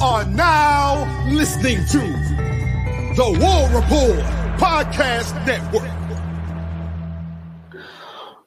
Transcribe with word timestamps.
Are 0.00 0.26
now 0.26 1.26
listening 1.30 1.78
to 1.86 1.98
the 3.16 3.38
War 3.40 3.80
Rapport 3.80 4.16
Podcast 4.58 5.34
Network. 5.46 5.90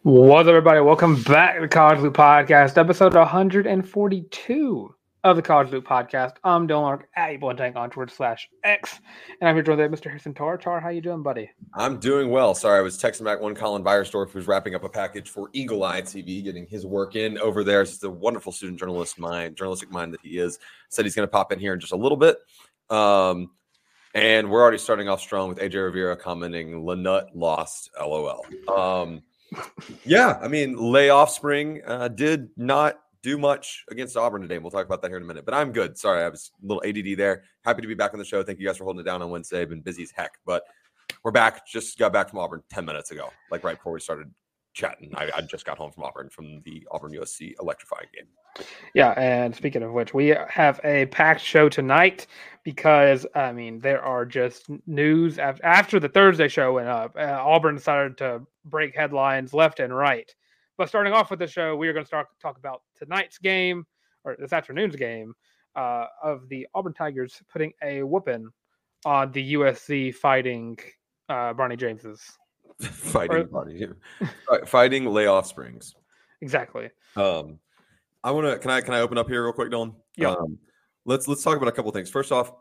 What's 0.04 0.42
up, 0.44 0.50
everybody? 0.50 0.80
Welcome 0.82 1.24
back 1.24 1.56
to 1.56 1.62
the 1.62 1.68
College 1.68 2.02
Loop 2.02 2.14
Podcast, 2.14 2.78
episode 2.78 3.16
142 3.16 4.96
of 5.24 5.36
the 5.36 5.42
College 5.42 5.70
Loop 5.72 5.86
Podcast. 5.86 6.36
I'm 6.44 6.68
Dylan 6.68 7.00
Larck 7.00 7.04
at 7.16 7.32
Able 7.32 7.54
Tank 7.54 7.76
on 7.76 7.90
Twitter 7.90 8.14
slash 8.14 8.50
X, 8.64 9.02
and 9.42 9.50
I'm 9.50 9.56
here 9.56 9.64
joined 9.64 9.80
by 9.80 9.88
Mr. 9.88 10.06
Harrison 10.06 10.34
Tarr. 10.34 10.58
Tarr, 10.58 10.80
how 10.80 10.90
you 10.90 11.02
doing, 11.02 11.22
buddy? 11.22 11.50
I'm 11.74 12.00
doing 12.00 12.30
well. 12.30 12.56
Sorry, 12.56 12.80
I 12.80 12.82
was 12.82 12.98
texting 12.98 13.26
back 13.26 13.42
one 13.42 13.54
Colin 13.54 13.84
Beyersdorf 13.84 14.32
who's 14.32 14.48
wrapping 14.48 14.76
up 14.76 14.84
a 14.84 14.90
package 14.90 15.30
for 15.30 15.50
Eagle 15.52 15.84
Eye 15.84 16.02
TV, 16.02 16.44
getting 16.44 16.66
his 16.66 16.86
work 16.86 17.16
in 17.16 17.38
over 17.40 17.64
there. 17.64 17.84
He's 17.84 18.02
a 18.04 18.10
wonderful 18.10 18.54
student 18.54 18.80
journalist 18.80 19.20
mind, 19.20 19.58
journalistic 19.58 19.92
mind 19.92 20.14
that 20.14 20.22
he 20.22 20.38
is. 20.38 20.58
Said 20.90 21.06
he's 21.06 21.16
going 21.16 21.28
to 21.28 21.32
pop 21.32 21.52
in 21.52 21.60
here 21.60 21.74
in 21.74 21.80
just 21.80 21.94
a 21.94 21.98
little 21.98 22.18
bit. 22.18 22.38
Um, 22.90 23.52
and 24.16 24.50
we're 24.50 24.62
already 24.62 24.78
starting 24.78 25.10
off 25.10 25.22
strong 25.22 25.50
with 25.50 25.60
AJ 25.60 25.84
Rivera 25.84 26.16
commenting, 26.16 26.82
Lanut 26.84 27.28
lost, 27.34 27.92
lol. 28.00 28.46
Um, 28.74 29.22
yeah, 30.06 30.40
I 30.42 30.48
mean, 30.48 30.78
lay 30.78 31.10
offspring 31.10 31.82
uh, 31.86 32.08
did 32.08 32.50
not 32.56 33.00
do 33.24 33.38
much 33.38 33.84
against 33.90 34.16
Auburn 34.16 34.42
today. 34.42 34.56
And 34.56 34.64
we'll 34.64 34.72
talk 34.72 34.86
about 34.86 35.02
that 35.02 35.10
here 35.10 35.18
in 35.18 35.24
a 35.24 35.26
minute. 35.28 35.46
But 35.46 35.54
I'm 35.54 35.72
good. 35.72 35.98
Sorry, 35.98 36.24
I 36.24 36.30
was 36.30 36.52
a 36.64 36.66
little 36.66 36.84
ADD 36.86 37.18
there. 37.18 37.44
Happy 37.64 37.82
to 37.82 37.88
be 37.88 37.94
back 37.94 38.14
on 38.14 38.20
the 38.20 38.26
show. 38.26 38.44
Thank 38.44 38.60
you 38.60 38.66
guys 38.66 38.78
for 38.78 38.86
holding 38.86 39.02
it 39.02 39.06
down 39.06 39.22
on 39.22 39.30
Wednesday. 39.30 39.66
Been 39.66 39.82
busy 39.82 40.04
as 40.04 40.12
heck, 40.12 40.32
but 40.46 40.64
we're 41.24 41.32
back. 41.32 41.68
Just 41.68 41.98
got 41.98 42.14
back 42.14 42.30
from 42.30 42.40
Auburn 42.40 42.64
10 42.70 42.86
minutes 42.86 43.12
ago, 43.12 43.30
like 43.52 43.64
right 43.64 43.78
before 43.78 43.94
we 43.94 44.00
started 44.00 44.32
chatting. 44.74 45.12
I, 45.16 45.30
I 45.36 45.42
just 45.42 45.66
got 45.66 45.78
home 45.78 45.92
from 45.92 46.04
Auburn 46.04 46.30
from 46.30 46.62
the 46.64 46.88
Auburn 46.92 47.12
USC 47.12 47.54
electrifying 47.60 48.08
game. 48.16 48.28
Yeah, 48.94 49.12
and 49.12 49.56
speaking 49.56 49.84
of 49.84 49.92
which, 49.92 50.14
we 50.14 50.36
have 50.50 50.80
a 50.84 51.06
packed 51.08 51.42
show 51.42 51.70
tonight 51.70 52.28
because 52.64 53.26
I 53.36 53.52
mean 53.52 53.80
there 53.80 54.02
are 54.02 54.26
just 54.26 54.70
news 54.88 55.40
after 55.40 56.00
the 56.00 56.10
Thursday 56.10 56.48
show 56.48 56.74
went 56.74 56.88
up. 56.88 57.16
Uh, 57.18 57.38
Auburn 57.42 57.76
decided 57.76 58.18
to 58.18 58.42
break 58.66 58.96
headlines 58.96 59.54
left 59.54 59.80
and 59.80 59.96
right. 59.96 60.34
But 60.80 60.88
starting 60.88 61.12
off 61.12 61.30
with 61.30 61.40
the 61.40 61.48
show, 61.48 61.76
we 61.76 61.90
are 61.90 61.94
going 61.94 62.06
to 62.06 62.08
start 62.08 62.28
talk 62.42 62.58
about 62.58 62.84
tonight's 62.98 63.38
game 63.38 63.86
or 64.24 64.38
this 64.40 64.54
afternoon's 64.54 64.96
game 64.96 65.34
uh, 65.76 66.06
of 66.24 66.48
the 66.48 66.68
Auburn 66.74 66.94
Tigers 66.94 67.44
putting 67.52 67.74
a 67.84 68.02
whooping 68.02 68.48
on 69.06 69.30
the 69.34 69.56
USC 69.56 70.16
fighting 70.16 70.80
uh, 71.28 71.54
Bronny 71.54 71.78
James's 71.78 72.22
fighting 72.80 73.50
or, 73.52 74.66
fighting 74.66 75.06
layoff 75.06 75.48
springs. 75.48 75.96
Exactly. 76.40 76.90
Um, 77.18 77.60
I 78.24 78.32
want 78.32 78.48
to. 78.48 78.58
Can 78.58 78.72
I 78.72 78.80
can 78.80 78.94
I 78.94 79.02
open 79.02 79.18
up 79.18 79.28
here 79.28 79.44
real 79.44 79.52
quick, 79.52 79.72
Dylan? 79.72 79.94
Yeah. 80.16 80.30
Um, 80.30 80.58
let's 81.04 81.28
let's 81.28 81.44
talk 81.44 81.58
about 81.58 81.68
a 81.68 81.74
couple 81.74 81.92
things. 81.92 82.10
First 82.10 82.32
off, 82.32 82.54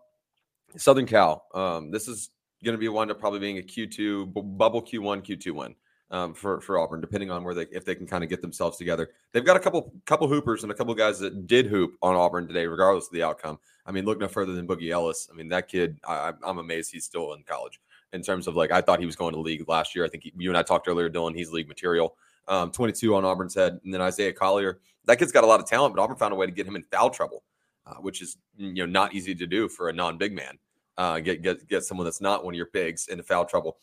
Southern 0.77 1.07
Cal. 1.07 1.47
Um, 1.55 1.93
this 1.93 2.09
is 2.09 2.31
going 2.65 2.75
to 2.75 2.81
be 2.81 2.89
wind 2.89 3.13
up 3.13 3.21
probably 3.21 3.39
being 3.39 3.59
a 3.59 3.63
Q 3.63 3.87
two 3.87 4.27
bubble 4.27 4.83
Q 4.83 5.03
one 5.03 5.23
Q 5.23 5.37
two 5.37 5.55
win 5.55 5.77
um, 6.11 6.35
for 6.35 6.61
for 6.61 6.79
Auburn, 6.79 7.01
depending 7.01 7.31
on 7.31 7.45
where 7.45 7.55
they 7.55 7.67
if 7.73 7.85
they 7.85 7.95
can 7.95 8.07
kind 8.07 8.25
of 8.25 8.31
get 8.31 8.41
themselves 8.41 8.79
together. 8.79 9.11
They've 9.33 9.45
got 9.45 9.57
a 9.57 9.61
couple 9.61 9.93
couple 10.07 10.29
hoopers 10.29 10.63
and 10.63 10.73
a 10.73 10.75
couple 10.75 10.95
guys 10.95 11.19
that 11.19 11.47
did 11.47 11.67
hoop 11.67 11.97
on 12.03 12.15
Auburn 12.15 12.47
today, 12.47 12.67
regardless 12.67 13.07
of 13.07 13.13
the 13.13 13.23
outcome. 13.23 13.59
I 13.85 13.93
mean, 13.93 14.05
look 14.05 14.19
no 14.19 14.29
further 14.29 14.55
than 14.55 14.67
Boogie 14.67 14.91
Ellis. 14.91 15.29
I 15.33 15.37
mean, 15.37 15.49
that 15.49 15.69
kid. 15.69 15.99
I, 16.07 16.33
am 16.47 16.59
amazed 16.59 16.93
he's 16.93 17.05
still 17.05 17.33
in 17.35 17.43
college. 17.43 17.81
In 18.13 18.23
terms 18.23 18.47
of 18.47 18.57
like, 18.57 18.71
I 18.71 18.81
thought 18.81 19.01
he 19.01 19.07
was 19.07 19.17
going 19.17 19.35
to 19.35 19.41
league 19.41 19.69
last 19.69 19.95
year. 19.95 20.05
I 20.05 20.09
think 20.09 20.25
he, 20.25 20.33
you 20.37 20.51
and 20.51 20.57
I 20.57 20.63
talked 20.63 20.89
earlier, 20.89 21.11
Dylan. 21.11 21.35
He's 21.35 21.53
league 21.53 21.69
material. 21.69 22.17
Um, 22.47 22.71
22 22.71 23.15
on 23.15 23.27
Auburn's 23.27 23.55
head, 23.55 23.79
and 23.85 23.93
then 23.93 24.01
Isaiah 24.01 24.33
Collier. 24.33 24.81
That 25.05 25.19
kid's 25.19 25.33
got 25.33 25.45
a 25.45 25.47
lot 25.47 25.61
of 25.61 25.67
talent, 25.67 25.95
but 25.95 26.03
Auburn 26.03 26.17
found 26.17 26.33
a 26.33 26.37
way 26.37 26.47
to 26.47 26.53
get 26.53 26.67
him 26.67 26.77
in 26.77 26.83
foul 26.85 27.11
trouble, 27.11 27.43
uh, 27.87 27.97
which 27.97 28.23
is 28.23 28.39
you 28.57 28.73
know 28.73 28.87
not 28.87 29.15
easy 29.15 29.35
to 29.35 29.47
do 29.47 29.69
for 29.69 29.91
a 29.91 29.93
non-big 29.93 30.33
man. 30.33 30.59
Uh, 30.97 31.21
get 31.21 31.43
get 31.43 31.69
get 31.69 31.85
someone 31.85 32.05
that's 32.05 32.23
not 32.23 32.45
one 32.45 32.55
of 32.55 32.57
your 32.57 32.71
bigs 32.73 33.09
into 33.09 33.23
foul 33.23 33.45
trouble. 33.45 33.77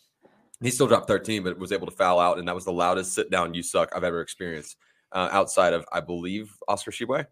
He 0.66 0.72
still 0.72 0.88
dropped 0.88 1.08
13, 1.08 1.44
but 1.44 1.60
was 1.60 1.72
able 1.72 1.86
to 1.86 1.96
foul 1.96 2.20
out, 2.20 2.40
and 2.40 2.48
that 2.48 2.56
was 2.56 2.66
the 2.66 2.72
loudest 2.72 3.14
sit 3.14 3.30
down 3.30 3.54
you 3.54 3.62
suck 3.62 3.92
I've 3.96 4.04
ever 4.04 4.22
experienced 4.22 4.78
uh, 5.12 5.30
outside 5.32 5.74
of, 5.74 5.86
I 5.94 6.00
believe, 6.00 6.52
Oscar 6.68 6.90
Tshiebwe. 6.90 7.28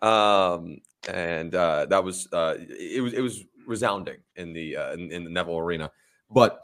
Um, 0.00 0.78
and 1.06 1.54
uh, 1.54 1.86
that 1.86 2.02
was 2.02 2.28
uh, 2.32 2.54
it 2.58 3.02
was 3.02 3.12
it 3.12 3.20
was 3.20 3.44
resounding 3.66 4.18
in 4.36 4.54
the 4.54 4.76
uh, 4.76 4.92
in, 4.94 5.12
in 5.12 5.24
the 5.24 5.30
Neville 5.30 5.58
Arena. 5.58 5.90
But 6.30 6.62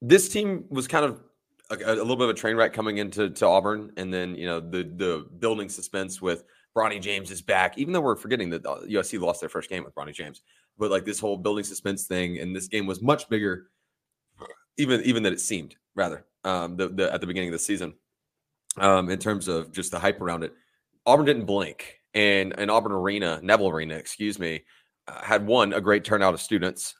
this 0.00 0.30
team 0.30 0.64
was 0.70 0.88
kind 0.88 1.04
of 1.04 1.20
a, 1.70 1.74
a, 1.74 1.94
little 1.94 2.16
bit 2.16 2.24
of 2.24 2.30
a 2.30 2.34
train 2.34 2.56
wreck 2.56 2.72
coming 2.72 2.98
into 2.98 3.28
to 3.28 3.46
Auburn, 3.46 3.92
and 3.98 4.12
then 4.12 4.36
you 4.36 4.46
know 4.46 4.58
the 4.58 4.84
the 4.96 5.26
building 5.38 5.68
suspense 5.68 6.22
with 6.22 6.44
Bronny 6.74 7.00
James 7.00 7.30
is 7.30 7.42
back. 7.42 7.76
Even 7.76 7.92
though 7.92 8.00
we're 8.00 8.16
forgetting 8.16 8.50
that 8.50 8.62
USC 8.64 9.20
lost 9.20 9.40
their 9.40 9.50
first 9.50 9.68
game 9.68 9.84
with 9.84 9.94
Bronny 9.94 10.14
James, 10.14 10.40
but 10.78 10.90
like 10.90 11.04
this 11.04 11.20
whole 11.20 11.36
building 11.36 11.64
suspense 11.64 12.06
thing, 12.06 12.38
and 12.38 12.56
this 12.56 12.68
game 12.68 12.86
was 12.86 13.02
much 13.02 13.28
bigger 13.28 13.68
even 14.78 15.02
even 15.02 15.22
that 15.22 15.32
it 15.32 15.40
seemed 15.40 15.76
rather 15.94 16.24
um, 16.44 16.76
the, 16.76 16.88
the 16.88 17.12
at 17.12 17.20
the 17.20 17.26
beginning 17.26 17.48
of 17.48 17.52
the 17.52 17.58
season 17.58 17.94
um, 18.78 19.10
in 19.10 19.18
terms 19.18 19.48
of 19.48 19.72
just 19.72 19.90
the 19.90 19.98
hype 19.98 20.20
around 20.20 20.44
it. 20.44 20.52
Auburn 21.06 21.26
didn't 21.26 21.46
blink, 21.46 22.00
and 22.14 22.58
and 22.58 22.70
Auburn 22.70 22.92
Arena, 22.92 23.40
Neville 23.42 23.68
Arena, 23.68 23.94
excuse 23.94 24.38
me, 24.38 24.64
uh, 25.06 25.22
had 25.22 25.46
one 25.46 25.72
a 25.72 25.80
great 25.80 26.04
turnout 26.04 26.34
of 26.34 26.40
students. 26.40 26.94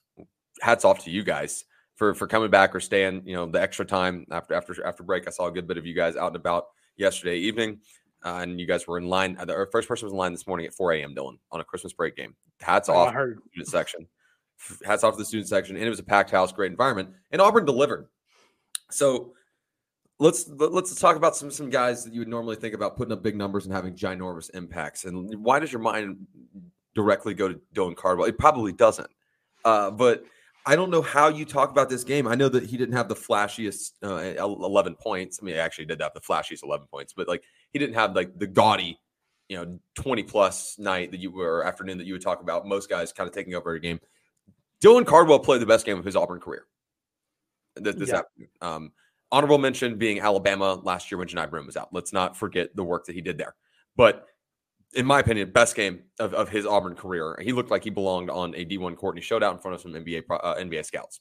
Hats 0.61 0.85
off 0.85 1.05
to 1.05 1.11
you 1.11 1.25
guys 1.25 1.65
for 1.97 2.15
for 2.15 2.27
coming 2.27 2.51
back 2.51 2.75
or 2.75 2.81
staying. 2.81 3.23
You 3.27 3.35
know 3.35 3.47
the 3.47 3.61
extra 3.61 3.85
time 3.85 4.27
after 4.31 4.55
after 4.55 4.87
after 4.87 5.03
break. 5.03 5.27
I 5.27 5.31
saw 5.31 5.47
a 5.47 5.53
good 5.53 5.67
bit 5.67 5.79
of 5.79 5.87
you 5.87 5.95
guys 5.95 6.17
out 6.17 6.29
and 6.29 6.37
about 6.37 6.67
yesterday 6.97 7.39
evening. 7.39 7.81
Uh, 8.25 8.39
and 8.41 8.59
you 8.59 8.67
guys 8.67 8.87
were 8.87 8.97
in 8.97 9.07
line. 9.07 9.37
Uh, 9.39 9.45
the 9.45 9.69
first 9.71 9.87
person 9.87 10.07
was 10.07 10.13
in 10.13 10.17
line 10.17 10.33
this 10.33 10.47
morning 10.47 10.65
at 10.65 10.73
4 10.73 10.93
a.m. 10.95 11.15
Dylan 11.15 11.37
on 11.53 11.61
a 11.61 11.65
Christmas 11.65 11.93
break 11.93 12.17
game. 12.17 12.35
Hats 12.59 12.89
oh, 12.89 12.95
off 12.95 13.13
to 13.13 13.37
the 13.55 13.67
section 13.67 14.09
hats 14.85 15.05
off 15.05 15.15
to 15.15 15.19
the 15.19 15.25
student 15.25 15.49
section, 15.49 15.77
and 15.77 15.85
it 15.85 15.91
was 15.91 15.99
a 15.99 16.05
packed 16.05 16.31
house, 16.31 16.53
great 16.53 16.71
environment, 16.71 17.11
and 17.31 17.41
Auburn 17.41 17.65
delivered. 17.65 18.09
So 18.91 19.33
let's 20.19 20.49
let's 20.49 20.95
talk 21.01 21.17
about 21.17 21.37
some 21.37 21.51
some 21.51 21.71
guys 21.71 22.05
that 22.05 22.13
you 22.13 22.21
would 22.21 22.29
normally 22.29 22.57
think 22.57 22.75
about 22.75 22.97
putting 22.97 23.13
up 23.13 23.23
big 23.23 23.37
numbers 23.37 23.67
and 23.67 23.75
having 23.75 23.95
ginormous 23.95 24.51
impacts. 24.55 25.05
And 25.05 25.43
why 25.43 25.59
does 25.59 25.73
your 25.73 25.83
mind 25.83 26.27
directly 26.95 27.35
go 27.35 27.49
to 27.49 27.61
Dylan 27.75 27.97
Cardwell? 27.97 28.29
It 28.29 28.39
probably 28.39 28.73
doesn't. 28.73 29.11
Uh, 29.65 29.91
but 29.91 30.25
I 30.67 30.77
don't 30.77 30.91
know 30.91 31.03
how 31.03 31.29
you 31.29 31.45
talk 31.45 31.71
about 31.71 31.91
this 31.91 32.05
game. 32.05 32.27
I 32.27 32.35
know 32.35 32.49
that 32.49 32.65
he 32.65 32.77
didn't 32.77 32.95
have 32.95 33.09
the 33.09 33.15
flashiest 33.15 33.93
uh, 34.03 34.43
11 34.43 34.95
points. 34.95 35.39
I 35.41 35.45
mean, 35.45 35.55
he 35.55 35.61
actually 35.61 35.85
did 35.85 36.01
have 36.01 36.15
the 36.15 36.21
flashiest 36.21 36.63
11 36.63 36.87
points, 36.87 37.13
but 37.13 37.29
like 37.29 37.43
he 37.71 37.79
didn't 37.79 37.95
have 37.95 38.17
like 38.17 38.39
the 38.39 38.47
gaudy, 38.47 38.99
you 39.49 39.57
know, 39.57 39.79
20 39.97 40.23
plus 40.23 40.79
night 40.79 41.11
that 41.11 41.21
you 41.21 41.31
were 41.31 41.67
afternoon 41.67 41.99
that 41.99 42.07
you 42.07 42.15
would 42.15 42.23
talk 42.23 42.41
about. 42.41 42.67
Most 42.67 42.89
guys 42.89 43.13
kind 43.13 43.29
of 43.29 43.35
taking 43.35 43.55
over 43.55 43.73
a 43.73 43.81
game. 43.81 44.01
Dylan 44.85 45.07
Cardwell 45.07 45.39
played 45.39 45.63
the 45.63 45.67
best 45.67 45.87
game 45.87 45.99
of 45.99 46.05
his 46.05 46.15
Auburn 46.15 46.41
career. 46.41 46.67
This, 47.77 47.97
this 47.97 48.11
yeah. 48.11 48.21
um, 48.61 48.93
honorable 49.33 49.57
mention 49.57 49.97
being 49.97 50.21
Alabama 50.21 50.75
last 50.75 51.11
year 51.11 51.19
when 51.19 51.27
Johni 51.27 51.49
Broome 51.49 51.67
was 51.67 51.77
out. 51.77 51.89
Let's 51.93 52.13
not 52.13 52.37
forget 52.37 52.77
the 52.77 52.85
work 52.85 53.07
that 53.07 53.15
he 53.15 53.23
did 53.23 53.39
there. 53.39 53.55
But 53.97 54.27
in 54.95 55.07
my 55.07 55.21
opinion, 55.21 55.51
best 55.53 55.75
game 55.75 56.01
of, 56.21 56.35
of 56.35 56.51
his 56.51 56.67
Auburn 56.67 56.95
career. 56.97 57.39
He 57.41 57.53
looked 57.53 57.71
like 57.71 57.83
he 57.83 57.91
belonged 57.91 58.29
on 58.29 58.55
a 58.55 58.65
D1 58.65 58.97
court 58.97 59.15
and 59.15 59.23
he 59.23 59.27
showed 59.27 59.43
out 59.43 59.55
in 59.55 59.61
front 59.61 59.75
of 59.75 59.81
some 59.81 59.93
NBA 59.93 60.25
uh, 60.29 60.55
NBA 60.57 60.85
scouts. 60.85 61.21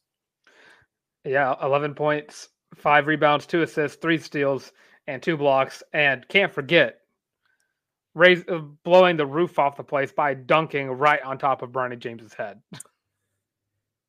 Yeah, 1.24 1.56
11 1.64 1.96
points, 1.96 2.50
five 2.76 3.08
rebounds, 3.08 3.46
two 3.46 3.62
assists, 3.62 3.98
three 4.02 4.18
steals, 4.18 4.74
and 5.08 5.24
two 5.24 5.38
blocks. 5.38 5.82
And 5.94 6.28
can't 6.28 6.54
forget 6.54 6.98
raise, 8.14 8.44
uh, 8.50 8.60
blowing 8.84 9.16
the 9.16 9.26
roof 9.26 9.58
off 9.58 9.78
the 9.78 9.84
place 9.84 10.12
by 10.12 10.34
dunking 10.34 10.90
right 10.90 11.22
on 11.24 11.38
top 11.38 11.62
of 11.62 11.70
Bronny 11.70 11.98
James's 11.98 12.34
head. 12.34 12.62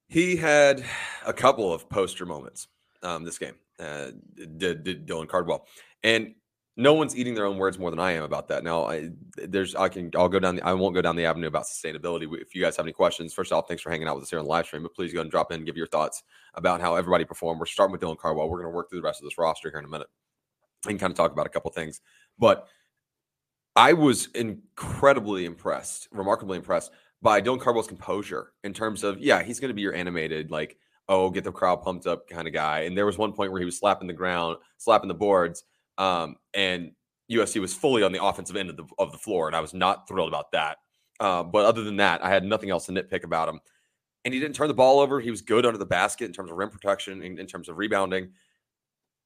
He 0.09 0.37
had 0.37 0.85
a 1.27 1.33
couple 1.33 1.73
of 1.73 1.89
poster 1.89 2.27
moments 2.27 2.69
um, 3.03 3.25
this 3.25 3.39
game. 3.39 3.55
Uh, 3.79 4.13
did, 4.57 4.85
did 4.85 5.07
Dylan 5.07 5.29
Cardwell, 5.29 5.67
and 6.03 6.35
no 6.77 6.95
one's 6.95 7.17
eating 7.17 7.35
their 7.35 7.47
own 7.47 7.57
words 7.57 7.79
more 7.79 7.91
than 7.91 8.01
I 8.01 8.13
am 8.13 8.25
about 8.25 8.49
that. 8.49 8.65
Now, 8.65 8.85
I, 8.85 9.11
there's 9.37 9.75
I 9.75 9.89
can 9.89 10.11
I'll 10.17 10.29
go 10.29 10.41
down. 10.41 10.57
The, 10.57 10.67
I 10.67 10.73
won't 10.73 10.95
go 10.95 11.03
down 11.03 11.15
the 11.15 11.25
avenue 11.25 11.47
about 11.47 11.65
sustainability. 11.65 12.27
If 12.41 12.55
you 12.55 12.63
guys 12.63 12.77
have 12.77 12.87
any 12.87 12.93
questions, 12.93 13.33
first 13.33 13.53
off, 13.53 13.69
thanks 13.69 13.83
for 13.83 13.91
hanging 13.91 14.09
out 14.09 14.17
with 14.17 14.25
us 14.25 14.31
here 14.31 14.39
on 14.39 14.45
the 14.45 14.51
live 14.51 14.67
stream. 14.67 14.83
But 14.83 14.95
please 14.95 15.13
go 15.13 15.21
and 15.21 15.31
drop 15.31 15.53
in 15.53 15.59
and 15.59 15.67
give 15.67 15.77
your 15.77 15.87
thoughts 15.87 16.23
about 16.55 16.81
how 16.81 16.97
everybody 16.97 17.25
performed. 17.25 17.61
We're 17.61 17.67
starting 17.67 17.93
with 17.93 18.01
Dylan 18.01 18.19
Cardwell. 18.19 18.49
We're 18.49 18.63
going 18.63 18.73
to 18.73 18.77
work 18.77 18.91
through 18.91 19.01
the 19.01 19.07
rest 19.07 19.21
of 19.21 19.25
this 19.25 19.39
roster 19.39 19.71
here 19.71 19.79
in 19.79 19.85
a 19.85 19.89
minute 19.89 20.09
and 20.89 20.99
kind 20.99 21.13
of 21.13 21.17
talk 21.17 21.33
about 21.33 21.47
a 21.47 21.51
couple 21.51 21.71
things. 21.71 22.01
But 22.39 22.67
I 23.77 23.93
was 23.93 24.29
incredibly 24.35 25.45
impressed, 25.47 26.09
remarkably 26.13 26.59
impressed 26.59 26.91
by 27.25 27.41
Dylan 27.41 27.59
Cardwell's 27.59 27.87
composure 27.87 28.53
in 28.65 28.75
terms 28.75 29.03
of, 29.03 29.19
yeah, 29.19 29.43
he's 29.43 29.59
going 29.59 29.71
to 29.71 29.75
be 29.75 29.81
your 29.81 29.95
animated, 29.95 30.51
like, 30.51 30.77
oh, 31.09 31.31
get 31.31 31.43
the 31.43 31.51
crowd 31.51 31.83
pumped 31.83 32.07
up 32.07 32.29
kind 32.29 32.47
of 32.47 32.53
guy. 32.53 32.81
And 32.81 32.97
there 32.97 33.07
was 33.07 33.17
one 33.17 33.33
point 33.33 33.51
where 33.51 33.61
he 33.61 33.65
was 33.65 33.79
slapping 33.79 34.07
the 34.07 34.13
ground, 34.13 34.59
slapping 34.77 35.09
the 35.09 35.15
boards, 35.15 35.65
um, 35.97 36.37
and 36.53 36.93
USC 37.33 37.63
was 37.63 37.73
fully 37.73 38.03
on 38.03 38.13
the 38.13 38.23
offensive 38.23 38.57
end 38.57 38.69
of 38.69 38.77
the, 38.77 38.85
of 38.99 39.11
the 39.11 39.17
floor. 39.17 39.47
And 39.47 39.57
I 39.57 39.61
was 39.61 39.73
not 39.73 40.07
thrilled 40.07 40.29
about 40.29 40.53
that. 40.53 40.77
Uh, 41.19 41.43
but 41.43 41.65
other 41.65 41.83
than 41.83 41.97
that, 41.97 42.23
I 42.23 42.29
had 42.29 42.45
nothing 42.45 42.69
else 42.69 42.85
to 42.87 42.93
nitpick 42.93 43.25
about 43.25 43.49
him. 43.49 43.59
And 44.27 44.35
he 44.35 44.39
didn't 44.39 44.55
turn 44.55 44.69
the 44.69 44.75
ball 44.75 45.01
over. 45.01 45.19
He 45.19 45.31
was 45.31 45.41
good 45.41 45.65
under 45.65 45.79
the 45.79 45.87
basket 45.87 46.27
in 46.27 46.33
terms 46.35 46.51
of 46.51 46.59
rim 46.59 46.69
protection, 46.69 47.23
in, 47.23 47.39
in 47.39 47.47
terms 47.47 47.71
of 47.71 47.79
rebounding. 47.79 48.33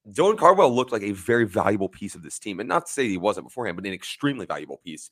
Dylan 0.09 0.37
Cardwell 0.37 0.73
looked 0.73 0.93
like 0.93 1.03
a 1.03 1.11
very 1.11 1.45
valuable 1.45 1.89
piece 1.89 2.15
of 2.15 2.23
this 2.23 2.39
team. 2.39 2.61
And 2.61 2.69
not 2.69 2.85
to 2.85 2.91
say 2.93 3.09
he 3.09 3.17
wasn't 3.17 3.47
beforehand, 3.47 3.75
but 3.75 3.85
an 3.85 3.91
extremely 3.91 4.45
valuable 4.45 4.77
piece. 4.77 5.11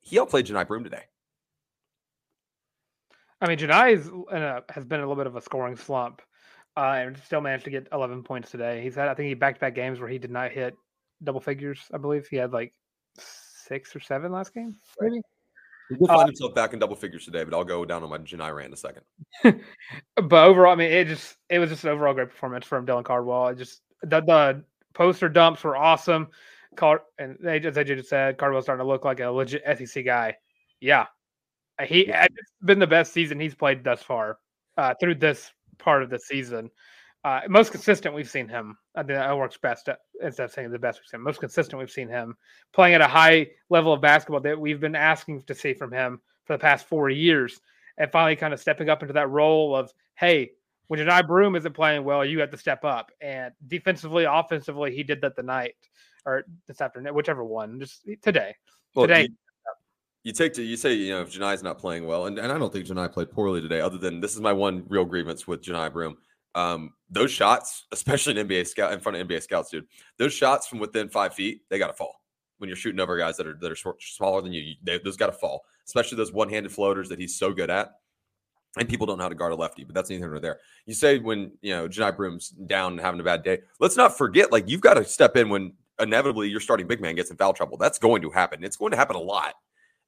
He 0.00 0.20
outplayed 0.20 0.46
Johni 0.46 0.68
Broome 0.68 0.84
today. 0.84 1.02
I 3.40 3.48
mean, 3.48 3.58
Johni 3.58 4.64
has 4.70 4.84
been 4.84 5.00
a 5.00 5.02
little 5.02 5.16
bit 5.16 5.26
of 5.26 5.36
a 5.36 5.40
scoring 5.40 5.76
slump 5.76 6.22
uh, 6.76 6.94
and 6.96 7.18
still 7.18 7.40
managed 7.40 7.64
to 7.64 7.70
get 7.70 7.88
11 7.92 8.22
points 8.22 8.50
today. 8.50 8.82
He's 8.82 8.94
had, 8.94 9.08
I 9.08 9.14
think, 9.14 9.28
he 9.28 9.34
back 9.34 9.54
to 9.54 9.60
back 9.60 9.74
games 9.74 10.00
where 10.00 10.08
he 10.08 10.18
did 10.18 10.30
not 10.30 10.50
hit 10.50 10.74
double 11.22 11.40
figures. 11.40 11.80
I 11.92 11.98
believe 11.98 12.26
he 12.28 12.36
had 12.36 12.52
like 12.52 12.72
six 13.18 13.94
or 13.94 14.00
seven 14.00 14.32
last 14.32 14.54
game, 14.54 14.76
maybe. 15.00 15.20
He 15.88 15.96
will 15.98 16.08
find 16.08 16.22
uh, 16.22 16.26
himself 16.26 16.54
back 16.54 16.72
in 16.74 16.78
double 16.78 16.96
figures 16.96 17.24
today, 17.24 17.44
but 17.44 17.54
I'll 17.54 17.64
go 17.64 17.84
down 17.84 18.02
on 18.02 18.10
my 18.10 18.18
Johni 18.18 18.54
rant 18.54 18.68
in 18.68 18.72
a 18.74 18.76
second. 18.76 19.04
but 20.16 20.44
overall, 20.44 20.72
I 20.72 20.76
mean, 20.76 20.92
it 20.92 21.06
just 21.06 21.36
it 21.48 21.58
was 21.58 21.70
just 21.70 21.84
an 21.84 21.90
overall 21.90 22.14
great 22.14 22.28
performance 22.28 22.66
from 22.66 22.86
Dylan 22.86 23.04
Cardwell. 23.04 23.48
It 23.48 23.58
just 23.58 23.80
the, 24.02 24.20
the 24.20 24.64
poster 24.94 25.28
dumps 25.28 25.64
were 25.64 25.76
awesome. 25.76 26.28
Car 26.76 27.02
and 27.18 27.38
they, 27.40 27.58
as 27.60 27.76
AJ 27.76 27.96
just 27.96 28.10
said, 28.10 28.36
Cardwell's 28.36 28.66
starting 28.66 28.84
to 28.84 28.88
look 28.88 29.04
like 29.04 29.20
a 29.20 29.30
legit 29.30 29.62
SEC 29.78 30.04
guy. 30.04 30.36
Yeah, 30.80 31.06
he 31.84 32.02
it's 32.08 32.52
been 32.64 32.78
the 32.78 32.86
best 32.86 33.12
season 33.12 33.38
he's 33.38 33.54
played 33.54 33.84
thus 33.84 34.02
far 34.02 34.38
uh, 34.76 34.94
through 35.00 35.16
this 35.16 35.50
part 35.78 36.02
of 36.02 36.10
the 36.10 36.18
season. 36.18 36.70
Uh, 37.24 37.40
most 37.48 37.72
consistent 37.72 38.14
we've 38.14 38.30
seen 38.30 38.48
him. 38.48 38.76
I 38.94 39.00
think 39.00 39.18
that 39.18 39.36
works 39.36 39.58
best 39.58 39.88
uh, 39.88 39.96
instead 40.22 40.44
of 40.44 40.52
saying 40.52 40.70
the 40.70 40.78
best 40.78 41.00
we've 41.00 41.08
seen. 41.08 41.20
Most 41.20 41.40
consistent 41.40 41.78
we've 41.78 41.90
seen 41.90 42.08
him 42.08 42.36
playing 42.72 42.94
at 42.94 43.00
a 43.00 43.08
high 43.08 43.48
level 43.70 43.92
of 43.92 44.00
basketball 44.00 44.40
that 44.40 44.58
we've 44.58 44.80
been 44.80 44.94
asking 44.94 45.42
to 45.42 45.54
see 45.54 45.74
from 45.74 45.92
him 45.92 46.20
for 46.44 46.54
the 46.54 46.60
past 46.60 46.86
four 46.86 47.10
years, 47.10 47.60
and 47.98 48.10
finally 48.10 48.36
kind 48.36 48.54
of 48.54 48.60
stepping 48.60 48.88
up 48.88 49.02
into 49.02 49.12
that 49.12 49.30
role 49.30 49.74
of 49.74 49.92
hey, 50.14 50.52
when 50.88 51.00
Johni 51.00 51.26
Broome 51.26 51.54
isn't 51.56 51.74
playing 51.74 52.02
well, 52.04 52.24
you 52.24 52.40
have 52.40 52.50
to 52.50 52.56
step 52.56 52.84
up. 52.84 53.12
And 53.20 53.52
defensively, 53.66 54.24
offensively, 54.24 54.94
he 54.94 55.02
did 55.02 55.20
that 55.20 55.36
the 55.36 55.42
night 55.42 55.74
or 56.24 56.44
this 56.66 56.80
afternoon, 56.80 57.14
whichever 57.14 57.44
one, 57.44 57.78
just 57.78 58.08
today. 58.22 58.54
Well, 58.94 59.06
today. 59.06 59.28
You, 60.24 60.32
take 60.32 60.52
to 60.54 60.62
you 60.62 60.76
say, 60.76 60.94
you 60.94 61.10
know, 61.10 61.22
if 61.22 61.32
Johni's 61.32 61.62
not 61.62 61.78
playing 61.78 62.06
well, 62.06 62.26
and, 62.26 62.38
and 62.38 62.52
I 62.52 62.58
don't 62.58 62.72
think 62.72 62.86
Johni 62.86 63.10
played 63.10 63.30
poorly 63.30 63.60
today, 63.60 63.80
other 63.80 63.98
than 63.98 64.20
this 64.20 64.34
is 64.34 64.40
my 64.40 64.52
one 64.52 64.84
real 64.88 65.04
grievance 65.04 65.46
with 65.46 65.62
Johni 65.62 65.92
Broome. 65.92 66.16
Um, 66.54 66.92
those 67.08 67.30
shots, 67.30 67.86
especially 67.92 68.38
in 68.38 68.48
NBA 68.48 68.66
scout 68.66 68.92
in 68.92 69.00
front 69.00 69.16
of 69.16 69.26
NBA 69.26 69.42
scouts, 69.42 69.70
dude, 69.70 69.86
those 70.18 70.32
shots 70.32 70.66
from 70.66 70.80
within 70.80 71.08
five 71.08 71.34
feet, 71.34 71.62
they 71.70 71.78
gotta 71.78 71.92
fall. 71.92 72.20
When 72.58 72.68
you're 72.68 72.76
shooting 72.76 73.00
over 73.00 73.16
guys 73.16 73.36
that 73.36 73.46
are 73.46 73.56
that 73.60 73.70
are 73.70 73.96
smaller 74.00 74.42
than 74.42 74.52
you, 74.52 74.74
they, 74.82 74.98
those 74.98 75.16
gotta 75.16 75.32
fall. 75.32 75.64
Especially 75.86 76.16
those 76.16 76.32
one-handed 76.32 76.72
floaters 76.72 77.08
that 77.08 77.18
he's 77.18 77.36
so 77.36 77.52
good 77.52 77.70
at 77.70 77.92
and 78.76 78.88
people 78.88 79.06
don't 79.06 79.18
know 79.18 79.24
how 79.24 79.28
to 79.28 79.34
guard 79.34 79.52
a 79.52 79.56
lefty, 79.56 79.84
but 79.84 79.94
that's 79.94 80.10
neither 80.10 80.28
nor 80.28 80.40
there. 80.40 80.60
You 80.86 80.94
say 80.94 81.18
when 81.18 81.52
you 81.62 81.74
know 81.74 81.88
Johni 81.88 82.16
Broome's 82.16 82.50
down 82.50 82.92
and 82.92 83.00
having 83.00 83.20
a 83.20 83.24
bad 83.24 83.42
day, 83.42 83.60
let's 83.80 83.96
not 83.96 84.16
forget 84.16 84.52
like 84.52 84.68
you've 84.68 84.80
got 84.80 84.94
to 84.94 85.04
step 85.04 85.36
in 85.36 85.48
when 85.48 85.72
inevitably 85.98 86.48
your 86.48 86.60
starting 86.60 86.86
big 86.86 87.00
man 87.00 87.14
gets 87.14 87.30
in 87.30 87.36
foul 87.36 87.52
trouble. 87.52 87.76
That's 87.76 87.98
going 87.98 88.22
to 88.22 88.30
happen. 88.30 88.62
It's 88.62 88.76
going 88.76 88.92
to 88.92 88.96
happen 88.96 89.16
a 89.16 89.20
lot, 89.20 89.54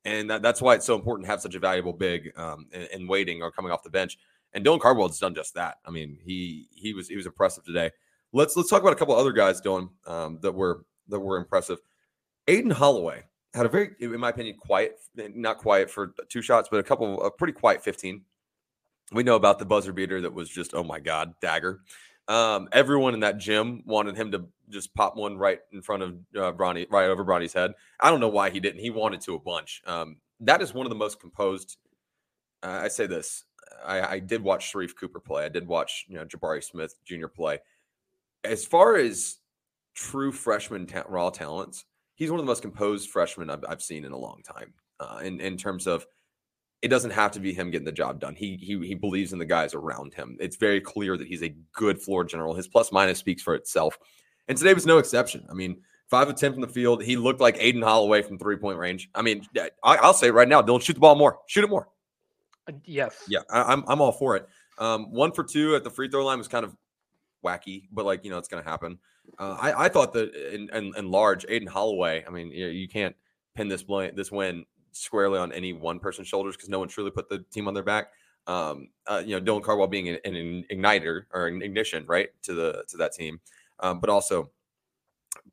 and 0.05 0.31
that, 0.31 0.43
that's 0.43 0.63
why 0.63 0.75
it's 0.75 0.87
so 0.87 0.95
important 0.95 1.27
to 1.27 1.31
have 1.31 1.41
such 1.41 1.55
a 1.55 1.59
valuable 1.59 1.93
big 1.93 2.33
um, 2.37 2.67
in, 2.73 3.01
in 3.01 3.07
waiting 3.07 3.43
or 3.43 3.51
coming 3.51 3.73
off 3.73 3.83
the 3.83 3.91
bench. 3.91 4.19
And 4.53 4.65
Dylan 4.65 4.81
Cardwell 4.81 5.09
has 5.09 5.19
done 5.19 5.35
just 5.35 5.55
that. 5.55 5.77
I 5.87 5.91
mean, 5.91 6.19
he 6.25 6.69
he 6.75 6.93
was 6.93 7.09
he 7.09 7.17
was 7.17 7.27
impressive 7.27 7.65
today. 7.65 7.91
Let's 8.33 8.57
let's 8.57 8.69
talk 8.69 8.83
about 8.83 8.93
a 8.93 8.97
couple 8.97 9.15
other 9.15 9.33
guys, 9.33 9.61
Dylan, 9.61 9.91
um, 10.07 10.39
that 10.43 10.53
were 10.53 10.85
that 11.09 11.21
were 11.21 11.37
impressive. 11.37 11.79
Aden 12.49 12.71
Holloway 12.71 13.23
had 13.55 13.67
a 13.67 13.69
very, 13.69 13.91
in 14.01 14.19
my 14.19 14.31
opinion, 14.31 14.57
quiet, 14.57 14.99
not 15.15 15.59
quiet 15.59 15.91
for 15.91 16.15
two 16.29 16.43
shots, 16.43 16.69
but 16.71 16.79
a 16.79 16.83
couple, 16.83 17.23
a 17.23 17.31
pretty 17.31 17.53
quiet 17.53 17.83
15 17.83 18.23
we 19.13 19.23
know 19.23 19.37
about 19.37 19.59
the 19.59 19.65
buzzer 19.65 19.93
beater 19.93 20.21
that 20.21 20.33
was 20.33 20.49
just 20.49 20.75
oh 20.75 20.85
my 20.85 21.01
god 21.01 21.35
dagger. 21.41 21.81
Um, 22.31 22.69
everyone 22.71 23.15
in 23.15 23.21
that 23.21 23.39
gym 23.39 23.83
wanted 23.85 24.17
him 24.17 24.31
to 24.31 24.47
just 24.69 24.95
pop 24.95 25.17
one 25.17 25.37
right 25.37 25.59
in 25.73 25.83
front 25.83 26.05
of 26.05 26.11
uh, 26.37 26.53
Bronny, 26.53 26.87
right 26.89 27.11
over 27.11 27.25
Bronny's 27.25 27.53
head. 27.53 27.73
I 27.99 28.09
don't 28.09 28.21
know 28.21 28.29
why 28.29 28.51
he 28.51 28.61
didn't. 28.61 28.81
He 28.81 28.91
wanted 28.91 29.21
to 29.23 29.35
a 29.35 29.39
bunch. 29.41 29.83
Um, 29.85 30.19
that 30.39 30.63
is 30.63 30.73
one 30.73 30.87
of 30.87 30.91
the 30.91 30.97
most 30.97 31.19
composed. 31.19 31.77
Uh, 32.63 32.83
I 32.85 32.89
say 32.89 33.09
this. 33.09 33.43
I, 33.85 34.15
I, 34.15 34.19
did 34.21 34.43
watch 34.43 34.73
Sharife 34.73 34.95
Cooper 34.95 35.19
play. 35.19 35.45
I 35.45 35.49
did 35.49 35.67
watch 35.67 36.05
you 36.07 36.15
know 36.15 36.25
Jabari 36.25 36.63
Smith 36.63 36.95
Jr. 37.05 37.27
play. 37.27 37.59
As 38.45 38.65
far 38.65 38.95
as 38.95 39.39
true 39.95 40.31
freshman 40.31 40.87
ta- 40.87 41.05
raw 41.09 41.31
talents, 41.31 41.85
he's 42.15 42.31
one 42.31 42.39
of 42.39 42.47
the 42.47 42.51
most 42.51 42.63
composed 42.63 43.11
freshmen 43.11 43.51
I've, 43.51 43.65
I've 43.69 43.83
seen 43.83 44.05
in 44.05 44.13
a 44.13 44.19
long 44.19 44.43
time. 44.45 44.73
Uh, 45.01 45.21
in 45.25 45.41
in 45.41 45.57
terms 45.57 45.89
of 45.89 46.07
it 46.83 46.89
doesn't 46.89 47.11
have 47.11 47.33
to 47.33 47.41
be 47.41 47.53
him 47.53 47.71
getting 47.71 47.85
the 47.85 47.93
job 47.93 48.21
done. 48.21 48.35
He 48.35 48.57
he 48.57 48.79
he 48.87 48.95
believes 48.95 49.33
in 49.33 49.39
the 49.39 49.45
guys 49.45 49.75
around 49.75 50.15
him. 50.15 50.37
It's 50.41 50.57
very 50.57 50.81
clear 50.81 51.17
that 51.17 51.27
he's 51.27 51.43
a 51.43 51.55
good 51.73 52.01
floor 52.01 52.25
general. 52.25 52.55
His 52.55 52.69
plus 52.69 52.91
minus 52.91 53.19
speaks 53.19 53.43
for 53.43 53.55
itself. 53.55 53.99
And 54.49 54.57
today 54.57 54.73
was 54.73 54.87
no 54.87 54.99
exception. 54.99 55.47
I 55.51 55.55
mean, 55.55 55.81
five 56.09 56.29
of 56.29 56.37
ten 56.37 56.53
from 56.53 56.63
the 56.63 56.69
field. 56.69 57.03
He 57.03 57.17
looked 57.17 57.41
like 57.41 57.57
Aden 57.59 57.83
Holloway 57.83 58.23
from 58.23 58.39
three 58.39 58.57
point 58.57 58.79
range. 58.79 59.11
I 59.15 59.23
mean, 59.23 59.47
I, 59.85 60.01
will 60.03 60.15
say 60.15 60.29
it 60.29 60.35
right 60.35 60.49
now, 60.49 60.63
don't 60.63 60.83
shoot 60.83 60.95
the 60.95 61.01
ball 61.01 61.17
more. 61.17 61.39
Shoot 61.47 61.65
it 61.65 61.71
more. 61.71 61.89
Uh, 62.67 62.73
yes. 62.85 63.25
Yeah, 63.29 63.41
I, 63.51 63.61
am 63.61 63.67
I'm, 63.69 63.85
I'm 63.89 64.01
all 64.01 64.13
for 64.13 64.37
it. 64.37 64.49
Um, 64.79 65.13
one 65.13 65.33
for 65.33 65.45
two 65.45 65.77
at 65.77 65.85
the 65.85 65.91
free 65.91 66.09
throw 66.09 66.25
line 66.25 66.39
was 66.39 66.49
kind 66.49 66.65
of 66.65 66.75
wacky, 67.45 67.89
but 67.93 68.07
like 68.07 68.25
you 68.25 68.31
know, 68.31 68.39
it's 68.39 68.49
going 68.49 68.63
to 68.63 68.69
happen. 68.69 68.99
Uh, 69.39 69.57
I 69.61 69.85
I 69.85 69.89
thought 69.91 70.15
that 70.15 70.35
in, 70.35 70.71
in, 70.75 70.93
in 70.97 71.11
large, 71.11 71.45
Aden 71.49 71.69
Holloway. 71.69 72.25
I 72.27 72.31
mean, 72.31 72.51
you, 72.51 72.69
you 72.69 72.89
can't 72.89 73.15
pin 73.55 73.69
this 73.69 73.85
this 74.15 74.33
win 74.33 74.65
squarely 74.93 75.39
on 75.39 75.53
any 75.53 75.73
one 75.73 75.99
person's 75.99 76.29
shoulders 76.29 76.57
because 76.57 76.69
no 76.69 76.79
one 76.79 76.89
truly 76.89 77.11
put 77.11 77.29
the 77.29 77.45
team 77.51 77.69
on 77.69 77.75
their 77.75 77.83
back. 77.83 78.09
Um, 78.47 78.89
uh, 79.07 79.23
you 79.25 79.39
know, 79.39 79.41
Dylan 79.41 79.63
Cardwell 79.63 79.87
being 79.87 80.09
an, 80.09 80.19
an, 80.25 80.65
igniter 80.73 81.25
or 81.33 81.47
an 81.47 81.63
ignition, 81.63 82.05
right, 82.07 82.31
to 82.43 82.55
the 82.55 82.85
to 82.89 82.97
that 82.97 83.13
team, 83.13 83.41
um, 83.81 84.01
but 84.01 84.11
also 84.11 84.51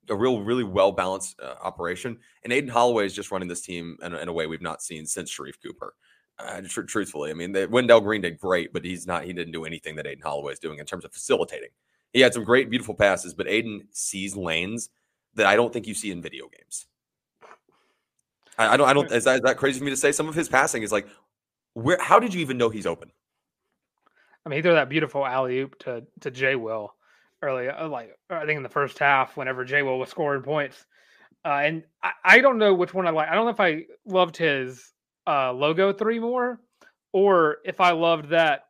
a 0.10 0.16
real, 0.16 0.42
really 0.42 0.64
well 0.64 0.92
balanced 0.92 1.40
uh, 1.40 1.56
operation. 1.62 2.18
And 2.44 2.54
Aden 2.54 2.70
Holloway 2.70 3.06
is 3.06 3.14
just 3.14 3.32
running 3.32 3.48
this 3.48 3.62
team 3.62 3.98
in 4.02 4.14
a, 4.14 4.18
in 4.18 4.28
a 4.28 4.34
way 4.34 4.48
we've 4.48 4.62
not 4.62 4.82
seen 4.82 5.06
since 5.06 5.32
Sharife 5.32 5.62
Cooper. 5.62 5.96
Uh, 6.40 6.62
tr- 6.62 6.82
truthfully, 6.82 7.32
I 7.32 7.34
mean, 7.34 7.52
the, 7.52 7.68
Wendell 7.68 8.02
Green 8.02 8.22
did 8.22 8.40
great, 8.40 8.72
but 8.72 8.86
he's 8.86 9.08
not. 9.08 9.26
He 9.26 9.34
didn't 9.34 9.54
do 9.54 9.66
anything 9.66 9.96
that 9.96 10.08
Aden 10.08 10.24
Holloway 10.24 10.54
is 10.54 10.60
doing 10.60 10.80
in 10.80 10.86
terms 10.86 11.04
of 11.04 11.12
facilitating. 11.12 11.70
He 12.14 12.22
had 12.22 12.34
some 12.34 12.44
great, 12.44 12.70
beautiful 12.70 12.94
passes, 12.94 13.34
but 13.34 13.48
Aden 13.48 13.88
sees 13.92 14.36
lanes 14.36 14.90
that 15.34 15.46
I 15.46 15.56
don't 15.56 15.74
think 15.74 15.88
you 15.88 15.94
see 15.94 16.12
in 16.12 16.22
video 16.22 16.48
games. 16.48 16.88
I, 18.58 18.74
I 18.74 18.78
don't. 18.78 18.90
I 18.90 18.94
don't. 18.94 19.12
Is 19.12 19.24
that, 19.26 19.36
is 19.36 19.42
that 19.42 19.58
crazy 19.58 19.80
for 19.80 19.86
me 19.86 19.92
to 19.92 19.98
say? 19.98 20.12
Some 20.12 20.28
of 20.28 20.36
his 20.36 20.50
passing 20.50 20.84
is 20.84 20.92
like, 20.92 21.08
where? 21.74 21.98
How 22.02 22.20
did 22.20 22.34
you 22.34 22.42
even 22.42 22.58
know 22.58 22.70
he's 22.70 22.86
open? 22.86 23.12
I 24.46 24.50
mean, 24.50 24.58
he 24.58 24.62
threw 24.62 24.74
that 24.74 24.90
beautiful 24.90 25.26
alley 25.26 25.60
oop 25.60 25.78
to 25.80 26.04
to 26.22 26.32
Jay 26.32 26.56
Will 26.56 26.94
early, 27.42 27.70
uh, 27.70 27.88
like 27.88 28.18
I 28.30 28.46
think 28.46 28.58
in 28.58 28.64
the 28.64 28.70
first 28.70 28.98
half, 29.00 29.38
whenever 29.38 29.64
Jay 29.64 29.84
Will 29.84 30.00
was 30.00 30.10
scoring 30.10 30.42
points. 30.42 30.86
Uh, 31.46 31.62
and 31.64 31.84
I, 32.04 32.12
I 32.24 32.40
don't 32.40 32.58
know 32.58 32.74
which 32.74 32.94
one 32.94 33.08
I 33.08 33.12
like. 33.12 33.30
I 33.30 33.36
don't 33.36 33.46
know 33.46 33.52
if 33.52 33.60
I 33.60 33.86
loved 34.06 34.38
his 34.38 34.92
uh, 35.28 35.54
logo 35.54 35.94
three 35.94 36.20
more, 36.20 36.60
or 37.14 37.58
if 37.64 37.80
I 37.80 37.92
loved 37.92 38.30
that 38.30 38.64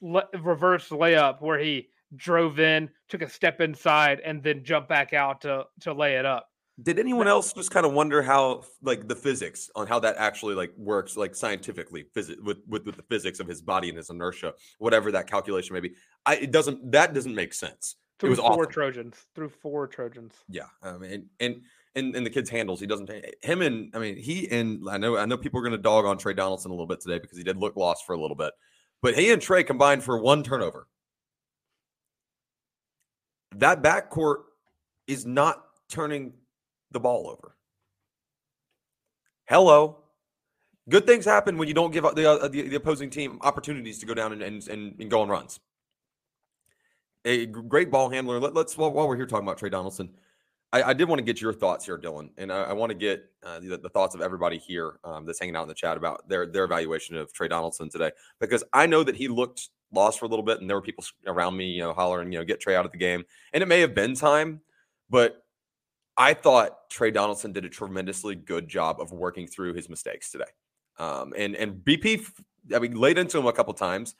le- 0.00 0.28
reverse 0.40 0.88
layup 0.90 1.42
where 1.42 1.58
he 1.58 1.88
drove 2.16 2.60
in, 2.60 2.88
took 3.08 3.22
a 3.22 3.28
step 3.28 3.60
inside, 3.60 4.20
and 4.20 4.42
then 4.42 4.64
jumped 4.64 4.88
back 4.88 5.12
out 5.12 5.40
to 5.42 5.64
to 5.80 5.92
lay 5.92 6.14
it 6.14 6.24
up. 6.24 6.48
Did 6.82 6.98
anyone 6.98 7.28
else 7.28 7.52
just 7.52 7.70
kind 7.70 7.86
of 7.86 7.92
wonder 7.92 8.20
how, 8.20 8.64
like, 8.82 9.06
the 9.06 9.14
physics 9.14 9.70
on 9.76 9.86
how 9.86 10.00
that 10.00 10.16
actually 10.16 10.56
like 10.56 10.72
works, 10.76 11.16
like 11.16 11.36
scientifically, 11.36 12.06
phys- 12.16 12.42
with, 12.42 12.58
with 12.66 12.84
with 12.84 12.96
the 12.96 13.04
physics 13.04 13.38
of 13.38 13.46
his 13.46 13.62
body 13.62 13.88
and 13.88 13.96
his 13.96 14.10
inertia, 14.10 14.54
whatever 14.78 15.12
that 15.12 15.28
calculation 15.28 15.74
may 15.74 15.80
be? 15.80 15.94
I 16.26 16.36
it 16.36 16.50
doesn't 16.50 16.90
that 16.90 17.14
doesn't 17.14 17.34
make 17.34 17.54
sense. 17.54 17.96
Through 18.18 18.28
it 18.28 18.30
was 18.30 18.38
four 18.40 18.50
awesome. 18.50 18.72
Trojans. 18.72 19.26
Through 19.34 19.50
four 19.50 19.86
Trojans. 19.86 20.34
Yeah, 20.48 20.66
I 20.82 20.98
mean, 20.98 21.28
and 21.38 21.62
in, 21.94 22.14
in 22.16 22.24
the 22.24 22.30
kid's 22.30 22.50
handles. 22.50 22.80
He 22.80 22.86
doesn't 22.86 23.10
him 23.42 23.62
and 23.62 23.94
I 23.94 23.98
mean 23.98 24.16
he 24.16 24.50
and 24.50 24.88
I 24.88 24.98
know 24.98 25.16
I 25.16 25.26
know 25.26 25.36
people 25.36 25.60
are 25.60 25.62
going 25.62 25.72
to 25.72 25.78
dog 25.78 26.04
on 26.04 26.18
Tre 26.18 26.34
Donaldson 26.34 26.70
a 26.70 26.74
little 26.74 26.86
bit 26.86 27.00
today 27.00 27.18
because 27.18 27.38
he 27.38 27.44
did 27.44 27.56
look 27.56 27.76
lost 27.76 28.04
for 28.04 28.14
a 28.14 28.20
little 28.20 28.36
bit, 28.36 28.52
but 29.00 29.14
he 29.14 29.30
and 29.30 29.40
Trey 29.40 29.62
combined 29.62 30.02
for 30.02 30.18
one 30.18 30.42
turnover. 30.42 30.88
That 33.56 33.82
backcourt 33.82 34.38
is 35.06 35.24
not 35.24 35.64
turning 35.88 36.32
the 36.94 37.00
ball 37.00 37.28
over. 37.28 37.54
Hello. 39.46 39.98
Good 40.88 41.06
things 41.06 41.26
happen 41.26 41.58
when 41.58 41.68
you 41.68 41.74
don't 41.74 41.92
give 41.92 42.04
the, 42.14 42.30
uh, 42.30 42.48
the, 42.48 42.62
the 42.62 42.76
opposing 42.76 43.10
team 43.10 43.38
opportunities 43.42 43.98
to 43.98 44.06
go 44.06 44.14
down 44.14 44.32
and, 44.32 44.42
and, 44.42 44.68
and, 45.00 45.10
go 45.10 45.20
on 45.22 45.28
runs. 45.28 45.60
A 47.24 47.46
great 47.46 47.90
ball 47.90 48.10
handler. 48.10 48.38
Let, 48.38 48.56
us 48.56 48.76
while, 48.76 48.90
while, 48.90 49.08
we're 49.08 49.16
here 49.16 49.26
talking 49.26 49.46
about 49.46 49.56
Tre 49.56 49.70
Donaldson, 49.70 50.10
I, 50.74 50.82
I, 50.82 50.92
did 50.92 51.08
want 51.08 51.20
to 51.20 51.24
get 51.24 51.40
your 51.40 51.54
thoughts 51.54 51.86
here, 51.86 51.98
Dylan, 51.98 52.30
and 52.36 52.52
I, 52.52 52.64
I 52.64 52.72
want 52.74 52.90
to 52.90 52.94
get 52.94 53.24
uh, 53.42 53.60
the, 53.60 53.78
the, 53.78 53.88
thoughts 53.88 54.14
of 54.14 54.20
everybody 54.20 54.58
here 54.58 54.98
um, 55.04 55.24
that's 55.24 55.40
hanging 55.40 55.56
out 55.56 55.62
in 55.62 55.68
the 55.68 55.74
chat 55.74 55.96
about 55.96 56.28
their 56.28 56.46
their 56.46 56.64
evaluation 56.64 57.16
of 57.16 57.32
Tre 57.32 57.48
Donaldson 57.48 57.88
today, 57.88 58.10
because 58.38 58.62
I 58.74 58.86
know 58.86 59.04
that 59.04 59.16
he 59.16 59.28
looked 59.28 59.70
lost 59.92 60.18
for 60.18 60.26
a 60.26 60.28
little 60.28 60.44
bit, 60.44 60.60
and 60.60 60.68
there 60.68 60.76
were 60.76 60.82
people 60.82 61.04
around 61.26 61.56
me, 61.56 61.66
you 61.66 61.80
know, 61.80 61.92
hollering, 61.92 62.32
you 62.32 62.38
know, 62.38 62.44
get 62.44 62.60
Trey 62.60 62.76
out 62.76 62.84
of 62.84 62.92
the 62.92 62.98
game, 62.98 63.24
and 63.52 63.62
it 63.62 63.66
may 63.66 63.80
have 63.80 63.94
been 63.94 64.14
time, 64.14 64.60
but 65.08 65.43
I 66.16 66.34
thought 66.34 66.88
Tre 66.90 67.10
Donaldson 67.10 67.52
did 67.52 67.64
a 67.64 67.68
tremendously 67.68 68.34
good 68.34 68.68
job 68.68 69.00
of 69.00 69.12
working 69.12 69.46
through 69.46 69.74
his 69.74 69.88
mistakes 69.88 70.30
today. 70.30 70.44
Um, 70.98 71.34
and 71.36 71.56
and 71.56 71.74
BP, 71.74 72.24
I 72.74 72.78
mean, 72.78 72.94
laid 72.94 73.18
into 73.18 73.38
him 73.38 73.46
a 73.46 73.52
couple 73.52 73.74
times. 73.74 74.14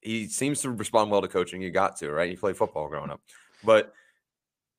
He 0.00 0.28
seems 0.28 0.62
to 0.62 0.70
respond 0.70 1.10
well 1.10 1.20
to 1.20 1.28
coaching. 1.28 1.60
You 1.60 1.70
got 1.70 1.96
to 1.98 2.10
right. 2.10 2.30
He 2.30 2.36
played 2.36 2.56
football 2.56 2.88
growing 2.88 3.10
up, 3.10 3.20
but 3.64 3.92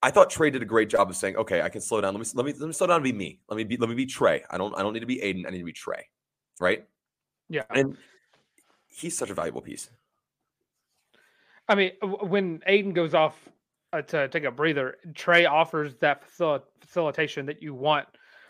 I 0.02 0.10
thought 0.12 0.30
Trey 0.30 0.50
did 0.50 0.62
a 0.62 0.66
great 0.66 0.90
job 0.90 1.10
of 1.10 1.16
saying, 1.16 1.36
"Okay, 1.36 1.62
I 1.62 1.70
can 1.70 1.82
slow 1.82 2.02
down. 2.02 2.14
Let 2.14 2.22
me 2.22 2.28
let 2.34 2.46
me 2.46 2.54
let 2.54 2.68
me 2.68 2.74
slow 2.74 2.88
down 2.88 2.98
and 2.98 3.04
be 3.04 3.14
me. 3.14 3.40
Let 3.50 3.58
me 3.58 3.64
be 3.64 3.78
let 3.78 3.90
me 3.90 3.96
be 3.96 4.06
Tre. 4.06 4.44
I 4.50 4.58
don't 4.58 4.76
I 4.78 4.82
don't 4.82 4.94
need 4.94 5.02
to 5.02 5.06
be 5.06 5.22
Aden. 5.22 5.46
I 5.46 5.52
need 5.52 5.60
to 5.60 5.66
be 5.66 5.74
Trey." 5.74 6.08
right? 6.60 6.86
Yeah, 7.50 7.64
and 7.70 7.98
he's 8.88 9.18
such 9.18 9.30
a 9.30 9.34
valuable 9.34 9.62
piece. 9.62 9.90
I 11.70 11.76
mean, 11.76 11.92
when 12.02 12.62
Aden 12.66 12.94
goes 12.94 13.14
off 13.14 13.36
uh, 13.94 14.02
to 14.02 14.28
take 14.28 14.44
a 14.44 14.52
breather, 14.52 14.98
Trey 15.16 15.46
offers 15.46 15.96
that 16.02 16.24
facil- 16.28 16.64
facilitation 16.82 17.46
that 17.46 17.62
you 17.62 17.74
want 17.74 18.08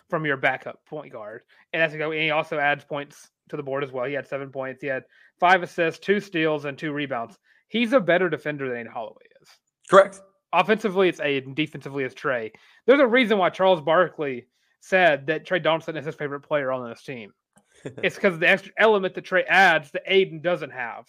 from 0.10 0.26
your 0.26 0.38
backup 0.38 0.86
point 0.86 1.12
guard, 1.12 1.42
and 1.74 1.82
that's 1.82 1.96
go. 1.96 2.12
And 2.12 2.22
he 2.22 2.32
also 2.32 2.58
adds 2.58 2.84
points 2.84 3.30
to 3.50 3.58
the 3.58 3.64
board 3.64 3.84
as 3.84 3.92
well. 3.92 4.06
He 4.06 4.14
had 4.14 4.28
seven 4.28 4.50
points. 4.50 4.82
He 4.82 4.88
had 4.88 5.04
five 5.40 5.64
assists, 5.64 6.00
two 6.00 6.20
steals, 6.20 6.66
and 6.66 6.78
two 6.78 6.92
rebounds. 6.92 7.38
He's 7.68 7.94
a 7.94 8.00
better 8.00 8.30
defender 8.30 8.68
than 8.70 8.78
Aden 8.78 8.92
Holloway 8.92 9.26
is. 9.42 9.50
Correct. 9.90 10.22
Offensively, 10.54 11.10
it's 11.10 11.20
Aden. 11.20 11.54
Defensively, 11.54 12.04
it's 12.04 12.16
Trey. 12.16 12.52
There's 12.86 13.02
a 13.02 13.08
reason 13.08 13.38
why 13.38 13.50
Charles 13.50 13.82
Barkley 13.82 14.48
said 14.80 15.28
that 15.28 15.46
Tre 15.46 15.60
Donaldson 15.60 15.98
is 15.98 16.06
his 16.06 16.16
favorite 16.16 16.42
player 16.42 16.72
on 16.72 16.90
this 16.90 17.04
team. 17.04 17.32
it's 17.84 18.16
because 18.16 18.36
of 18.36 18.40
the 18.40 18.50
extra 18.50 18.72
element 18.78 19.14
that 19.16 19.26
Trey 19.26 19.44
adds 19.44 19.92
that 19.92 20.04
Aden 20.08 20.42
doesn't 20.42 20.72
have 20.72 21.06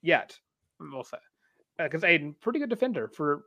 yet. 0.00 0.38
We'll 0.80 1.02
say 1.04 1.18
because 1.78 2.04
uh, 2.04 2.08
Aden, 2.08 2.34
pretty 2.40 2.58
good 2.58 2.70
defender 2.70 3.08
for 3.08 3.42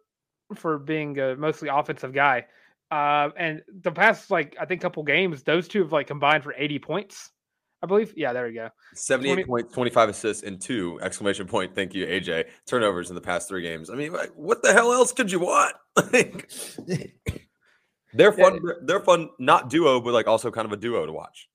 for 0.55 0.77
being 0.77 1.17
a 1.20 1.36
mostly 1.36 1.70
offensive 1.70 2.13
guy. 2.13 2.46
Uh, 2.89 3.29
and 3.38 3.62
the 3.81 3.91
past 3.91 4.31
like 4.31 4.55
I 4.60 4.65
think 4.65 4.81
a 4.81 4.84
couple 4.84 5.03
games, 5.03 5.43
those 5.43 5.67
two 5.67 5.79
have 5.79 5.91
like 5.91 6.08
combined 6.08 6.43
for 6.43 6.53
80 6.58 6.79
points. 6.79 7.31
I 7.84 7.88
believe. 7.88 8.13
Yeah, 8.15 8.31
there 8.31 8.46
we 8.46 8.53
go. 8.53 8.70
78 8.93 9.34
20. 9.34 9.43
points, 9.46 9.74
25 9.74 10.10
assists, 10.10 10.43
and 10.43 10.62
two 10.62 11.00
exclamation 11.01 11.48
point. 11.48 11.74
Thank 11.74 11.96
you, 11.96 12.05
AJ. 12.05 12.46
Turnovers 12.67 13.10
in 13.10 13.15
the 13.15 13.22
past 13.22 13.48
three 13.48 13.63
games. 13.63 13.89
I 13.89 13.96
mean, 13.96 14.13
like, 14.13 14.29
what 14.36 14.62
the 14.62 14.72
hell 14.72 14.93
else 14.93 15.12
could 15.12 15.31
you 15.31 15.39
want? 15.39 15.75
they're 18.13 18.34
fun. 18.34 18.60
Yeah. 18.63 18.74
They're 18.84 19.00
fun, 19.00 19.29
not 19.39 19.70
duo, 19.70 20.00
but 20.00 20.13
like 20.13 20.27
also 20.27 20.51
kind 20.51 20.65
of 20.65 20.74
a 20.74 20.77
duo 20.77 21.08
to 21.08 21.12
watch. 21.12 21.50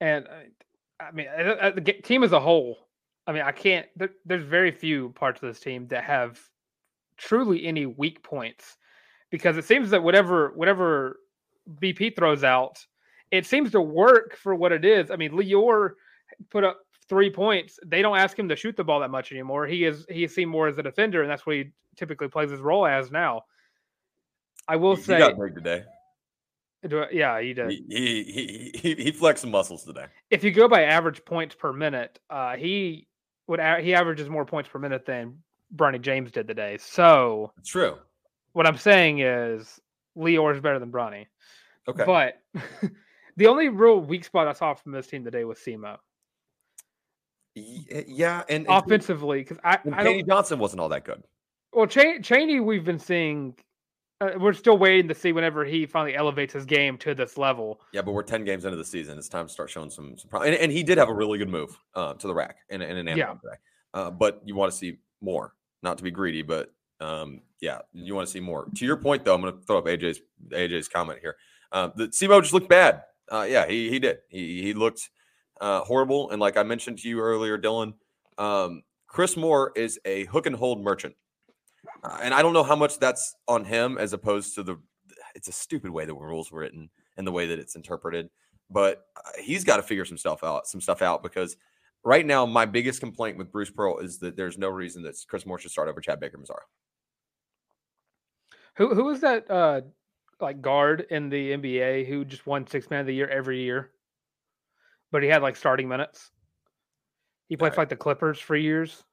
And 0.00 0.26
uh, 0.26 1.02
I 1.02 1.10
mean, 1.10 1.26
the 1.36 1.94
team 2.04 2.22
as 2.22 2.32
a 2.32 2.40
whole. 2.40 2.88
I 3.26 3.32
mean, 3.32 3.42
I 3.42 3.52
can't. 3.52 3.86
There, 3.96 4.10
there's 4.24 4.42
very 4.42 4.70
few 4.70 5.10
parts 5.10 5.42
of 5.42 5.48
this 5.48 5.60
team 5.60 5.86
that 5.88 6.04
have 6.04 6.40
truly 7.16 7.66
any 7.66 7.86
weak 7.86 8.22
points 8.22 8.76
because 9.30 9.56
it 9.56 9.64
seems 9.64 9.90
that 9.90 10.02
whatever 10.02 10.52
whatever 10.54 11.18
BP 11.80 12.14
throws 12.16 12.44
out, 12.44 12.84
it 13.30 13.46
seems 13.46 13.70
to 13.72 13.80
work 13.80 14.36
for 14.36 14.54
what 14.54 14.72
it 14.72 14.84
is. 14.84 15.10
I 15.10 15.16
mean, 15.16 15.32
Lior 15.32 15.92
put 16.50 16.64
up 16.64 16.80
three 17.08 17.30
points. 17.30 17.78
They 17.84 18.02
don't 18.02 18.18
ask 18.18 18.38
him 18.38 18.48
to 18.48 18.56
shoot 18.56 18.76
the 18.76 18.84
ball 18.84 19.00
that 19.00 19.10
much 19.10 19.32
anymore. 19.32 19.66
He 19.66 19.84
is 19.84 20.06
he 20.08 20.24
is 20.24 20.34
seen 20.34 20.48
more 20.48 20.68
as 20.68 20.78
a 20.78 20.82
defender, 20.82 21.22
and 21.22 21.30
that's 21.30 21.46
what 21.46 21.56
he 21.56 21.70
typically 21.96 22.28
plays 22.28 22.50
his 22.50 22.60
role 22.60 22.86
as 22.86 23.10
now. 23.10 23.42
I 24.68 24.76
will 24.76 24.96
he, 24.96 25.02
say, 25.02 25.14
he 25.14 25.18
got 25.18 25.38
big 25.38 25.54
today. 25.54 25.84
I, 26.84 27.06
yeah, 27.12 27.40
he 27.40 27.54
did. 27.54 27.70
He, 27.70 27.84
he 27.88 28.72
he 28.74 29.02
he 29.02 29.12
flexed 29.12 29.42
some 29.42 29.50
muscles 29.50 29.84
today. 29.84 30.06
If 30.30 30.44
you 30.44 30.50
go 30.50 30.68
by 30.68 30.84
average 30.84 31.24
points 31.24 31.54
per 31.54 31.72
minute, 31.72 32.18
uh, 32.28 32.56
he 32.56 33.06
would 33.46 33.60
he 33.80 33.94
averages 33.94 34.28
more 34.28 34.44
points 34.44 34.68
per 34.68 34.78
minute 34.78 35.06
than 35.06 35.38
Bronny 35.74 36.00
James 36.00 36.30
did 36.30 36.46
today. 36.46 36.78
So 36.78 37.52
it's 37.58 37.70
true. 37.70 37.98
What 38.52 38.66
I'm 38.66 38.76
saying 38.76 39.20
is 39.20 39.80
Lior 40.16 40.54
is 40.54 40.60
better 40.60 40.78
than 40.78 40.92
Bronny. 40.92 41.26
Okay. 41.88 42.04
But 42.04 42.40
the 43.36 43.46
only 43.46 43.68
real 43.68 44.00
weak 44.00 44.24
spot 44.24 44.48
I 44.48 44.52
saw 44.52 44.74
from 44.74 44.92
this 44.92 45.06
team 45.06 45.24
today 45.24 45.44
was 45.44 45.58
Semo. 45.58 45.98
Yeah, 47.54 48.42
and, 48.48 48.66
offensively, 48.68 49.40
because 49.40 49.58
I, 49.62 49.78
I 49.92 50.04
Chaney 50.04 50.22
Johnson 50.22 50.58
wasn't 50.58 50.80
all 50.80 50.88
that 50.88 51.04
good. 51.04 51.22
Well, 51.72 51.86
Ch- 51.86 52.22
Chaney, 52.22 52.60
we've 52.60 52.84
been 52.84 52.98
seeing. 52.98 53.54
Uh, 54.22 54.30
we're 54.38 54.54
still 54.54 54.78
waiting 54.78 55.08
to 55.08 55.14
see 55.14 55.32
whenever 55.32 55.64
he 55.64 55.84
finally 55.84 56.14
elevates 56.14 56.54
his 56.54 56.64
game 56.64 56.96
to 56.96 57.14
this 57.14 57.36
level. 57.36 57.80
Yeah, 57.92 58.00
but 58.00 58.12
we're 58.12 58.22
ten 58.22 58.44
games 58.44 58.64
into 58.64 58.78
the 58.78 58.84
season. 58.84 59.18
It's 59.18 59.28
time 59.28 59.48
to 59.48 59.52
start 59.52 59.68
showing 59.68 59.90
some. 59.90 60.16
some 60.16 60.42
and, 60.42 60.54
and, 60.54 60.72
he 60.72 60.82
did 60.82 60.96
have 60.96 61.10
a 61.10 61.14
really 61.14 61.38
good 61.38 61.50
move 61.50 61.78
uh, 61.94 62.14
to 62.14 62.26
the 62.26 62.32
rack 62.32 62.58
in, 62.70 62.80
in 62.80 62.96
an 62.96 63.18
yeah. 63.18 63.34
today. 63.34 63.56
Uh, 63.92 64.10
but 64.10 64.40
you 64.46 64.54
want 64.54 64.72
to 64.72 64.78
see 64.78 64.96
more 65.20 65.54
not 65.82 65.98
to 65.98 66.04
be 66.04 66.10
greedy, 66.10 66.42
but 66.42 66.72
um, 67.00 67.42
yeah, 67.60 67.80
you 67.92 68.14
want 68.14 68.26
to 68.26 68.32
see 68.32 68.40
more. 68.40 68.66
To 68.76 68.84
your 68.84 68.96
point, 68.96 69.24
though, 69.24 69.34
I'm 69.34 69.40
going 69.40 69.54
to 69.54 69.60
throw 69.64 69.78
up 69.78 69.86
AJ's 69.86 70.20
AJ's 70.50 70.88
comment 70.88 71.18
here. 71.20 71.36
Uh, 71.70 71.90
the 71.94 72.08
Semo 72.08 72.40
just 72.40 72.52
looked 72.52 72.68
bad. 72.68 73.02
Uh, 73.30 73.46
yeah, 73.48 73.66
he 73.66 73.88
he 73.90 73.98
did. 73.98 74.18
He 74.28 74.62
he 74.62 74.74
looked 74.74 75.10
uh, 75.60 75.80
horrible. 75.80 76.30
And 76.30 76.40
like 76.40 76.56
I 76.56 76.62
mentioned 76.62 76.98
to 76.98 77.08
you 77.08 77.20
earlier, 77.20 77.58
Dylan, 77.58 77.94
um, 78.38 78.82
Chris 79.06 79.36
Moore 79.36 79.72
is 79.76 79.98
a 80.04 80.24
hook 80.26 80.46
and 80.46 80.56
hold 80.56 80.82
merchant, 80.82 81.14
uh, 82.02 82.18
and 82.22 82.34
I 82.34 82.42
don't 82.42 82.52
know 82.52 82.62
how 82.62 82.76
much 82.76 82.98
that's 82.98 83.34
on 83.48 83.64
him 83.64 83.98
as 83.98 84.12
opposed 84.12 84.54
to 84.56 84.62
the. 84.62 84.76
It's 85.34 85.48
a 85.48 85.52
stupid 85.52 85.90
way 85.90 86.04
the 86.04 86.14
rules 86.14 86.52
were 86.52 86.60
written 86.60 86.90
and 87.16 87.26
the 87.26 87.32
way 87.32 87.46
that 87.46 87.58
it's 87.58 87.74
interpreted, 87.74 88.28
but 88.70 89.06
uh, 89.16 89.30
he's 89.40 89.64
got 89.64 89.76
to 89.78 89.82
figure 89.82 90.04
some 90.04 90.18
stuff 90.18 90.44
out. 90.44 90.66
Some 90.66 90.80
stuff 90.80 91.00
out 91.00 91.22
because 91.22 91.56
right 92.04 92.24
now, 92.24 92.46
my 92.46 92.66
biggest 92.66 93.00
complaint 93.00 93.38
with 93.38 93.52
Bruce 93.52 93.70
Pearl 93.70 93.98
is 93.98 94.18
that 94.18 94.36
there's 94.36 94.58
no 94.58 94.68
reason 94.68 95.02
that 95.02 95.16
Chris 95.28 95.46
Moore 95.46 95.58
should 95.58 95.70
start 95.70 95.88
over 95.88 96.00
Chad 96.00 96.20
Baker-Mazara. 96.20 96.56
Who 98.76 98.94
who 98.94 99.10
is 99.10 99.20
that 99.20 99.50
uh 99.50 99.82
like 100.40 100.62
guard 100.62 101.06
in 101.10 101.28
the 101.28 101.52
NBA 101.52 102.06
who 102.06 102.24
just 102.24 102.46
won 102.46 102.66
six 102.66 102.88
man 102.88 103.00
of 103.00 103.06
the 103.06 103.14
year 103.14 103.28
every 103.28 103.62
year? 103.62 103.90
But 105.10 105.22
he 105.22 105.28
had 105.28 105.42
like 105.42 105.56
starting 105.56 105.88
minutes. 105.88 106.30
He 107.48 107.56
played 107.56 107.74
for 107.74 107.82
like 107.82 107.90
the 107.90 107.96
Clippers 107.96 108.38
for 108.38 108.56
years. 108.56 109.04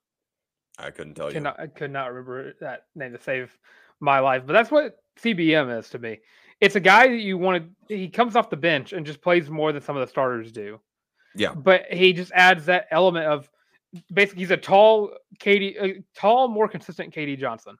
I 0.77 0.91
couldn't 0.91 1.15
tell 1.15 1.31
you. 1.31 1.45
I 1.45 1.67
could 1.67 1.91
not 1.91 2.07
remember 2.07 2.53
that 2.61 2.85
name 2.95 3.11
to 3.11 3.21
save 3.21 3.55
my 3.99 4.19
life. 4.19 4.43
But 4.45 4.53
that's 4.53 4.71
what 4.71 4.95
CBM 5.21 5.77
is 5.77 5.89
to 5.89 5.99
me. 5.99 6.19
It's 6.61 6.77
a 6.77 6.79
guy 6.79 7.09
that 7.09 7.19
you 7.19 7.37
want 7.37 7.65
to. 7.89 7.97
He 7.97 8.07
comes 8.07 8.37
off 8.37 8.49
the 8.49 8.55
bench 8.55 8.93
and 8.93 9.05
just 9.05 9.21
plays 9.21 9.49
more 9.49 9.73
than 9.73 9.81
some 9.81 9.97
of 9.97 10.01
the 10.01 10.09
starters 10.09 10.53
do. 10.53 10.79
Yeah. 11.35 11.53
But 11.53 11.85
he 11.91 12.13
just 12.13 12.31
adds 12.33 12.65
that 12.65 12.87
element 12.91 13.25
of 13.27 13.49
basically 14.11 14.41
he's 14.41 14.51
a 14.51 14.57
tall 14.57 15.11
KD, 15.39 15.81
a 15.81 16.03
tall, 16.15 16.47
more 16.47 16.67
consistent 16.67 17.13
KD 17.13 17.37
Johnson. 17.37 17.77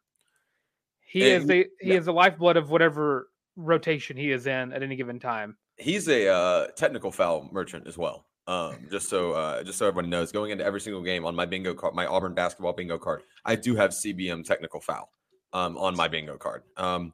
He 1.02 1.32
and 1.32 1.42
is 1.42 1.48
the 1.48 1.68
he 1.80 1.90
yeah. 1.90 1.96
is 1.96 2.06
the 2.06 2.14
lifeblood 2.14 2.58
of 2.58 2.70
whatever 2.70 3.30
rotation 3.56 4.16
he 4.16 4.32
is 4.32 4.48
in 4.48 4.72
at 4.74 4.84
any 4.84 4.96
given 4.96 5.20
time. 5.20 5.58
He's 5.78 6.08
a 6.08 6.28
uh, 6.28 6.68
technical 6.76 7.12
foul 7.12 7.50
merchant 7.52 7.88
as 7.88 7.98
well. 7.98 8.26
Um, 8.48 8.88
just 8.90 9.10
so 9.10 9.34
uh, 9.34 9.64
just 9.64 9.78
so 9.78 9.88
everyone 9.88 10.10
knows, 10.10 10.32
going 10.32 10.52
into 10.52 10.66
every 10.66 10.82
single 10.82 11.04
game 11.04 11.26
on 11.26 11.36
my 11.36 11.46
bingo 11.46 11.74
card, 11.74 11.94
my 11.94 12.06
Auburn 12.06 12.34
basketball 12.34 12.74
bingo 12.74 12.98
card, 12.98 13.22
I 13.46 13.56
do 13.56 13.76
have 13.76 13.92
CBM 13.92 14.44
technical 14.44 14.82
foul 14.82 15.12
um, 15.54 15.78
on 15.78 15.96
my 15.96 16.08
bingo 16.08 16.38
card. 16.38 16.64
Um, 16.78 17.14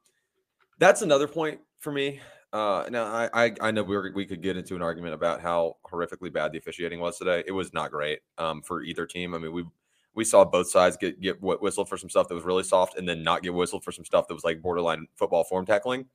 that's 0.79 1.01
another 1.01 1.27
point 1.27 1.59
for 1.79 1.91
me. 1.91 2.21
Uh, 2.55 2.87
now 2.89 3.03
I, 3.03 3.29
I, 3.33 3.53
I 3.59 3.71
know 3.71 3.83
we 3.83 3.97
were, 3.97 4.09
we 4.15 4.25
could 4.25 4.41
get 4.41 4.55
into 4.55 4.77
an 4.77 4.81
argument 4.81 5.13
about 5.13 5.41
how 5.41 5.75
horrifically 5.85 6.31
bad 6.31 6.53
the 6.53 6.57
officiating 6.57 7.01
was 7.01 7.17
today. 7.17 7.43
It 7.45 7.51
was 7.51 7.73
not 7.73 7.91
great 7.91 8.19
um, 8.37 8.61
for 8.61 8.81
either 8.81 9.05
team. 9.05 9.35
I 9.35 9.39
mean, 9.39 9.51
we 9.51 9.65
we 10.13 10.23
saw 10.23 10.45
both 10.45 10.69
sides 10.69 10.95
get 10.95 11.19
get 11.19 11.41
whistled 11.41 11.89
for 11.89 11.97
some 11.97 12.09
stuff 12.09 12.29
that 12.29 12.33
was 12.33 12.45
really 12.45 12.63
soft, 12.63 12.97
and 12.97 13.09
then 13.09 13.23
not 13.23 13.43
get 13.43 13.53
whistled 13.53 13.83
for 13.83 13.91
some 13.91 14.05
stuff 14.05 14.29
that 14.29 14.33
was 14.33 14.45
like 14.45 14.61
borderline 14.61 15.05
football 15.17 15.43
form 15.43 15.65
tackling. 15.65 16.05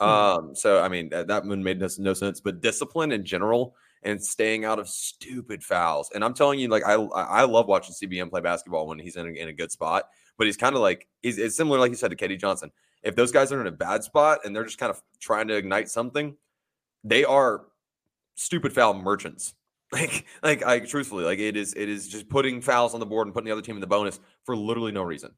Mm-hmm. 0.00 0.04
Um, 0.48 0.54
so 0.54 0.80
I 0.80 0.86
mean 0.86 1.08
that, 1.08 1.26
that 1.26 1.44
one 1.44 1.60
made 1.64 1.80
no, 1.80 1.88
no 1.98 2.14
sense. 2.14 2.40
But 2.40 2.60
discipline 2.60 3.10
in 3.10 3.24
general 3.24 3.74
and 4.04 4.22
staying 4.22 4.64
out 4.64 4.78
of 4.78 4.88
stupid 4.88 5.64
fouls. 5.64 6.12
And 6.14 6.24
I'm 6.24 6.34
telling 6.34 6.60
you, 6.60 6.68
like 6.68 6.84
I 6.86 6.92
I 6.92 7.42
love 7.42 7.66
watching 7.66 7.96
CBM 7.96 8.30
play 8.30 8.42
basketball 8.42 8.86
when 8.86 9.00
he's 9.00 9.16
in 9.16 9.26
a, 9.26 9.30
in 9.30 9.48
a 9.48 9.52
good 9.52 9.72
spot. 9.72 10.04
But 10.38 10.46
he's 10.46 10.56
kind 10.56 10.76
of 10.76 10.82
like 10.82 11.08
he's 11.20 11.36
it's 11.36 11.56
similar, 11.56 11.80
like 11.80 11.90
you 11.90 11.96
said, 11.96 12.12
to 12.12 12.16
KD 12.16 12.38
Johnson 12.38 12.70
If 13.02 13.16
those 13.16 13.32
guys 13.32 13.52
are 13.52 13.60
in 13.60 13.66
a 13.66 13.72
bad 13.72 14.04
spot 14.04 14.40
and 14.44 14.54
they're 14.54 14.64
just 14.64 14.78
kind 14.78 14.90
of 14.90 15.02
trying 15.20 15.48
to 15.48 15.56
ignite 15.56 15.88
something, 15.88 16.36
they 17.02 17.24
are 17.24 17.66
stupid 18.34 18.72
foul 18.72 18.94
merchants. 18.94 19.54
Like, 19.92 20.24
like 20.40 20.64
I 20.64 20.78
truthfully, 20.78 21.24
like 21.24 21.40
it 21.40 21.56
is, 21.56 21.74
it 21.74 21.88
is 21.88 22.06
just 22.06 22.28
putting 22.28 22.60
fouls 22.60 22.94
on 22.94 23.00
the 23.00 23.06
board 23.06 23.26
and 23.26 23.34
putting 23.34 23.46
the 23.46 23.52
other 23.52 23.60
team 23.60 23.74
in 23.74 23.80
the 23.80 23.88
bonus 23.88 24.20
for 24.44 24.54
literally 24.54 24.92
no 24.92 25.02
reason, 25.02 25.32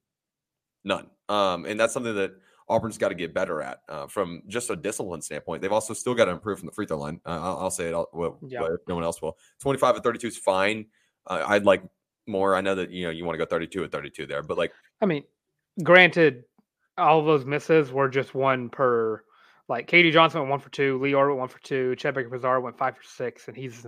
none. 0.85 1.07
Um, 1.31 1.64
and 1.64 1.81
that's 1.81 1.95
something 1.95 2.14
that 2.16 2.35
Auburn's 2.69 2.99
got 2.99 3.09
to 3.09 3.14
get 3.14 3.35
better 3.35 3.62
at 3.62 3.81
uh, 3.88 4.07
from 4.07 4.42
just 4.49 4.71
a 4.71 4.76
discipline 4.76 5.23
standpoint. 5.23 5.62
They've 5.62 5.73
also 5.73 5.95
still 5.95 6.14
got 6.14 6.26
to 6.26 6.33
improve 6.33 6.59
from 6.59 6.66
the 6.66 6.73
free 6.73 6.87
throw 6.87 6.99
line. 6.99 7.21
Uh, 7.25 7.40
I'll, 7.40 7.59
I'll, 7.61 7.71
say 7.71 7.88
it. 7.88 7.95
I'll, 7.95 8.09
well, 8.12 8.38
yeah. 8.47 8.64
if 8.64 8.81
no 8.88 8.95
one 8.95 9.04
else 9.04 9.21
will. 9.21 9.37
Twenty-five 9.61 9.95
and 9.95 10.04
thirty-two 10.04 10.28
is 10.28 10.37
fine. 10.37 10.87
Uh, 11.26 11.45
I'd 11.47 11.64
like 11.64 11.83
more. 12.26 12.54
I 12.54 12.61
know 12.61 12.75
that 12.75 12.90
you 12.90 13.04
know 13.04 13.11
you 13.11 13.25
want 13.25 13.35
to 13.35 13.38
go 13.38 13.49
thirty-two 13.49 13.83
and 13.83 13.92
thirty-two 13.92 14.26
there, 14.26 14.42
but 14.42 14.59
like, 14.59 14.73
I 15.00 15.07
mean, 15.07 15.25
granted, 15.83 16.45
all 16.99 17.25
those 17.25 17.45
misses 17.45 17.91
were 17.91 18.09
just 18.09 18.35
one 18.35 18.69
per 18.69 19.23
like 19.69 19.89
KD 19.89 20.13
Johnson 20.13 20.41
went 20.41 20.51
one 20.51 20.61
for 20.61 20.71
two, 20.71 20.99
Lior 20.99 21.29
went 21.29 21.39
one 21.39 21.49
for 21.49 21.61
two, 21.63 21.97
Chad 21.97 22.15
Baker-Mazara 22.15 22.61
went 22.61 22.77
five 22.77 22.97
for 22.97 23.05
six, 23.05 23.49
and 23.49 23.57
he's 23.57 23.87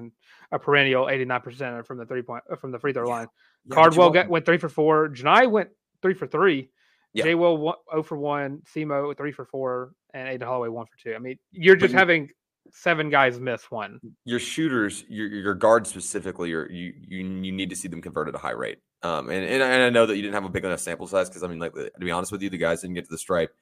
a 0.53 0.59
perennial 0.59 1.07
89% 1.07 1.87
from 1.87 1.99
the 1.99 2.07
three 2.07 2.23
point 2.23 2.45
uh, 2.51 2.57
from 2.57 2.71
the 2.73 2.79
free 2.79 2.93
throw 2.93 3.09
line. 3.09 3.27
Yeah, 3.67 3.75
Cardwell 3.75 4.11
got, 4.11 4.29
went 4.29 4.47
three 4.47 4.59
for 4.59 4.69
four. 4.69 5.09
Janai 5.09 5.51
went 5.51 5.71
three 6.01 6.15
for 6.15 6.27
three. 6.27 6.71
Yeah. 7.13 7.25
J 7.25 7.35
Will 7.35 7.75
0 7.91 8.03
for 8.03 8.19
one, 8.19 8.63
Semo 8.75 9.17
three 9.17 9.33
for 9.33 9.45
four, 9.45 9.93
and 10.13 10.29
Aden 10.29 10.47
Holloway 10.47 10.69
one 10.69 10.87
for 10.87 10.97
two. 11.03 11.15
I 11.15 11.19
mean, 11.19 11.39
you're 11.53 11.77
just 11.77 11.95
having 11.95 12.31
seven 12.73 13.11
guys 13.11 13.39
miss 13.39 13.71
one. 13.71 14.01
Your 14.25 14.41
shooters, 14.41 15.05
your 15.09 15.29
your 15.29 15.55
guards 15.55 15.91
specifically, 15.91 16.51
you 16.51 16.67
you 16.71 16.93
you 17.13 17.53
need 17.53 17.71
to 17.71 17.77
see 17.77 17.89
them 17.89 18.03
convert 18.03 18.29
at 18.29 18.35
a 18.35 18.39
high 18.39 18.53
rate. 18.53 18.79
Um, 19.05 19.29
and, 19.29 19.45
and 19.45 19.63
I 19.63 19.91
know 19.91 20.07
that 20.07 20.17
you 20.17 20.23
didn't 20.23 20.35
have 20.35 20.45
a 20.45 20.49
big 20.49 20.65
enough 20.65 20.81
sample 20.81 21.07
size 21.07 21.29
because 21.29 21.45
I 21.45 21.47
mean, 21.47 21.61
like 21.61 21.75
to 21.75 21.91
be 22.01 22.11
honest 22.11 22.33
with 22.33 22.43
you, 22.43 22.51
the 22.51 22.59
guys 22.59 22.81
didn't 22.81 22.95
get 22.95 23.05
to 23.05 23.11
the 23.11 23.19
stripe 23.19 23.55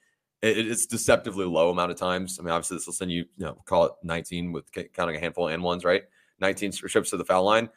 it's 0.43 0.85
deceptively 0.85 1.45
low 1.45 1.69
amount 1.69 1.91
of 1.91 1.97
times. 1.97 2.37
I 2.37 2.43
mean, 2.43 2.51
obviously, 2.51 2.75
this 2.75 2.85
will 2.85 2.93
send 2.93 3.11
you, 3.11 3.25
you 3.37 3.45
know, 3.45 3.57
call 3.65 3.85
it 3.85 3.93
19 4.03 4.51
with 4.51 4.65
counting 4.93 5.15
a 5.15 5.19
handful 5.19 5.47
of 5.47 5.53
and 5.53 5.63
ones, 5.63 5.85
right? 5.85 6.03
19 6.39 6.73
trips 6.73 7.11
to 7.11 7.17
the 7.17 7.23
foul 7.23 7.45
line. 7.45 7.69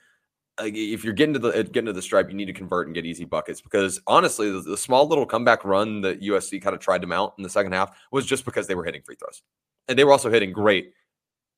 if 0.58 1.04
you're 1.04 1.12
getting 1.12 1.34
to 1.34 1.38
the 1.38 1.52
getting 1.62 1.86
to 1.86 1.92
the 1.92 2.02
stripe, 2.02 2.28
you 2.28 2.34
need 2.34 2.46
to 2.46 2.52
convert 2.52 2.88
and 2.88 2.94
get 2.94 3.06
easy 3.06 3.24
buckets 3.24 3.60
because 3.60 4.00
honestly, 4.08 4.50
the, 4.50 4.60
the, 4.62 4.76
small 4.76 5.06
little 5.06 5.26
comeback 5.26 5.64
run 5.64 6.00
that 6.00 6.20
USC 6.20 6.60
kind 6.60 6.74
of 6.74 6.80
tried 6.80 7.02
to 7.02 7.06
mount 7.06 7.34
in 7.38 7.44
the 7.44 7.50
second 7.50 7.72
half 7.72 7.96
was 8.10 8.26
just 8.26 8.44
because 8.44 8.66
they 8.66 8.74
were 8.74 8.84
hitting 8.84 9.02
free 9.02 9.14
throws, 9.14 9.42
and 9.86 9.96
they 9.96 10.02
were 10.02 10.12
also 10.12 10.30
hitting 10.30 10.52
great, 10.52 10.92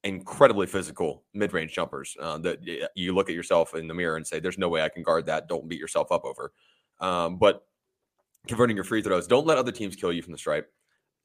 incredibly 0.04 0.66
physical 0.66 1.24
mid 1.34 1.52
range 1.52 1.72
jumpers 1.72 2.16
uh, 2.20 2.38
that 2.38 2.58
you 2.94 3.14
look 3.14 3.28
at 3.28 3.34
yourself 3.34 3.74
in 3.74 3.88
the 3.88 3.94
mirror 3.94 4.16
and 4.16 4.26
say, 4.26 4.40
"There's 4.40 4.58
no 4.58 4.68
way 4.68 4.82
I 4.82 4.88
can 4.88 5.02
guard 5.02 5.26
that." 5.26 5.48
Don't 5.48 5.68
beat 5.68 5.80
yourself 5.80 6.12
up 6.12 6.24
over. 6.24 6.52
Um, 7.00 7.38
but 7.38 7.64
converting 8.46 8.76
your 8.76 8.84
free 8.84 9.02
throws, 9.02 9.26
don't 9.26 9.46
let 9.46 9.58
other 9.58 9.72
teams 9.72 9.96
kill 9.96 10.12
you 10.12 10.22
from 10.22 10.32
the 10.32 10.38
stripe 10.38 10.70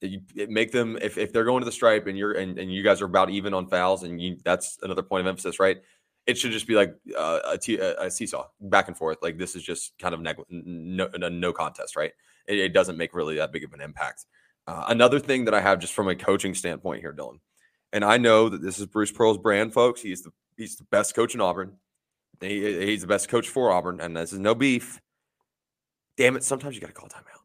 you 0.04 0.22
make 0.50 0.72
them 0.72 0.98
if, 1.02 1.18
if 1.18 1.32
they're 1.32 1.46
going 1.46 1.62
to 1.62 1.66
the 1.66 1.72
stripe 1.72 2.08
and 2.08 2.18
you're 2.18 2.34
and, 2.34 2.60
and 2.60 2.72
you 2.74 2.84
guys 2.84 3.02
are 3.02 3.06
about 3.06 3.30
even 3.30 3.54
on 3.54 3.68
fouls 3.68 4.04
and 4.04 4.22
you 4.22 4.38
that's 4.44 4.78
another 4.84 5.04
point 5.04 5.22
of 5.22 5.28
emphasis 5.28 5.60
right 5.60 5.78
it 6.26 6.38
should 6.38 6.52
just 6.52 6.68
be 6.68 6.76
like 6.76 6.96
uh, 7.18 7.40
a, 7.46 7.58
t- 7.58 7.78
a 7.80 8.10
seesaw 8.10 8.48
back 8.62 8.88
and 8.88 8.98
forth 8.98 9.18
like 9.22 9.38
this 9.38 9.56
is 9.56 9.64
just 9.64 9.98
kind 10.00 10.14
of 10.14 10.22
neg- 10.22 10.38
no, 10.50 11.08
no 11.18 11.54
contest 11.54 11.96
right 11.96 12.12
it, 12.48 12.58
it, 12.58 12.74
doesn't 12.74 12.98
make 12.98 13.14
really 13.14 13.36
that 13.36 13.52
big 13.52 13.64
of 13.64 13.74
an 13.74 13.82
impact 13.82 14.26
uh, 14.68 14.86
another 14.88 15.20
thing 15.20 15.46
that 15.46 15.54
i 15.54 15.62
have 15.62 15.80
just 15.80 15.94
from 15.94 16.08
a 16.08 16.16
coaching 16.16 16.54
standpoint 16.54 17.02
here 17.02 17.14
dylan 17.14 17.40
and 17.94 18.04
i 18.04 18.18
know 18.18 18.50
that 18.50 18.62
this 18.62 18.80
is 18.80 18.86
bruce 18.86 19.12
pearl's 19.12 19.38
brand 19.38 19.72
folks 19.72 20.02
he's 20.02 20.22
the 20.24 20.32
he's 20.58 20.76
the 20.76 20.84
best 20.86 21.16
coach 21.16 21.34
in 21.34 21.40
auburn 21.40 21.78
he, 22.42 22.86
he's 22.86 23.02
the 23.02 23.08
best 23.08 23.30
coach 23.30 23.48
for 23.48 23.72
auburn 23.72 24.02
and 24.02 24.18
this 24.18 24.34
is 24.34 24.40
no 24.40 24.54
beef 24.54 25.00
damn 26.18 26.36
it 26.36 26.44
sometimes 26.44 26.76
you 26.76 26.82
got 26.82 26.88
to 26.88 26.94
call 26.94 27.08
timeout 27.08 27.44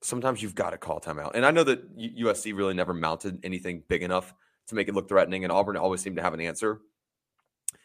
sometimes 0.00 0.42
you've 0.42 0.54
got 0.54 0.70
to 0.70 0.78
call 0.78 1.00
timeout. 1.00 1.32
And 1.34 1.44
I 1.44 1.50
know 1.50 1.64
that 1.64 1.96
USC 1.96 2.56
really 2.56 2.74
never 2.74 2.94
mounted 2.94 3.40
anything 3.42 3.82
big 3.88 4.02
enough 4.02 4.34
to 4.68 4.74
make 4.74 4.88
it 4.88 4.94
look 4.94 5.08
threatening, 5.08 5.44
and 5.44 5.52
Auburn 5.52 5.76
always 5.76 6.00
seemed 6.00 6.16
to 6.16 6.22
have 6.22 6.34
an 6.34 6.40
answer. 6.40 6.80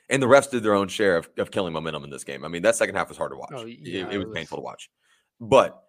And 0.10 0.22
the 0.22 0.28
refs 0.28 0.52
did 0.52 0.64
their 0.64 0.74
own 0.74 0.90
share 0.90 1.18
of, 1.18 1.30
of 1.38 1.50
killing 1.50 1.74
momentum 1.74 2.04
in 2.04 2.10
this 2.10 2.24
game. 2.24 2.44
I 2.44 2.50
mean, 2.50 2.62
that 2.64 2.76
second 2.76 2.96
half 2.96 3.10
was 3.10 3.18
hard 3.18 3.32
to 3.32 3.38
watch. 3.38 3.52
Oh, 3.54 3.66
yeah, 3.66 4.08
it, 4.08 4.14
it, 4.14 4.18
was, 4.18 4.28
was 4.28 4.36
painful 4.36 4.58
to 4.58 4.62
watch. 4.62 4.90
But 5.40 5.82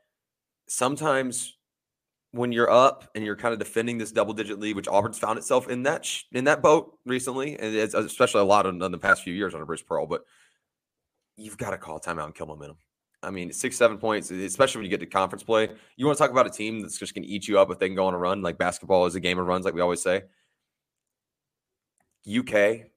sometimes 0.68 1.56
when 2.34 2.50
you're 2.50 2.70
up 2.70 3.08
and 3.14 3.24
you're 3.24 3.36
kind 3.36 3.52
of 3.52 3.60
defending 3.60 3.96
this 3.96 4.10
double 4.10 4.34
digit 4.34 4.58
lead, 4.58 4.74
which 4.74 4.88
Auburn's 4.88 5.18
found 5.18 5.38
itself 5.38 5.68
in 5.68 5.84
that 5.84 6.08
in 6.32 6.44
that 6.44 6.62
boat 6.62 6.98
recently, 7.06 7.56
and 7.58 7.74
it's 7.74 7.94
uh, 7.94 8.02
especially 8.02 8.40
a 8.40 8.44
lot 8.44 8.66
in, 8.66 8.82
in 8.82 8.92
the 8.92 8.98
past 8.98 9.22
few 9.22 9.32
years 9.32 9.54
under 9.54 9.64
Bruce 9.64 9.82
Pearl, 9.82 10.06
but 10.06 10.24
you've 11.36 11.56
got 11.56 11.70
to 11.70 11.78
call 11.78 12.00
timeout 12.00 12.26
and 12.26 12.34
kill 12.34 12.46
momentum. 12.46 12.76
I 13.22 13.30
mean, 13.30 13.52
six, 13.52 13.76
seven 13.76 13.98
points, 13.98 14.30
especially 14.30 14.80
when 14.80 14.84
you 14.84 14.90
get 14.90 15.00
to 15.00 15.06
conference 15.06 15.42
play. 15.42 15.70
You 15.96 16.06
want 16.06 16.18
to 16.18 16.22
talk 16.22 16.30
about 16.30 16.46
a 16.46 16.50
team 16.50 16.80
that's 16.80 16.98
just 16.98 17.14
going 17.14 17.22
to 17.22 17.28
eat 17.28 17.48
you 17.48 17.58
up 17.58 17.70
if 17.70 17.78
they 17.78 17.88
can 17.88 17.96
go 17.96 18.06
on 18.06 18.14
a 18.14 18.18
run. 18.18 18.42
Like 18.42 18.58
basketball 18.58 19.06
is 19.06 19.14
a 19.14 19.20
game 19.20 19.38
of 19.38 19.46
runs, 19.46 19.64
like 19.64 19.74
we 19.74 19.80
always 19.80 20.02
say. 20.02 20.24
UK, 22.28 22.88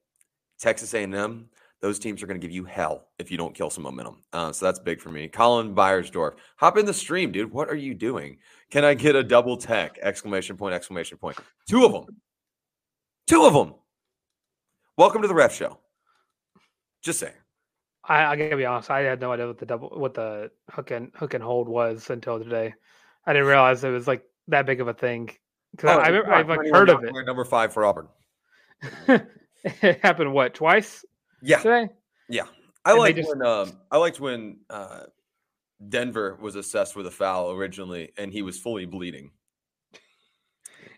Texas 0.58 0.92
A&M, 0.94 1.48
those 1.80 1.98
teams 1.98 2.22
are 2.22 2.26
going 2.26 2.40
to 2.40 2.44
give 2.44 2.54
you 2.54 2.64
hell 2.64 3.06
if 3.18 3.30
you 3.30 3.38
don't 3.38 3.54
kill 3.54 3.70
some 3.70 3.84
momentum. 3.84 4.22
Uh, 4.32 4.52
so 4.52 4.66
that's 4.66 4.78
big 4.78 5.00
for 5.00 5.10
me. 5.10 5.28
Colin 5.28 5.74
Beyersdorf, 5.74 6.34
hop 6.56 6.76
in 6.76 6.86
the 6.86 6.94
stream, 6.94 7.30
dude. 7.30 7.52
What 7.52 7.68
are 7.68 7.76
you 7.76 7.94
doing? 7.94 8.38
Can 8.70 8.84
I 8.84 8.94
get 8.94 9.14
a 9.14 9.22
double 9.22 9.56
tech? 9.56 9.98
Exclamation 10.02 10.56
point! 10.56 10.74
Exclamation 10.74 11.18
point! 11.18 11.38
Two 11.68 11.84
of 11.84 11.92
them. 11.92 12.06
Two 13.26 13.44
of 13.44 13.52
them. 13.52 13.74
Welcome 14.96 15.22
to 15.22 15.28
the 15.28 15.34
Ref 15.34 15.54
Show. 15.54 15.78
Just 17.02 17.20
saying. 17.20 17.34
I, 18.04 18.24
I 18.24 18.36
gotta 18.36 18.56
be 18.56 18.64
honest. 18.64 18.90
I 18.90 19.00
had 19.00 19.20
no 19.20 19.32
idea 19.32 19.46
what 19.46 19.58
the 19.58 19.66
double, 19.66 19.90
what 19.90 20.14
the 20.14 20.50
hook 20.70 20.90
and 20.90 21.10
hook 21.14 21.34
and 21.34 21.44
hold 21.44 21.68
was 21.68 22.10
until 22.10 22.38
today. 22.38 22.74
I 23.26 23.32
didn't 23.32 23.48
realize 23.48 23.84
it 23.84 23.90
was 23.90 24.08
like 24.08 24.24
that 24.48 24.66
big 24.66 24.80
of 24.80 24.88
a 24.88 24.94
thing. 24.94 25.30
Because 25.72 25.90
oh, 25.90 26.00
I, 26.00 26.08
remember 26.08 26.32
I've 26.32 26.48
like 26.48 26.72
heard 26.72 26.88
of 26.88 27.04
it. 27.04 27.12
Number 27.26 27.44
five 27.44 27.72
for 27.72 27.84
Auburn. 27.84 28.08
it 29.08 30.00
happened 30.02 30.32
what 30.32 30.54
twice? 30.54 31.04
Yeah. 31.42 31.58
Today. 31.58 31.88
Yeah, 32.28 32.46
I 32.84 32.92
liked 32.92 33.16
just... 33.16 33.28
when 33.28 33.46
um, 33.46 33.72
I 33.90 33.96
liked 33.98 34.20
when 34.20 34.58
uh, 34.70 35.04
Denver 35.88 36.36
was 36.40 36.56
assessed 36.56 36.96
with 36.96 37.06
a 37.06 37.10
foul 37.10 37.52
originally, 37.52 38.12
and 38.16 38.32
he 38.32 38.42
was 38.42 38.58
fully 38.58 38.86
bleeding. 38.86 39.30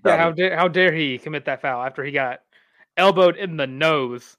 yeah, 0.05 0.17
how 0.17 0.31
dare 0.33 0.57
how 0.57 0.69
dare 0.69 0.93
he 0.93 1.19
commit 1.19 1.45
that 1.45 1.61
foul 1.61 1.85
after 1.85 2.05
he 2.05 2.13
got 2.13 2.41
elbowed 2.97 3.37
in 3.37 3.57
the 3.57 3.67
nose? 3.67 4.37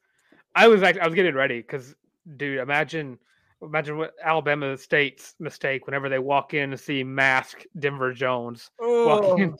I 0.55 0.67
was 0.67 0.83
actually 0.83 1.01
I 1.01 1.05
was 1.05 1.15
getting 1.15 1.35
ready 1.35 1.59
because 1.59 1.95
dude, 2.37 2.59
imagine 2.59 3.19
imagine 3.61 3.97
what 3.97 4.13
Alabama 4.23 4.77
State's 4.77 5.35
mistake 5.39 5.85
whenever 5.85 6.09
they 6.09 6.19
walk 6.19 6.53
in 6.53 6.71
to 6.71 6.77
see 6.77 7.03
mask 7.03 7.63
Denver 7.77 8.13
Jones 8.13 8.71
oh, 8.79 9.07
walking. 9.07 9.57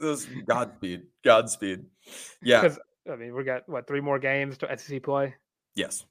This 0.00 0.26
Godspeed, 0.46 1.02
Godspeed. 1.24 1.84
Yeah, 2.42 2.62
because 2.62 2.78
I 3.10 3.16
mean 3.16 3.34
we 3.34 3.44
got 3.44 3.68
what 3.68 3.86
three 3.86 4.00
more 4.00 4.18
games 4.18 4.58
to 4.58 4.78
SEC 4.78 5.02
play. 5.02 5.34
Yes, 5.74 6.04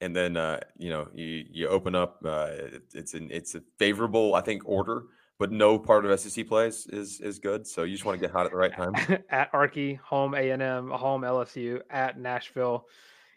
and 0.00 0.14
then 0.14 0.36
uh, 0.36 0.60
you 0.76 0.90
know 0.90 1.08
you 1.14 1.44
you 1.50 1.68
open 1.68 1.94
up. 1.94 2.22
Uh, 2.24 2.50
it's 2.92 3.14
an 3.14 3.28
it's 3.30 3.54
a 3.54 3.62
favorable 3.78 4.34
I 4.34 4.40
think 4.40 4.62
order, 4.64 5.04
but 5.38 5.52
no 5.52 5.78
part 5.78 6.04
of 6.04 6.20
SEC 6.20 6.46
plays 6.46 6.86
is 6.86 7.20
is 7.20 7.38
good. 7.38 7.66
So 7.66 7.84
you 7.84 7.92
just 7.92 8.04
want 8.04 8.20
to 8.20 8.26
get 8.26 8.32
hot 8.32 8.46
at 8.46 8.52
the 8.52 8.58
right 8.58 8.74
time. 8.74 8.94
at 9.30 9.50
Archie, 9.52 9.94
home 9.94 10.34
A 10.34 10.50
and 10.50 10.62
M, 10.62 10.90
home 10.90 11.22
LSU, 11.22 11.80
at 11.90 12.18
Nashville 12.18 12.86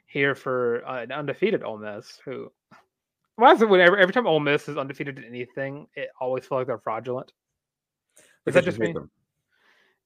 here 0.08 0.36
for 0.36 0.84
uh, 0.88 1.04
an 1.04 1.12
undefeated 1.12 1.64
Ole 1.64 1.78
Miss. 1.78 2.20
Who, 2.26 2.52
why 3.36 3.54
is 3.54 3.62
it 3.62 3.70
whenever 3.70 3.98
every 3.98 4.14
time 4.14 4.28
Ole 4.28 4.40
Miss 4.40 4.70
is 4.70 4.78
undefeated 4.78 5.18
in 5.18 5.24
anything, 5.24 5.88
it 5.96 6.10
always 6.22 6.46
feels 6.46 6.60
like 6.60 6.68
they're 6.68 6.80
fraudulent? 6.80 7.32
Is 8.46 8.54
that 8.54 8.64
just 8.64 8.80
me? 8.80 8.94
Them. 8.94 9.10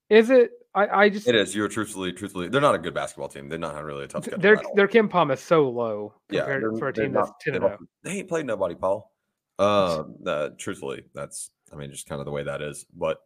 Is 0.10 0.30
it? 0.30 0.52
I, 0.76 0.88
I 0.88 1.10
just 1.10 1.28
it 1.28 1.36
is. 1.36 1.56
You're 1.56 1.68
truthfully, 1.68 2.14
truthfully, 2.14 2.48
they're 2.48 2.62
not 2.62 2.76
a 2.76 2.80
good 2.80 2.94
basketball 2.94 3.28
team. 3.28 3.50
They're 3.50 3.58
not 3.58 3.84
really 3.84 4.06
a 4.06 4.08
tough. 4.08 4.26
Team. 4.26 4.40
Their 4.40 4.62
their 4.76 4.88
KenPom 4.88 5.34
is 5.34 5.40
so 5.40 5.68
low 5.68 6.14
compared 6.30 6.64
yeah, 6.64 6.80
for 6.80 6.88
a 6.90 6.94
team 6.94 7.14
that's 7.14 7.32
ten 7.42 7.56
and 7.56 7.78
They 8.04 8.12
ain't 8.12 8.30
played 8.30 8.46
nobody, 8.46 8.76
Paul. 8.76 9.12
Uh, 9.58 10.04
uh, 10.26 10.50
truthfully, 10.58 11.04
that's 11.14 11.50
I 11.74 11.76
mean, 11.76 11.92
just 11.92 12.08
kind 12.08 12.20
of 12.20 12.26
the 12.26 12.32
way 12.32 12.44
that 12.44 12.62
is. 12.62 12.86
But 12.96 13.20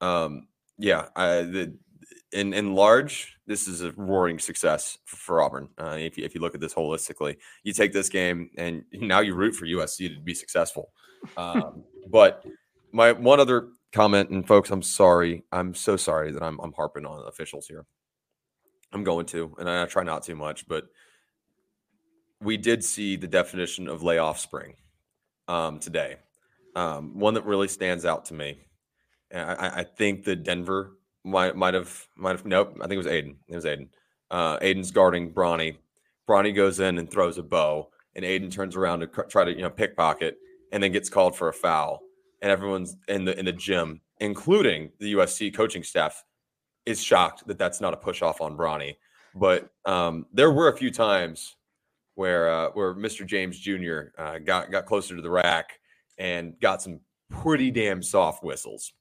um, 0.00 0.48
yeah, 0.78 1.06
I 1.16 1.42
the 1.42 1.74
in 2.32 2.52
in 2.52 2.74
large, 2.74 3.38
this 3.46 3.68
is 3.68 3.82
a 3.82 3.92
roaring 3.92 4.38
success 4.38 4.98
for, 5.04 5.16
for 5.16 5.42
Auburn. 5.42 5.68
Uh, 5.78 5.96
if 5.98 6.18
you, 6.18 6.24
if 6.24 6.34
you 6.34 6.40
look 6.40 6.54
at 6.54 6.60
this 6.60 6.74
holistically, 6.74 7.36
you 7.62 7.72
take 7.72 7.92
this 7.92 8.08
game 8.08 8.50
and 8.56 8.84
now 8.92 9.20
you 9.20 9.34
root 9.34 9.54
for 9.54 9.66
USC 9.66 10.14
to 10.14 10.20
be 10.20 10.34
successful. 10.34 10.90
Um, 11.36 11.84
but 12.10 12.44
my 12.92 13.12
one 13.12 13.40
other 13.40 13.68
comment, 13.92 14.30
and 14.30 14.46
folks, 14.46 14.70
I'm 14.70 14.82
sorry, 14.82 15.44
I'm 15.52 15.74
so 15.74 15.96
sorry 15.96 16.32
that 16.32 16.42
I'm 16.42 16.58
I'm 16.60 16.72
harping 16.72 17.06
on 17.06 17.26
officials 17.26 17.66
here. 17.66 17.86
I'm 18.92 19.04
going 19.04 19.26
to, 19.26 19.54
and 19.58 19.68
I 19.68 19.86
try 19.86 20.02
not 20.02 20.22
too 20.22 20.36
much, 20.36 20.68
but 20.68 20.84
we 22.40 22.56
did 22.56 22.84
see 22.84 23.16
the 23.16 23.26
definition 23.26 23.88
of 23.88 24.02
layoff 24.02 24.38
spring 24.38 24.74
um, 25.48 25.78
today. 25.78 26.16
Um, 26.74 27.18
one 27.18 27.34
that 27.34 27.46
really 27.46 27.68
stands 27.68 28.04
out 28.04 28.26
to 28.26 28.34
me. 28.34 28.58
I, 29.34 29.80
I 29.80 29.84
think 29.84 30.24
that 30.24 30.42
Denver 30.42 30.98
might 31.24 31.56
might 31.56 31.74
have 31.74 32.06
might 32.16 32.32
have 32.32 32.44
nope. 32.44 32.76
I 32.80 32.82
think 32.82 32.94
it 32.94 32.98
was 32.98 33.06
Aden. 33.06 33.36
It 33.48 33.54
was 33.54 33.66
Aden. 33.66 33.88
Uh, 34.30 34.58
Aden's 34.60 34.90
guarding 34.90 35.32
Bronny. 35.32 35.76
Bronny 36.28 36.54
goes 36.54 36.80
in 36.80 36.98
and 36.98 37.10
throws 37.10 37.38
a 37.38 37.42
bow, 37.42 37.90
and 38.14 38.24
Aden 38.24 38.50
turns 38.50 38.76
around 38.76 39.00
to 39.00 39.06
try 39.06 39.44
to 39.44 39.52
you 39.52 39.62
know 39.62 39.70
pickpocket, 39.70 40.36
and 40.72 40.82
then 40.82 40.92
gets 40.92 41.08
called 41.08 41.36
for 41.36 41.48
a 41.48 41.52
foul. 41.52 42.02
And 42.42 42.50
everyone's 42.50 42.96
in 43.08 43.24
the 43.24 43.38
in 43.38 43.46
the 43.46 43.52
gym 43.52 44.02
including 44.22 44.90
the 45.00 45.14
USC 45.14 45.52
coaching 45.52 45.82
staff, 45.82 46.24
is 46.86 47.02
shocked 47.02 47.46
that 47.46 47.58
that's 47.58 47.80
not 47.80 47.92
a 47.92 47.96
push 47.96 48.22
off 48.22 48.40
on 48.40 48.56
Bronny. 48.56 48.96
But 49.34 49.68
um, 49.84 50.26
there 50.32 50.50
were 50.50 50.68
a 50.68 50.76
few 50.76 50.90
times 50.90 51.56
where 52.14 52.50
uh, 52.50 52.70
where 52.70 52.94
Mr. 52.94 53.26
James 53.26 53.58
Jr. 53.58 54.10
Uh, 54.16 54.38
got 54.38 54.70
got 54.70 54.86
closer 54.86 55.16
to 55.16 55.22
the 55.22 55.30
rack 55.30 55.80
and 56.18 56.54
got 56.60 56.82
some 56.82 57.00
pretty 57.30 57.70
damn 57.70 58.02
soft 58.02 58.44
whistles. 58.44 58.92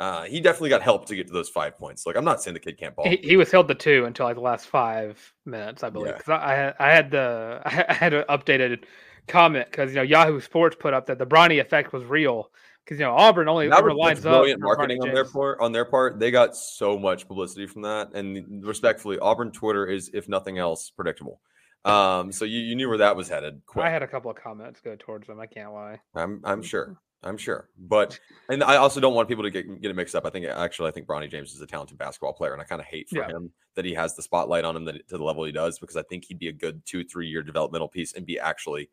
Uh, 0.00 0.24
he 0.24 0.40
definitely 0.40 0.70
got 0.70 0.82
help 0.82 1.06
to 1.06 1.14
get 1.14 1.26
to 1.26 1.32
those 1.32 1.48
five 1.48 1.76
points. 1.78 2.06
Like 2.06 2.16
I'm 2.16 2.24
not 2.24 2.42
saying 2.42 2.54
the 2.54 2.60
kid 2.60 2.78
can't 2.78 2.96
ball. 2.96 3.08
He, 3.08 3.16
he 3.16 3.36
was 3.36 3.50
held 3.50 3.68
to 3.68 3.74
two 3.74 4.06
until 4.06 4.26
like 4.26 4.36
the 4.36 4.42
last 4.42 4.66
five 4.66 5.32
minutes, 5.44 5.82
I 5.82 5.90
believe. 5.90 6.12
Yeah. 6.12 6.18
Because 6.18 6.30
I, 6.30 6.52
I 6.52 6.54
had 6.54 6.74
I 6.78 6.90
had 6.90 7.10
the 7.10 7.62
I 7.90 7.92
had 7.92 8.14
an 8.14 8.24
updated 8.28 8.84
comment 9.26 9.66
because 9.70 9.90
you 9.90 9.96
know 9.96 10.02
Yahoo 10.02 10.40
Sports 10.40 10.76
put 10.78 10.94
up 10.94 11.06
that 11.06 11.18
the 11.18 11.26
Bronny 11.26 11.60
effect 11.60 11.92
was 11.92 12.04
real 12.04 12.50
because 12.84 12.98
you 12.98 13.04
know 13.04 13.14
Auburn 13.14 13.48
only 13.48 13.68
That 13.68 13.84
was 13.84 13.94
lines 13.94 14.26
up 14.26 14.32
brilliant 14.32 14.60
for 14.60 14.66
marketing 14.66 15.02
on 15.02 15.12
their 15.12 15.24
part. 15.24 15.60
On 15.60 15.72
their 15.72 15.84
part, 15.84 16.18
they 16.18 16.30
got 16.30 16.56
so 16.56 16.98
much 16.98 17.26
publicity 17.26 17.66
from 17.66 17.82
that. 17.82 18.14
And 18.14 18.64
respectfully, 18.64 19.18
Auburn 19.18 19.50
Twitter 19.50 19.86
is, 19.86 20.10
if 20.12 20.28
nothing 20.28 20.58
else, 20.58 20.90
predictable. 20.90 21.40
Um, 21.84 22.32
so 22.32 22.44
you, 22.44 22.60
you 22.60 22.74
knew 22.76 22.88
where 22.88 22.98
that 22.98 23.16
was 23.16 23.28
headed. 23.28 23.60
Quick. 23.66 23.84
I 23.84 23.90
had 23.90 24.02
a 24.02 24.08
couple 24.08 24.30
of 24.30 24.36
comments 24.36 24.80
go 24.80 24.96
towards 24.98 25.26
them. 25.26 25.38
I 25.40 25.46
can't 25.46 25.72
lie. 25.72 26.00
I'm 26.14 26.40
I'm 26.44 26.62
sure. 26.62 26.96
I'm 27.22 27.38
sure. 27.38 27.68
But 27.78 28.18
and 28.48 28.62
I 28.62 28.76
also 28.76 29.00
don't 29.00 29.14
want 29.14 29.28
people 29.28 29.44
to 29.44 29.50
get 29.50 29.80
get 29.80 29.90
it 29.90 29.96
mixed 29.96 30.14
up. 30.14 30.26
I 30.26 30.30
think 30.30 30.46
actually 30.46 30.88
I 30.88 30.92
think 30.92 31.06
Bronny 31.06 31.30
James 31.30 31.52
is 31.52 31.60
a 31.60 31.66
talented 31.66 31.98
basketball 31.98 32.32
player, 32.34 32.52
and 32.52 32.60
I 32.60 32.64
kind 32.64 32.80
of 32.80 32.86
hate 32.86 33.08
for 33.08 33.16
Yeah. 33.18 33.28
him 33.28 33.50
that 33.74 33.84
he 33.84 33.94
has 33.94 34.14
the 34.14 34.22
spotlight 34.22 34.64
on 34.64 34.76
him 34.76 34.84
that, 34.84 35.08
to 35.08 35.18
the 35.18 35.24
level 35.24 35.44
he 35.44 35.52
does 35.52 35.78
because 35.78 35.96
I 35.96 36.02
think 36.02 36.24
he'd 36.26 36.38
be 36.38 36.48
a 36.48 36.52
good 36.52 36.82
two 36.84 37.04
three 37.04 37.28
year 37.28 37.42
developmental 37.42 37.88
piece 37.88 38.12
and 38.12 38.24
be 38.26 38.38
actually 38.38 38.90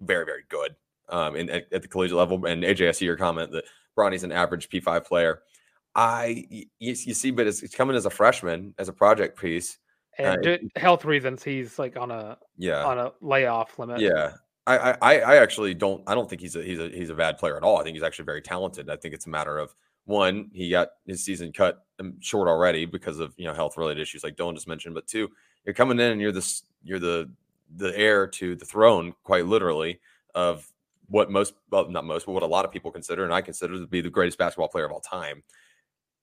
very 0.00 0.24
very 0.24 0.42
good 0.48 0.74
um 1.08 1.36
in 1.36 1.50
at, 1.50 1.72
at 1.72 1.82
the 1.82 1.88
collegiate 1.88 2.16
level. 2.16 2.44
And 2.46 2.62
AJ, 2.62 2.88
I 2.88 2.92
see 2.92 3.04
your 3.04 3.16
comment 3.16 3.52
that 3.52 3.64
Bronny's 3.94 4.24
an 4.24 4.32
average 4.32 4.68
P 4.68 4.80
five 4.80 5.04
player. 5.04 5.42
I 5.94 6.46
you, 6.48 6.66
you 6.78 6.94
see, 7.14 7.30
but 7.30 7.46
it's, 7.46 7.62
it's 7.62 7.74
coming 7.74 7.96
as 7.96 8.06
a 8.06 8.10
freshman 8.10 8.74
as 8.78 8.88
a 8.88 8.92
project 8.92 9.38
piece. 9.38 9.78
And 10.18 10.38
Uh, 10.38 10.56
due- 10.56 10.68
health 10.76 11.04
reasons, 11.04 11.42
he's 11.42 11.78
like 11.78 11.96
on 11.96 12.10
a 12.10 12.38
Yeah, 12.56 12.84
on 12.84 12.98
a 12.98 13.12
layoff 13.20 13.78
limit. 13.78 14.00
Yeah. 14.00 14.34
I, 14.66 14.78
I 14.78 14.96
I 15.02 15.20
I 15.20 15.36
actually 15.36 15.74
don't 15.74 16.02
I 16.06 16.14
don't 16.14 16.30
think 16.30 16.40
he's 16.40 16.54
a 16.54 16.62
he's 16.62 16.78
a 16.78 16.88
he's 16.88 17.10
a 17.10 17.14
bad 17.14 17.36
player 17.36 17.56
at 17.56 17.62
all. 17.64 17.78
I 17.78 17.82
think 17.82 17.94
he's 17.94 18.02
actually 18.04 18.26
very 18.26 18.42
talented. 18.42 18.88
I 18.88 18.96
think 18.96 19.12
it's 19.12 19.26
a 19.26 19.30
matter 19.30 19.58
of 19.58 19.74
one, 20.04 20.50
he 20.52 20.70
got 20.70 20.88
his 21.06 21.24
season 21.24 21.52
cut 21.52 21.84
um, 22.00 22.14
short 22.20 22.48
already 22.48 22.86
because 22.86 23.18
of 23.18 23.34
you 23.36 23.44
know 23.44 23.54
health 23.54 23.76
related 23.76 24.00
issues 24.00 24.24
like 24.24 24.36
Dylan 24.36 24.54
just 24.54 24.68
mentioned. 24.68 24.94
But 24.94 25.06
two, 25.06 25.28
you're 25.64 25.74
coming 25.74 25.98
in 25.98 26.12
and 26.12 26.20
you're 26.20 26.32
this 26.32 26.62
you're 26.82 26.98
the 26.98 27.30
the 27.76 27.96
heir 27.98 28.26
to 28.26 28.54
the 28.54 28.64
throne, 28.64 29.14
quite 29.24 29.46
literally, 29.46 30.00
of 30.34 30.66
what 31.08 31.30
most 31.30 31.54
well 31.70 31.88
not 31.88 32.04
most, 32.04 32.26
but 32.26 32.32
what 32.32 32.42
a 32.42 32.46
lot 32.46 32.64
of 32.64 32.72
people 32.72 32.90
consider 32.90 33.24
and 33.24 33.32
I 33.32 33.40
consider 33.40 33.78
to 33.78 33.86
be 33.86 34.00
the 34.00 34.10
greatest 34.10 34.38
basketball 34.38 34.68
player 34.68 34.86
of 34.86 34.92
all 34.92 35.00
time. 35.00 35.42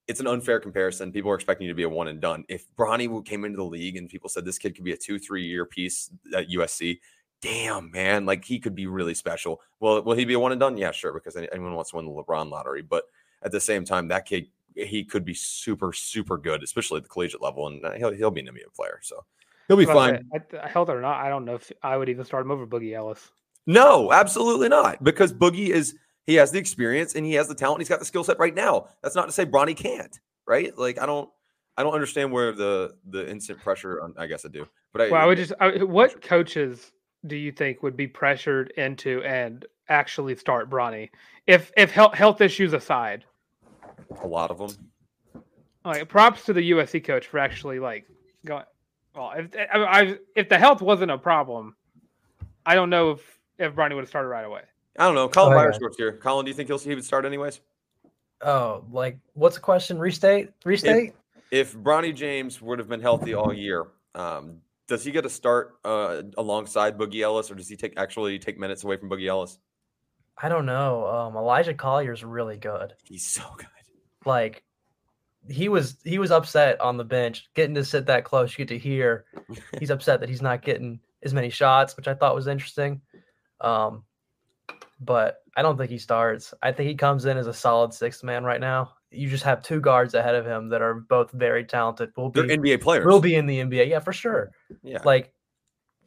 It's 0.07 0.19
an 0.19 0.27
unfair 0.27 0.59
comparison. 0.59 1.11
People 1.11 1.29
are 1.31 1.35
expecting 1.35 1.67
you 1.67 1.71
to 1.71 1.77
be 1.77 1.83
a 1.83 1.89
one 1.89 2.07
and 2.07 2.19
done. 2.19 2.43
If 2.49 2.65
Bronny 2.75 3.23
came 3.25 3.45
into 3.45 3.57
the 3.57 3.63
league 3.63 3.95
and 3.95 4.09
people 4.09 4.29
said 4.29 4.43
this 4.43 4.57
kid 4.57 4.75
could 4.75 4.83
be 4.83 4.93
a 4.93 4.97
two, 4.97 5.19
three 5.19 5.45
year 5.45 5.65
piece 5.65 6.09
at 6.35 6.49
USC, 6.49 6.99
damn 7.41 7.91
man, 7.91 8.25
like 8.25 8.43
he 8.43 8.59
could 8.59 8.75
be 8.75 8.87
really 8.87 9.13
special. 9.13 9.61
Well, 9.79 10.01
will 10.01 10.15
he 10.15 10.25
be 10.25 10.33
a 10.33 10.39
one 10.39 10.51
and 10.51 10.59
done? 10.59 10.77
Yeah, 10.77 10.91
sure, 10.91 11.13
because 11.13 11.35
anyone 11.35 11.75
wants 11.75 11.91
to 11.91 11.97
win 11.97 12.05
the 12.05 12.11
LeBron 12.11 12.49
lottery. 12.49 12.81
But 12.81 13.03
at 13.43 13.51
the 13.51 13.59
same 13.59 13.85
time, 13.85 14.07
that 14.07 14.25
kid 14.25 14.47
he 14.75 15.03
could 15.03 15.25
be 15.25 15.33
super, 15.33 15.93
super 15.93 16.37
good, 16.37 16.63
especially 16.63 16.97
at 16.97 17.03
the 17.03 17.09
collegiate 17.09 17.41
level, 17.41 17.67
and 17.67 17.83
uh, 17.83 17.91
he'll 17.93 18.11
he'll 18.11 18.31
be 18.31 18.41
an 18.41 18.47
NBA 18.47 18.73
player. 18.75 18.99
So 19.01 19.23
he'll 19.67 19.77
be 19.77 19.85
That's 19.85 19.95
what 19.95 20.09
I 20.09 20.17
fine. 20.17 20.25
said. 20.51 20.59
I, 20.63 20.67
health 20.67 20.89
or 20.89 21.01
not, 21.01 21.23
I 21.23 21.29
don't 21.29 21.45
know 21.45 21.55
if 21.55 21.71
I 21.83 21.97
would 21.97 22.09
even 22.09 22.25
start 22.25 22.45
him 22.45 22.51
over 22.51 22.67
Boogie 22.67 22.93
Ellis. 22.93 23.31
No, 23.65 24.11
absolutely 24.11 24.69
not. 24.69 25.03
Because 25.03 25.33
Boogie 25.33 25.69
is 25.69 25.95
he 26.25 26.35
has 26.35 26.51
the 26.51 26.59
experience 26.59 27.15
and 27.15 27.25
he 27.25 27.33
has 27.33 27.47
the 27.47 27.55
talent. 27.55 27.81
He's 27.81 27.89
got 27.89 27.99
the 27.99 28.05
skill 28.05 28.23
set 28.23 28.39
right 28.39 28.53
now. 28.53 28.87
That's 29.01 29.15
not 29.15 29.25
to 29.25 29.31
say 29.31 29.45
Bronny 29.45 29.75
can't, 29.75 30.17
right? 30.47 30.75
Like 30.77 30.99
I 30.99 31.05
don't 31.05 31.29
I 31.77 31.83
don't 31.83 31.93
understand 31.93 32.31
where 32.31 32.51
the 32.51 32.95
the 33.09 33.29
instant 33.29 33.59
pressure 33.59 34.01
I 34.17 34.27
guess 34.27 34.45
I 34.45 34.49
do. 34.49 34.67
But 34.91 35.03
I, 35.03 35.09
Well, 35.09 35.21
I 35.21 35.25
would 35.25 35.37
just. 35.37 35.53
I, 35.59 35.83
what 35.83 36.21
coaches 36.21 36.91
do 37.27 37.35
you 37.35 37.51
think 37.51 37.83
would 37.83 37.97
be 37.97 38.07
pressured 38.07 38.71
into 38.77 39.21
and 39.23 39.65
actually 39.87 40.35
start 40.35 40.69
Bronny 40.69 41.09
if 41.47 41.71
if 41.77 41.91
health 41.91 42.13
health 42.13 42.41
issues 42.41 42.73
aside? 42.73 43.25
a 44.21 44.27
lot 44.27 44.51
of 44.51 44.57
them. 44.57 45.43
Like 45.85 46.07
props 46.09 46.45
to 46.45 46.53
the 46.53 46.71
USC 46.71 47.03
coach 47.03 47.27
for 47.27 47.39
actually 47.39 47.79
like 47.79 48.05
going. 48.45 48.63
Well, 49.15 49.33
if 49.35 49.49
I, 49.73 49.83
I 49.83 50.17
if 50.35 50.49
the 50.49 50.57
health 50.57 50.81
wasn't 50.81 51.11
a 51.11 51.17
problem, 51.17 51.75
I 52.65 52.75
don't 52.75 52.89
know 52.89 53.11
if 53.11 53.38
if 53.59 53.75
Bronny 53.75 53.93
would 53.93 54.01
have 54.01 54.09
started 54.09 54.29
right 54.29 54.45
away. 54.45 54.61
I 54.97 55.05
don't 55.05 55.15
know. 55.15 55.29
Colin 55.29 55.53
Oh, 55.53 55.55
Byers 55.55 55.77
yeah. 55.79 55.85
works 55.85 55.97
here. 55.97 56.13
Colin, 56.13 56.45
do 56.45 56.49
you 56.49 56.55
think 56.55 56.67
he'll 56.67 56.79
he 56.79 56.95
would 56.95 57.05
start 57.05 57.25
anyways? 57.25 57.61
Oh, 58.41 58.85
like 58.91 59.17
what's 59.33 59.55
the 59.55 59.61
question? 59.61 59.99
Restate? 59.99 60.49
Restate? 60.65 61.13
If 61.51 61.73
Bronny 61.75 62.13
James 62.15 62.61
would 62.61 62.79
have 62.79 62.87
been 62.87 63.01
healthy 63.01 63.33
all 63.33 63.53
year, 63.53 63.87
um, 64.15 64.57
does 64.87 65.03
he 65.03 65.11
get 65.11 65.25
a 65.25 65.29
start 65.29 65.75
uh, 65.83 66.21
alongside 66.37 66.97
Boogie 66.97 67.21
Ellis, 67.21 67.51
or 67.51 67.55
does 67.55 67.67
he 67.67 67.75
take 67.75 67.93
actually 67.97 68.39
take 68.39 68.57
minutes 68.57 68.83
away 68.83 68.97
from 68.97 69.09
Boogie 69.09 69.27
Ellis? 69.27 69.59
I 70.41 70.47
don't 70.47 70.65
know. 70.65 71.05
Um, 71.07 71.35
Elijah 71.35 71.73
Collier's 71.73 72.23
really 72.23 72.57
good. 72.57 72.93
He's 73.03 73.25
so 73.27 73.43
good. 73.57 73.67
Like 74.25 74.63
he 75.49 75.69
was 75.69 75.97
he 76.03 76.19
was 76.19 76.31
upset 76.31 76.79
on 76.81 76.97
the 76.97 77.03
bench, 77.03 77.49
getting 77.55 77.75
to 77.75 77.83
sit 77.83 78.05
that 78.07 78.23
close. 78.23 78.51
You 78.51 78.65
get 78.65 78.73
to 78.73 78.77
hear 78.79 79.25
he's 79.79 79.89
upset 79.89 80.19
that 80.21 80.29
he's 80.29 80.41
not 80.41 80.61
getting 80.61 80.99
as 81.23 81.33
many 81.33 81.49
shots, 81.49 81.97
which 81.97 82.07
I 82.07 82.13
thought 82.13 82.35
was 82.35 82.47
interesting. 82.47 83.01
Um, 83.61 84.03
but 85.01 85.37
I 85.55 85.61
don't 85.61 85.77
think 85.77 85.89
he 85.89 85.97
starts. 85.97 86.53
I 86.61 86.71
think 86.71 86.89
he 86.89 86.95
comes 86.95 87.25
in 87.25 87.37
as 87.37 87.47
a 87.47 87.53
solid 87.53 87.93
sixth 87.93 88.23
man 88.23 88.43
right 88.43 88.59
now. 88.59 88.91
You 89.11 89.29
just 89.29 89.43
have 89.43 89.61
two 89.63 89.79
guards 89.79 90.13
ahead 90.13 90.35
of 90.35 90.45
him 90.45 90.69
that 90.69 90.81
are 90.81 90.93
both 90.95 91.31
very 91.31 91.63
talented. 91.65 92.11
Will 92.15 92.29
They're 92.31 92.43
be 92.45 92.57
NBA 92.57 92.81
players. 92.81 93.05
will 93.05 93.19
be 93.21 93.35
in 93.35 93.45
the 93.45 93.59
NBA, 93.59 93.89
yeah, 93.89 93.99
for 93.99 94.13
sure. 94.13 94.51
Yeah. 94.83 94.99
Like 95.03 95.33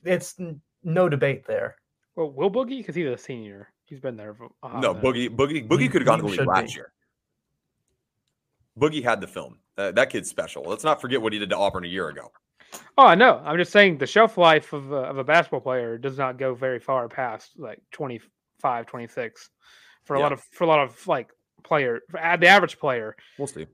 it's 0.05 0.39
n- 0.39 0.61
no 0.85 1.09
debate 1.09 1.47
there. 1.47 1.77
Well, 2.15 2.31
will 2.31 2.51
Boogie 2.51 2.79
because 2.79 2.95
he's 2.95 3.07
a 3.07 3.17
senior. 3.19 3.73
He's 3.87 4.01
been 4.01 4.17
there. 4.17 4.35
For 4.35 4.49
a 4.63 4.69
hot 4.69 4.81
No, 4.83 4.95
minute. 4.95 5.05
Boogie, 5.05 5.29
Boogie, 5.35 5.67
Boogie 5.69 5.91
could 5.91 6.03
have 6.03 6.07
gone 6.07 6.19
to 6.19 6.25
the 6.25 6.31
league 6.31 6.47
last 6.47 6.67
be. 6.69 6.73
year. 6.75 6.93
Boogie 8.79 9.03
had 9.03 9.21
the 9.21 9.27
film. 9.27 9.59
Uh, 9.77 9.91
that 9.93 10.11
kid's 10.11 10.29
special. 10.29 10.63
Let's 10.65 10.85
not 10.85 11.01
forget 11.01 11.21
what 11.21 11.33
he 11.33 11.39
did 11.39 11.51
to 11.51 11.57
Auburn 11.57 11.85
a 11.85 11.89
year 11.89 12.09
ago. 12.09 12.31
Oh, 12.99 13.07
I 13.07 13.15
know. 13.15 13.41
I'm 13.45 13.57
just 13.59 13.73
saying 13.73 13.99
the 13.99 14.07
shelf 14.07 14.37
life 14.37 14.73
of 14.73 14.93
a, 14.93 14.97
of 14.97 15.19
a 15.19 15.25
basketball 15.25 15.61
player 15.61 15.99
does 15.99 16.19
not 16.19 16.39
go 16.39 16.55
very 16.55 16.79
far 16.79 17.09
past 17.09 17.53
like 17.59 17.81
25, 17.93 18.87
26 18.87 19.51
for 20.05 20.15
a 20.15 20.19
Yeah. 20.19 20.23
lot 20.23 20.33
of 20.33 20.43
for 20.53 20.65
a 20.65 20.67
lot 20.67 20.81
of 20.81 21.07
like 21.07 21.31
player 21.65 22.01
for 22.11 22.19
the 22.19 22.47
average 22.49 22.79
player. 22.79 23.17
We'll 23.39 23.47
see. 23.49 23.67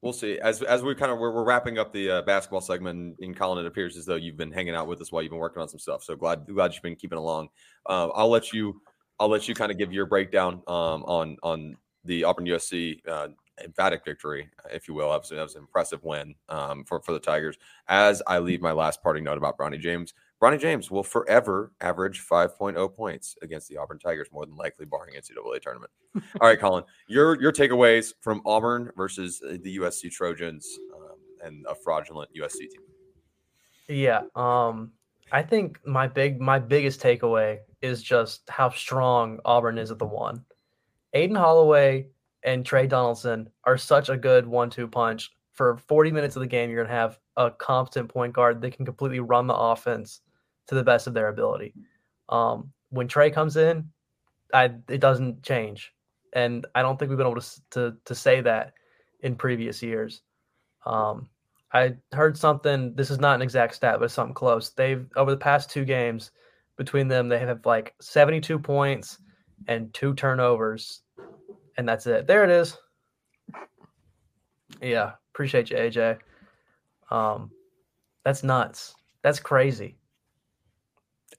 We'll 0.00 0.12
see. 0.12 0.38
As 0.38 0.62
as 0.62 0.82
we 0.82 0.94
kind 0.94 1.10
of 1.10 1.18
we're, 1.18 1.32
we're 1.32 1.44
wrapping 1.44 1.78
up 1.78 1.92
the 1.92 2.10
uh, 2.10 2.22
basketball 2.22 2.60
segment 2.60 3.16
in 3.20 3.34
Colin, 3.34 3.64
it 3.64 3.68
appears 3.68 3.96
as 3.96 4.04
though 4.06 4.14
you've 4.16 4.36
been 4.36 4.52
hanging 4.52 4.74
out 4.74 4.86
with 4.86 5.00
us 5.00 5.10
while 5.10 5.22
you've 5.22 5.30
been 5.30 5.40
working 5.40 5.60
on 5.60 5.68
some 5.68 5.80
stuff. 5.80 6.02
So 6.04 6.14
glad 6.14 6.46
glad 6.46 6.72
you've 6.72 6.82
been 6.82 6.96
keeping 6.96 7.18
along. 7.18 7.48
Uh, 7.86 8.08
I'll 8.14 8.30
let 8.30 8.52
you 8.52 8.80
I'll 9.18 9.28
let 9.28 9.48
you 9.48 9.54
kind 9.54 9.72
of 9.72 9.78
give 9.78 9.92
your 9.92 10.06
breakdown 10.06 10.62
um, 10.68 11.02
on 11.04 11.36
on 11.42 11.76
the 12.04 12.24
Auburn 12.24 12.46
USC 12.46 13.00
uh, 13.08 13.28
emphatic 13.64 14.04
victory, 14.04 14.48
if 14.70 14.88
you 14.88 14.94
will. 14.94 15.10
Obviously, 15.10 15.36
that 15.36 15.42
was 15.42 15.54
an 15.54 15.62
impressive 15.62 16.02
win 16.04 16.34
um, 16.48 16.84
for 16.84 17.00
for 17.00 17.12
the 17.12 17.18
Tigers. 17.18 17.56
As 17.88 18.22
I 18.26 18.38
leave 18.38 18.60
my 18.60 18.72
last 18.72 19.02
parting 19.02 19.24
note 19.24 19.38
about 19.38 19.58
Bronny 19.58 19.80
James, 19.80 20.14
Bronny 20.40 20.58
James 20.60 20.90
will 20.90 21.02
forever 21.02 21.72
average 21.80 22.24
5.0 22.24 22.94
points 22.94 23.36
against 23.42 23.68
the 23.68 23.76
Auburn 23.76 23.98
Tigers, 23.98 24.28
more 24.32 24.46
than 24.46 24.56
likely, 24.56 24.86
barring 24.86 25.14
NCAA 25.14 25.60
tournament. 25.60 25.90
All 26.14 26.48
right, 26.48 26.58
Colin, 26.58 26.84
your 27.08 27.40
your 27.40 27.52
takeaways 27.52 28.12
from 28.20 28.42
Auburn 28.46 28.90
versus 28.96 29.40
the 29.40 29.78
USC 29.78 30.10
Trojans 30.10 30.78
um, 30.94 31.16
and 31.44 31.66
a 31.68 31.74
fraudulent 31.74 32.30
USC 32.38 32.58
team. 32.58 32.82
Yeah. 33.88 34.22
Um, 34.34 34.92
I 35.32 35.42
think 35.42 35.84
my 35.86 36.06
big 36.06 36.40
my 36.40 36.58
biggest 36.58 37.00
takeaway 37.00 37.58
is 37.82 38.02
just 38.02 38.48
how 38.48 38.70
strong 38.70 39.40
Auburn 39.44 39.78
is 39.78 39.90
at 39.90 39.98
the 39.98 40.06
one. 40.06 40.44
Aden 41.14 41.36
Holloway 41.36 42.06
and 42.48 42.64
Tre 42.64 42.86
Donaldson 42.86 43.50
are 43.64 43.76
such 43.76 44.08
a 44.08 44.16
good 44.16 44.46
one-two 44.46 44.88
punch. 44.88 45.30
For 45.52 45.76
40 45.76 46.12
minutes 46.12 46.36
of 46.36 46.40
the 46.40 46.46
game, 46.46 46.70
you're 46.70 46.84
gonna 46.84 46.94
have 46.94 47.18
a 47.36 47.50
competent 47.50 48.08
point 48.08 48.32
guard 48.32 48.60
that 48.60 48.76
can 48.76 48.86
completely 48.86 49.20
run 49.20 49.46
the 49.46 49.54
offense 49.54 50.20
to 50.68 50.74
the 50.74 50.84
best 50.84 51.06
of 51.06 51.14
their 51.14 51.28
ability. 51.28 51.74
Um, 52.28 52.72
when 52.90 53.08
Trey 53.08 53.30
comes 53.30 53.56
in, 53.56 53.90
I 54.54 54.72
it 54.88 55.00
doesn't 55.00 55.42
change, 55.42 55.92
and 56.32 56.66
I 56.74 56.82
don't 56.82 56.98
think 56.98 57.10
we've 57.10 57.18
been 57.18 57.26
able 57.26 57.40
to 57.40 57.60
to, 57.70 57.96
to 58.04 58.14
say 58.14 58.40
that 58.40 58.72
in 59.20 59.34
previous 59.34 59.82
years. 59.82 60.22
Um, 60.86 61.28
I 61.72 61.96
heard 62.12 62.38
something. 62.38 62.94
This 62.94 63.10
is 63.10 63.18
not 63.18 63.34
an 63.34 63.42
exact 63.42 63.74
stat, 63.74 63.98
but 64.00 64.10
something 64.10 64.34
close. 64.34 64.70
They've 64.70 65.06
over 65.16 65.30
the 65.30 65.36
past 65.36 65.70
two 65.70 65.84
games 65.84 66.30
between 66.78 67.08
them, 67.08 67.28
they 67.28 67.40
have 67.40 67.66
like 67.66 67.94
72 68.00 68.58
points 68.60 69.18
and 69.66 69.92
two 69.92 70.14
turnovers, 70.14 71.02
and 71.78 71.88
that's 71.88 72.06
it. 72.06 72.26
There 72.26 72.44
it 72.44 72.50
is. 72.50 72.76
Yeah, 74.82 75.12
appreciate 75.32 75.70
you, 75.70 75.76
AJ. 75.76 76.18
Um, 77.10 77.50
that's 78.24 78.42
nuts. 78.42 78.94
That's 79.22 79.40
crazy. 79.40 79.96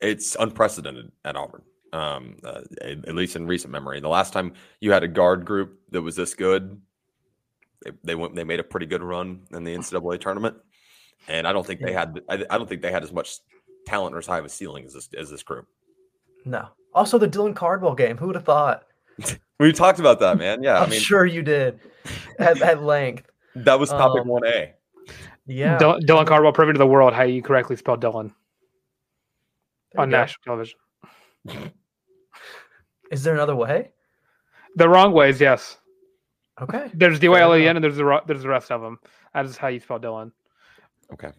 It's 0.01 0.35
unprecedented 0.39 1.11
at 1.25 1.35
Auburn, 1.35 1.61
um, 1.93 2.37
uh, 2.43 2.61
at 2.81 3.15
least 3.15 3.35
in 3.35 3.45
recent 3.45 3.71
memory. 3.71 3.99
The 3.99 4.09
last 4.09 4.33
time 4.33 4.53
you 4.79 4.91
had 4.91 5.03
a 5.03 5.07
guard 5.07 5.45
group 5.45 5.79
that 5.91 6.01
was 6.01 6.15
this 6.15 6.33
good, 6.33 6.81
they, 7.83 7.91
they 8.03 8.15
went 8.15 8.33
they 8.33 8.45
made 8.45 8.61
a 8.61 8.63
pretty 8.63 8.85
good 8.85 9.03
run 9.03 9.41
in 9.51 9.63
the 9.63 9.75
NCAA 9.75 10.19
tournament, 10.21 10.55
and 11.27 11.45
I 11.45 11.53
don't 11.53 11.67
think 11.67 11.81
they 11.81 11.93
had 11.93 12.21
I, 12.29 12.45
I 12.49 12.57
don't 12.57 12.67
think 12.67 12.81
they 12.81 12.91
had 12.91 13.03
as 13.03 13.11
much 13.11 13.39
talent 13.85 14.15
or 14.15 14.19
as 14.19 14.25
high 14.25 14.39
of 14.39 14.45
a 14.45 14.49
ceiling 14.49 14.85
as 14.85 14.93
this 14.93 15.09
as 15.17 15.29
this 15.29 15.43
group. 15.43 15.67
No. 16.45 16.69
Also, 16.93 17.17
the 17.17 17.27
Dylan 17.27 17.55
Cardwell 17.55 17.93
game. 17.93 18.17
Who 18.17 18.27
would 18.27 18.35
have 18.35 18.45
thought? 18.45 18.85
We 19.59 19.73
talked 19.73 19.99
about 19.99 20.21
that, 20.21 20.37
man. 20.37 20.63
Yeah, 20.63 20.77
I'm 20.77 20.83
I 20.83 20.89
mean 20.91 21.01
sure 21.01 21.25
you 21.25 21.41
did 21.41 21.81
at, 22.39 22.61
at 22.61 22.81
length. 22.81 23.29
that 23.55 23.77
was 23.77 23.89
topic 23.89 24.21
um, 24.21 24.29
one 24.29 24.45
A. 24.45 24.73
Yeah. 25.47 25.77
Dylan, 25.77 25.99
Dylan 26.03 26.25
Cardwell 26.25 26.53
proving 26.53 26.75
to 26.75 26.79
the 26.79 26.87
world 26.87 27.13
how 27.13 27.23
you 27.23 27.41
correctly 27.41 27.75
spell 27.75 27.97
Dylan 27.97 28.31
There 29.91 30.01
on 30.01 30.09
go. 30.09 30.17
national 30.17 30.43
television. 30.45 30.79
Is 33.11 33.23
there 33.23 33.33
another 33.33 33.55
way? 33.55 33.91
The 34.75 34.87
wrong 34.87 35.11
ways, 35.11 35.41
yes. 35.41 35.77
Okay. 36.61 36.89
There's 36.93 37.19
the 37.19 37.27
Fair 37.27 37.53
and 37.53 37.83
there's 37.83 37.97
the 37.97 38.21
there's 38.27 38.43
the 38.43 38.49
rest 38.49 38.71
of 38.71 38.81
them. 38.81 38.99
That 39.33 39.45
is 39.45 39.57
how 39.57 39.67
you 39.67 39.79
spell 39.79 39.99
Dylan. 39.99 40.31
Okay. 41.13 41.31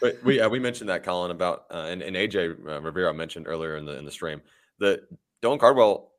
But 0.00 0.22
we 0.24 0.40
uh, 0.40 0.48
we 0.48 0.58
mentioned 0.58 0.88
that 0.90 1.02
Colin 1.02 1.30
about 1.30 1.66
uh, 1.70 1.86
and, 1.88 2.02
and 2.02 2.16
AJ 2.16 2.66
uh, 2.66 2.80
Rivera 2.80 3.12
mentioned 3.12 3.46
earlier 3.46 3.76
in 3.76 3.84
the 3.84 3.98
in 3.98 4.04
the 4.04 4.10
stream 4.10 4.40
that 4.78 5.02
Dylan 5.42 5.58
Cardwell 5.58 6.12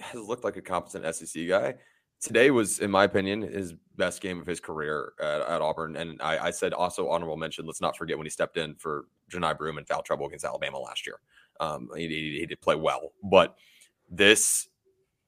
has 0.00 0.20
looked 0.20 0.44
like 0.44 0.56
a 0.56 0.62
competent 0.62 1.14
SEC 1.14 1.48
guy. 1.48 1.74
Today 2.20 2.50
was, 2.50 2.78
in 2.78 2.90
my 2.90 3.04
opinion, 3.04 3.42
his 3.42 3.74
best 3.96 4.20
game 4.20 4.40
of 4.40 4.46
his 4.46 4.60
career 4.60 5.12
at, 5.20 5.42
at 5.42 5.60
Auburn. 5.60 5.96
And 5.96 6.20
I, 6.22 6.46
I 6.46 6.50
said 6.50 6.72
also 6.72 7.08
honorable 7.08 7.36
mention. 7.36 7.66
Let's 7.66 7.80
not 7.80 7.96
forget 7.96 8.16
when 8.16 8.24
he 8.26 8.30
stepped 8.30 8.56
in 8.56 8.74
for 8.76 9.06
Janai 9.30 9.58
Broome 9.58 9.78
and 9.78 9.86
foul 9.86 10.02
trouble 10.02 10.26
against 10.26 10.44
Alabama 10.44 10.78
last 10.78 11.06
year. 11.06 11.20
Um, 11.60 11.88
he, 11.96 12.08
he, 12.08 12.38
he 12.40 12.46
did 12.46 12.60
play 12.60 12.76
well, 12.76 13.12
but 13.22 13.56
this 14.10 14.68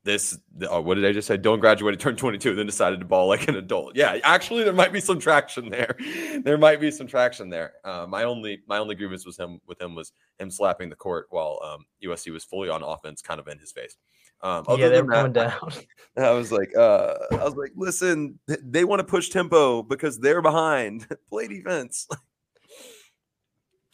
this 0.07 0.39
oh, 0.71 0.81
what 0.81 0.95
did 0.95 1.05
I 1.05 1.13
just 1.13 1.29
say? 1.29 1.37
Don't 1.37 1.61
graduate, 1.61 1.99
turn 2.01 2.17
22, 2.17 2.55
then 2.55 2.65
decided 2.65 3.01
to 3.01 3.07
ball 3.07 3.29
like 3.29 3.49
an 3.49 3.57
adult. 3.57 3.95
Yeah, 3.95 4.19
actually, 4.23 4.63
there 4.63 4.73
might 4.73 4.93
be 4.93 5.01
some 5.01 5.19
traction 5.19 5.69
there. 5.69 5.97
There 6.47 6.59
might 6.59 6.81
be 6.81 6.91
some 6.91 7.07
traction 7.07 7.49
there. 7.49 7.75
Uh, 7.83 8.07
my 8.09 8.23
only 8.23 8.63
my 8.69 8.79
only 8.79 8.95
grievance 8.95 9.27
was 9.27 9.37
him 9.37 9.61
with 9.67 9.81
him 9.81 9.95
was 9.95 10.13
him 10.39 10.51
slapping 10.51 10.89
the 10.91 10.97
court 10.97 11.27
while 11.31 11.59
um, 11.65 11.85
USC 12.05 12.31
was 12.31 12.45
fully 12.45 12.69
on 12.69 12.83
offense, 12.83 13.21
kind 13.21 13.41
of 13.41 13.49
in 13.49 13.59
his 13.59 13.73
face. 13.73 13.97
Um, 14.43 14.65
other 14.69 14.83
yeah, 14.83 14.89
they're 14.89 15.05
coming 15.05 15.33
that, 15.33 15.61
down. 15.61 15.73
I 16.19 16.31
was 16.31 16.53
like, 16.53 16.75
uh, 16.77 17.15
I 17.33 17.45
was 17.45 17.57
like, 17.57 17.73
listen, 17.77 18.39
th- 18.49 18.61
they 18.63 18.85
want 18.85 19.01
to 19.01 19.05
push 19.05 19.29
tempo 19.29 19.83
because 19.83 20.19
they're 20.19 20.43
behind. 20.43 21.07
Play 21.29 21.49
defense. 21.49 22.09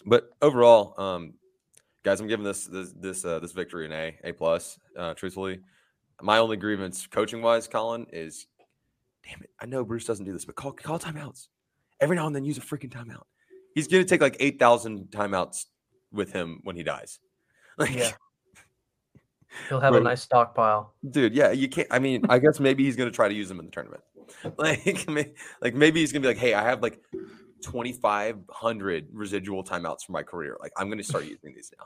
but 0.06 0.30
overall, 0.40 0.94
um, 1.00 1.34
guys, 2.04 2.20
I'm 2.20 2.28
giving 2.28 2.44
this 2.44 2.66
this 2.66 2.92
this 2.92 3.24
uh, 3.24 3.38
this 3.40 3.52
victory 3.52 3.86
an 3.86 3.92
A, 3.92 4.18
A 4.24 4.32
plus. 4.32 4.78
Uh, 4.96 5.14
truthfully, 5.14 5.60
my 6.20 6.38
only 6.38 6.56
grievance, 6.56 7.06
coaching 7.06 7.42
wise, 7.42 7.66
Colin, 7.66 8.06
is, 8.12 8.46
damn 9.28 9.42
it, 9.42 9.50
I 9.60 9.66
know 9.66 9.84
Bruce 9.84 10.04
doesn't 10.04 10.24
do 10.24 10.32
this, 10.32 10.44
but 10.44 10.54
call 10.54 10.72
call 10.72 10.98
timeouts 10.98 11.48
every 12.00 12.16
now 12.16 12.26
and 12.26 12.36
then. 12.36 12.44
Use 12.44 12.58
a 12.58 12.60
freaking 12.60 12.90
timeout. 12.90 13.24
He's 13.74 13.88
gonna 13.88 14.04
take 14.04 14.20
like 14.20 14.36
eight 14.38 14.58
thousand 14.58 15.06
timeouts 15.10 15.66
with 16.12 16.32
him 16.32 16.60
when 16.62 16.76
he 16.76 16.82
dies. 16.82 17.18
Like, 17.78 17.94
Yeah. 17.94 18.12
He'll 19.68 19.80
have 19.80 19.94
a 19.94 20.00
nice 20.00 20.22
stockpile. 20.22 20.94
dude 21.10 21.34
yeah 21.34 21.52
you 21.52 21.68
can't 21.68 21.88
i 21.90 21.98
mean 21.98 22.24
i 22.28 22.38
guess 22.38 22.58
maybe 22.60 22.84
he's 22.84 22.96
gonna 22.96 23.10
try 23.10 23.28
to 23.28 23.34
use 23.34 23.48
them 23.48 23.58
in 23.60 23.66
the 23.66 23.70
tournament 23.72 24.02
like 24.56 25.08
like 25.60 25.74
maybe 25.74 26.00
he's 26.00 26.12
gonna 26.12 26.22
be 26.22 26.28
like 26.28 26.38
hey 26.38 26.54
i 26.54 26.62
have 26.62 26.82
like 26.82 27.02
2500 27.62 29.08
residual 29.12 29.62
timeouts 29.62 30.04
for 30.06 30.12
my 30.12 30.22
career 30.22 30.56
like 30.60 30.72
i'm 30.76 30.88
gonna 30.88 31.02
start 31.02 31.24
using 31.24 31.54
these 31.54 31.70
now 31.78 31.84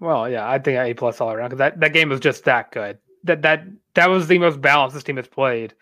Well, 0.00 0.28
yeah, 0.28 0.48
I 0.48 0.58
think 0.58 0.78
A 0.78 0.94
plus 0.94 1.20
all 1.20 1.32
around 1.32 1.50
because 1.50 1.58
that, 1.58 1.80
that 1.80 1.92
game 1.92 2.08
was 2.08 2.20
just 2.20 2.44
that 2.44 2.72
good. 2.72 2.98
That 3.24 3.42
that 3.42 3.64
that 3.94 4.10
was 4.10 4.26
the 4.26 4.38
most 4.38 4.60
balanced 4.60 4.94
this 4.94 5.04
team 5.04 5.16
has 5.16 5.26
played. 5.26 5.74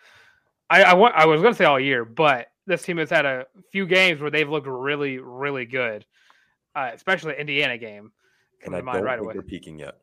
I 0.69 0.83
I, 0.83 0.93
want, 0.93 1.15
I 1.15 1.25
was 1.25 1.41
going 1.41 1.53
to 1.53 1.57
say 1.57 1.65
all 1.65 1.79
year, 1.79 2.05
but 2.05 2.47
this 2.65 2.83
team 2.83 2.97
has 2.97 3.09
had 3.09 3.25
a 3.25 3.45
few 3.71 3.85
games 3.85 4.21
where 4.21 4.31
they've 4.31 4.49
looked 4.49 4.67
really 4.67 5.17
really 5.17 5.65
good, 5.65 6.05
uh, 6.75 6.91
especially 6.93 7.33
the 7.33 7.41
Indiana 7.41 7.77
game. 7.77 8.11
And 8.65 8.75
i 8.75 8.79
don't 8.81 9.03
right 9.03 9.17
think 9.17 9.25
away. 9.25 9.33
they're 9.33 9.41
peaking 9.41 9.79
yet 9.79 9.97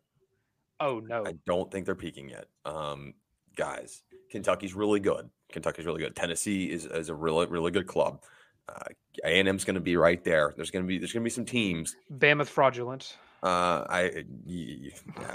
Oh 0.83 0.99
no, 1.01 1.27
i 1.27 1.35
don't 1.47 1.71
think 1.71 1.85
they're 1.85 1.95
peaking 1.95 2.29
yet 2.31 2.47
um 2.65 3.15
guys 3.57 4.03
kentucky's 4.31 4.75
really 4.75 5.01
good 5.01 5.29
kentucky's 5.53 5.85
really 5.87 6.01
good 6.01 6.17
tennessee 6.17 6.71
is, 6.71 6.87
is 6.87 7.09
a 7.09 7.15
really 7.15 7.47
really 7.47 7.71
good 7.71 7.87
club 7.87 8.23
uh, 8.69 8.85
a&m's 9.25 9.65
going 9.65 9.75
to 9.75 9.81
be 9.81 9.97
right 9.97 10.23
there 10.25 10.55
there's 10.57 10.71
going 10.71 10.85
to 10.85 10.89
be 10.89 10.99
there's 10.99 11.13
going 11.13 11.23
to 11.23 11.25
be 11.25 11.31
some 11.31 11.45
teams 11.45 11.97
Bama's 12.19 12.49
fraudulent. 12.49 13.17
Uh, 13.43 13.87
I 13.89 14.25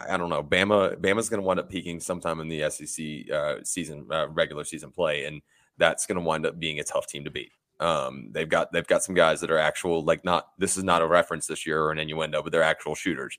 I 0.07 0.15
don't 0.15 0.29
know. 0.29 0.43
Bama 0.43 0.95
Bama's 0.95 1.27
going 1.27 1.41
to 1.41 1.45
wind 1.45 1.59
up 1.59 1.69
peaking 1.69 1.99
sometime 1.99 2.39
in 2.39 2.47
the 2.47 2.69
SEC 2.69 3.31
uh, 3.33 3.55
season 3.63 4.05
uh, 4.11 4.27
regular 4.29 4.63
season 4.63 4.91
play, 4.91 5.25
and 5.25 5.41
that's 5.77 6.05
going 6.05 6.17
to 6.17 6.21
wind 6.23 6.45
up 6.45 6.59
being 6.59 6.79
a 6.79 6.83
tough 6.83 7.07
team 7.07 7.23
to 7.25 7.31
beat. 7.31 7.51
Um, 7.79 8.29
they've 8.31 8.47
got 8.47 8.71
they've 8.71 8.87
got 8.87 9.03
some 9.03 9.15
guys 9.15 9.41
that 9.41 9.51
are 9.51 9.57
actual 9.57 10.03
like 10.03 10.23
not 10.23 10.49
this 10.57 10.77
is 10.77 10.83
not 10.83 11.01
a 11.01 11.07
reference 11.07 11.47
this 11.47 11.65
year 11.65 11.81
or 11.81 11.91
an 11.91 11.99
innuendo, 11.99 12.41
but 12.41 12.51
they're 12.51 12.63
actual 12.63 12.95
shooters. 12.95 13.37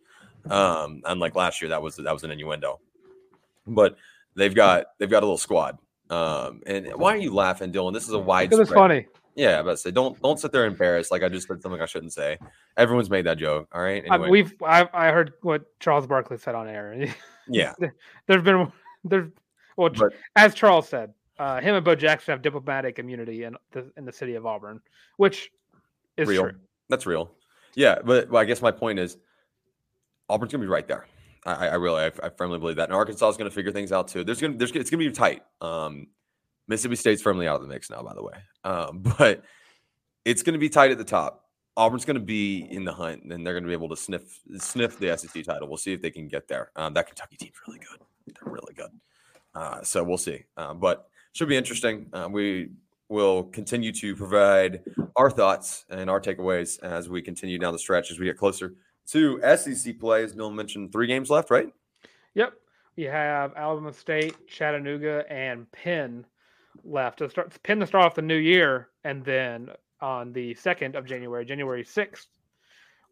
Um, 0.51 1.03
unlike 1.07 1.35
last 1.35 1.63
year, 1.63 1.71
that 1.71 1.83
was 1.83 1.97
that 1.97 2.13
was 2.13 2.23
an 2.25 2.31
innuendo. 2.31 2.81
But 3.67 3.97
they've 4.35 4.55
got 4.55 4.87
they've 4.99 5.11
got 5.11 5.23
a 5.23 5.27
little 5.27 5.39
squad. 5.39 5.79
Um, 6.11 6.63
and 6.67 6.87
why 6.95 7.15
are 7.15 7.19
you 7.19 7.35
laughing, 7.35 7.73
Dylan? 7.73 7.93
This 7.93 8.05
is 8.05 8.13
a 8.13 8.19
wide. 8.19 8.51
Because 8.51 8.69
it's 8.69 8.75
funny. 8.75 9.07
Yeah, 9.35 9.63
but 9.63 9.79
say 9.79 9.91
don't 9.91 10.21
don't 10.23 10.39
sit 10.39 10.51
there 10.53 10.65
embarrassed 10.65 11.11
like 11.11 11.23
I 11.23 11.29
just 11.29 11.47
said 11.47 11.61
something 11.61 11.81
I 11.81 11.87
shouldn't 11.87 12.15
say. 12.15 12.39
Everyone's 12.77 13.11
made 13.11 13.27
that 13.27 13.39
joke. 13.39 13.69
All 13.73 13.83
right. 13.83 14.05
I, 14.11 14.17
we've 14.17 14.55
I, 14.63 14.89
I 14.93 15.11
heard 15.11 15.35
what 15.43 15.79
Charles 15.79 16.07
Barkley 16.07 16.39
said 16.39 16.55
on 16.55 16.69
air. 16.69 17.07
yeah. 17.49 17.75
There's 18.27 18.43
been 18.43 18.73
there's 19.05 19.31
well 19.77 19.91
But- 19.91 20.15
as 20.37 20.55
Charles 20.55 20.89
said, 20.89 21.13
uh, 21.39 21.61
him 21.61 21.75
and 21.75 21.85
Bo 21.85 21.95
Jackson 21.95 22.33
have 22.33 22.43
diplomatic 22.43 22.99
immunity 22.99 23.45
in 23.45 23.57
the 23.73 23.91
in 23.97 24.05
the 24.05 24.13
city 24.13 24.35
of 24.35 24.47
Auburn, 24.47 24.81
which 25.17 25.51
is 26.17 26.29
real. 26.29 26.43
true. 26.43 26.55
That's 26.89 27.07
real. 27.07 27.31
Yeah, 27.75 27.99
but 28.05 28.31
well, 28.31 28.41
I 28.41 28.45
guess 28.45 28.63
my 28.63 28.71
point 28.71 28.99
is 28.99 29.19
Auburn's 30.29 30.53
gonna 30.53 30.65
be 30.65 30.69
right 30.69 30.87
there. 30.87 31.07
I, 31.45 31.69
I 31.69 31.75
really, 31.75 32.03
I, 32.03 32.07
I 32.23 32.31
firmly 32.31 32.59
believe 32.59 32.77
that. 32.77 32.89
And 32.89 32.95
Arkansas 32.95 33.29
is 33.29 33.37
gonna 33.37 33.51
figure 33.51 33.71
things 33.71 33.93
out 33.93 34.09
too. 34.09 34.25
There's 34.25 34.41
gonna, 34.41 34.57
there's, 34.57 34.73
it's 34.73 34.91
gonna 34.91 35.05
be 35.05 35.11
tight. 35.11 35.43
Um, 35.61 36.09
Mississippi 36.69 36.97
State's 36.97 37.23
firmly 37.23 37.47
out 37.47 37.57
of 37.57 37.63
the 37.63 37.69
mix 37.69 37.91
now, 37.91 38.03
by 38.03 38.15
the 38.15 38.23
way. 38.23 38.35
Um, 38.65 39.03
but 39.19 39.45
it's 40.25 40.43
gonna 40.43 40.59
be 40.59 40.69
tight 40.69 40.91
at 40.91 40.99
the 40.99 41.05
top. 41.05 41.45
Auburn's 41.77 42.07
gonna 42.07 42.19
be 42.19 42.67
in 42.71 42.85
the 42.85 42.93
hunt, 42.93 43.25
and 43.25 43.47
they're 43.47 43.55
gonna 43.55 43.67
be 43.67 43.75
able 43.75 43.91
to 43.91 43.97
sniff, 43.97 44.41
sniff 44.59 44.99
the 44.99 45.17
SEC 45.17 45.45
title. 45.45 45.69
We'll 45.69 45.77
see 45.77 45.93
if 45.93 46.01
they 46.01 46.11
can 46.11 46.29
get 46.29 46.49
there. 46.49 46.71
Um, 46.77 46.95
that 46.95 47.07
Kentucky 47.07 47.37
team's 47.37 47.57
really 47.69 47.81
good. 47.81 48.01
They're 48.27 48.53
really 48.53 48.75
good. 48.75 48.91
Uh, 49.55 49.83
so 49.83 50.03
we'll 50.03 50.19
see. 50.19 50.45
Uh, 50.57 50.75
but 50.75 51.09
should 51.37 51.49
be 51.49 51.57
interesting. 51.57 52.07
Uh, 52.15 52.29
we 52.31 52.71
will 53.11 53.45
continue 53.45 53.93
to 53.93 54.17
provide 54.17 54.81
our 55.17 55.31
thoughts 55.31 55.85
and 55.91 56.09
our 56.09 56.19
takeaways 56.19 56.83
as 56.83 57.11
we 57.11 57.21
continue 57.21 57.59
down 57.59 57.75
the 57.75 57.79
stretch 57.79 58.11
as 58.11 58.19
we 58.19 58.25
get 58.25 58.39
closer 58.39 58.73
to 59.09 59.39
SEC 59.57 59.99
play. 59.99 60.25
As 60.25 60.35
Neil 60.35 60.51
mentioned, 60.51 60.93
three 60.93 61.07
games 61.07 61.29
left, 61.29 61.51
right? 61.51 61.69
Yep. 62.35 62.55
We 62.97 63.05
have 63.05 63.53
Alabama 63.55 63.93
State, 63.93 64.49
Chattanooga, 64.49 65.31
and 65.31 65.71
Penn 65.73 66.25
left 66.85 67.19
to 67.19 67.29
start 67.29 67.55
Penn 67.63 67.81
to 67.81 67.87
start 67.87 68.07
off 68.07 68.15
the 68.15 68.23
new 68.23 68.37
year, 68.37 68.89
and 69.05 69.23
then 69.23 69.69
on 70.01 70.33
the 70.33 70.55
second 70.55 70.97
of 70.97 71.05
January, 71.05 71.45
January 71.45 71.85
sixth, 71.85 72.29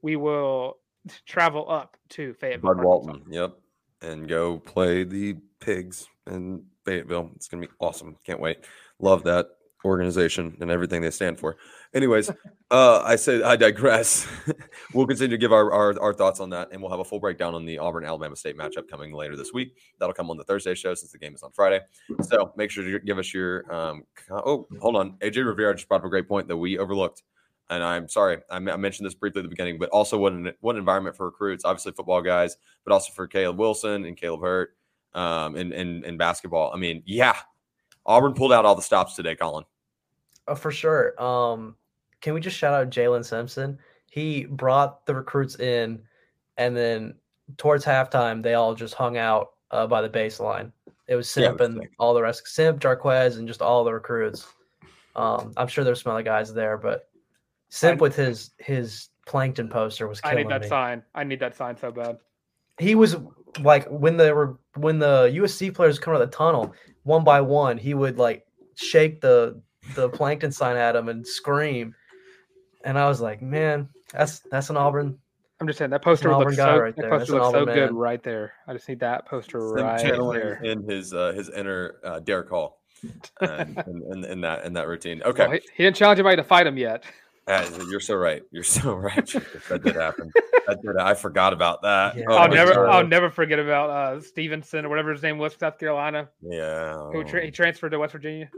we 0.00 0.16
will 0.16 0.78
travel 1.26 1.70
up 1.70 1.98
to 2.08 2.32
Fayetteville. 2.34 2.74
Bud 2.74 2.82
Walton. 2.82 3.22
Yep. 3.28 3.58
And 4.00 4.26
go 4.26 4.58
play 4.58 5.04
the 5.04 5.36
pigs 5.60 6.08
in 6.26 6.64
Fayetteville. 6.84 7.30
It's 7.36 7.48
going 7.48 7.62
to 7.62 7.68
be 7.68 7.74
awesome. 7.80 8.16
Can't 8.24 8.40
wait. 8.40 8.58
Love 8.98 9.24
that 9.24 9.46
organization 9.84 10.56
and 10.60 10.70
everything 10.70 11.02
they 11.02 11.10
stand 11.10 11.38
for. 11.38 11.56
Anyways, 11.94 12.30
uh, 12.70 13.02
I 13.04 13.16
said 13.16 13.42
I 13.42 13.56
digress. 13.56 14.26
we'll 14.94 15.06
continue 15.06 15.36
to 15.36 15.40
give 15.40 15.52
our, 15.52 15.72
our, 15.72 16.00
our 16.00 16.14
thoughts 16.14 16.40
on 16.40 16.50
that, 16.50 16.68
and 16.72 16.80
we'll 16.80 16.90
have 16.90 17.00
a 17.00 17.04
full 17.04 17.20
breakdown 17.20 17.54
on 17.54 17.64
the 17.64 17.78
Auburn 17.78 18.04
Alabama 18.04 18.36
State 18.36 18.56
matchup 18.56 18.88
coming 18.88 19.12
later 19.12 19.36
this 19.36 19.52
week. 19.52 19.76
That'll 20.00 20.14
come 20.14 20.30
on 20.30 20.36
the 20.36 20.44
Thursday 20.44 20.74
show 20.74 20.94
since 20.94 21.12
the 21.12 21.18
game 21.18 21.34
is 21.34 21.42
on 21.42 21.52
Friday. 21.52 21.80
So 22.22 22.52
make 22.56 22.70
sure 22.70 22.84
to 22.84 22.98
give 23.00 23.18
us 23.18 23.32
your. 23.32 23.72
Um, 23.72 24.04
oh, 24.30 24.66
hold 24.80 24.96
on. 24.96 25.12
AJ 25.18 25.46
Rivera 25.46 25.74
just 25.74 25.88
brought 25.88 26.00
up 26.00 26.06
a 26.06 26.10
great 26.10 26.28
point 26.28 26.48
that 26.48 26.56
we 26.56 26.78
overlooked. 26.78 27.22
And 27.70 27.82
I'm 27.82 28.10
sorry, 28.10 28.38
I, 28.50 28.56
m- 28.56 28.68
I 28.68 28.76
mentioned 28.76 29.06
this 29.06 29.14
briefly 29.14 29.40
at 29.40 29.44
the 29.44 29.48
beginning, 29.48 29.78
but 29.78 29.88
also 29.88 30.18
what 30.18 30.34
an, 30.34 30.52
what 30.60 30.74
an 30.74 30.80
environment 30.80 31.16
for 31.16 31.24
recruits, 31.24 31.64
obviously 31.64 31.92
football 31.92 32.20
guys, 32.20 32.58
but 32.84 32.92
also 32.92 33.10
for 33.14 33.26
Caleb 33.26 33.58
Wilson 33.58 34.04
and 34.04 34.18
Caleb 34.18 34.42
Hurt 34.42 34.76
um, 35.14 35.56
in, 35.56 35.72
in, 35.72 36.04
in 36.04 36.16
basketball. 36.16 36.72
I 36.74 36.76
mean, 36.76 37.02
yeah, 37.06 37.36
Auburn 38.06 38.34
pulled 38.34 38.52
out 38.52 38.64
all 38.64 38.74
the 38.74 38.82
stops 38.82 39.14
today, 39.14 39.36
Colin. 39.36 39.64
Oh, 40.46 40.54
for 40.54 40.70
sure. 40.70 41.20
Um, 41.22 41.76
can 42.20 42.34
we 42.34 42.40
just 42.40 42.56
shout 42.56 42.74
out 42.74 42.90
Jalen 42.90 43.24
Simpson? 43.24 43.78
He 44.10 44.44
brought 44.44 45.06
the 45.06 45.14
recruits 45.14 45.58
in, 45.58 46.02
and 46.56 46.76
then 46.76 47.14
towards 47.56 47.84
halftime, 47.84 48.42
they 48.42 48.54
all 48.54 48.74
just 48.74 48.94
hung 48.94 49.16
out 49.16 49.52
uh, 49.70 49.86
by 49.86 50.02
the 50.02 50.08
baseline. 50.08 50.72
It 51.06 51.16
was 51.16 51.28
Simp 51.28 51.58
was 51.58 51.68
and 51.68 51.78
sick. 51.80 51.90
all 51.98 52.14
the 52.14 52.22
rest, 52.22 52.46
Simp, 52.46 52.80
Jarquez, 52.80 53.38
and 53.38 53.46
just 53.46 53.60
all 53.60 53.84
the 53.84 53.92
recruits. 53.92 54.46
Um, 55.16 55.52
I'm 55.56 55.68
sure 55.68 55.84
there's 55.84 56.02
some 56.02 56.12
other 56.12 56.22
guys 56.22 56.52
there, 56.52 56.78
but 56.78 57.08
Simp 57.68 58.00
with 58.00 58.16
his 58.16 58.50
his 58.58 59.08
plankton 59.26 59.68
poster 59.68 60.08
was 60.08 60.20
I 60.24 60.34
need 60.34 60.48
that 60.48 60.62
me. 60.62 60.68
sign. 60.68 61.02
I 61.14 61.24
need 61.24 61.40
that 61.40 61.56
sign 61.56 61.76
so 61.76 61.90
bad. 61.90 62.18
He 62.78 62.94
was 62.94 63.16
like 63.60 63.86
when 63.88 64.16
they 64.16 64.32
were 64.32 64.58
when 64.76 64.98
the 64.98 65.30
USC 65.34 65.74
players 65.74 65.98
come 65.98 66.14
out 66.14 66.20
of 66.20 66.30
the 66.30 66.36
tunnel 66.36 66.74
one 67.04 67.24
by 67.24 67.40
one, 67.40 67.78
he 67.78 67.94
would 67.94 68.18
like 68.18 68.46
shake 68.74 69.20
the 69.20 69.60
the 69.94 70.08
plankton 70.08 70.50
sign 70.50 70.76
at 70.76 70.96
him 70.96 71.08
and 71.08 71.26
scream. 71.26 71.94
And 72.84 72.98
I 72.98 73.08
was 73.08 73.20
like, 73.20 73.40
man, 73.42 73.88
that's 74.12 74.40
that's 74.50 74.70
an 74.70 74.76
Auburn. 74.76 75.18
I'm 75.60 75.66
just 75.66 75.78
saying 75.78 75.90
that 75.92 76.02
poster 76.02 76.30
An 76.30 76.38
looks 76.38 76.56
so, 76.56 76.78
right 76.78 76.96
that 76.96 77.08
poster 77.08 77.34
looks 77.34 77.50
so 77.52 77.60
Auburn 77.60 77.74
good 77.74 77.92
right 77.92 78.22
there. 78.22 78.54
I 78.66 78.72
just 78.72 78.88
need 78.88 79.00
that 79.00 79.26
poster 79.26 79.58
Them 79.58 79.86
right 79.86 80.00
channeling 80.00 80.40
there. 80.40 80.64
in 80.64 80.82
his 80.88 81.14
uh, 81.14 81.32
his 81.32 81.48
inner 81.50 81.96
uh, 82.04 82.20
Derrick 82.20 82.48
Hall, 82.48 82.80
and, 83.40 83.78
and, 83.86 84.02
and, 84.02 84.24
in 84.24 84.40
that 84.40 84.64
in 84.64 84.72
that 84.72 84.88
routine. 84.88 85.20
Well, 85.20 85.30
Okay, 85.30 85.52
he, 85.52 85.60
he 85.76 85.84
didn't 85.84 85.96
challenge 85.96 86.18
anybody 86.18 86.36
to 86.36 86.44
fight 86.44 86.66
him 86.66 86.76
yet. 86.76 87.04
Uh, 87.46 87.68
you're 87.90 88.00
so 88.00 88.14
right. 88.14 88.42
You're 88.50 88.62
so 88.64 88.94
right. 88.94 89.26
That 89.68 89.82
did 89.84 89.96
happen. 89.96 90.32
That 90.66 90.80
did, 90.82 90.96
I 90.96 91.14
forgot 91.14 91.52
about 91.52 91.82
that. 91.82 92.16
Yeah. 92.16 92.24
Oh 92.28 92.36
I'll 92.36 92.48
never, 92.48 92.74
God. 92.74 92.88
I'll 92.88 93.06
never 93.06 93.30
forget 93.30 93.58
about 93.58 93.90
uh, 93.90 94.20
Stevenson 94.20 94.84
or 94.86 94.88
whatever 94.88 95.12
his 95.12 95.22
name 95.22 95.38
was, 95.38 95.52
from 95.52 95.60
South 95.60 95.78
Carolina, 95.78 96.28
Yeah. 96.42 97.10
who 97.12 97.22
tra- 97.24 97.44
he 97.44 97.50
transferred 97.50 97.90
to 97.90 97.98
West 97.98 98.12
Virginia. 98.12 98.50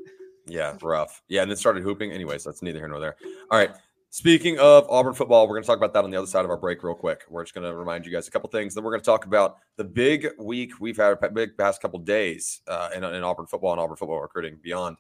Yeah, 0.47 0.77
rough. 0.83 1.23
Yeah, 1.29 1.43
and 1.43 1.51
then 1.51 1.57
started 1.57 1.83
hooping. 1.83 2.13
Anyways, 2.13 2.45
that's 2.45 2.63
neither 2.63 2.79
here 2.79 2.87
nor 2.89 3.01
there. 3.01 3.17
All 3.51 3.59
right. 3.59 3.71
Speaking 4.11 4.59
of 4.61 4.89
Auburn 4.89 5.13
football, 5.13 5.47
we're 5.49 5.55
going 5.55 5.65
to 5.65 5.67
talk 5.67 5.77
about 5.77 5.93
that 5.93 6.05
on 6.05 6.11
the 6.11 6.17
other 6.17 6.29
side 6.29 6.45
of 6.45 6.51
our 6.51 6.57
break, 6.57 6.83
real 6.85 6.95
quick. 6.95 7.25
We're 7.29 7.43
just 7.43 7.55
going 7.55 7.69
to 7.69 7.77
remind 7.77 8.07
you 8.07 8.13
guys 8.13 8.29
a 8.29 8.31
couple 8.31 8.49
things. 8.49 8.73
Then 8.75 8.85
we're 8.85 8.93
going 8.93 9.01
to 9.01 9.05
talk 9.05 9.27
about 9.27 9.57
the 9.77 9.85
big 9.85 10.29
week 10.39 10.71
we've 10.81 10.97
had, 10.97 11.19
a 11.21 11.29
big 11.29 11.59
past 11.59 11.83
couple 11.83 11.99
days 11.99 12.61
uh, 12.69 12.91
in, 12.95 13.03
in 13.03 13.25
Auburn 13.25 13.47
football 13.47 13.73
and 13.73 13.81
Auburn 13.81 13.97
football 13.97 14.21
recruiting 14.21 14.59
beyond. 14.63 14.97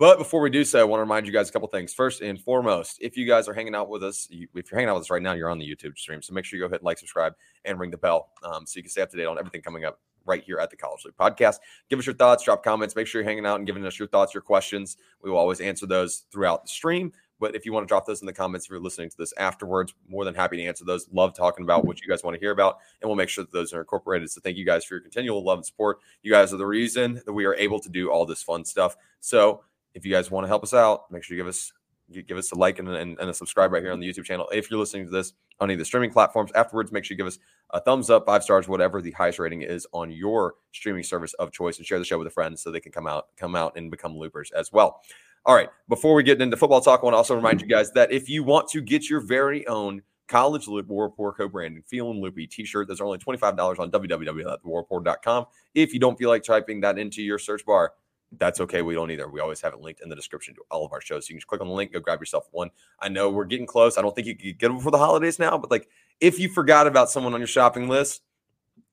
But 0.00 0.16
before 0.16 0.40
we 0.40 0.48
do 0.48 0.64
so, 0.64 0.80
I 0.80 0.84
want 0.84 1.00
to 1.00 1.02
remind 1.02 1.26
you 1.26 1.32
guys 1.32 1.50
a 1.50 1.52
couple 1.52 1.68
things. 1.68 1.92
First 1.92 2.22
and 2.22 2.40
foremost, 2.40 2.96
if 3.02 3.18
you 3.18 3.26
guys 3.26 3.48
are 3.48 3.52
hanging 3.52 3.74
out 3.74 3.90
with 3.90 4.02
us, 4.02 4.26
you, 4.30 4.48
if 4.54 4.70
you're 4.70 4.78
hanging 4.78 4.88
out 4.88 4.94
with 4.94 5.02
us 5.02 5.10
right 5.10 5.20
now, 5.20 5.34
you're 5.34 5.50
on 5.50 5.58
the 5.58 5.70
YouTube 5.70 5.98
stream. 5.98 6.22
So 6.22 6.32
make 6.32 6.46
sure 6.46 6.58
you 6.58 6.64
go 6.64 6.70
hit 6.70 6.82
like, 6.82 6.96
subscribe, 6.96 7.34
and 7.66 7.78
ring 7.78 7.90
the 7.90 7.98
bell 7.98 8.30
um, 8.42 8.64
so 8.64 8.78
you 8.78 8.82
can 8.82 8.88
stay 8.88 9.02
up 9.02 9.10
to 9.10 9.18
date 9.18 9.26
on 9.26 9.38
everything 9.38 9.60
coming 9.60 9.84
up 9.84 10.00
right 10.24 10.42
here 10.42 10.58
at 10.58 10.70
the 10.70 10.76
College 10.76 11.02
Loop 11.04 11.18
Podcast. 11.18 11.56
Give 11.90 11.98
us 11.98 12.06
your 12.06 12.14
thoughts, 12.14 12.44
drop 12.44 12.64
comments. 12.64 12.96
Make 12.96 13.08
sure 13.08 13.20
you're 13.20 13.28
hanging 13.28 13.44
out 13.44 13.56
and 13.56 13.66
giving 13.66 13.84
us 13.84 13.98
your 13.98 14.08
thoughts, 14.08 14.32
your 14.32 14.40
questions. 14.40 14.96
We 15.22 15.30
will 15.30 15.36
always 15.36 15.60
answer 15.60 15.84
those 15.86 16.24
throughout 16.32 16.62
the 16.62 16.70
stream. 16.70 17.12
But 17.38 17.54
if 17.54 17.66
you 17.66 17.72
want 17.74 17.84
to 17.84 17.88
drop 17.88 18.06
those 18.06 18.22
in 18.22 18.26
the 18.26 18.32
comments, 18.32 18.66
if 18.66 18.70
you're 18.70 18.80
listening 18.80 19.10
to 19.10 19.16
this 19.18 19.34
afterwards, 19.36 19.94
more 20.08 20.24
than 20.24 20.34
happy 20.34 20.56
to 20.58 20.62
answer 20.62 20.84
those. 20.86 21.08
Love 21.12 21.34
talking 21.34 21.64
about 21.64 21.86
what 21.86 22.00
you 22.00 22.08
guys 22.08 22.22
want 22.22 22.34
to 22.34 22.40
hear 22.40 22.52
about, 22.52 22.78
and 23.00 23.08
we'll 23.08 23.16
make 23.16 23.30
sure 23.30 23.44
that 23.44 23.52
those 23.52 23.74
are 23.74 23.80
incorporated. 23.80 24.30
So 24.30 24.40
thank 24.42 24.56
you 24.56 24.64
guys 24.64 24.84
for 24.84 24.94
your 24.94 25.02
continual 25.02 25.44
love 25.44 25.58
and 25.58 25.66
support. 25.66 26.00
You 26.22 26.32
guys 26.32 26.54
are 26.54 26.58
the 26.58 26.66
reason 26.66 27.20
that 27.26 27.32
we 27.32 27.44
are 27.44 27.54
able 27.54 27.80
to 27.80 27.88
do 27.88 28.10
all 28.10 28.24
this 28.24 28.42
fun 28.42 28.64
stuff. 28.64 28.96
So 29.20 29.62
if 29.94 30.04
you 30.04 30.12
guys 30.12 30.30
want 30.30 30.44
to 30.44 30.48
help 30.48 30.62
us 30.62 30.74
out, 30.74 31.10
make 31.10 31.22
sure 31.22 31.36
you 31.36 31.42
give 31.42 31.48
us 31.48 31.72
you 32.10 32.22
give 32.22 32.38
us 32.38 32.50
a 32.50 32.56
like 32.56 32.78
and, 32.78 32.88
and, 32.88 33.18
and 33.20 33.30
a 33.30 33.34
subscribe 33.34 33.72
right 33.72 33.82
here 33.82 33.92
on 33.92 34.00
the 34.00 34.08
YouTube 34.08 34.24
channel. 34.24 34.48
If 34.52 34.70
you're 34.70 34.80
listening 34.80 35.04
to 35.04 35.10
this 35.10 35.32
on 35.60 35.68
any 35.68 35.74
of 35.74 35.78
the 35.78 35.84
streaming 35.84 36.10
platforms 36.10 36.50
afterwards, 36.56 36.90
make 36.90 37.04
sure 37.04 37.14
you 37.14 37.18
give 37.18 37.26
us 37.26 37.38
a 37.70 37.80
thumbs 37.80 38.10
up, 38.10 38.26
five 38.26 38.42
stars, 38.42 38.66
whatever 38.66 39.00
the 39.00 39.12
highest 39.12 39.38
rating 39.38 39.62
is 39.62 39.86
on 39.92 40.10
your 40.10 40.54
streaming 40.72 41.04
service 41.04 41.34
of 41.34 41.52
choice, 41.52 41.78
and 41.78 41.86
share 41.86 41.98
the 41.98 42.04
show 42.04 42.18
with 42.18 42.26
a 42.26 42.30
friend 42.30 42.58
so 42.58 42.70
they 42.70 42.80
can 42.80 42.92
come 42.92 43.06
out 43.06 43.28
come 43.36 43.54
out 43.54 43.76
and 43.76 43.90
become 43.90 44.16
loopers 44.16 44.50
as 44.52 44.72
well. 44.72 45.00
All 45.46 45.54
right, 45.54 45.70
before 45.88 46.14
we 46.14 46.22
get 46.22 46.42
into 46.42 46.56
football 46.56 46.80
talk, 46.80 47.00
I 47.00 47.04
want 47.04 47.14
to 47.14 47.18
also 47.18 47.34
remind 47.34 47.62
you 47.62 47.66
guys 47.66 47.92
that 47.92 48.12
if 48.12 48.28
you 48.28 48.42
want 48.42 48.68
to 48.70 48.82
get 48.82 49.08
your 49.08 49.20
very 49.20 49.66
own 49.68 50.02
College 50.28 50.68
Loop 50.68 50.86
War 50.86 51.08
Rapport 51.08 51.32
co-branded 51.32 51.84
Feeling 51.86 52.20
Loopy 52.20 52.46
t-shirt, 52.46 52.88
those 52.88 53.00
are 53.00 53.04
only 53.04 53.18
$25 53.18 53.80
on 53.80 53.90
www.thewarreport.com. 53.90 55.46
If 55.74 55.94
you 55.94 55.98
don't 55.98 56.16
feel 56.18 56.28
like 56.28 56.44
typing 56.44 56.80
that 56.82 56.98
into 56.98 57.22
your 57.22 57.38
search 57.38 57.64
bar, 57.64 57.94
that's 58.38 58.60
okay. 58.60 58.82
We 58.82 58.94
don't 58.94 59.10
either. 59.10 59.28
We 59.28 59.40
always 59.40 59.60
have 59.60 59.74
it 59.74 59.80
linked 59.80 60.02
in 60.02 60.08
the 60.08 60.16
description 60.16 60.54
to 60.54 60.62
all 60.70 60.84
of 60.84 60.92
our 60.92 61.00
shows. 61.00 61.26
So 61.26 61.30
you 61.30 61.34
can 61.34 61.40
just 61.40 61.48
click 61.48 61.60
on 61.60 61.66
the 61.66 61.74
link, 61.74 61.92
go 61.92 62.00
grab 62.00 62.20
yourself 62.20 62.48
one. 62.52 62.70
I 63.00 63.08
know 63.08 63.30
we're 63.30 63.44
getting 63.44 63.66
close. 63.66 63.98
I 63.98 64.02
don't 64.02 64.14
think 64.14 64.26
you 64.26 64.36
could 64.36 64.58
get 64.58 64.68
them 64.68 64.76
before 64.76 64.92
the 64.92 64.98
holidays 64.98 65.38
now, 65.38 65.58
but 65.58 65.70
like 65.70 65.88
if 66.20 66.38
you 66.38 66.48
forgot 66.48 66.86
about 66.86 67.10
someone 67.10 67.34
on 67.34 67.40
your 67.40 67.48
shopping 67.48 67.88
list, 67.88 68.22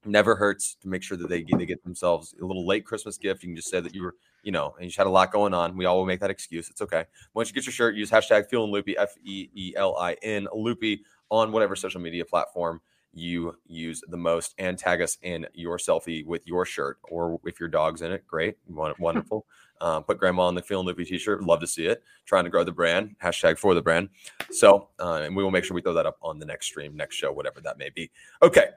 never 0.06 0.36
hurts 0.36 0.76
to 0.82 0.88
make 0.88 1.04
sure 1.04 1.17
that 1.17 1.30
they, 1.30 1.43
they 1.43 1.65
get 1.65 1.84
themselves 1.84 2.34
a 2.41 2.45
little 2.45 2.65
late 2.65 2.86
Christmas 2.86 3.17
gift. 3.17 3.43
You 3.43 3.50
can 3.50 3.56
just 3.56 3.69
say 3.69 3.80
that 3.80 3.93
you 3.93 4.04
were, 4.04 4.15
you 4.43 4.52
know, 4.52 4.73
and 4.80 4.86
you 4.86 4.93
had 4.97 5.08
a 5.08 5.12
lot 5.12 5.32
going 5.32 5.54
on. 5.54 5.76
We 5.76 5.86
all 5.86 5.97
will 5.97 6.06
make 6.06 6.21
that 6.21 6.32
excuse. 6.32 6.69
It's 6.69 6.82
okay. 6.82 7.06
Once 7.34 7.50
you 7.50 7.54
get 7.54 7.65
your 7.65 7.73
shirt, 7.73 7.95
use 7.95 8.10
hashtag 8.10 8.50
feeling 8.50 8.71
loopy, 8.71 8.97
F 8.97 9.15
E 9.23 9.50
E 9.54 9.73
L 9.76 9.97
I 9.97 10.13
N 10.23 10.47
loopy 10.54 11.02
on 11.30 11.52
whatever 11.52 11.76
social 11.76 12.00
media 12.00 12.23
platform 12.23 12.82
you 13.17 13.56
use 13.65 14.01
the 14.08 14.17
most 14.17 14.53
and 14.58 14.77
tag 14.77 15.01
us 15.01 15.17
in 15.21 15.45
your 15.53 15.77
selfie 15.77 16.25
with 16.25 16.45
your 16.47 16.65
shirt 16.65 16.99
or 17.10 17.39
if 17.45 17.60
your 17.60 17.69
dog's 17.69 18.01
in 18.01 18.12
it 18.12 18.25
great 18.27 18.58
wonderful. 18.67 19.45
Um, 19.80 20.03
put 20.03 20.17
grandma 20.17 20.43
on 20.43 20.56
the 20.56 20.62
feeling 20.62 20.88
loopy 20.88 21.06
t-shirt 21.06 21.43
love 21.43 21.60
to 21.60 21.67
see 21.67 21.86
it 21.86 22.03
trying 22.25 22.45
to 22.45 22.49
grow 22.49 22.63
the 22.63 22.71
brand 22.71 23.15
hashtag 23.21 23.58
for 23.58 23.73
the 23.75 23.82
brand. 23.82 24.10
So 24.51 24.89
uh, 24.99 25.21
and 25.23 25.36
we 25.36 25.43
will 25.43 25.51
make 25.51 25.63
sure 25.63 25.75
we 25.75 25.82
throw 25.82 25.93
that 25.93 26.06
up 26.06 26.17
on 26.21 26.39
the 26.39 26.45
next 26.45 26.67
stream 26.67 26.95
next 26.95 27.15
show 27.15 27.32
whatever 27.32 27.62
that 27.62 27.77
may 27.77 27.89
be. 27.89 28.10
Okay 28.41 28.69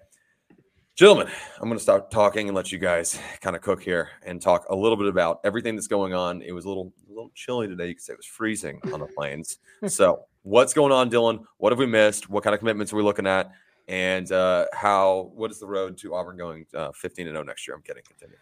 gentlemen 0.96 1.28
i'm 1.60 1.68
going 1.68 1.78
to 1.78 1.82
stop 1.82 2.10
talking 2.10 2.48
and 2.48 2.54
let 2.54 2.72
you 2.72 2.78
guys 2.78 3.18
kind 3.40 3.56
of 3.56 3.62
cook 3.62 3.82
here 3.82 4.10
and 4.26 4.42
talk 4.42 4.66
a 4.68 4.74
little 4.74 4.98
bit 4.98 5.06
about 5.06 5.40
everything 5.44 5.74
that's 5.74 5.86
going 5.86 6.12
on. 6.12 6.42
It 6.42 6.52
was 6.52 6.66
a 6.66 6.68
little 6.68 6.92
a 7.08 7.08
little 7.08 7.30
chilly 7.34 7.68
today 7.68 7.88
you 7.88 7.94
could 7.94 8.02
say 8.02 8.12
it 8.12 8.18
was 8.18 8.26
freezing 8.26 8.80
on 8.92 9.00
the 9.00 9.06
plains. 9.06 9.58
So 9.88 10.26
what's 10.42 10.74
going 10.74 10.92
on 10.92 11.10
dylan? 11.10 11.44
What 11.56 11.72
have 11.72 11.78
we 11.78 11.86
missed? 11.86 12.28
What 12.28 12.44
kind 12.44 12.52
of 12.52 12.60
commitments 12.60 12.92
are 12.92 12.96
we 12.96 13.02
looking 13.02 13.26
at 13.26 13.50
and 13.88 14.30
uh, 14.32 14.66
how 14.72 15.30
what 15.34 15.50
is 15.50 15.58
the 15.58 15.66
road 15.66 15.98
to 15.98 16.14
Auburn 16.14 16.36
going 16.36 16.66
uh, 16.74 16.92
15 16.92 17.26
and 17.26 17.34
0 17.34 17.44
next 17.44 17.66
year? 17.66 17.76
I'm 17.76 17.82
kidding. 17.82 18.02
Continue. 18.06 18.36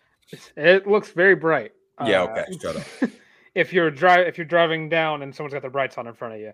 It 0.57 0.87
looks 0.87 1.11
very 1.11 1.35
bright. 1.35 1.73
Yeah. 2.05 2.23
Uh, 2.23 2.29
Okay. 2.29 2.45
Shut 2.61 2.77
up. 2.77 3.11
if 3.55 3.73
you're 3.73 3.91
driving 3.91 4.27
if 4.27 4.39
you're 4.39 4.47
driving 4.47 4.89
down 4.89 5.23
and 5.23 5.35
someone's 5.35 5.55
got 5.55 5.63
their 5.63 5.71
brights 5.71 5.99
on 5.99 6.07
in 6.07 6.15
front 6.15 6.35
of 6.35 6.41
you. 6.41 6.53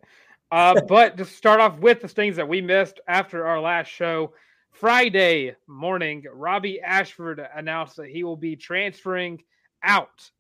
Uh, 0.51 0.81
but 0.89 1.17
to 1.17 1.25
start 1.25 1.61
off 1.61 1.79
with 1.79 2.01
the 2.01 2.09
things 2.09 2.37
that 2.37 2.49
we 2.49 2.61
missed 2.61 3.01
after 3.09 3.47
our 3.47 3.61
last 3.61 3.89
show, 3.89 4.33
Friday 4.71 5.55
morning, 5.67 6.25
Robby 6.33 6.81
Ashford 6.81 7.45
announced 7.55 7.97
that 7.97 8.09
he 8.09 8.25
will 8.25 8.37
be 8.37 8.55
transferring 8.55 9.43
out 9.83 10.31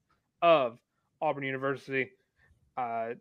of 0.42 0.78
Auburn 1.20 1.44
University. 1.44 2.11
Uh, 2.76 3.14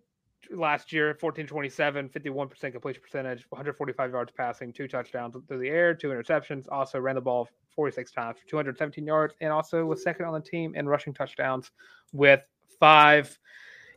last 0.52 0.92
year, 0.92 1.08
1427, 1.20 2.10
51% 2.10 2.72
completion 2.72 3.02
percentage, 3.02 3.46
145 3.50 4.12
yards 4.12 4.32
passing, 4.32 4.74
two 4.74 4.88
touchdowns 4.88 5.36
through 5.48 5.60
the 5.60 5.70
air, 5.70 5.94
two 5.94 6.10
interceptions. 6.10 6.66
Also 6.72 7.00
ran 7.00 7.16
the 7.16 7.22
ball 7.22 7.48
46 7.76 8.12
times 8.12 8.40
for 8.40 8.48
217 8.48 9.06
yards, 9.06 9.36
and 9.42 9.52
also 9.52 9.86
was 9.86 10.04
second 10.04 10.26
on 10.26 10.34
the 10.34 10.42
team 10.42 10.76
in 10.76 10.88
rushing 10.88 11.14
touchdowns 11.14 11.72
with 12.12 12.42
five. 12.80 13.38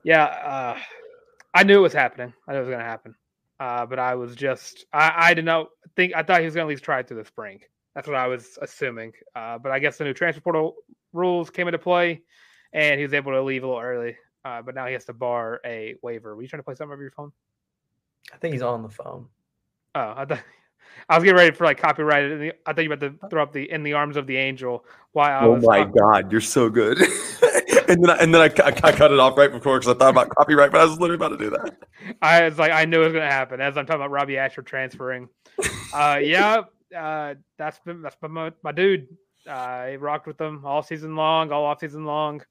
Yeah, 0.05 0.25
uh, 0.25 0.79
I 1.55 1.65
knew 1.65 1.79
it 1.79 1.83
was 1.83 1.93
happening. 1.93 2.33
I 2.47 2.53
knew 2.53 2.59
it 2.59 2.63
was 2.63 2.69
going 2.69 2.81
to 2.81 2.85
happen. 2.85 3.15
Uh, 3.59 3.87
but 3.87 3.99
I 3.99 4.15
was 4.15 4.37
just, 4.37 4.85
I, 4.93 5.13
I 5.17 5.35
did 5.35 5.45
not 5.45 5.69
think, 5.97 6.13
I 6.15 6.23
thought 6.23 6.41
he 6.41 6.45
was 6.45 6.55
going 6.55 6.65
to 6.65 6.69
at 6.69 6.75
least 6.75 6.85
try 6.85 7.01
it 7.01 7.09
through 7.09 7.19
the 7.19 7.25
spring. 7.25 7.61
That's 7.95 8.07
what 8.07 8.17
I 8.17 8.27
was 8.27 8.59
assuming. 8.61 9.13
Uh, 9.35 9.59
but 9.59 9.73
I 9.73 9.79
guess 9.79 9.97
the 9.97 10.05
new 10.05 10.13
transfer 10.13 10.43
portal 10.43 10.77
rules 11.15 11.49
came 11.49 11.67
into 11.67 11.79
play 11.79 12.23
and 12.75 12.99
he 13.01 13.07
was 13.07 13.15
able 13.15 13.33
to 13.33 13.43
leave 13.43 13.65
a 13.65 13.67
little 13.67 13.81
early. 13.81 14.17
Uh, 14.47 14.63
but 14.63 14.77
now 14.77 14.87
he 14.87 14.93
has 14.93 15.05
to 15.05 15.13
bar 15.13 15.61
a 15.65 15.97
waiver. 16.03 16.37
Were 16.37 16.43
you 16.43 16.47
trying 16.47 16.61
to 16.61 16.65
play 16.65 16.77
something 16.77 16.93
over 16.93 17.03
your 17.03 17.11
phone? 17.11 17.33
I 18.33 18.37
think 18.37 18.53
he's 18.53 18.63
on 18.63 18.83
the 18.83 18.89
phone. 18.89 19.27
Oh, 19.97 20.15
I 20.17 20.25
thought 20.25 20.39
I 21.09 21.17
was 21.17 21.25
getting 21.25 21.37
ready 21.37 21.55
for 21.55 21.65
like 21.65 21.79
copyrighted. 21.79 22.31
in 22.33 22.39
the- 22.39 22.53
I 22.65 22.73
thought 22.73 22.85
you 22.85 22.89
were 22.91 22.95
about 22.95 23.21
to 23.21 23.29
throw 23.29 23.43
up 23.43 23.53
the 23.53 23.69
"In 23.69 23.83
the 23.83 23.95
Arms 23.95 24.17
of 24.17 24.29
the 24.29 24.37
Angel." 24.37 24.85
Why? 25.13 25.33
I 25.33 25.45
oh 25.45 25.55
was 25.55 25.65
my 25.67 25.79
talk- 25.79 25.95
God, 25.97 26.31
you're 26.31 26.41
so 26.41 26.71
good. 26.71 26.99
and 27.89 28.05
then 28.05 28.11
I, 28.11 28.17
and 28.19 28.33
then 28.33 28.41
I, 28.41 28.49
cu- 28.49 28.63
I 28.63 28.93
cut 28.93 29.11
it 29.11 29.19
off 29.19 29.37
right 29.37 29.51
before 29.51 29.81
because 29.81 29.93
I 29.93 29.99
thought 29.99 30.11
about 30.11 30.29
copyright, 30.31 30.71
but 30.71 30.81
I 30.81 30.85
was 30.85 31.01
literally 31.01 31.17
about 31.17 31.37
to 31.37 31.39
do 31.39 31.51
that. 31.51 31.77
I 32.23 32.45
was 32.45 32.57
like, 32.57 32.71
I 32.71 32.85
knew 32.85 33.01
it 33.01 33.05
was 33.05 33.13
going 33.13 33.27
to 33.27 33.35
happen 33.35 33.61
as 33.61 33.77
I'm 33.77 33.85
talking 33.85 34.01
about 34.01 34.13
Robby 34.13 34.39
Asher 34.39 34.63
transferring. 34.63 35.29
Uh, 35.93 36.21
yeah, 36.23 36.63
uh, 36.97 37.35
that's 37.59 37.81
been 37.81 38.01
that's 38.01 38.17
been 38.17 38.31
my, 38.31 38.53
my 38.63 38.71
dude. 38.71 39.09
Uh, 39.45 39.51
I 39.51 39.97
rocked 39.97 40.29
with 40.29 40.39
them 40.39 40.63
all 40.65 40.83
season 40.85 41.17
long, 41.17 41.51
all 41.51 41.65
off 41.65 41.81
season 41.81 42.05
long. 42.05 42.43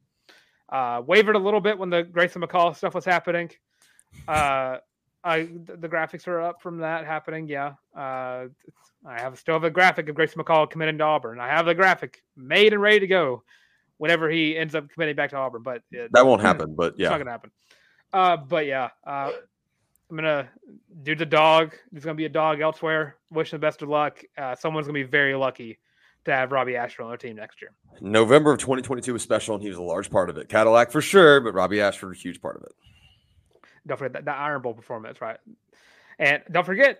Uh, 0.69 1.01
wavered 1.05 1.35
a 1.35 1.39
little 1.39 1.61
bit 1.61 1.77
when 1.77 1.89
the 1.89 2.03
Grayson 2.03 2.41
McCall 2.41 2.75
stuff 2.75 2.95
was 2.95 3.05
happening. 3.05 3.51
Uh, 4.27 4.77
I 5.23 5.49
the 5.65 5.89
graphics 5.89 6.27
are 6.27 6.41
up 6.41 6.61
from 6.61 6.77
that 6.79 7.05
happening. 7.05 7.47
Yeah, 7.47 7.73
uh, 7.95 8.45
I 9.05 9.19
have 9.19 9.37
still 9.39 9.55
have 9.55 9.63
a 9.63 9.69
graphic 9.69 10.07
of 10.07 10.15
Grayson 10.15 10.41
McCall 10.41 10.69
committing 10.69 10.99
to 10.99 11.03
Auburn. 11.03 11.39
I 11.39 11.47
have 11.47 11.65
the 11.65 11.75
graphic 11.75 12.23
made 12.35 12.73
and 12.73 12.81
ready 12.81 12.99
to 12.99 13.07
go 13.07 13.43
whenever 13.97 14.29
he 14.29 14.57
ends 14.57 14.75
up 14.75 14.89
committing 14.89 15.15
back 15.15 15.31
to 15.31 15.37
Auburn. 15.37 15.63
But 15.63 15.81
uh, 15.97 16.07
That 16.11 16.25
won't 16.25 16.41
happen, 16.41 16.75
but 16.75 16.93
yeah, 16.97 17.07
it's 17.07 17.11
not 17.11 17.17
gonna 17.17 17.31
happen. 17.31 17.51
Uh, 18.13 18.37
but 18.37 18.65
yeah, 18.65 18.89
uh, 19.05 19.31
I'm 20.09 20.15
gonna 20.15 20.49
dude's 21.01 21.21
a 21.21 21.25
dog. 21.25 21.75
There's 21.91 22.05
gonna 22.05 22.15
be 22.15 22.25
a 22.25 22.29
dog 22.29 22.61
elsewhere. 22.61 23.17
Wish 23.31 23.51
him 23.51 23.59
the 23.59 23.65
best 23.65 23.81
of 23.81 23.89
luck. 23.89 24.23
Uh, 24.37 24.55
someone's 24.55 24.87
gonna 24.87 24.99
be 24.99 25.03
very 25.03 25.35
lucky 25.35 25.79
to 26.25 26.31
have 26.31 26.51
Robby 26.51 26.75
Ashford 26.75 27.03
on 27.03 27.09
their 27.09 27.17
team 27.17 27.35
next 27.35 27.61
year. 27.61 27.71
November 28.01 28.51
of 28.51 28.59
2022 28.59 29.13
was 29.13 29.21
special, 29.21 29.55
and 29.55 29.63
he 29.63 29.69
was 29.69 29.77
a 29.77 29.81
large 29.83 30.09
part 30.09 30.29
of 30.29 30.37
it. 30.37 30.49
Cadillac 30.49 30.91
for 30.91 31.01
sure, 31.01 31.39
but 31.39 31.53
Robby 31.53 31.81
Ashford 31.81 32.09
was 32.09 32.17
a 32.17 32.21
huge 32.21 32.41
part 32.41 32.57
of 32.57 32.63
it. 32.63 32.71
Don't 33.87 33.97
forget 33.97 34.13
that, 34.13 34.25
that 34.25 34.37
Iron 34.39 34.61
Bowl 34.61 34.73
performance, 34.73 35.21
right? 35.21 35.37
And 36.19 36.41
don't 36.51 36.65
forget, 36.65 36.99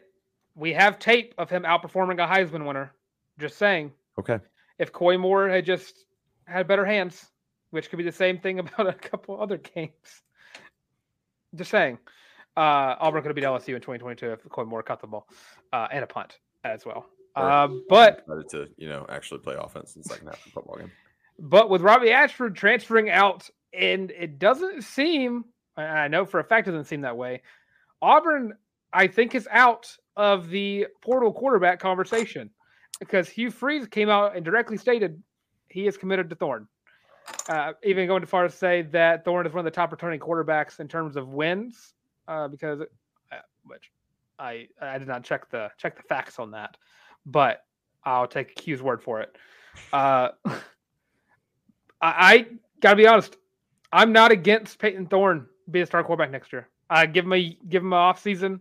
we 0.56 0.74
have 0.74 1.00
tape 1.00 1.34
of 1.38 1.50
him 1.50 1.64
outperforming 1.64 2.24
a 2.24 2.28
Heisman 2.28 2.66
winner. 2.66 2.92
Just 3.40 3.58
saying, 3.58 3.92
Okay. 4.18 4.40
if 4.80 4.92
Koy 4.94 5.18
Moore 5.18 5.50
had 5.50 5.66
just 5.66 6.06
had 6.46 6.68
better 6.68 6.86
hands, 6.86 7.26
which 7.72 7.90
could 7.90 7.98
be 7.98 8.04
the 8.04 8.12
same 8.12 8.38
thing 8.38 8.60
about 8.60 8.88
a 8.88 8.94
couple 8.94 9.42
other 9.42 9.58
games. 9.58 10.22
Just 11.56 11.72
saying, 11.72 11.98
uh, 12.56 12.96
Auburn 13.00 13.22
could 13.24 13.30
have 13.30 13.36
beat 13.36 13.44
LSU 13.44 13.70
in 13.76 13.82
2022 13.82 14.32
if 14.32 14.50
Koy 14.50 14.64
Moore 14.64 14.84
caught 14.84 15.02
the 15.02 15.08
ball 15.08 15.28
uh, 15.74 15.88
and 15.92 16.04
a 16.04 16.08
punt 16.08 16.38
as 16.64 16.86
well. 16.86 17.08
Uh, 17.36 17.68
but 17.90 18.26
to 18.50 18.68
you 18.78 18.88
know 18.88 19.06
actually 19.10 19.40
play 19.40 19.56
offense 19.60 19.96
in 19.96 20.02
the 20.02 20.10
second 20.10 20.28
half 20.28 20.38
of 20.38 20.44
the 20.46 20.52
football 20.52 20.78
game. 20.78 20.92
But 21.38 21.70
with 21.70 21.82
Robby 21.82 22.12
Ashford 22.12 22.56
transferring 22.56 23.10
out, 23.10 23.50
and 23.74 24.12
it 24.12 24.40
doesn't 24.40 24.84
seem, 24.84 25.46
I 25.76 26.08
know 26.08 26.26
for 26.26 26.40
a 26.40 26.44
fact 26.44 26.68
it 26.68 26.72
doesn't 26.72 26.86
seem 26.86 27.02
that 27.02 27.18
way. 27.18 27.42
Auburn, 28.02 28.54
I 28.94 29.08
think, 29.08 29.36
is 29.36 29.48
out 29.52 29.98
of 30.16 30.50
the 30.50 30.88
portal 31.02 31.34
quarterback 31.34 31.80
conversation 31.80 32.50
because 33.00 33.28
Hugh 33.28 33.52
Freeze 33.52 33.88
came 33.88 34.10
out 34.10 34.36
and 34.36 34.46
directly 34.46 34.78
stated 34.78 35.22
he 35.70 35.88
is 35.88 35.98
committed 35.98 36.30
to 36.30 36.36
Thorne. 36.36 36.68
Uh, 37.50 37.74
even 37.84 38.08
going 38.08 38.24
as 38.24 38.30
far 38.30 38.44
to 38.44 38.50
say 38.50 38.84
that 38.84 39.26
Thorne 39.26 39.46
is 39.46 39.54
one 39.54 39.60
of 39.60 39.66
the 39.66 39.76
top 39.76 39.92
returning 39.92 40.20
quarterbacks 40.20 40.80
in 40.80 40.88
terms 40.88 41.16
of 41.16 41.30
wins, 41.30 41.94
uh, 42.28 42.48
because 42.48 42.82
uh, 42.82 43.36
which 43.66 43.92
I 44.38 44.68
I 44.80 45.00
did 45.00 45.08
not 45.08 45.24
check 45.24 45.50
the 45.50 45.72
check 45.78 45.98
the 45.98 46.04
facts 46.04 46.38
on 46.38 46.52
that, 46.52 46.78
but 47.26 47.64
I'll 48.04 48.28
take 48.28 48.60
Hugh's 48.60 48.82
word 48.82 49.02
for 49.02 49.22
it. 49.22 49.36
Uh, 49.92 50.30
I, 50.46 50.56
I 52.02 52.46
gotta 52.82 52.96
be 52.96 53.08
honest, 53.08 53.38
I'm 53.92 54.12
not 54.12 54.32
against 54.32 54.80
Payton 54.80 55.08
Thorne 55.08 55.48
being 55.70 55.84
a 55.84 55.86
star 55.86 56.04
quarterback 56.04 56.32
next 56.32 56.54
year. 56.54 56.70
I 56.90 57.06
give 57.06 57.26
him 57.26 57.34
a 57.34 57.58
give 57.68 57.82
him 57.82 57.94
an 57.94 58.00
off 58.00 58.22
season 58.22 58.60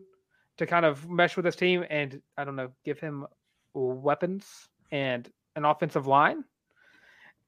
to 0.56 0.66
kind 0.66 0.86
of 0.86 1.08
mesh 1.08 1.36
with 1.36 1.44
his 1.44 1.56
team, 1.56 1.84
and 1.90 2.20
I 2.38 2.44
don't 2.44 2.56
know, 2.56 2.70
give 2.84 2.98
him 2.98 3.26
weapons 3.74 4.46
and 4.90 5.28
an 5.56 5.64
offensive 5.64 6.06
line, 6.06 6.44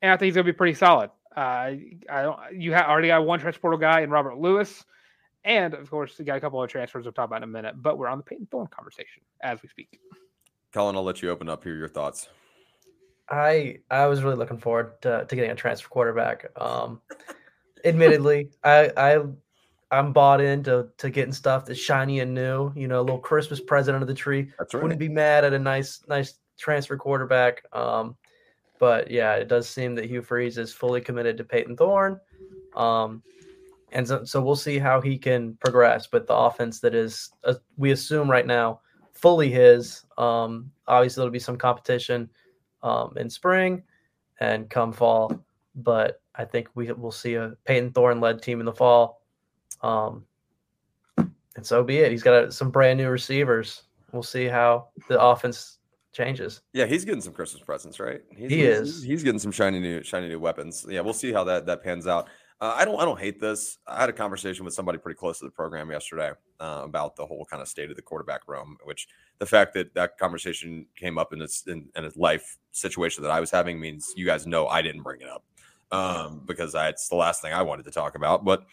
and 0.02 0.12
I 0.12 0.16
think 0.16 0.26
he's 0.26 0.34
gonna 0.34 0.44
be 0.44 0.52
pretty 0.52 0.74
solid. 0.74 1.10
Uh, 1.34 1.72
I 2.10 2.22
don't. 2.22 2.38
You 2.52 2.72
have 2.72 2.86
already 2.86 3.08
got 3.08 3.24
one 3.24 3.40
transfer 3.40 3.76
guy 3.76 4.00
in 4.00 4.10
Robert 4.10 4.38
Lewis, 4.38 4.84
and 5.44 5.74
of 5.74 5.88
course 5.90 6.18
you 6.18 6.24
got 6.24 6.36
a 6.36 6.40
couple 6.40 6.62
of 6.62 6.70
transfers 6.70 7.04
we'll 7.04 7.12
talk 7.12 7.26
about 7.26 7.38
in 7.38 7.44
a 7.44 7.46
minute. 7.46 7.74
But 7.80 7.98
we're 7.98 8.08
on 8.08 8.18
the 8.18 8.24
Payton 8.24 8.48
Thorne 8.50 8.68
conversation 8.68 9.22
as 9.40 9.62
we 9.62 9.68
speak. 9.68 10.00
Colin, 10.76 10.94
I'll 10.94 11.04
let 11.04 11.22
you 11.22 11.30
open 11.30 11.48
up 11.48 11.64
here. 11.64 11.74
Your 11.74 11.88
thoughts. 11.88 12.28
I 13.30 13.78
I 13.90 14.04
was 14.08 14.22
really 14.22 14.36
looking 14.36 14.58
forward 14.58 15.00
to, 15.00 15.24
to 15.24 15.34
getting 15.34 15.50
a 15.50 15.54
transfer 15.54 15.88
quarterback. 15.88 16.50
Um, 16.60 17.00
admittedly, 17.82 18.50
I 18.62 18.92
I 18.94 19.22
I'm 19.90 20.12
bought 20.12 20.42
into 20.42 20.88
to 20.98 21.08
getting 21.08 21.32
stuff 21.32 21.64
that's 21.64 21.80
shiny 21.80 22.20
and 22.20 22.34
new. 22.34 22.74
You 22.76 22.88
know, 22.88 23.00
a 23.00 23.02
little 23.02 23.18
Christmas 23.18 23.58
present 23.58 23.94
under 23.94 24.06
the 24.06 24.12
tree. 24.12 24.52
That's 24.58 24.74
right. 24.74 24.82
Wouldn't 24.82 25.00
be 25.00 25.08
mad 25.08 25.44
at 25.44 25.54
a 25.54 25.58
nice 25.58 26.02
nice 26.08 26.38
transfer 26.58 26.98
quarterback. 26.98 27.62
Um, 27.72 28.14
but 28.78 29.10
yeah, 29.10 29.32
it 29.36 29.48
does 29.48 29.66
seem 29.66 29.94
that 29.94 30.04
Hugh 30.04 30.20
Freeze 30.20 30.58
is 30.58 30.74
fully 30.74 31.00
committed 31.00 31.38
to 31.38 31.44
Payton 31.44 31.78
Thorne. 31.78 32.20
Um, 32.74 33.22
and 33.92 34.06
so, 34.06 34.24
so 34.24 34.42
we'll 34.42 34.56
see 34.56 34.78
how 34.78 35.00
he 35.00 35.16
can 35.16 35.56
progress 35.58 36.12
with 36.12 36.26
the 36.26 36.34
offense 36.34 36.80
that 36.80 36.94
is, 36.94 37.30
uh, 37.44 37.54
we 37.78 37.92
assume 37.92 38.30
right 38.30 38.46
now, 38.46 38.80
fully 39.16 39.50
his. 39.50 40.04
Um, 40.18 40.70
obviously, 40.86 41.20
there'll 41.20 41.32
be 41.32 41.38
some 41.38 41.56
competition 41.56 42.28
um, 42.82 43.14
in 43.16 43.28
spring 43.30 43.82
and 44.40 44.68
come 44.68 44.92
fall, 44.92 45.44
but 45.74 46.20
I 46.34 46.44
think 46.44 46.68
we 46.74 46.92
will 46.92 47.12
see 47.12 47.34
a 47.34 47.54
Payton 47.64 47.92
Thorne 47.92 48.20
led 48.20 48.42
team 48.42 48.60
in 48.60 48.66
the 48.66 48.72
fall. 48.72 49.22
Um, 49.82 50.24
and 51.16 51.64
so 51.64 51.82
be 51.82 51.98
it. 51.98 52.10
He's 52.10 52.22
got 52.22 52.44
a, 52.44 52.52
some 52.52 52.70
brand 52.70 52.98
new 52.98 53.08
receivers. 53.08 53.82
We'll 54.12 54.22
see 54.22 54.44
how 54.46 54.88
the 55.08 55.20
offense 55.20 55.78
changes. 56.12 56.60
Yeah, 56.72 56.86
he's 56.86 57.04
getting 57.04 57.20
some 57.22 57.32
Christmas 57.32 57.62
presents, 57.62 57.98
right? 57.98 58.20
He's, 58.30 58.50
He 58.50 58.56
he's- 58.58 58.78
is. 58.78 59.02
He's 59.02 59.22
getting 59.22 59.38
some 59.38 59.52
shiny 59.52 59.80
new, 59.80 60.02
shiny 60.02 60.28
new 60.28 60.38
weapons. 60.38 60.86
Yeah, 60.88 61.00
we'll 61.00 61.14
see 61.14 61.32
how 61.32 61.44
that 61.44 61.66
that 61.66 61.82
pans 61.82 62.06
out. 62.06 62.28
Uh, 62.60 62.74
I 62.76 62.84
don't, 62.86 62.98
I 62.98 63.04
don't 63.04 63.20
hate 63.20 63.38
this. 63.38 63.78
I 63.86 64.00
had 64.00 64.08
a 64.08 64.14
conversation 64.14 64.64
with 64.64 64.72
somebody 64.72 64.96
pretty 64.98 65.18
close 65.18 65.38
to 65.40 65.44
the 65.44 65.50
program 65.50 65.90
yesterday 65.90 66.32
uh, 66.60 66.82
about 66.84 67.16
the 67.16 67.26
whole 67.26 67.44
kind 67.44 67.62
of 67.62 67.68
state 67.68 67.90
of 67.90 67.96
the 67.96 68.02
quarterback 68.02 68.48
room. 68.48 68.76
Which 68.84 69.08
the 69.38 69.46
fact 69.46 69.74
that 69.74 69.94
that 69.94 70.18
conversation 70.18 70.86
came 70.96 71.18
up 71.18 71.32
in 71.32 71.38
this 71.38 71.64
in, 71.66 71.88
in 71.96 72.04
a 72.04 72.12
life 72.16 72.58
situation 72.72 73.22
that 73.22 73.30
I 73.30 73.40
was 73.40 73.50
having 73.50 73.80
means 73.80 74.12
you 74.16 74.26
guys 74.26 74.46
know 74.46 74.66
I 74.66 74.82
didn't 74.82 75.02
bring 75.02 75.20
it 75.20 75.28
up 75.28 75.44
um, 75.92 76.42
because 76.46 76.74
I, 76.74 76.88
it's 76.88 77.08
the 77.08 77.16
last 77.16 77.42
thing 77.42 77.52
I 77.52 77.62
wanted 77.62 77.84
to 77.84 77.90
talk 77.90 78.14
about. 78.14 78.44
But 78.44 78.66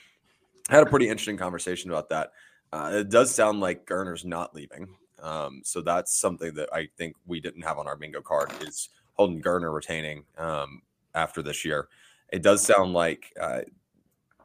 I 0.69 0.75
had 0.75 0.87
a 0.87 0.89
pretty 0.89 1.09
interesting 1.09 1.37
conversation 1.37 1.91
about 1.91 2.09
that. 2.09 2.31
Uh, 2.71 2.91
it 2.93 3.09
does 3.09 3.33
sound 3.33 3.59
like 3.59 3.85
Geriner's 3.85 4.25
not 4.25 4.55
leaving. 4.55 4.87
Um, 5.21 5.61
so 5.63 5.81
that's 5.81 6.15
something 6.15 6.53
that 6.55 6.69
I 6.73 6.89
think 6.97 7.15
we 7.25 7.39
didn't 7.39 7.61
have 7.61 7.77
on 7.77 7.87
our 7.87 7.95
bingo 7.95 8.21
card 8.21 8.51
is 8.61 8.89
Holden 9.13 9.41
Geriner 9.41 9.73
retaining 9.73 10.25
um, 10.37 10.81
after 11.15 11.41
this 11.41 11.63
year. 11.63 11.87
It 12.31 12.41
does 12.41 12.61
sound 12.63 12.93
like 12.93 13.31
uh, 13.39 13.61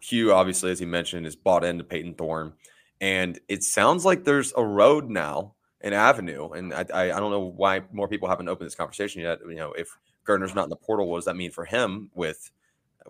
Hugh, 0.01 0.33
obviously, 0.33 0.71
as 0.71 0.79
he 0.79 0.87
mentioned, 0.87 1.27
is 1.27 1.37
bought 1.37 1.65
into 1.65 1.85
Payton 1.85 2.15
Thorne, 2.15 2.53
and 3.01 3.39
it 3.49 3.63
sounds 3.63 4.05
like 4.05 4.25
there's 4.25 4.53
a 4.57 4.65
road 4.65 5.09
now, 5.09 5.55
an 5.81 5.93
avenue. 5.93 6.51
And 6.51 6.75
I, 6.75 6.85
I, 6.93 7.03
I 7.13 7.21
don't 7.21 7.31
know 7.31 7.53
why 7.57 7.83
more 7.93 8.09
people 8.09 8.29
haven't 8.29 8.49
opened 8.49 8.67
this 8.67 8.75
conversation 8.75 9.23
yet. 9.23 9.39
You 9.47 9.55
know, 9.57 9.73
if 9.73 9.97
Geriner's 10.27 10.55
not 10.55 10.65
in 10.65 10.71
the 10.71 10.77
portal, 10.77 11.09
what 11.09 11.19
does 11.19 11.25
that 11.27 11.37
mean 11.37 11.51
for 11.51 11.65
him 11.65 12.11
with 12.15 12.51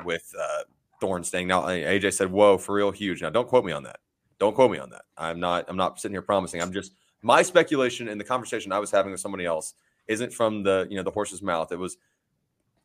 with 0.04 0.32
uh, 0.38 0.62
Thorne 1.00 1.24
staying? 1.24 1.48
Now, 1.48 1.62
AJ 1.62 2.14
said, 2.14 2.30
"Whoa, 2.30 2.58
for 2.58 2.74
real, 2.74 2.90
huge." 2.90 3.22
Now, 3.22 3.30
don't 3.30 3.48
quote 3.48 3.64
me 3.64 3.72
on 3.72 3.82
that. 3.84 4.00
Don't 4.38 4.54
quote 4.54 4.70
me 4.70 4.78
on 4.78 4.90
that. 4.90 5.02
I'm 5.16 5.40
not. 5.40 5.64
I'm 5.68 5.76
not 5.76 5.98
sitting 5.98 6.14
here 6.14 6.22
promising. 6.22 6.60
I'm 6.62 6.72
just 6.72 6.92
my 7.22 7.42
speculation 7.42 8.08
and 8.08 8.20
the 8.20 8.24
conversation 8.24 8.72
I 8.72 8.78
was 8.78 8.90
having 8.90 9.12
with 9.12 9.20
somebody 9.20 9.44
else 9.44 9.74
isn't 10.06 10.32
from 10.32 10.62
the 10.62 10.86
you 10.90 10.96
know 10.96 11.02
the 11.02 11.10
horse's 11.10 11.42
mouth. 11.42 11.72
It 11.72 11.78
was 11.78 11.96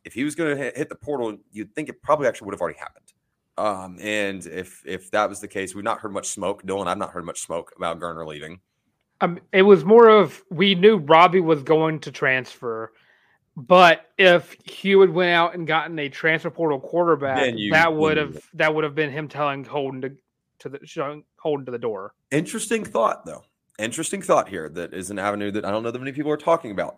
if 0.03 0.13
he 0.13 0.23
was 0.23 0.35
going 0.35 0.57
to 0.57 0.63
hit 0.75 0.89
the 0.89 0.95
portal, 0.95 1.37
you'd 1.51 1.73
think 1.73 1.89
it 1.89 2.01
probably 2.01 2.27
actually 2.27 2.45
would 2.45 2.55
have 2.55 2.61
already 2.61 2.79
happened. 2.79 3.12
Um, 3.57 3.97
and 4.01 4.45
if 4.45 4.81
if 4.85 5.11
that 5.11 5.29
was 5.29 5.39
the 5.39 5.47
case, 5.47 5.75
we've 5.75 5.83
not 5.83 5.99
heard 5.99 6.11
much 6.11 6.27
smoke. 6.29 6.63
Dylan, 6.63 6.87
I've 6.87 6.97
not 6.97 7.11
heard 7.11 7.25
much 7.25 7.41
smoke 7.41 7.71
about 7.77 7.99
Geriner 7.99 8.25
leaving. 8.25 8.59
Um, 9.21 9.39
it 9.51 9.61
was 9.61 9.85
more 9.85 10.09
of 10.09 10.41
we 10.49 10.75
knew 10.75 10.97
Robby 10.97 11.39
was 11.39 11.61
going 11.63 11.99
to 12.01 12.11
transfer, 12.11 12.91
but 13.55 14.09
if 14.17 14.55
had 14.99 15.09
went 15.11 15.31
out 15.31 15.53
and 15.53 15.67
gotten 15.67 15.97
a 15.99 16.09
transfer 16.09 16.49
portal 16.49 16.79
quarterback, 16.79 17.53
you- 17.55 17.71
that 17.71 17.93
would 17.93 18.17
have 18.17 18.43
that 18.55 18.73
would 18.73 18.83
have 18.83 18.95
been 18.95 19.11
him 19.11 19.27
telling 19.27 19.63
Holden 19.63 20.01
to 20.01 20.11
to 20.59 20.69
the 20.69 20.79
showing 20.85 21.23
Holden 21.37 21.65
to 21.67 21.71
the 21.71 21.77
door. 21.79 22.13
Interesting 22.31 22.83
thought, 22.83 23.25
though. 23.25 23.43
Interesting 23.77 24.21
thought 24.21 24.49
here. 24.49 24.69
That 24.69 24.93
is 24.93 25.11
an 25.11 25.19
avenue 25.19 25.51
that 25.51 25.65
I 25.65 25.71
don't 25.71 25.83
know 25.83 25.91
that 25.91 25.99
many 25.99 26.11
people 26.11 26.31
are 26.31 26.37
talking 26.37 26.71
about. 26.71 26.97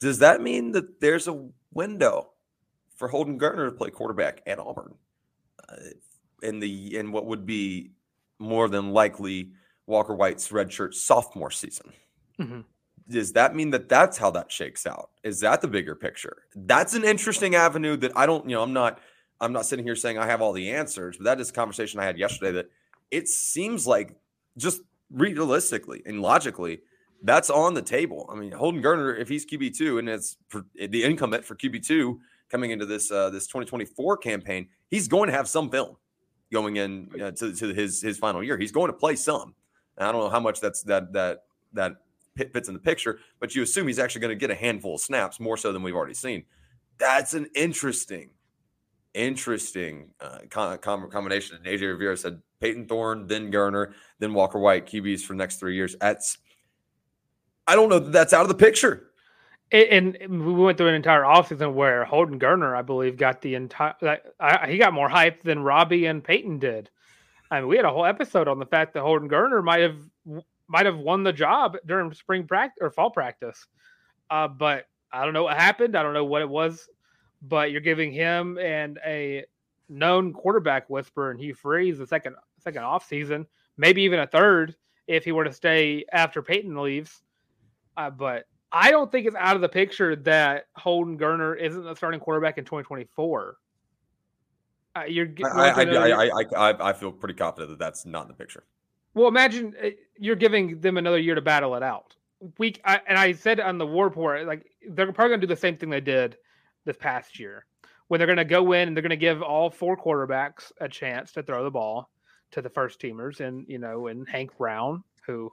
Does 0.00 0.18
that 0.20 0.40
mean 0.40 0.72
that 0.72 1.00
there's 1.00 1.26
a 1.26 1.48
window 1.72 2.30
for 2.94 3.08
Holden 3.08 3.38
Geriner 3.38 3.68
to 3.68 3.72
play 3.72 3.90
quarterback 3.90 4.42
at 4.46 4.58
Auburn 4.60 4.94
in 6.42 6.60
the 6.60 6.96
in 6.96 7.12
what 7.12 7.26
would 7.26 7.46
be 7.46 7.90
more 8.38 8.68
than 8.68 8.92
likely 8.92 9.52
Walker 9.86 10.14
White's 10.14 10.48
redshirt 10.48 10.94
sophomore 10.94 11.50
season? 11.50 11.92
Mhm. 12.38 12.64
Does 13.08 13.32
that 13.32 13.56
mean 13.56 13.70
that 13.70 13.88
that's 13.88 14.18
how 14.18 14.30
that 14.32 14.52
shakes 14.52 14.86
out? 14.86 15.10
Is 15.24 15.40
that 15.40 15.60
the 15.60 15.68
bigger 15.68 15.94
picture? 15.94 16.44
That's 16.54 16.94
an 16.94 17.04
interesting 17.04 17.54
avenue 17.54 17.96
that 17.96 18.12
I 18.16 18.26
don't. 18.26 18.48
You 18.48 18.56
know, 18.56 18.62
I'm 18.62 18.72
not. 18.72 19.00
I'm 19.40 19.52
not 19.52 19.66
sitting 19.66 19.84
here 19.84 19.96
saying 19.96 20.18
I 20.18 20.26
have 20.26 20.42
all 20.42 20.52
the 20.52 20.70
answers, 20.70 21.16
but 21.16 21.24
that 21.24 21.40
is 21.40 21.50
a 21.50 21.52
conversation 21.52 22.00
I 22.00 22.04
had 22.04 22.18
yesterday. 22.18 22.52
That 22.52 22.70
it 23.10 23.28
seems 23.28 23.86
like 23.86 24.16
just 24.56 24.82
realistically 25.10 26.02
and 26.04 26.20
logically, 26.20 26.80
that's 27.22 27.48
on 27.48 27.74
the 27.74 27.82
table. 27.82 28.28
I 28.30 28.34
mean, 28.34 28.52
Holden 28.52 28.82
Geriner, 28.82 29.18
if 29.18 29.28
he's 29.28 29.46
QB 29.46 29.76
two 29.76 29.98
and 29.98 30.08
it's 30.08 30.36
for 30.48 30.66
the 30.74 31.04
incumbent 31.04 31.44
for 31.44 31.54
QB 31.54 31.86
two 31.86 32.20
coming 32.50 32.70
into 32.70 32.86
this 32.86 33.10
uh, 33.10 33.30
this 33.30 33.46
2024 33.46 34.16
campaign, 34.18 34.68
he's 34.88 35.08
going 35.08 35.28
to 35.28 35.32
have 35.32 35.48
some 35.48 35.70
film 35.70 35.96
going 36.52 36.76
in 36.76 37.08
uh, 37.20 37.30
to, 37.32 37.54
to 37.54 37.72
his 37.74 38.02
his 38.02 38.18
final 38.18 38.42
year. 38.42 38.58
He's 38.58 38.72
going 38.72 38.88
to 38.88 38.96
play 38.96 39.16
some. 39.16 39.54
And 39.96 40.08
I 40.08 40.12
don't 40.12 40.20
know 40.22 40.30
how 40.30 40.40
much 40.40 40.60
that's 40.60 40.82
that 40.84 41.12
that 41.12 41.44
that 41.72 41.96
fits 42.36 42.68
in 42.68 42.74
the 42.74 42.80
picture, 42.80 43.18
but 43.40 43.54
you 43.54 43.62
assume 43.62 43.86
he's 43.86 43.98
actually 43.98 44.20
going 44.20 44.36
to 44.36 44.40
get 44.40 44.50
a 44.50 44.54
handful 44.54 44.94
of 44.94 45.00
snaps 45.00 45.40
more 45.40 45.56
so 45.56 45.72
than 45.72 45.82
we've 45.82 45.94
already 45.94 46.14
seen. 46.14 46.44
That's 46.98 47.34
an 47.34 47.48
interesting, 47.54 48.30
interesting 49.14 50.10
uh, 50.20 50.38
com- 50.50 50.78
com- 50.78 51.10
combination. 51.10 51.56
And 51.56 51.66
AJ 51.66 51.82
Rivera 51.82 52.16
said 52.16 52.40
Payton 52.60 52.86
Thorne, 52.86 53.26
then 53.26 53.52
Geriner, 53.52 53.92
then 54.18 54.34
Walker 54.34 54.58
White, 54.58 54.86
QBs 54.86 55.22
for 55.22 55.32
the 55.32 55.38
next 55.38 55.56
three 55.56 55.74
years. 55.74 55.96
That's 56.00 56.38
I 57.66 57.74
don't 57.74 57.88
know 57.88 57.98
that 57.98 58.12
that's 58.12 58.32
out 58.32 58.42
of 58.42 58.48
the 58.48 58.54
picture. 58.54 59.07
And, 59.70 60.16
we 60.28 60.52
went 60.54 60.78
through 60.78 60.88
an 60.88 60.94
entire 60.94 61.22
offseason 61.22 61.74
where 61.74 62.04
Holden 62.04 62.40
Geriner, 62.40 62.76
I 62.76 62.82
believe, 62.82 63.18
got 63.18 63.42
the 63.42 63.54
entire 63.54 63.94
like, 64.00 64.24
he 64.66 64.78
got 64.78 64.94
more 64.94 65.08
hype 65.08 65.42
than 65.42 65.62
Robby 65.62 66.06
and 66.06 66.24
Payton 66.24 66.58
did. 66.58 66.88
I 67.50 67.60
mean, 67.60 67.68
we 67.68 67.76
had 67.76 67.84
a 67.84 67.90
whole 67.90 68.06
episode 68.06 68.48
on 68.48 68.58
the 68.58 68.66
fact 68.66 68.94
that 68.94 69.02
Holden 69.02 69.28
Geriner 69.28 69.62
might 69.62 69.80
have 69.80 69.98
might 70.68 70.86
have 70.86 70.98
won 70.98 71.22
the 71.22 71.32
job 71.32 71.76
during 71.86 72.12
spring 72.12 72.46
practice 72.46 72.78
or 72.80 72.90
fall 72.90 73.10
practice. 73.10 73.66
Uh, 74.30 74.48
but 74.48 74.86
I 75.12 75.24
don't 75.24 75.34
know 75.34 75.44
what 75.44 75.56
happened. 75.56 75.96
I 75.96 76.02
don't 76.02 76.14
know 76.14 76.24
what 76.24 76.42
it 76.42 76.48
was. 76.48 76.88
But 77.40 77.70
you're 77.70 77.80
giving 77.80 78.12
him 78.12 78.58
and 78.58 78.98
a 79.06 79.44
known 79.88 80.32
quarterback 80.32 80.90
whisperer 80.90 81.30
and 81.30 81.40
Hugh 81.40 81.54
Freeze 81.54 81.98
the 81.98 82.06
second 82.06 82.36
second 82.58 82.82
off 82.82 83.06
season, 83.06 83.46
maybe 83.76 84.02
even 84.02 84.20
a 84.20 84.26
third 84.26 84.74
if 85.06 85.24
he 85.24 85.32
were 85.32 85.44
to 85.44 85.52
stay 85.52 86.04
after 86.12 86.42
Payton 86.42 86.76
leaves. 86.76 87.22
Uh, 87.96 88.10
but 88.10 88.46
I 88.70 88.90
don't 88.90 89.10
think 89.10 89.26
it's 89.26 89.36
out 89.36 89.56
of 89.56 89.62
the 89.62 89.68
picture 89.68 90.14
that 90.16 90.66
Holden 90.76 91.18
Geriner 91.18 91.58
isn't 91.58 91.82
the 91.82 91.94
starting 91.94 92.20
quarterback 92.20 92.58
in 92.58 92.64
2024. 92.64 93.56
Uh, 94.96 95.02
you're 95.04 95.26
I 95.26 95.28
going 95.28 95.52
I, 95.52 96.10
I, 96.10 96.28
I, 96.28 96.44
I, 96.56 96.88
I 96.90 96.92
feel 96.92 97.12
pretty 97.12 97.34
confident 97.34 97.70
that 97.70 97.78
that's 97.78 98.04
not 98.04 98.22
in 98.22 98.28
the 98.28 98.34
picture. 98.34 98.64
well, 99.14 99.28
imagine 99.28 99.74
uh, 99.82 99.90
you're 100.18 100.36
giving 100.36 100.80
them 100.80 100.96
another 100.96 101.18
year 101.18 101.34
to 101.34 101.40
battle 101.40 101.74
it 101.76 101.82
out. 101.82 102.14
we 102.58 102.74
I, 102.84 103.00
and 103.06 103.18
I 103.18 103.32
said 103.32 103.60
on 103.60 103.78
the 103.78 103.86
War 103.86 104.08
Rapport, 104.08 104.44
like 104.44 104.66
they're 104.90 105.12
probably 105.12 105.30
gonna 105.30 105.40
do 105.40 105.46
the 105.46 105.56
same 105.56 105.76
thing 105.76 105.90
they 105.90 106.00
did 106.00 106.36
this 106.84 106.96
past 106.96 107.38
year, 107.38 107.66
when 108.08 108.18
they're 108.18 108.26
gonna 108.26 108.44
go 108.44 108.72
in 108.72 108.88
and 108.88 108.96
they're 108.96 109.02
gonna 109.02 109.16
give 109.16 109.42
all 109.42 109.70
four 109.70 109.96
quarterbacks 109.96 110.72
a 110.80 110.88
chance 110.88 111.32
to 111.32 111.42
throw 111.42 111.64
the 111.64 111.70
ball 111.70 112.10
to 112.50 112.62
the 112.62 112.70
first 112.70 113.00
teamers, 113.00 113.40
and 113.40 113.66
you 113.68 113.78
know, 113.78 114.08
and 114.08 114.28
Hank 114.28 114.56
Brown, 114.56 115.04
who 115.26 115.52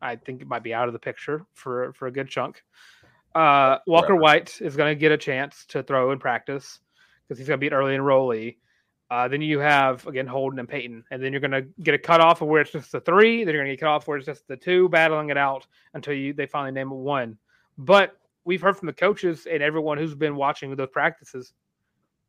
I 0.00 0.16
think 0.16 0.42
it 0.42 0.48
might 0.48 0.62
be 0.62 0.74
out 0.74 0.88
of 0.88 0.92
the 0.92 0.98
picture 0.98 1.44
for 1.54 1.92
for 1.92 2.06
a 2.06 2.12
good 2.12 2.28
chunk. 2.28 2.62
Uh, 3.34 3.78
Walker 3.86 4.16
White 4.16 4.60
is 4.60 4.76
going 4.76 4.90
to 4.90 4.98
get 4.98 5.12
a 5.12 5.16
chance 5.16 5.64
to 5.66 5.82
throw 5.82 6.10
in 6.10 6.18
practice 6.18 6.80
because 7.22 7.38
he's 7.38 7.46
going 7.46 7.58
to 7.58 7.60
be 7.60 7.68
an 7.68 7.74
early 7.74 7.96
enrollee. 7.96 8.56
Uh, 9.10 9.26
then 9.26 9.42
you 9.42 9.58
have 9.58 10.06
again 10.06 10.26
Holden 10.26 10.58
and 10.58 10.68
Payton, 10.68 11.04
and 11.10 11.22
then 11.22 11.32
you're 11.32 11.40
going 11.40 11.50
to 11.50 11.66
get 11.82 11.94
a 11.94 11.98
cutoff 11.98 12.42
of 12.42 12.48
where 12.48 12.62
it's 12.62 12.72
just 12.72 12.92
the 12.92 13.00
three. 13.00 13.44
Then 13.44 13.54
you're 13.54 13.64
going 13.64 13.70
to 13.70 13.76
get 13.76 13.80
cut 13.80 13.90
off 13.90 14.06
where 14.06 14.18
it's 14.18 14.26
just 14.26 14.46
the 14.46 14.56
two, 14.56 14.88
battling 14.88 15.30
it 15.30 15.36
out 15.36 15.66
until 15.94 16.14
you 16.14 16.32
they 16.32 16.46
finally 16.46 16.72
name 16.72 16.90
one. 16.90 17.36
But 17.78 18.16
we've 18.44 18.60
heard 18.60 18.76
from 18.76 18.86
the 18.86 18.92
coaches 18.92 19.46
and 19.50 19.62
everyone 19.62 19.98
who's 19.98 20.14
been 20.14 20.36
watching 20.36 20.74
those 20.74 20.90
practices. 20.90 21.52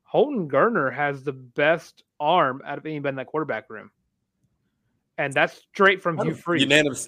Holden 0.04 0.50
Geriner 0.50 0.94
has 0.94 1.24
the 1.24 1.32
best 1.32 2.04
arm 2.20 2.62
out 2.66 2.78
of 2.78 2.86
anybody 2.86 3.12
in 3.12 3.16
that 3.16 3.28
quarterback 3.28 3.70
room, 3.70 3.92
and 5.26 5.34
that's 5.34 5.58
straight 5.74 6.02
from 6.02 6.18
Hugh 6.18 6.34
Freeze. 6.34 6.64
Unanimous. 6.64 7.08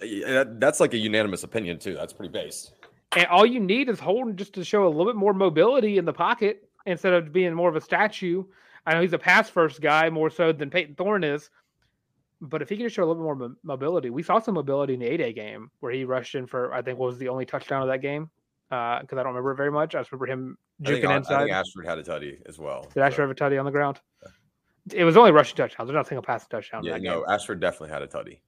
That's 0.59 0.79
like 0.79 0.93
a 0.93 0.97
unanimous 0.97 1.43
opinion 1.43 1.79
too. 1.79 1.93
That's 1.93 2.13
pretty 2.13 2.31
base. 2.31 2.71
And 3.15 3.27
all 3.27 3.45
you 3.45 3.59
need 3.59 3.89
is 3.89 3.99
Holden 3.99 4.35
just 4.35 4.53
to 4.53 4.63
show 4.63 4.87
a 4.87 4.89
little 4.89 5.05
bit 5.05 5.15
more 5.15 5.33
mobility 5.33 5.97
in 5.97 6.05
the 6.05 6.13
pocket 6.13 6.69
instead 6.85 7.13
of 7.13 7.31
being 7.31 7.53
more 7.53 7.69
of 7.69 7.75
a 7.75 7.81
statue 7.81 8.43
I 8.85 8.93
know 8.93 9.01
he's 9.01 9.13
a 9.13 9.17
pass 9.17 9.49
first 9.49 9.81
guy 9.81 10.09
more 10.09 10.29
so 10.29 10.51
than 10.51 10.69
Payton 10.69 10.95
Thorne 10.95 11.23
is. 11.23 11.49
But 12.41 12.61
if 12.61 12.67
he 12.67 12.75
can 12.75 12.89
show 12.89 13.03
a 13.03 13.05
little 13.05 13.21
bit 13.23 13.39
more 13.39 13.55
mobility, 13.63 14.09
we 14.09 14.21
saw 14.21 14.39
some 14.39 14.55
mobility 14.55 14.95
in 14.95 14.99
the 14.99 15.05
8A 15.05 15.33
game 15.33 15.71
where 15.79 15.93
he 15.93 16.03
rushed 16.03 16.35
in 16.35 16.45
for, 16.45 16.73
I 16.73 16.81
think, 16.81 16.99
was 16.99 17.17
the 17.17 17.29
only 17.29 17.45
touchdown 17.45 17.81
of 17.81 17.87
that 17.87 18.01
game. 18.01 18.29
Because 18.69 19.07
uh, 19.13 19.19
I 19.19 19.23
don't 19.23 19.27
remember 19.27 19.51
it 19.51 19.55
very 19.55 19.71
much. 19.71 19.95
I 19.95 19.99
just 19.99 20.11
remember 20.11 20.25
him 20.25 20.57
juking 20.81 20.89
I 20.89 21.01
think, 21.01 21.17
inside. 21.17 21.35
I 21.35 21.43
think 21.43 21.55
Ashford 21.55 21.85
had 21.85 21.99
a 21.99 22.03
tutty 22.03 22.39
as 22.45 22.59
well. 22.59 22.81
Did 22.83 22.93
so. 22.95 23.01
Ashford 23.01 23.21
have 23.21 23.31
a 23.31 23.35
tutty 23.35 23.57
on 23.57 23.65
the 23.65 23.71
ground? 23.71 24.01
Yeah. 24.21 24.29
It 24.91 25.03
was 25.03 25.15
only 25.15 25.31
rushing 25.31 25.55
touchdowns. 25.55 25.87
There's 25.87 25.95
not 25.95 26.05
a 26.05 26.09
single 26.09 26.23
passing 26.23 26.47
touchdown. 26.49 26.83
Yeah, 26.83 26.97
no, 26.97 27.21
game. 27.21 27.29
Ashford 27.29 27.59
definitely 27.59 27.89
had 27.89 28.01
a 28.01 28.07
tutty. 28.07 28.39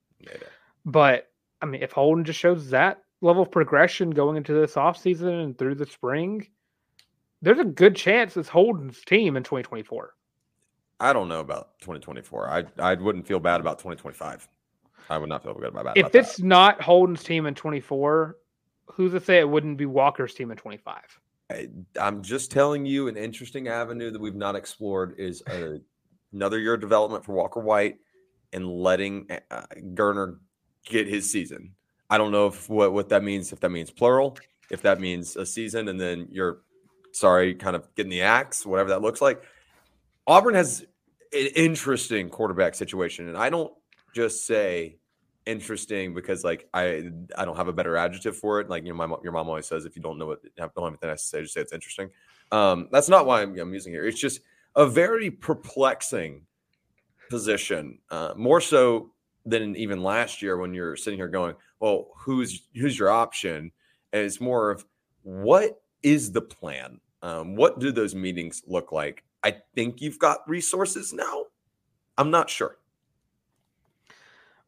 But 0.85 1.29
I 1.61 1.65
mean, 1.65 1.81
if 1.81 1.91
Holden 1.91 2.25
just 2.25 2.39
shows 2.39 2.69
that 2.69 3.03
level 3.21 3.43
of 3.43 3.51
progression 3.51 4.11
going 4.11 4.37
into 4.37 4.53
this 4.53 4.73
offseason 4.73 5.43
and 5.43 5.57
through 5.57 5.75
the 5.75 5.85
spring, 5.85 6.47
there's 7.41 7.59
a 7.59 7.65
good 7.65 7.95
chance 7.95 8.35
it's 8.37 8.49
Holden's 8.49 9.01
team 9.01 9.37
in 9.37 9.43
2024. 9.43 10.13
I 10.99 11.13
don't 11.13 11.27
know 11.27 11.39
about 11.39 11.79
2024. 11.79 12.49
I 12.49 12.63
I 12.79 12.95
wouldn't 12.95 13.27
feel 13.27 13.39
bad 13.39 13.61
about 13.61 13.79
2025. 13.79 14.47
I 15.09 15.17
would 15.17 15.29
not 15.29 15.43
feel 15.43 15.53
good 15.53 15.65
about, 15.65 15.85
that. 15.85 15.97
if 15.97 16.15
it's 16.15 16.39
not 16.39 16.81
Holden's 16.81 17.23
team 17.23 17.45
in 17.45 17.55
24. 17.55 18.37
Who's 18.87 19.13
to 19.13 19.19
say 19.19 19.39
it 19.39 19.49
wouldn't 19.49 19.77
be 19.77 19.87
Walker's 19.87 20.35
team 20.35 20.51
in 20.51 20.57
25? 20.57 21.01
I, 21.51 21.67
am 21.97 22.21
just 22.21 22.51
telling 22.51 22.85
you 22.85 23.07
an 23.07 23.17
interesting 23.17 23.67
avenue 23.67 24.11
that 24.11 24.21
we've 24.21 24.35
not 24.35 24.55
explored 24.55 25.15
is 25.17 25.43
a, 25.49 25.79
another 26.35 26.59
year 26.59 26.75
of 26.75 26.81
development 26.81 27.25
for 27.25 27.33
Walker 27.33 27.59
White 27.59 27.97
and 28.53 28.69
letting 28.69 29.27
uh, 29.49 29.63
Geriner 29.93 30.37
get 30.85 31.07
his 31.07 31.31
season. 31.31 31.71
I 32.09 32.17
don't 32.17 32.31
know 32.31 32.47
if 32.47 32.69
what 32.69 32.93
what 32.93 33.09
that 33.09 33.23
means. 33.23 33.51
If 33.51 33.61
that 33.61 33.69
means 33.69 33.89
plural, 33.89 34.37
if 34.69 34.83
that 34.83 34.99
means 34.99 35.35
a 35.35 35.45
season, 35.45 35.87
and 35.87 35.99
then 35.99 36.27
you're 36.31 36.59
sorry, 37.11 37.55
kind 37.55 37.75
of 37.75 37.87
getting 37.95 38.11
the 38.11 38.21
axe, 38.21 38.65
whatever 38.65 38.89
that 38.89 39.01
looks 39.01 39.21
like. 39.21 39.41
Auburn 40.27 40.53
has 40.55 40.81
an 41.33 41.47
interesting 41.55 42.29
quarterback 42.29 42.75
situation, 42.75 43.27
and 43.27 43.37
I 43.37 43.49
don't 43.49 43.73
just 44.13 44.45
say 44.45 44.97
interesting 45.45 46.13
because 46.13 46.43
like 46.43 46.67
I 46.73 47.09
I 47.37 47.45
don't 47.45 47.57
have 47.57 47.67
a 47.67 47.73
better 47.73 47.97
adjective 47.97 48.37
for 48.37 48.59
it. 48.59 48.69
Like 48.69 48.83
you 48.83 48.93
know, 48.93 49.07
my 49.07 49.15
your 49.23 49.31
mom 49.31 49.47
always 49.47 49.65
says 49.65 49.85
if 49.85 49.95
you 49.95 50.01
don't 50.01 50.19
know 50.19 50.27
what 50.27 50.41
don't 50.55 50.71
have 50.75 50.87
anything 50.87 51.09
to 51.09 51.17
say, 51.17 51.41
just 51.41 51.53
say 51.53 51.61
it's 51.61 51.73
interesting. 51.73 52.09
Um, 52.51 52.89
that's 52.91 53.09
not 53.09 53.25
why 53.25 53.41
I'm, 53.41 53.57
I'm 53.57 53.73
using 53.73 53.93
here. 53.93 54.05
It's 54.05 54.19
just 54.19 54.41
a 54.75 54.85
very 54.85 55.31
perplexing 55.31 56.41
position, 57.29 57.99
uh, 58.11 58.33
more 58.35 58.61
so 58.61 59.11
than 59.45 59.75
even 59.75 60.03
last 60.03 60.41
year 60.41 60.57
when 60.57 60.73
you're 60.73 60.95
sitting 60.95 61.19
here 61.19 61.27
going, 61.27 61.55
well, 61.79 62.09
who's 62.17 62.63
who's 62.75 62.97
your 62.97 63.09
option? 63.09 63.71
And 64.13 64.23
it's 64.23 64.41
more 64.41 64.71
of 64.71 64.85
what 65.23 65.81
is 66.03 66.31
the 66.31 66.41
plan? 66.41 66.99
Um, 67.21 67.55
what 67.55 67.79
do 67.79 67.91
those 67.91 68.15
meetings 68.15 68.63
look 68.67 68.91
like? 68.91 69.23
I 69.43 69.57
think 69.75 70.01
you've 70.01 70.19
got 70.19 70.47
resources 70.47 71.13
now. 71.13 71.45
I'm 72.17 72.31
not 72.31 72.49
sure. 72.49 72.77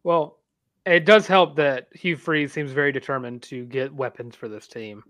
Well, 0.03 0.39
it 0.85 1.05
does 1.05 1.27
help 1.27 1.55
that 1.57 1.87
Hugh 1.93 2.15
Freeze 2.15 2.53
seems 2.53 2.71
very 2.71 2.91
determined 2.91 3.43
to 3.43 3.65
get 3.65 3.93
weapons 3.93 4.35
for 4.35 4.47
this 4.47 4.67
team. 4.67 5.03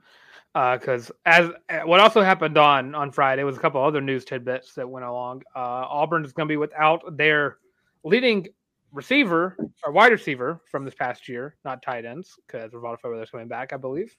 Because 0.57 1.11
uh, 1.11 1.13
as 1.25 1.51
uh, 1.69 1.79
what 1.85 1.99
also 1.99 2.23
happened 2.23 2.57
on 2.57 2.95
on 2.95 3.11
Friday 3.11 3.43
was 3.43 3.57
a 3.57 3.59
couple 3.59 3.83
other 3.83 4.01
news 4.01 4.25
tidbits 4.25 4.73
that 4.73 4.89
went 4.89 5.05
along. 5.05 5.43
Uh, 5.55 5.85
Auburn 5.87 6.25
is 6.25 6.33
going 6.33 6.47
to 6.47 6.51
be 6.51 6.57
without 6.57 7.15
their 7.15 7.57
leading 8.03 8.47
receiver 8.91 9.55
or 9.85 9.91
wide 9.91 10.11
receiver 10.11 10.61
from 10.71 10.83
this 10.83 10.95
past 10.95 11.29
year, 11.29 11.55
not 11.63 11.83
tight 11.83 12.05
ends, 12.05 12.39
because 12.47 12.71
Faber 12.71 13.21
is 13.21 13.29
coming 13.29 13.47
back, 13.47 13.71
I 13.71 13.77
believe. 13.77 14.17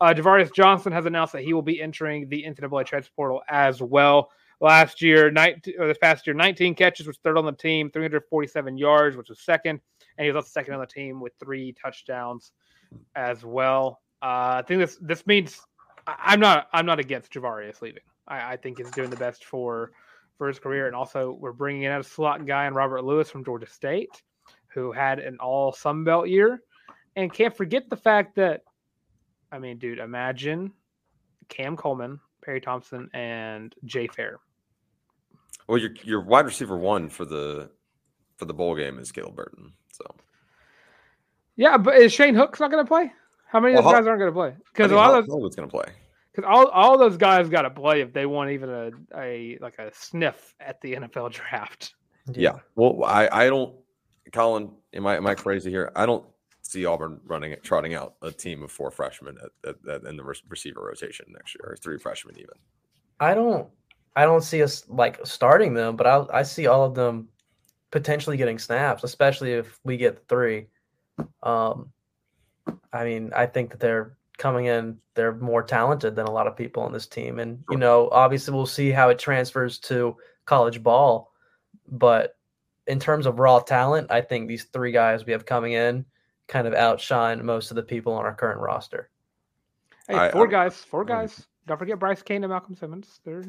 Uh, 0.00 0.14
Ja'Varrius 0.14 0.54
Johnson 0.54 0.92
has 0.92 1.06
announced 1.06 1.32
that 1.32 1.42
he 1.42 1.52
will 1.52 1.60
be 1.60 1.82
entering 1.82 2.28
the 2.28 2.44
NCAA 2.44 2.86
transfer 2.86 3.12
portal 3.16 3.42
as 3.48 3.82
well 3.82 4.30
last 4.60 5.02
year, 5.02 5.30
19, 5.30 5.74
or 5.78 5.88
this 5.88 5.98
past 5.98 6.26
year, 6.26 6.34
19 6.34 6.74
catches, 6.74 7.06
was 7.06 7.18
third 7.18 7.36
on 7.36 7.44
the 7.44 7.52
team, 7.52 7.90
347 7.90 8.78
yards, 8.78 9.16
which 9.16 9.28
was 9.28 9.40
second, 9.40 9.80
and 10.16 10.24
he 10.24 10.30
was 10.30 10.36
also 10.36 10.50
second 10.50 10.74
on 10.74 10.80
the 10.80 10.86
team 10.86 11.20
with 11.20 11.32
three 11.42 11.72
touchdowns 11.72 12.52
as 13.16 13.44
well. 13.44 14.00
Uh, 14.22 14.60
I 14.60 14.64
think 14.66 14.80
this 14.80 14.98
this 15.00 15.26
means 15.26 15.60
I'm 16.18 16.40
not 16.40 16.68
I'm 16.72 16.86
not 16.86 16.98
against 16.98 17.32
Ja'Varrius 17.32 17.82
leaving. 17.82 18.02
I, 18.28 18.52
I, 18.52 18.56
think 18.56 18.78
he's 18.78 18.90
doing 18.90 19.10
the 19.10 19.16
best 19.16 19.44
for 19.44 19.92
for 20.38 20.48
his 20.48 20.58
career, 20.58 20.86
and 20.86 20.96
also 20.96 21.32
we're 21.32 21.52
bringing 21.52 21.82
in 21.82 21.92
a 21.92 22.02
slot 22.02 22.46
guy 22.46 22.66
and 22.66 22.74
Robert 22.74 23.04
Lewis 23.04 23.30
from 23.30 23.44
Georgia 23.44 23.66
State, 23.66 24.22
who 24.68 24.92
had 24.92 25.18
an 25.18 25.36
All 25.38 25.72
Sun 25.72 26.04
Belt 26.04 26.28
year, 26.28 26.62
and 27.16 27.32
can't 27.32 27.56
forget 27.56 27.90
the 27.90 27.96
fact 27.96 28.36
that, 28.36 28.62
I 29.52 29.58
mean, 29.58 29.78
dude, 29.78 29.98
imagine 29.98 30.72
Cam 31.48 31.76
Coleman, 31.76 32.20
Perry 32.42 32.60
Thompson, 32.60 33.10
and 33.12 33.74
Jay 33.84 34.06
Fair 34.06 34.38
well, 35.70 35.78
your 35.78 35.90
your 36.02 36.20
wide 36.20 36.46
receiver 36.46 36.76
one 36.76 37.08
for 37.08 37.24
the 37.24 37.70
for 38.36 38.44
the 38.44 38.52
bowl 38.52 38.74
game 38.74 38.98
is 38.98 39.12
Caleb 39.12 39.36
Burton. 39.36 39.72
So 39.92 40.04
yeah, 41.56 41.76
but 41.76 41.96
is 41.96 42.12
Shane 42.12 42.34
Hooks 42.34 42.58
not 42.58 42.72
going 42.72 42.84
to 42.84 42.88
play? 42.88 43.12
How 43.46 43.60
many 43.60 43.74
well, 43.74 43.82
of 43.82 43.84
those 43.84 44.00
guys 44.00 44.06
aren't 44.08 44.18
going 44.18 44.32
to 44.32 44.36
play? 44.36 44.54
Because 44.72 44.90
a 44.90 44.96
lot 44.96 45.16
of 45.16 45.28
those 45.28 45.54
going 45.54 45.68
to 45.68 45.72
play. 45.72 45.86
Because 46.32 46.48
all, 46.48 46.68
all 46.68 46.96
those 46.96 47.16
guys 47.16 47.48
got 47.48 47.62
to 47.62 47.70
play 47.70 48.02
if 48.02 48.12
they 48.12 48.26
want 48.26 48.50
even 48.50 48.68
a, 48.68 48.90
a 49.16 49.58
like 49.60 49.78
a 49.78 49.90
sniff 49.92 50.54
at 50.60 50.80
the 50.80 50.94
NFL 50.96 51.32
draft. 51.32 51.94
Yeah. 52.32 52.58
Well, 52.76 53.04
I 53.04 53.28
I 53.30 53.46
don't. 53.48 53.74
Colin, 54.32 54.70
am 54.94 55.06
I 55.06 55.16
am 55.16 55.26
I 55.26 55.34
crazy 55.34 55.70
here? 55.70 55.90
I 55.96 56.06
don't 56.06 56.24
see 56.62 56.86
Auburn 56.86 57.20
running 57.24 57.56
trotting 57.62 57.94
out 57.94 58.14
a 58.22 58.30
team 58.30 58.62
of 58.62 58.70
four 58.70 58.90
freshmen 58.90 59.36
at, 59.42 59.70
at, 59.70 59.88
at, 59.88 60.04
in 60.04 60.16
the 60.16 60.22
receiver 60.22 60.82
rotation 60.82 61.26
next 61.30 61.56
year, 61.56 61.72
or 61.72 61.76
three 61.76 61.98
freshmen 61.98 62.36
even. 62.38 62.54
I 63.18 63.34
don't 63.34 63.68
I 64.14 64.24
don't 64.24 64.42
see 64.42 64.62
us 64.62 64.84
like 64.88 65.18
starting 65.24 65.74
them, 65.74 65.96
but 65.96 66.06
I 66.06 66.24
I 66.32 66.42
see 66.42 66.66
all 66.66 66.84
of 66.84 66.94
them 66.94 67.28
potentially 67.90 68.36
getting 68.36 68.58
snaps, 68.58 69.02
especially 69.02 69.52
if 69.52 69.80
we 69.84 69.96
get 69.96 70.28
three. 70.28 70.66
Um, 71.42 71.92
I 72.92 73.04
mean, 73.04 73.32
I 73.34 73.46
think 73.46 73.70
that 73.70 73.80
they're 73.80 74.16
coming 74.40 74.66
in. 74.66 74.98
They're 75.14 75.34
more 75.34 75.62
talented 75.62 76.16
than 76.16 76.26
a 76.26 76.32
lot 76.32 76.48
of 76.48 76.56
people 76.56 76.82
on 76.82 76.92
this 76.92 77.06
team, 77.06 77.38
and 77.38 77.62
you 77.70 77.76
know, 77.76 78.08
obviously, 78.10 78.54
we'll 78.54 78.66
see 78.66 78.90
how 78.90 79.10
it 79.10 79.18
transfers 79.18 79.78
to 79.80 80.16
college 80.46 80.82
ball. 80.82 81.32
But 81.86 82.36
in 82.86 82.98
terms 82.98 83.26
of 83.26 83.38
raw 83.38 83.60
talent, 83.60 84.10
I 84.10 84.20
think 84.22 84.48
these 84.48 84.64
three 84.64 84.90
guys 84.90 85.24
we 85.24 85.32
have 85.32 85.46
coming 85.46 85.72
in 85.72 86.04
kind 86.48 86.66
of 86.66 86.74
outshine 86.74 87.44
most 87.46 87.70
of 87.70 87.76
the 87.76 87.82
people 87.82 88.12
on 88.14 88.24
our 88.24 88.34
current 88.34 88.60
roster. 88.60 89.08
Hey, 90.08 90.30
four 90.32 90.48
I, 90.48 90.50
guys, 90.50 90.76
four 90.76 91.04
guys. 91.04 91.46
Don't 91.68 91.78
forget 91.78 92.00
Bryce 92.00 92.22
Cain 92.22 92.42
and 92.42 92.50
Malcolm 92.50 92.74
Simmons. 92.74 93.20
They're 93.24 93.44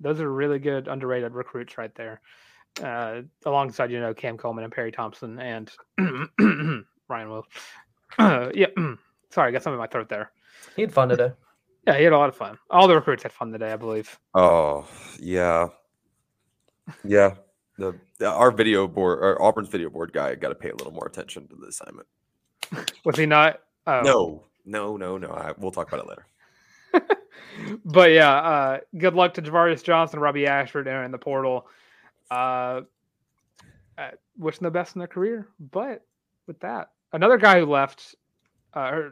those 0.00 0.20
are 0.20 0.32
really 0.32 0.58
good 0.58 0.88
underrated 0.88 1.32
recruits 1.32 1.78
right 1.78 1.94
there. 1.94 2.20
Uh, 2.82 3.20
alongside 3.44 3.90
you 3.90 4.00
know 4.00 4.14
Cam 4.14 4.38
Coleman 4.38 4.64
and 4.64 4.72
Perry 4.72 4.90
Thompson 4.90 5.38
and 5.38 5.70
Ryan 7.08 7.30
Will. 7.30 7.46
Uh, 8.18 8.48
yeah, 8.54 8.66
sorry, 9.32 9.48
I 9.48 9.52
got 9.52 9.62
something 9.62 9.74
in 9.74 9.80
my 9.80 9.86
throat 9.86 10.08
there. 10.08 10.30
He 10.76 10.82
had 10.82 10.92
fun 10.92 11.08
today. 11.08 11.32
Yeah, 11.84 11.96
he 11.98 12.04
had 12.04 12.12
a 12.12 12.16
lot 12.16 12.28
of 12.28 12.36
fun. 12.36 12.56
All 12.70 12.86
the 12.86 12.94
recruits 12.94 13.24
had 13.24 13.32
fun 13.32 13.50
today, 13.50 13.72
I 13.72 13.76
believe. 13.76 14.16
Oh 14.34 14.86
yeah, 15.18 15.66
yeah. 17.02 17.34
The, 17.76 17.98
the 18.18 18.30
our 18.30 18.52
video 18.52 18.86
board, 18.86 19.18
our 19.20 19.42
Auburn's 19.42 19.68
video 19.68 19.90
board 19.90 20.12
guy, 20.12 20.36
got 20.36 20.50
to 20.50 20.54
pay 20.54 20.70
a 20.70 20.76
little 20.76 20.92
more 20.92 21.08
attention 21.08 21.48
to 21.48 21.56
the 21.56 21.66
assignment. 21.66 22.06
Was 23.04 23.16
he 23.16 23.26
not? 23.26 23.62
Oh. 23.88 24.00
No, 24.02 24.44
no, 24.64 24.96
no, 24.96 25.18
no. 25.18 25.32
I, 25.32 25.54
we'll 25.58 25.72
talk 25.72 25.92
about 25.92 26.04
it 26.04 26.08
later 26.08 26.26
but 27.84 28.12
yeah, 28.12 28.32
uh, 28.32 28.78
good 28.96 29.14
luck 29.14 29.34
to 29.34 29.42
Ja'Varrius 29.42 29.82
Johnson, 29.82 30.20
Robby 30.20 30.46
Ashford, 30.46 30.86
and 30.86 31.04
in 31.04 31.10
the 31.10 31.18
portal. 31.18 31.66
Uh, 32.30 32.82
uh, 33.98 34.10
wishing 34.38 34.64
the 34.64 34.70
best 34.70 34.94
in 34.94 35.00
their 35.00 35.08
career. 35.08 35.48
But 35.58 36.04
with 36.46 36.60
that, 36.60 36.90
another 37.12 37.38
guy 37.38 37.60
who 37.60 37.66
left 37.66 38.14
uh, 38.74 39.02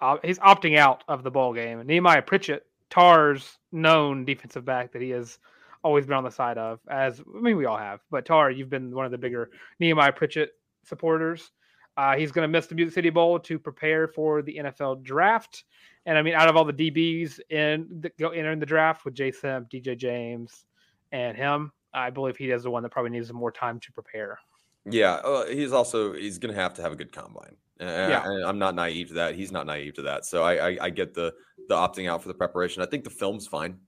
uh, 0.00 0.16
he's 0.24 0.38
opting 0.38 0.78
out 0.78 1.04
of 1.08 1.22
the 1.22 1.30
ball 1.30 1.52
game. 1.52 1.84
Nehemiah 1.86 2.22
Pritchett, 2.22 2.66
Tarr's 2.90 3.58
known 3.72 4.24
defensive 4.24 4.64
back 4.64 4.92
that 4.92 5.02
he 5.02 5.10
has 5.10 5.38
always 5.82 6.06
been 6.06 6.16
on 6.16 6.24
the 6.24 6.30
side 6.30 6.58
of, 6.58 6.80
as 6.90 7.20
I 7.20 7.40
mean 7.40 7.56
we 7.56 7.66
all 7.66 7.76
have, 7.76 8.00
but 8.10 8.24
Tar, 8.24 8.50
you've 8.50 8.70
been 8.70 8.94
one 8.94 9.04
of 9.04 9.10
the 9.12 9.18
bigger 9.18 9.50
Nehemiah 9.80 10.12
Pritchett 10.12 10.52
supporters. 10.84 11.50
Uh, 11.96 12.16
he's 12.16 12.32
going 12.32 12.42
to 12.42 12.48
miss 12.48 12.66
the 12.66 12.74
Music 12.74 12.94
City 12.94 13.10
Bowl 13.10 13.38
to 13.38 13.58
prepare 13.58 14.08
for 14.08 14.42
the 14.42 14.56
NFL 14.56 15.02
draft. 15.02 15.64
And 16.06 16.18
I 16.18 16.22
mean, 16.22 16.34
out 16.34 16.48
of 16.48 16.56
all 16.56 16.64
the 16.64 16.72
DBs 16.72 17.38
in 17.50 17.86
the, 18.00 18.10
go 18.18 18.30
entering 18.30 18.58
the 18.58 18.66
draft 18.66 19.04
with 19.04 19.14
Jay 19.14 19.30
Simp, 19.30 19.70
DJ 19.70 19.96
James, 19.96 20.64
and 21.12 21.36
him, 21.36 21.70
I 21.92 22.10
believe 22.10 22.36
he 22.36 22.50
is 22.50 22.64
the 22.64 22.70
one 22.70 22.82
that 22.82 22.90
probably 22.90 23.12
needs 23.12 23.32
more 23.32 23.52
time 23.52 23.78
to 23.80 23.92
prepare. 23.92 24.38
Yeah, 24.84 25.14
uh, 25.14 25.46
he's 25.46 25.72
also 25.72 26.12
he's 26.12 26.38
going 26.38 26.54
to 26.54 26.60
have 26.60 26.74
to 26.74 26.82
have 26.82 26.92
a 26.92 26.96
good 26.96 27.12
combine. 27.12 27.56
Yeah, 27.80 28.22
and 28.24 28.44
I'm 28.44 28.58
not 28.58 28.74
naive 28.74 29.08
to 29.08 29.14
that. 29.14 29.34
He's 29.34 29.50
not 29.50 29.66
naive 29.66 29.94
to 29.94 30.02
that. 30.02 30.24
So 30.24 30.42
I, 30.42 30.68
I, 30.68 30.78
I 30.82 30.90
get 30.90 31.14
the 31.14 31.34
the 31.68 31.74
opting 31.74 32.08
out 32.08 32.22
for 32.22 32.28
the 32.28 32.34
preparation. 32.34 32.82
I 32.82 32.86
think 32.86 33.04
the 33.04 33.10
film's 33.10 33.46
fine. 33.46 33.78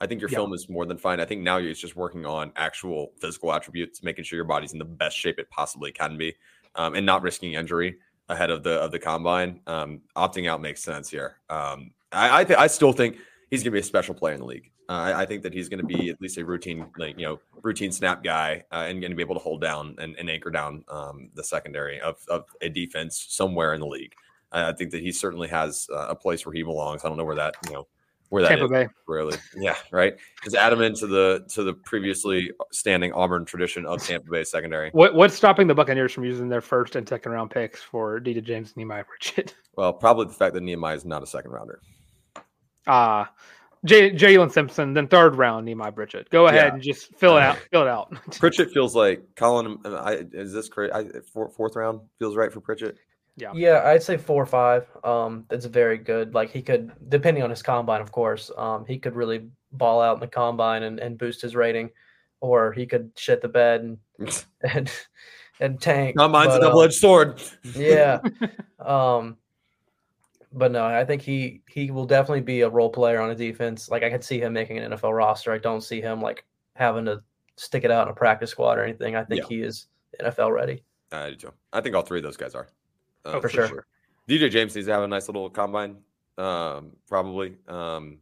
I 0.00 0.06
think 0.06 0.20
your 0.20 0.30
yeah. 0.30 0.38
film 0.38 0.54
is 0.54 0.68
more 0.68 0.86
than 0.86 0.96
fine. 0.96 1.20
I 1.20 1.24
think 1.24 1.42
now 1.42 1.58
you're 1.58 1.74
just 1.74 1.96
working 1.96 2.24
on 2.24 2.52
actual 2.56 3.12
physical 3.20 3.52
attributes, 3.52 4.02
making 4.02 4.24
sure 4.24 4.36
your 4.36 4.46
body's 4.46 4.72
in 4.72 4.78
the 4.78 4.84
best 4.84 5.16
shape 5.16 5.38
it 5.38 5.48
possibly 5.50 5.92
can 5.92 6.16
be, 6.16 6.34
um, 6.74 6.94
and 6.94 7.04
not 7.04 7.22
risking 7.22 7.54
injury 7.54 7.96
ahead 8.28 8.50
of 8.50 8.62
the 8.62 8.80
of 8.80 8.92
the 8.92 8.98
combine. 8.98 9.60
Um, 9.66 10.00
opting 10.16 10.48
out 10.48 10.60
makes 10.60 10.82
sense 10.82 11.10
here. 11.10 11.36
Um, 11.48 11.92
I 12.12 12.40
I, 12.40 12.44
th- 12.44 12.58
I, 12.58 12.66
still 12.66 12.92
think 12.92 13.18
he's 13.50 13.60
going 13.60 13.72
to 13.72 13.76
be 13.76 13.80
a 13.80 13.82
special 13.82 14.14
player 14.14 14.34
in 14.34 14.40
the 14.40 14.46
league. 14.46 14.70
Uh, 14.90 14.94
I, 14.94 15.20
I, 15.20 15.26
think 15.26 15.44
that 15.44 15.54
he's 15.54 15.68
going 15.68 15.78
to 15.78 15.86
be 15.86 16.10
at 16.10 16.20
least 16.20 16.36
a 16.36 16.44
routine, 16.44 16.84
like 16.98 17.16
you 17.16 17.24
know, 17.24 17.40
routine 17.62 17.92
snap 17.92 18.24
guy, 18.24 18.64
uh, 18.72 18.86
and 18.88 19.00
going 19.00 19.12
to 19.12 19.16
be 19.16 19.22
able 19.22 19.36
to 19.36 19.40
hold 19.40 19.60
down 19.60 19.94
and, 19.98 20.16
and 20.16 20.28
anchor 20.28 20.50
down 20.50 20.84
um, 20.88 21.30
the 21.36 21.44
secondary 21.44 22.00
of, 22.00 22.16
of 22.28 22.46
a 22.60 22.68
defense 22.68 23.24
somewhere 23.28 23.72
in 23.74 23.80
the 23.80 23.86
league. 23.86 24.12
I 24.50 24.72
think 24.72 24.90
that 24.90 25.00
he 25.00 25.12
certainly 25.12 25.46
has 25.46 25.86
uh, 25.92 26.08
a 26.08 26.16
place 26.16 26.44
where 26.44 26.52
he 26.52 26.64
belongs. 26.64 27.04
I 27.04 27.08
don't 27.08 27.16
know 27.16 27.24
where 27.24 27.36
that 27.36 27.54
you 27.66 27.72
know 27.72 27.86
where 28.30 28.42
that 28.42 28.48
Tampa 28.48 28.64
is, 28.64 28.70
Bay. 28.70 28.88
Really, 29.06 29.38
yeah, 29.56 29.76
right. 29.92 30.16
Add 30.58 30.72
him 30.72 30.80
into 30.80 31.06
the 31.06 31.46
to 31.50 31.62
the 31.62 31.74
previously 31.74 32.50
standing 32.72 33.12
Auburn 33.12 33.44
tradition 33.44 33.86
of 33.86 34.04
Tampa 34.04 34.28
Bay 34.28 34.42
secondary. 34.42 34.90
What 34.90 35.14
what's 35.14 35.36
stopping 35.36 35.68
the 35.68 35.74
Buccaneers 35.74 36.12
from 36.12 36.24
using 36.24 36.48
their 36.48 36.60
first 36.60 36.96
and 36.96 37.08
second 37.08 37.30
round 37.30 37.52
picks 37.52 37.80
for 37.80 38.18
DJ 38.18 38.42
James 38.42 38.70
and 38.70 38.78
Nehemiah 38.78 39.04
Richard? 39.12 39.52
Well, 39.76 39.92
probably 39.92 40.26
the 40.26 40.32
fact 40.32 40.54
that 40.54 40.62
Nehemiah 40.62 40.96
is 40.96 41.04
not 41.04 41.22
a 41.22 41.26
second 41.26 41.52
rounder. 41.52 41.80
Ah. 42.88 43.30
Uh, 43.84 43.88
Jaylin 43.88 44.52
Simpson, 44.52 44.92
then 44.92 45.08
third 45.08 45.36
round 45.36 45.64
Nehemiah 45.64 45.92
Pritchett. 45.92 46.28
Go 46.30 46.48
ahead 46.48 46.66
yeah. 46.66 46.74
and 46.74 46.82
just 46.82 47.16
fill 47.16 47.38
it 47.38 47.42
out. 47.42 47.56
Fill 47.70 47.82
it 47.82 47.88
out. 47.88 48.12
Pritchett 48.38 48.70
feels 48.72 48.94
like 48.94 49.22
Colin. 49.36 49.78
I, 49.84 50.24
is 50.32 50.52
this 50.52 50.68
crazy? 50.68 50.92
fourth 51.32 51.76
round 51.76 52.00
feels 52.18 52.36
right 52.36 52.52
for 52.52 52.60
Pritchett. 52.60 52.98
Yeah. 53.36 53.52
Yeah, 53.54 53.82
I'd 53.86 54.02
say 54.02 54.16
four 54.16 54.42
or 54.42 54.46
five. 54.46 54.86
Um, 55.02 55.46
that's 55.48 55.64
very 55.64 55.96
good. 55.96 56.34
Like 56.34 56.50
he 56.50 56.60
could, 56.60 56.92
depending 57.08 57.42
on 57.42 57.50
his 57.50 57.62
combine, 57.62 58.02
of 58.02 58.12
course, 58.12 58.50
um, 58.58 58.84
he 58.86 58.98
could 58.98 59.16
really 59.16 59.48
ball 59.72 60.02
out 60.02 60.14
in 60.14 60.20
the 60.20 60.26
combine 60.26 60.82
and, 60.82 60.98
and 61.00 61.16
boost 61.16 61.40
his 61.40 61.56
rating, 61.56 61.90
or 62.40 62.72
he 62.72 62.86
could 62.86 63.10
shit 63.16 63.40
the 63.40 63.48
bed 63.48 63.80
and 64.18 64.44
and 64.74 64.90
and 65.60 65.80
tank. 65.80 66.16
Combine's 66.16 66.48
but, 66.48 66.58
a 66.58 66.60
double 66.60 66.82
edged 66.82 66.94
um, 66.96 66.98
sword. 66.98 67.42
yeah. 67.74 68.20
um, 68.78 69.36
but 70.52 70.72
no, 70.72 70.84
I 70.84 71.04
think 71.04 71.22
he 71.22 71.62
he 71.68 71.90
will 71.90 72.06
definitely 72.06 72.42
be 72.42 72.62
a 72.62 72.68
role 72.68 72.90
player 72.90 73.20
on 73.20 73.30
a 73.30 73.34
defense. 73.34 73.88
Like 73.88 74.02
I 74.02 74.10
could 74.10 74.24
see 74.24 74.40
him 74.40 74.52
making 74.52 74.78
an 74.78 74.92
NFL 74.92 75.16
roster. 75.16 75.52
I 75.52 75.58
don't 75.58 75.82
see 75.82 76.00
him 76.00 76.20
like 76.20 76.44
having 76.74 77.04
to 77.06 77.22
stick 77.56 77.84
it 77.84 77.90
out 77.90 78.06
in 78.06 78.12
a 78.12 78.14
practice 78.14 78.50
squad 78.50 78.78
or 78.78 78.84
anything. 78.84 79.16
I 79.16 79.24
think 79.24 79.42
yeah. 79.42 79.48
he 79.48 79.62
is 79.62 79.86
NFL 80.20 80.52
ready. 80.52 80.82
I 81.12 81.30
do 81.30 81.36
too. 81.36 81.52
I 81.72 81.80
think 81.80 81.94
all 81.94 82.02
three 82.02 82.18
of 82.18 82.24
those 82.24 82.36
guys 82.36 82.54
are. 82.54 82.68
Uh, 83.24 83.28
oh, 83.28 83.32
for, 83.40 83.42
for 83.42 83.48
sure. 83.48 83.68
sure. 83.68 83.86
DJ 84.28 84.50
James 84.50 84.74
needs 84.74 84.86
to 84.86 84.92
have 84.92 85.02
a 85.02 85.08
nice 85.08 85.28
little 85.28 85.50
combine, 85.50 85.96
um, 86.38 86.92
probably. 87.08 87.56
Um, 87.68 88.18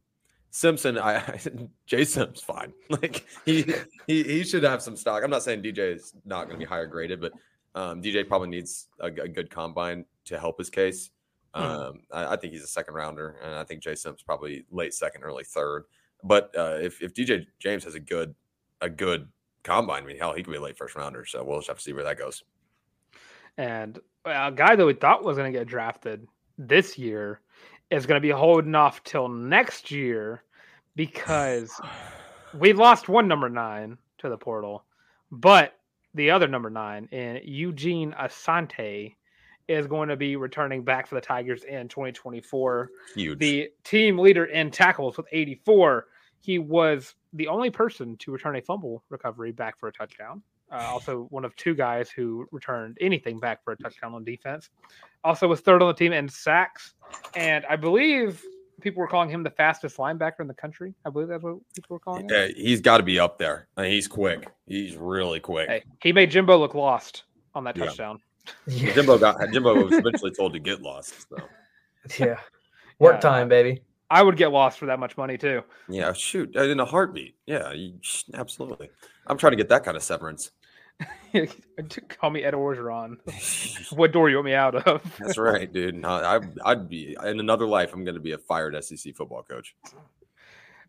Simpson, 0.51 0.99
I, 0.99 1.19
I 1.19 1.41
Jay 1.87 2.05
Simp's 2.05 2.43
fine. 2.43 2.73
Like 2.91 3.27
he, 3.45 3.75
he 4.07 4.23
he 4.23 4.45
should 4.45 4.65
have 4.65 4.83
some 4.83 4.97
stock. 4.97 5.23
I'm 5.23 5.31
not 5.31 5.43
saying 5.43 5.63
DJ 5.63 5.95
is 5.95 6.15
not 6.25 6.45
going 6.45 6.59
to 6.59 6.59
be 6.59 6.65
higher 6.65 6.87
graded, 6.87 7.21
but 7.21 7.33
um, 7.75 8.03
DJ 8.03 8.27
probably 8.27 8.49
needs 8.49 8.89
a, 8.99 9.07
a, 9.07 9.29
good 9.29 9.51
combine 9.51 10.07
to 10.25 10.39
help 10.39 10.59
his 10.59 10.71
case. 10.71 11.11
Hmm. 11.55 11.63
Um, 11.63 12.01
I, 12.13 12.35
I, 12.35 12.37
think 12.37 12.53
he's 12.53 12.63
a 12.63 12.69
second 12.69 12.95
rounder, 12.95 13.37
and 13.43 13.55
I 13.55 13.65
think 13.65 13.83
Jay 13.83 13.95
Simp's 13.95 14.23
probably 14.23 14.67
late 14.71 14.93
second, 14.93 15.23
early 15.23 15.45
third. 15.45 15.85
But 16.23 16.53
uh, 16.57 16.79
if 16.81 17.03
if 17.03 17.15
DJ 17.15 17.47
James 17.59 17.85
has 17.85 17.95
a 17.95 18.01
good 18.01 18.35
a 18.81 18.91
good 18.91 19.29
combine, 19.63 20.03
I 20.03 20.07
mean, 20.07 20.19
hell, 20.19 20.35
he 20.35 20.43
could 20.43 20.51
be 20.51 20.59
a 20.59 20.63
late 20.63 20.77
first 20.77 20.95
rounder. 20.95 21.25
So 21.25 21.43
we'll 21.43 21.59
just 21.59 21.69
have 21.69 21.79
to 21.79 21.83
see 21.83 21.93
where 21.93 22.05
that 22.05 22.19
goes. 22.19 22.43
And 23.57 23.99
a 24.25 24.53
guy 24.53 24.77
that 24.77 24.87
we 24.87 24.95
thought 24.95 25.25
was 25.25 25.37
going 25.37 25.53
to 25.53 25.59
get 25.59 25.67
drafted 25.67 26.27
this 26.59 26.99
year 26.99 27.41
is 27.91 28.07
going 28.07 28.21
to 28.21 28.27
be 28.27 28.31
holding 28.31 28.75
off 28.75 29.03
till 29.05 29.29
next 29.29 29.91
year 29.91 30.43
because 30.97 31.81
we 32.55 32.73
lost 32.73 33.09
one 33.09 33.29
number 33.29 33.49
nine 33.49 33.97
to 34.19 34.29
the 34.29 34.37
portal, 34.37 34.85
but 35.31 35.75
the 36.15 36.31
other 36.31 36.49
number 36.49 36.71
nine 36.71 37.07
in 37.13 37.41
Eugene 37.45 38.15
Asante 38.19 39.15
is 39.69 39.87
going 39.87 40.09
to 40.09 40.17
be 40.17 40.37
returning 40.37 40.83
back 40.83 41.07
for 41.07 41.15
the 41.15 41.21
Tigers 41.21 41.65
in 41.65 41.89
2024. 41.89 42.91
Huge. 43.15 43.39
The 43.39 43.71
team 43.85 44.19
leader 44.19 44.47
in 44.47 44.71
tackles 44.71 45.17
with 45.17 45.27
84. 45.31 46.07
He 46.41 46.59
was 46.59 47.15
the 47.33 47.49
only 47.49 47.71
person 47.71 48.17
to 48.19 48.33
return 48.33 48.57
a 48.57 48.63
fumble 48.63 49.05
recovery 49.11 49.53
back 49.53 49.79
for 49.79 49.89
a 49.89 49.93
touchdown. 49.93 50.43
Uh, 50.71 50.87
also, 50.87 51.27
one 51.31 51.45
of 51.45 51.55
two 51.57 51.75
guys 51.75 52.11
who 52.11 52.47
returned 52.53 52.99
anything 53.01 53.39
back 53.39 53.65
for 53.65 53.73
a 53.73 53.77
touchdown 53.77 54.15
on 54.15 54.25
defense. 54.25 54.69
Also, 55.25 55.49
was 55.49 55.61
third 55.61 55.83
on 55.83 55.89
the 55.89 55.95
team 55.95 56.13
in 56.13 56.29
sacks, 56.29 56.95
and 57.35 57.65
I 57.67 57.77
believe 57.77 58.43
people 58.81 59.01
were 59.01 59.09
calling 59.09 59.31
him 59.31 59.43
the 59.43 59.51
fastest 59.51 59.97
linebacker 59.97 60.41
in 60.41 60.47
the 60.47 60.55
country. 60.55 60.95
I 61.05 61.11
believe 61.11 61.29
that's 61.29 61.43
what 61.43 61.57
people 61.75 61.95
were 61.95 61.99
calling 61.99 62.23
him. 62.23 62.31
Yeah, 62.31 62.49
he's 62.55 62.81
got 62.83 62.99
to 62.99 63.03
be 63.03 63.19
up 63.19 63.39
there. 63.39 63.67
I 63.77 63.83
mean, 63.83 63.93
he's 63.93 64.07
quick. 64.07 64.49
He's 64.67 64.97
really 64.97 65.41
quick. 65.41 65.69
Hey, 65.69 65.85
he 66.03 66.13
made 66.13 66.31
Jimbo 66.31 66.59
look 66.59 66.75
lost 66.75 67.25
on 67.55 67.65
that 67.65 67.77
yeah. 67.77 67.87
touchdown. 67.87 68.21
Yeah. 68.67 68.93
Jimbo 68.93 69.19
got 69.19 69.37
Jimbo 69.53 69.85
was 69.85 69.93
eventually 69.95 70.31
told 70.31 70.53
to 70.53 70.59
get 70.59 70.83
lost. 70.83 71.29
So. 71.29 71.37
Yeah, 72.19 72.39
work 72.99 73.17
yeah. 73.17 73.21
time, 73.21 73.49
baby. 73.49 73.83
I 74.11 74.23
would 74.23 74.39
get 74.39 74.51
lost 74.51 74.79
for 74.79 74.87
that 74.87 74.99
much 74.99 75.19
money 75.19 75.37
too. 75.37 75.63
Yeah, 75.89 76.15
shoot, 76.15 76.57
uh, 76.57 76.63
in 76.63 76.81
a 76.81 76.87
heartbeat. 76.87 77.37
Yeah, 77.45 77.73
you, 77.73 77.99
absolutely. 78.33 78.89
I'm 79.27 79.37
trying 79.37 79.51
to 79.51 79.57
get 79.57 79.69
that 79.69 79.85
kind 79.85 79.97
of 79.97 80.03
severance. 80.03 80.53
Call 82.09 82.31
me 82.31 82.43
Ed 82.43 82.55
Orgeron. 82.55 83.19
what 83.97 84.13
door 84.13 84.31
you 84.31 84.37
want 84.37 84.47
me 84.47 84.55
out 84.55 84.75
of? 84.75 85.03
That's 85.19 85.39
right, 85.39 85.71
dude. 85.71 86.03
I, 86.05 86.41
I'd 86.65 86.89
be 86.89 87.17
in 87.25 87.41
another 87.41 87.67
life. 87.67 87.93
I'm 87.93 88.05
going 88.05 88.15
to 88.15 88.21
be 88.21 88.33
a 88.33 88.39
fired 88.39 88.83
SEC 88.83 89.15
football 89.15 89.43
coach. 89.43 89.77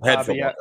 Head 0.04 0.30
uh, 0.30 0.34
yeah. 0.34 0.52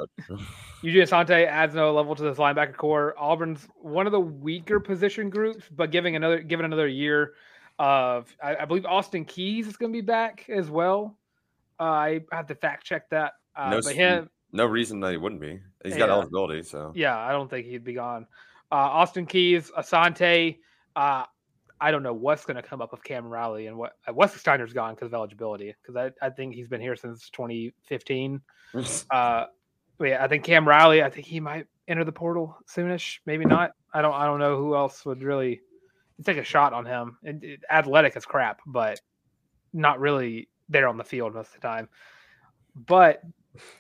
Eugene 0.82 1.03
Asante 1.03 1.47
adds 1.47 1.74
no 1.74 1.93
level 1.93 2.14
to 2.14 2.22
this 2.22 2.39
linebacker 2.39 2.76
corps. 2.76 3.14
Auburn's 3.18 3.68
one 3.80 4.07
of 4.07 4.12
the 4.12 4.20
weaker 4.20 4.80
position 4.80 5.30
groups, 5.30 5.64
but 5.74 5.91
giving 5.91 6.16
another 6.16 6.41
given 6.41 6.64
another 6.64 6.89
year 6.89 7.34
of, 7.78 8.34
I, 8.43 8.57
I 8.57 8.64
believe 8.64 8.84
Austin 8.86 9.24
Keys 9.24 9.66
is 9.66 9.76
going 9.76 9.93
to 9.93 9.97
be 9.97 10.05
back 10.05 10.47
as 10.49 10.70
well. 10.70 11.16
Uh, 11.78 11.82
I 11.82 12.20
have 12.32 12.47
to 12.47 12.55
fact 12.55 12.84
check 12.84 13.09
that. 13.11 13.34
Uh, 13.55 13.70
no, 13.70 13.80
but 13.82 13.95
him, 13.95 14.30
no 14.53 14.66
reason 14.66 15.01
that 15.01 15.12
he 15.12 15.16
wouldn't 15.16 15.41
be. 15.41 15.61
He's 15.84 15.97
got 15.97 16.11
eligibility, 16.11 16.62
so 16.62 16.93
yeah, 16.95 17.16
I 17.16 17.30
don't 17.32 17.49
think 17.49 17.66
he'd 17.66 17.84
be 17.84 17.95
gone. 17.95 18.26
Uh, 18.70 18.74
Austin 18.74 19.26
Keys, 19.26 19.70
Asante. 19.76 20.59
Uh, 20.97 21.24
I 21.81 21.91
don't 21.91 22.03
know 22.03 22.12
what's 22.12 22.45
going 22.45 22.57
to 22.57 22.62
come 22.62 22.81
up 22.81 22.93
with 22.93 23.05
Cam 23.05 23.26
Riley 23.26 23.66
and 23.66 23.76
what 23.76 23.93
uh, 24.07 24.12
Wesley 24.12 24.39
Steiner's 24.39 24.72
gone 24.72 24.95
because 24.95 25.07
of 25.07 25.14
eligibility. 25.14 25.74
Because 25.81 25.97
I, 25.97 26.26
I 26.26 26.31
think 26.31 26.55
he's 26.55 26.68
been 26.68 26.81
here 26.81 26.97
since 26.97 27.31
2015. 27.31 28.41
uh, 29.11 29.45
yeah, 30.01 30.24
I 30.24 30.29
think 30.29 30.45
Cam 30.45 30.66
Riley. 30.66 31.03
I 31.03 31.11
think 31.11 31.26
he 31.26 31.41
might 31.41 31.66
enter 31.87 32.05
the 32.05 32.12
portal 32.12 32.57
soonish. 32.68 33.18
Maybe 33.26 33.45
not. 33.45 33.72
I 33.93 34.03
don't. 34.03 34.14
I 34.14 34.26
don't 34.26 34.39
know 34.39 34.57
who 34.57 34.74
else 34.74 35.05
would 35.05 35.22
really 35.22 35.61
take 36.24 36.37
a 36.37 36.45
shot 36.45 36.72
on 36.72 36.85
him. 36.85 37.18
And 37.24 37.45
athletic 37.70 38.16
is 38.16 38.24
crap, 38.24 38.61
but 38.66 39.01
not 39.72 40.01
really 40.01 40.49
there 40.68 40.89
on 40.89 40.97
the 40.97 41.05
field 41.05 41.35
most 41.35 41.49
of 41.49 41.55
the 41.55 41.61
time. 41.61 41.89
But 42.74 43.22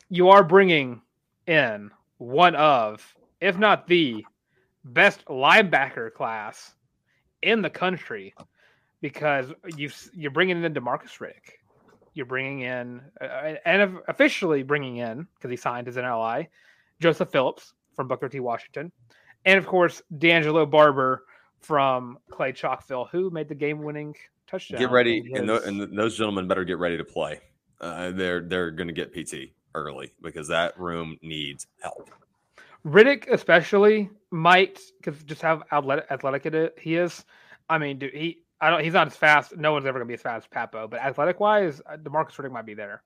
you 0.08 0.30
are 0.30 0.42
bringing 0.42 1.02
in 1.46 1.90
one 2.18 2.56
of, 2.56 3.14
if 3.40 3.58
not 3.58 3.86
the 3.86 4.24
best 4.84 5.24
linebacker 5.26 6.12
class 6.12 6.74
in 7.42 7.62
the 7.62 7.70
country 7.70 8.34
because 9.00 9.52
you 9.76 9.90
you're 10.12 10.30
bringing 10.30 10.62
in 10.62 10.74
Demarcus 10.74 11.18
Riddick, 11.18 11.58
you're 12.14 12.26
bringing 12.26 12.60
in 12.60 13.00
uh, 13.20 13.54
and 13.64 13.98
officially 14.08 14.62
bringing 14.62 14.96
in 14.96 15.26
because 15.34 15.50
he 15.50 15.56
signed 15.56 15.88
as 15.88 15.96
an 15.96 16.04
ally, 16.04 16.44
Joseph 17.00 17.30
Phillips 17.30 17.74
from 17.94 18.08
Booker 18.08 18.28
T. 18.28 18.40
Washington, 18.40 18.92
and 19.44 19.58
of 19.58 19.66
course 19.66 20.02
D'Angelo 20.18 20.66
Barber 20.66 21.24
from 21.60 22.18
Clay 22.30 22.52
Chalkville, 22.52 23.08
who 23.10 23.30
made 23.30 23.48
the 23.48 23.54
game-winning 23.54 24.14
touchdown. 24.46 24.78
Get 24.80 24.90
ready, 24.90 25.32
and, 25.34 25.48
th- 25.48 25.62
and, 25.64 25.98
those 25.98 26.16
gentlemen 26.16 26.46
better 26.46 26.64
get 26.64 26.78
ready 26.78 26.96
to 26.96 27.04
play. 27.04 27.40
Uh, 27.80 28.10
they're 28.10 28.40
they're 28.40 28.70
going 28.70 28.88
to 28.88 28.94
get 28.94 29.12
PT 29.12 29.52
early 29.74 30.12
because 30.22 30.48
that 30.48 30.78
room 30.78 31.16
needs 31.22 31.66
help. 31.80 32.10
Riddick 32.86 33.28
especially 33.30 34.10
might 34.30 34.80
because 34.98 35.22
just 35.24 35.42
how 35.42 35.62
athletic, 35.72 36.06
athletic 36.10 36.46
it 36.46 36.54
is, 36.54 36.70
he 36.78 36.96
is. 36.96 37.24
I 37.68 37.78
mean, 37.78 37.98
dude, 37.98 38.14
he 38.14 38.38
I 38.60 38.70
don't. 38.70 38.82
He's 38.82 38.92
not 38.94 39.06
as 39.06 39.16
fast. 39.16 39.56
No 39.56 39.72
one's 39.72 39.86
ever 39.86 39.98
going 39.98 40.06
to 40.06 40.10
be 40.10 40.14
as 40.14 40.22
fast 40.22 40.48
as 40.50 40.56
Papo, 40.68 40.88
but 40.90 41.00
athletic 41.00 41.38
wise, 41.40 41.80
uh, 41.86 41.96
Demarcus 41.96 42.32
Riddick 42.32 42.50
might 42.52 42.66
be 42.66 42.74
there, 42.74 43.02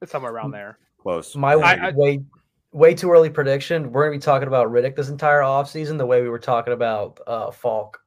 It's 0.00 0.12
somewhere 0.12 0.32
around 0.32 0.52
there. 0.52 0.78
Close. 0.98 1.34
My 1.36 1.54
I- 1.54 1.88
I- 1.88 1.92
way 1.94 2.20
way 2.72 2.94
too 2.94 3.10
early 3.10 3.28
prediction. 3.28 3.92
We're 3.92 4.04
gonna 4.04 4.16
be 4.16 4.20
talking 4.20 4.48
about 4.48 4.68
Riddick 4.68 4.96
this 4.96 5.08
entire 5.10 5.40
offseason 5.40 5.98
the 5.98 6.06
way 6.06 6.22
we 6.22 6.28
were 6.30 6.38
talking 6.38 6.72
about 6.72 7.20
uh 7.26 7.50
Faulk 7.50 8.00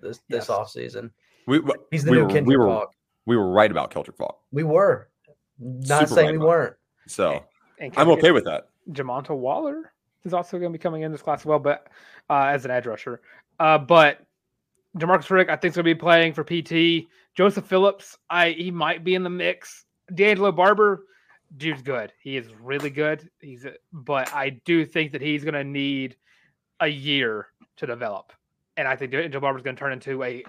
this 0.00 0.18
this 0.28 0.48
Yes. 0.48 0.50
offseason. 0.50 1.10
We, 1.46 1.58
we- 1.60 1.74
He's 1.90 2.04
the 2.04 2.12
we 2.12 2.16
new 2.18 2.24
were, 2.24 2.28
Kendrick 2.30 2.46
we 2.48 2.56
were 2.56 2.66
Faulk. 2.66 2.92
we 3.26 3.36
were 3.36 3.50
right 3.50 3.70
about 3.70 3.90
Keldric 3.90 4.16
Faulk. 4.16 4.38
We 4.52 4.62
were. 4.62 5.08
Not 5.58 6.08
Super 6.08 6.14
saying 6.14 6.26
right 6.30 6.38
we 6.40 6.46
weren't. 6.46 6.76
So 7.08 7.44
And 7.78 7.92
I'm 7.96 8.08
okay 8.10 8.30
with 8.30 8.44
that. 8.44 8.68
Jamonta 8.90 9.36
Waller 9.36 9.92
is 10.26 10.34
also 10.34 10.58
going 10.58 10.72
to 10.72 10.78
be 10.78 10.82
coming 10.82 11.02
in 11.02 11.12
this 11.12 11.22
class 11.22 11.40
as 11.40 11.46
well, 11.46 11.58
but 11.58 11.88
uh, 12.28 12.44
as 12.44 12.64
an 12.64 12.70
edge 12.70 12.86
rusher. 12.86 13.20
Uh, 13.58 13.78
but 13.78 14.26
Demarcus 14.98 15.28
Riddick, 15.28 15.48
I 15.48 15.56
think, 15.56 15.72
is 15.72 15.76
going 15.76 15.84
to 15.84 15.94
be 15.94 15.94
playing 15.94 16.32
for 16.32 16.44
PT. 16.44 17.08
Joseph 17.34 17.66
Phillips, 17.66 18.16
I 18.30 18.50
he 18.50 18.70
might 18.70 19.04
be 19.04 19.14
in 19.14 19.22
the 19.22 19.30
mix. 19.30 19.84
D'Angelo 20.14 20.52
Barber, 20.52 21.04
dude's 21.56 21.82
good. 21.82 22.12
He 22.22 22.36
is 22.36 22.46
really 22.60 22.90
good. 22.90 23.28
He's, 23.40 23.64
a, 23.64 23.74
but 23.92 24.32
I 24.32 24.50
do 24.64 24.84
think 24.84 25.12
that 25.12 25.20
he's 25.20 25.44
going 25.44 25.54
to 25.54 25.64
need 25.64 26.16
a 26.80 26.88
year 26.88 27.48
to 27.76 27.86
develop, 27.86 28.32
and 28.76 28.88
I 28.88 28.96
think 28.96 29.12
D'Angelo 29.12 29.40
Barber 29.40 29.58
is 29.58 29.62
going 29.62 29.76
to 29.76 29.80
turn 29.80 29.92
into 29.92 30.22
a 30.22 30.42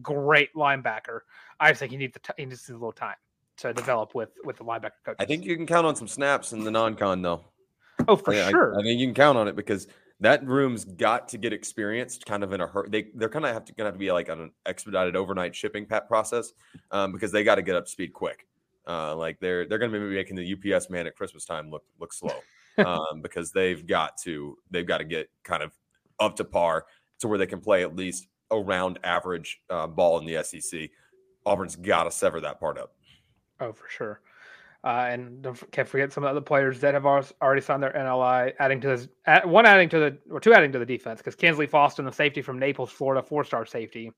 great 0.00 0.54
linebacker. 0.54 1.20
I 1.60 1.70
just 1.70 1.80
think 1.80 1.92
he 1.92 1.98
needs 1.98 2.16
t- 2.22 2.32
he 2.36 2.46
needs 2.46 2.68
a 2.68 2.72
little 2.72 2.92
time 2.92 3.16
to 3.58 3.72
develop 3.72 4.14
with 4.14 4.30
with 4.44 4.56
the 4.56 4.64
linebacker 4.64 5.02
coach. 5.04 5.16
I 5.18 5.24
think 5.24 5.44
you 5.44 5.56
can 5.56 5.66
count 5.66 5.86
on 5.86 5.96
some 5.96 6.08
snaps 6.08 6.52
in 6.52 6.64
the 6.64 6.70
non-con 6.70 7.22
though. 7.22 7.44
Oh, 8.08 8.16
for 8.16 8.34
I, 8.34 8.46
I- 8.46 8.50
sure. 8.50 8.78
I, 8.78 8.82
think 8.82 8.98
you 9.00 9.06
can 9.06 9.14
count 9.14 9.38
on 9.38 9.48
it 9.48 9.56
because 9.56 9.86
that 10.20 10.46
room's 10.46 10.84
got 10.84 11.28
to 11.28 11.38
get 11.38 11.52
experienced 11.52 12.26
kind 12.26 12.44
of 12.44 12.52
in 12.52 12.60
a 12.60 12.66
hurry. 12.66 12.88
They 12.88 13.08
they're 13.14 13.28
kind 13.28 13.44
of 13.44 13.52
have 13.52 13.64
to 13.66 13.72
gonna 13.72 13.88
have 13.88 13.94
to 13.94 13.98
be 13.98 14.12
like 14.12 14.30
on 14.30 14.40
an 14.40 14.52
expedited 14.66 15.16
overnight 15.16 15.54
shipping 15.54 15.84
pat 15.84 16.08
process 16.08 16.52
um, 16.92 17.12
because 17.12 17.32
they 17.32 17.42
got 17.42 17.56
to 17.56 17.62
get 17.62 17.74
up 17.74 17.86
to 17.86 17.90
speed 17.90 18.12
quick. 18.12 18.46
Uh, 18.86 19.14
like 19.16 19.40
they're 19.40 19.66
they're 19.66 19.78
gonna 19.78 19.92
be 19.92 19.98
making 19.98 20.36
the 20.36 20.74
UPS 20.74 20.90
man 20.90 21.06
at 21.06 21.16
Christmas 21.16 21.44
time 21.44 21.70
look 21.70 21.84
look 21.98 22.12
slow 22.12 22.36
um, 22.78 23.20
because 23.22 23.50
they've 23.52 23.86
got 23.86 24.16
to 24.18 24.56
they've 24.70 24.86
got 24.86 24.98
to 24.98 25.04
get 25.04 25.28
kind 25.42 25.62
of 25.62 25.72
up 26.20 26.36
to 26.36 26.44
par 26.44 26.86
to 27.18 27.28
where 27.28 27.38
they 27.38 27.46
can 27.46 27.60
play 27.60 27.82
at 27.82 27.96
least 27.96 28.28
around 28.52 28.98
average 29.02 29.60
uh, 29.70 29.86
ball 29.86 30.18
in 30.18 30.26
the 30.26 30.42
SEC. 30.44 30.88
Auburn's 31.44 31.74
got 31.74 32.04
to 32.04 32.10
sever 32.10 32.40
that 32.40 32.60
part 32.60 32.78
up. 32.78 32.94
Oh, 33.58 33.72
for 33.72 33.88
sure. 33.88 34.20
Uh, 34.84 35.06
and 35.10 35.42
don't 35.42 35.70
can't 35.70 35.88
forget 35.88 36.12
some 36.12 36.24
of 36.24 36.26
the 36.26 36.30
other 36.32 36.40
players 36.40 36.80
that 36.80 36.94
have 36.94 37.06
already 37.06 37.60
signed 37.60 37.82
their 37.82 37.92
NLI, 37.92 38.52
adding 38.58 38.80
to 38.80 38.88
this, 38.88 39.08
one 39.44 39.64
adding 39.64 39.88
to 39.88 39.98
the, 39.98 40.18
or 40.28 40.40
two 40.40 40.52
adding 40.52 40.72
to 40.72 40.78
the 40.80 40.86
defense, 40.86 41.20
because 41.20 41.36
Kinsley 41.36 41.68
Foster, 41.68 42.02
the 42.02 42.10
safety 42.10 42.42
from 42.42 42.58
Naples, 42.58 42.90
Florida, 42.90 43.22
four 43.22 43.44
star 43.44 43.64
safety, 43.64 44.10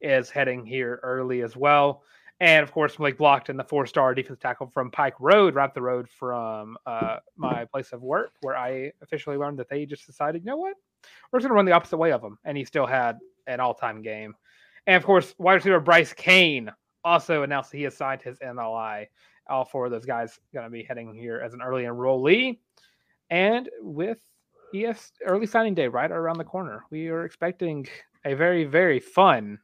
is 0.00 0.30
heading 0.30 0.64
here 0.64 1.00
early 1.02 1.42
as 1.42 1.54
well. 1.54 2.02
And 2.40 2.62
of 2.62 2.72
course, 2.72 2.98
Malik 2.98 3.18
Blocton, 3.18 3.56
the 3.56 3.64
four 3.64 3.86
star 3.86 4.14
defense 4.14 4.38
tackle 4.40 4.70
from 4.72 4.90
Pike 4.90 5.14
Road, 5.20 5.54
right 5.54 5.64
up 5.64 5.74
the 5.74 5.82
road 5.82 6.08
from 6.08 6.76
uh, 6.86 7.16
my 7.36 7.64
place 7.66 7.92
of 7.92 8.02
work, 8.02 8.32
where 8.40 8.56
I 8.56 8.92
officially 9.02 9.36
learned 9.36 9.58
that 9.58 9.68
they 9.68 9.86
just 9.86 10.06
decided, 10.06 10.42
you 10.42 10.50
know 10.50 10.56
what, 10.56 10.76
we're 11.30 11.40
going 11.40 11.50
to 11.50 11.54
run 11.54 11.64
the 11.64 11.72
opposite 11.72 11.96
way 11.96 12.12
of 12.12 12.22
him. 12.22 12.38
And 12.44 12.56
he 12.56 12.64
still 12.64 12.86
had 12.86 13.18
an 13.46 13.60
all 13.60 13.74
time 13.74 14.02
game. 14.02 14.34
And 14.86 14.96
of 14.96 15.04
course, 15.04 15.34
wide 15.38 15.54
receiver 15.54 15.80
Bryce 15.80 16.12
Cain 16.12 16.70
also 17.04 17.42
announced 17.42 17.70
that 17.70 17.78
he 17.78 17.84
has 17.84 17.96
signed 17.96 18.20
his 18.20 18.38
NLI 18.38 19.06
all 19.48 19.64
four 19.64 19.86
of 19.86 19.90
those 19.92 20.04
guys 20.06 20.38
going 20.52 20.64
to 20.64 20.70
be 20.70 20.82
heading 20.82 21.14
here 21.14 21.40
as 21.44 21.54
an 21.54 21.62
early 21.62 21.84
enrollee. 21.84 22.58
And 23.30 23.68
with 23.80 24.18
ES 24.74 25.12
early 25.24 25.46
signing 25.46 25.74
day 25.74 25.88
right 25.88 26.10
around 26.10 26.38
the 26.38 26.44
corner, 26.44 26.84
we 26.90 27.08
are 27.08 27.24
expecting 27.24 27.86
a 28.24 28.34
very, 28.34 28.64
very 28.64 29.00
fun 29.00 29.58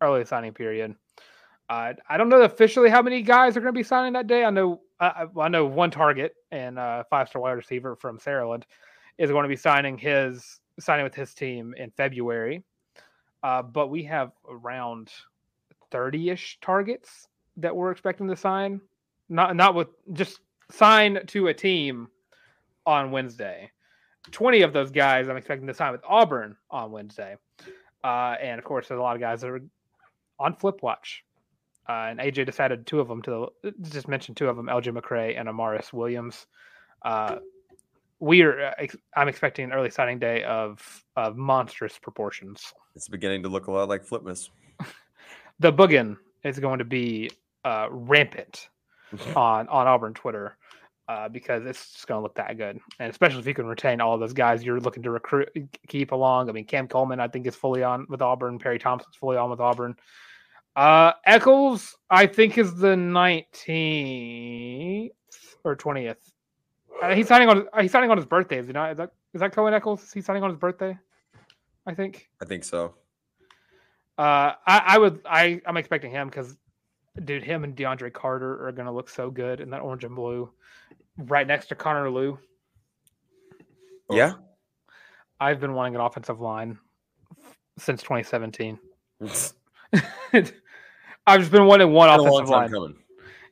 early 0.00 0.24
signing 0.24 0.52
period. 0.52 0.94
Uh, 1.68 1.92
I 2.08 2.16
don't 2.16 2.28
know 2.30 2.42
officially 2.42 2.88
how 2.88 3.02
many 3.02 3.20
guys 3.22 3.56
are 3.56 3.60
going 3.60 3.74
to 3.74 3.78
be 3.78 3.82
signing 3.82 4.14
that 4.14 4.26
day. 4.26 4.44
I 4.44 4.50
know 4.50 4.80
I, 5.00 5.26
I- 5.36 5.40
I 5.42 5.48
know 5.48 5.66
one 5.66 5.90
target 5.90 6.34
and 6.50 6.78
uh, 6.78 7.04
five 7.10 7.28
star 7.28 7.42
wide 7.42 7.52
receiver 7.52 7.94
from 7.96 8.18
Saraland 8.18 8.62
is 9.18 9.30
going 9.30 9.42
to 9.42 9.48
be 9.48 9.56
signing 9.56 9.98
his 9.98 10.60
signing 10.80 11.04
with 11.04 11.14
his 11.14 11.34
team 11.34 11.74
in 11.76 11.90
February. 11.90 12.62
Uh, 13.42 13.62
but 13.62 13.88
we 13.88 14.02
have 14.04 14.32
around 14.48 15.10
30 15.90 16.30
ish 16.30 16.58
targets 16.60 17.28
that 17.56 17.74
we're 17.74 17.90
expecting 17.90 18.28
to 18.28 18.36
sign 18.36 18.80
not 19.28 19.56
not 19.56 19.74
with 19.74 19.88
just 20.12 20.40
sign 20.70 21.26
to 21.28 21.48
a 21.48 21.54
team 21.54 22.08
on 22.86 23.10
Wednesday. 23.10 23.70
Twenty 24.30 24.62
of 24.62 24.72
those 24.72 24.90
guys 24.90 25.28
I'm 25.28 25.36
expecting 25.36 25.66
to 25.68 25.74
sign 25.74 25.92
with 25.92 26.02
Auburn 26.06 26.56
on 26.70 26.90
Wednesday, 26.90 27.36
uh, 28.04 28.34
and 28.40 28.58
of 28.58 28.64
course 28.64 28.88
there's 28.88 28.98
a 28.98 29.02
lot 29.02 29.16
of 29.16 29.20
guys 29.20 29.40
that 29.40 29.50
are 29.50 29.60
on 30.38 30.54
flip 30.54 30.82
watch. 30.82 31.24
Uh, 31.88 32.08
and 32.10 32.18
AJ 32.20 32.44
decided 32.44 32.86
two 32.86 33.00
of 33.00 33.08
them 33.08 33.22
to 33.22 33.48
just 33.80 34.08
mention 34.08 34.34
two 34.34 34.48
of 34.48 34.56
them: 34.56 34.66
LJ 34.66 34.96
McCray 34.98 35.38
and 35.38 35.48
Amaris 35.48 35.92
Williams. 35.92 36.46
Uh, 37.02 37.36
we 38.20 38.42
are. 38.42 38.74
uh, 38.78 38.86
I'm 39.16 39.28
expecting 39.28 39.64
an 39.64 39.72
early 39.72 39.90
signing 39.90 40.18
day 40.18 40.44
of 40.44 41.04
of 41.16 41.36
monstrous 41.36 41.98
proportions. 41.98 42.74
It's 42.94 43.08
beginning 43.08 43.42
to 43.44 43.48
look 43.48 43.68
a 43.68 43.72
lot 43.72 43.88
like 43.88 44.04
Flipmas. 44.04 44.50
The 45.60 45.72
boogin 45.72 46.16
is 46.44 46.60
going 46.60 46.78
to 46.78 46.84
be 46.84 47.32
uh, 47.64 47.88
rampant 47.90 48.68
on 49.36 49.68
on 49.68 49.86
Auburn 49.86 50.14
Twitter 50.14 50.56
uh, 51.08 51.28
because 51.28 51.64
it's 51.64 51.92
just 51.92 52.06
going 52.06 52.18
to 52.18 52.22
look 52.22 52.34
that 52.34 52.56
good, 52.56 52.78
and 52.98 53.10
especially 53.10 53.40
if 53.40 53.46
you 53.46 53.54
can 53.54 53.66
retain 53.66 54.00
all 54.00 54.18
those 54.18 54.32
guys 54.32 54.62
you're 54.62 54.80
looking 54.80 55.02
to 55.02 55.10
recruit, 55.10 55.48
keep 55.86 56.12
along. 56.12 56.48
I 56.48 56.52
mean, 56.52 56.64
Cam 56.64 56.86
Coleman, 56.86 57.20
I 57.20 57.28
think, 57.28 57.46
is 57.46 57.56
fully 57.56 57.82
on 57.82 58.06
with 58.08 58.22
Auburn. 58.22 58.58
Perry 58.58 58.78
Thompson's 58.78 59.16
fully 59.16 59.36
on 59.36 59.50
with 59.50 59.60
Auburn. 59.60 59.96
Uh, 60.76 61.12
Eccles, 61.24 61.96
I 62.10 62.26
think, 62.26 62.58
is 62.58 62.76
the 62.76 62.94
19th 62.94 65.10
or 65.64 65.76
20th. 65.76 66.16
Uh, 67.02 67.14
he's 67.14 67.26
signing 67.26 67.48
on. 67.48 67.66
He's 67.80 67.90
signing 67.90 68.10
on 68.10 68.16
his 68.16 68.26
birthday. 68.26 68.58
Is 68.58 68.66
he 68.66 68.72
not? 68.72 68.92
Is 68.92 68.98
that 68.98 69.12
is 69.34 69.40
that 69.40 69.52
Cohen 69.52 69.74
Eccles? 69.74 70.02
Is 70.02 70.12
he 70.12 70.20
signing 70.20 70.42
on 70.42 70.50
his 70.50 70.58
birthday? 70.58 70.98
I 71.86 71.94
think. 71.94 72.28
I 72.42 72.44
think 72.44 72.64
so. 72.64 72.94
Uh, 74.18 74.52
I, 74.66 74.82
I 74.86 74.98
would. 74.98 75.20
I 75.24 75.60
I'm 75.64 75.76
expecting 75.76 76.10
him 76.10 76.28
because, 76.28 76.56
dude, 77.24 77.42
him 77.42 77.64
and 77.64 77.76
DeAndre 77.76 78.12
Carter 78.12 78.66
are 78.66 78.72
gonna 78.72 78.92
look 78.92 79.08
so 79.08 79.30
good 79.30 79.60
in 79.60 79.70
that 79.70 79.80
orange 79.80 80.04
and 80.04 80.14
blue, 80.14 80.50
right 81.16 81.46
next 81.46 81.66
to 81.68 81.74
Connor 81.74 82.10
Lew. 82.10 82.38
Yeah. 84.10 84.34
I've 85.40 85.60
been 85.60 85.74
wanting 85.74 85.94
an 85.94 86.00
offensive 86.00 86.40
line 86.40 86.78
since 87.78 88.02
2017. 88.02 88.78
I've 91.26 91.40
just 91.40 91.52
been 91.52 91.66
wanting 91.66 91.92
one 91.92 92.08
Been 92.08 92.26
offensive 92.26 92.48
line. 92.50 92.70
coming. 92.70 92.96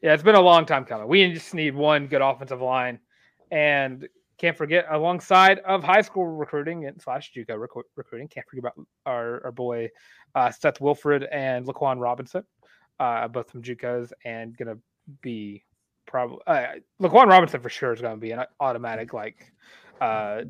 Yeah, 0.03 0.15
it's 0.15 0.23
been 0.23 0.35
a 0.35 0.41
long 0.41 0.67
time 0.67 0.85
coming. 0.85 1.09
We 1.09 1.33
just 1.33 1.55
need 1.55 1.75
one 1.75 2.07
good 2.07 2.23
offensive 2.23 2.61
line, 2.61 2.99
and 3.51 4.09
can't 4.39 4.57
forget 4.57 4.87
alongside 4.91 5.59
of 5.61 5.83
high 5.83 6.03
school 6.03 6.27
recruiting 6.27 6.87
and 6.87 7.01
slash 7.01 7.33
JUCO 7.35 7.51
recru- 7.67 7.83
recruiting. 7.97 8.29
Can't 8.29 8.47
forget 8.49 8.61
about 8.61 8.87
our, 9.07 9.45
our 9.45 9.53
boy 9.53 9.91
uh, 10.35 10.51
Seth 10.51 10.81
Wilfred 10.81 11.25
and 11.25 11.67
Laquan 11.67 12.01
Robinson, 12.01 12.45
uh, 13.01 13.29
both 13.29 13.51
from 13.51 13.63
JUCOs, 13.63 14.13
and 14.25 14.57
gonna 14.57 14.79
be 15.23 15.65
probably 16.07 16.39
uh, 16.47 16.67
Laquan 17.01 17.27
Robinson 17.27 17.61
for 17.61 17.69
sure 17.69 17.93
is 17.93 18.01
gonna 18.01 18.17
be 18.17 18.33
an 18.33 18.45
automatic 18.61 19.13
like 19.13 19.53
uh, 20.01 20.43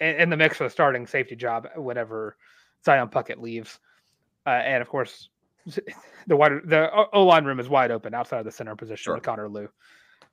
in, 0.00 0.30
the 0.30 0.36
mix 0.36 0.56
for 0.56 0.64
the 0.64 0.70
starting 0.70 1.06
safety 1.06 1.36
job 1.36 1.68
whenever 1.76 2.36
Zion 2.84 3.08
Puckett 3.08 3.38
leaves, 3.38 3.78
uh, 4.46 4.50
and 4.50 4.82
of 4.82 4.88
course 4.88 5.28
the 6.26 6.36
wide 6.36 6.52
the 6.64 6.90
O 7.12 7.24
line 7.24 7.44
room 7.44 7.60
is 7.60 7.68
wide 7.68 7.90
open 7.90 8.14
outside 8.14 8.38
of 8.38 8.44
the 8.44 8.50
center 8.52 8.76
position 8.76 9.04
Sure. 9.04 9.14
with 9.14 9.22
Connor 9.22 9.48
Lew. 9.48 9.68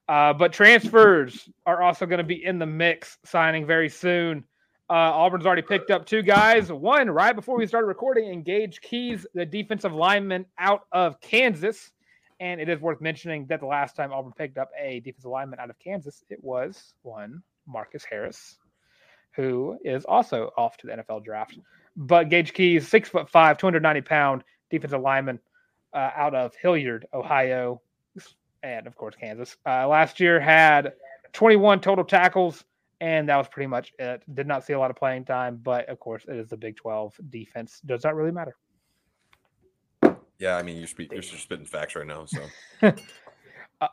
Uh, 0.08 0.34
but 0.34 0.52
transfers 0.52 1.48
are 1.68 1.84
also 1.84 2.08
going 2.08 2.18
to 2.18 2.24
be 2.24 2.44
in 2.44 2.58
the 2.58 2.66
mix, 2.66 3.20
signing 3.26 3.68
very 3.68 3.88
soon. 3.88 4.44
Uh, 4.90 4.94
Auburn's 4.94 5.46
already 5.46 5.62
picked 5.62 5.92
up 5.92 6.06
two 6.06 6.24
guys. 6.24 6.72
One 6.72 7.12
right 7.12 7.36
before 7.36 7.56
we 7.56 7.68
started 7.68 7.86
recording, 7.86 8.32
in 8.34 8.42
Gage 8.42 8.82
Keys, 8.82 9.26
the 9.36 9.46
defensive 9.46 9.94
lineman 9.94 10.46
out 10.58 10.82
of 10.92 11.22
Kansas. 11.22 11.92
And 12.40 12.60
it 12.60 12.70
is 12.70 12.80
worth 12.80 13.00
mentioning 13.00 13.46
that 13.48 13.60
the 13.60 13.68
last 13.68 13.96
time 13.96 14.12
Auburn 14.12 14.34
picked 14.36 14.58
up 14.58 14.72
a 14.80 15.02
defensive 15.02 15.30
lineman 15.30 15.60
out 15.60 15.70
of 15.70 15.78
Kansas, 15.78 16.24
it 16.30 16.44
was 16.44 16.96
one 17.04 17.44
Marcus 17.68 18.04
Harris, 18.04 18.58
who 19.36 19.78
is 19.84 20.06
also 20.06 20.52
off 20.58 20.76
to 20.78 20.88
the 20.88 20.94
NFL 20.94 21.24
draft. 21.24 21.60
But 21.96 22.30
Gage 22.30 22.54
Keys, 22.54 22.88
six 22.88 23.10
foot 23.10 23.30
five, 23.30 23.60
290 23.60 24.02
pound 24.02 24.44
defensive 24.72 25.02
lineman 25.02 25.40
uh, 25.94 26.10
out 26.16 26.34
of 26.34 26.56
Hilliard, 26.56 27.06
Ohio, 27.14 27.82
and 28.64 28.88
of 28.88 28.96
course 28.96 29.16
Kansas. 29.20 29.56
Uh, 29.66 29.88
last 29.88 30.20
year 30.20 30.40
had 30.40 30.94
21 31.34 31.80
total 31.82 32.06
tackles, 32.06 32.64
and 33.02 33.30
that 33.30 33.38
was 33.38 33.48
pretty 33.48 33.68
much 33.68 33.94
it. 34.00 34.24
Did 34.34 34.48
not 34.48 34.66
see 34.66 34.74
a 34.74 34.80
lot 34.80 34.92
of 34.92 34.98
playing 34.98 35.26
time, 35.26 35.60
but 35.62 35.88
of 35.90 36.00
course 36.00 36.26
it 36.28 36.36
is 36.36 36.48
the 36.48 36.58
Big 36.58 36.76
12 36.76 37.20
defense. 37.30 37.82
Does 37.86 38.04
not 38.04 38.16
really 38.16 38.32
matter. 38.32 38.56
Yeah, 40.38 40.56
I 40.56 40.64
mean 40.64 40.78
you're 40.78 40.88
spe- 40.88 41.12
you're 41.12 41.22
spitting 41.22 41.66
facts 41.66 41.96
right 41.96 42.08
now. 42.08 42.26
So 42.26 42.40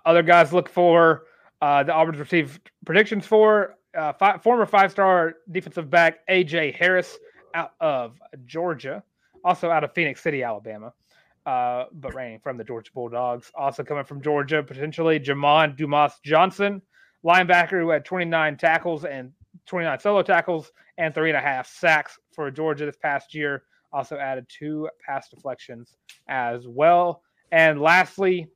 other 0.04 0.22
guys 0.22 0.52
look 0.52 0.68
for 0.68 1.24
uh, 1.60 1.82
the 1.82 1.92
Auburn's 1.92 2.18
received 2.20 2.70
predictions 2.84 3.26
for 3.26 3.76
uh, 3.96 4.12
fi- 4.12 4.38
former 4.38 4.66
five-star 4.66 5.34
defensive 5.50 5.90
back 5.90 6.18
AJ 6.28 6.74
Harris 6.76 7.16
out 7.54 7.72
of 7.80 8.18
Georgia. 8.44 9.02
also 9.44 9.70
out 9.70 9.82
of 9.84 9.92
Phenix 9.94 10.20
City, 10.20 10.42
Alabama, 10.42 10.92
uh, 11.46 11.84
but 11.92 12.14
reigning 12.14 12.38
from 12.40 12.56
the 12.58 12.64
Georgia 12.64 12.90
Bulldogs. 12.94 13.50
Also 13.54 13.82
coming 13.82 14.04
from 14.04 14.20
Georgia, 14.20 14.62
potentially 14.62 15.18
Jamon 15.18 15.76
Dumas 15.76 16.12
Johnson, 16.22 16.82
linebacker 17.26 17.80
who 17.80 17.90
had 17.90 18.04
29 18.04 18.56
tackles 18.56 19.04
and 19.04 19.32
29 19.66 19.98
solo 20.00 20.22
tackles 20.22 20.72
and 20.98 21.14
three 21.14 21.30
and 21.30 21.36
a 21.36 21.40
half 21.40 21.66
sacks 21.66 22.18
for 22.32 22.50
Georgia 22.50 22.86
this 22.86 22.96
past 22.96 23.34
year. 23.34 23.64
Also 23.92 24.16
added 24.16 24.46
two 24.48 24.88
pass 25.04 25.28
deflections 25.28 25.96
as 26.28 26.66
well. 26.68 27.22
And 27.52 27.80
lastly, 27.80 28.48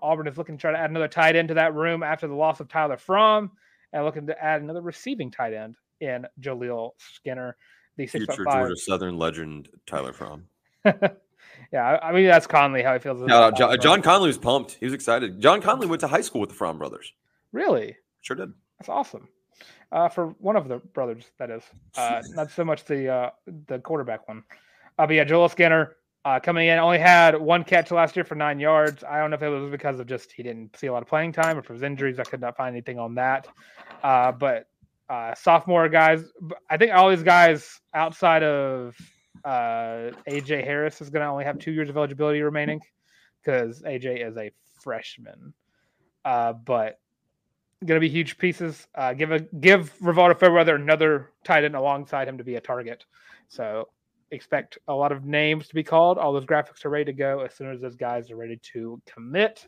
Auburn 0.00 0.26
is 0.26 0.38
looking 0.38 0.56
to 0.56 0.60
try 0.60 0.72
to 0.72 0.78
add 0.78 0.90
another 0.90 1.08
tight 1.08 1.36
end 1.36 1.48
to 1.48 1.54
that 1.54 1.74
room 1.74 2.02
after 2.02 2.26
the 2.26 2.34
loss 2.34 2.60
of 2.60 2.68
Tyler 2.68 2.96
Fromm 2.96 3.50
and 3.92 4.04
looking 4.04 4.26
to 4.26 4.44
add 4.44 4.62
another 4.62 4.82
receiving 4.82 5.30
tight 5.30 5.54
end 5.54 5.76
in 6.00 6.26
Jaleel 6.40 6.90
Skinner, 6.98 7.56
the 7.96 8.06
six 8.06 8.24
Future. 8.24 8.44
Georgia 8.44 8.76
Southern 8.76 9.18
legend 9.18 9.68
Tyler 9.86 10.12
Fromm. 10.12 10.44
yeah, 11.72 11.98
I 12.02 12.12
mean 12.12 12.26
that's 12.26 12.46
Conley 12.46 12.82
how 12.82 12.92
he 12.92 12.98
feels. 12.98 13.20
No, 13.20 13.24
about 13.24 13.56
John, 13.56 13.80
John 13.80 14.02
Conley 14.02 14.28
was 14.28 14.38
pumped. 14.38 14.74
He 14.74 14.86
was 14.86 14.94
excited. 14.94 15.40
John 15.40 15.60
Conley 15.60 15.86
went 15.86 16.00
to 16.00 16.08
high 16.08 16.20
school 16.20 16.40
with 16.40 16.50
the 16.50 16.56
Fromm 16.56 16.78
brothers. 16.78 17.12
really, 17.52 17.96
Sure 18.28 18.36
did. 18.36 18.52
that's 18.78 18.90
awesome. 18.90 19.26
Uh, 19.90 20.06
for 20.06 20.34
one 20.38 20.54
of 20.54 20.68
the 20.68 20.76
brothers, 20.76 21.24
that 21.38 21.50
is, 21.50 21.62
uh, 21.96 22.20
not 22.34 22.50
so 22.50 22.62
much 22.62 22.84
the 22.84 23.08
uh, 23.08 23.30
the 23.66 23.78
quarterback 23.78 24.28
one. 24.28 24.44
Uh, 24.98 25.06
but 25.06 25.14
yeah, 25.14 25.24
Joel 25.24 25.48
Skinner 25.48 25.96
uh, 26.26 26.38
coming 26.38 26.68
in 26.68 26.78
only 26.78 26.98
had 26.98 27.40
one 27.40 27.64
catch 27.64 27.90
last 27.90 28.16
year 28.16 28.24
for 28.26 28.34
nine 28.34 28.60
yards. 28.60 29.02
I 29.02 29.18
don't 29.18 29.30
know 29.30 29.36
if 29.36 29.42
it 29.42 29.48
was 29.48 29.70
because 29.70 29.98
of 29.98 30.06
just 30.06 30.30
he 30.30 30.42
didn't 30.42 30.76
see 30.76 30.88
a 30.88 30.92
lot 30.92 31.00
of 31.00 31.08
playing 31.08 31.32
time 31.32 31.56
or 31.56 31.60
if 31.60 31.70
it 31.70 31.72
was 31.72 31.82
injuries. 31.82 32.18
I 32.18 32.24
could 32.24 32.42
not 32.42 32.54
find 32.54 32.74
anything 32.74 32.98
on 32.98 33.14
that. 33.14 33.48
Uh, 34.02 34.32
but 34.32 34.66
uh, 35.08 35.34
sophomore 35.34 35.88
guys, 35.88 36.22
I 36.68 36.76
think 36.76 36.92
all 36.92 37.08
these 37.08 37.22
guys 37.22 37.80
outside 37.94 38.42
of 38.42 38.94
uh, 39.42 40.12
AJ 40.28 40.64
Harris 40.64 41.00
is 41.00 41.08
going 41.08 41.24
to 41.24 41.30
only 41.30 41.44
have 41.44 41.58
two 41.58 41.72
years 41.72 41.88
of 41.88 41.96
eligibility 41.96 42.42
remaining 42.42 42.82
because 43.42 43.80
AJ 43.80 44.28
is 44.28 44.36
a 44.36 44.50
freshman. 44.82 45.54
Uh, 46.26 46.52
but 46.52 46.98
going 47.84 47.96
to 47.96 48.00
be 48.00 48.08
huge 48.08 48.38
pieces. 48.38 48.86
Uh, 48.94 49.12
give 49.12 49.32
a 49.32 49.40
give 49.40 49.96
Rivaldo 50.00 50.38
Fairweather 50.38 50.74
another 50.74 51.30
tight 51.44 51.64
end 51.64 51.76
alongside 51.76 52.28
him 52.28 52.38
to 52.38 52.44
be 52.44 52.56
a 52.56 52.60
target. 52.60 53.04
So 53.48 53.88
expect 54.30 54.78
a 54.88 54.94
lot 54.94 55.12
of 55.12 55.24
names 55.24 55.68
to 55.68 55.74
be 55.74 55.82
called. 55.82 56.18
All 56.18 56.32
those 56.32 56.44
graphics 56.44 56.84
are 56.84 56.90
ready 56.90 57.06
to 57.06 57.12
go 57.12 57.40
as 57.40 57.54
soon 57.54 57.72
as 57.72 57.80
those 57.80 57.96
guys 57.96 58.30
are 58.30 58.36
ready 58.36 58.58
to 58.72 59.00
commit. 59.06 59.66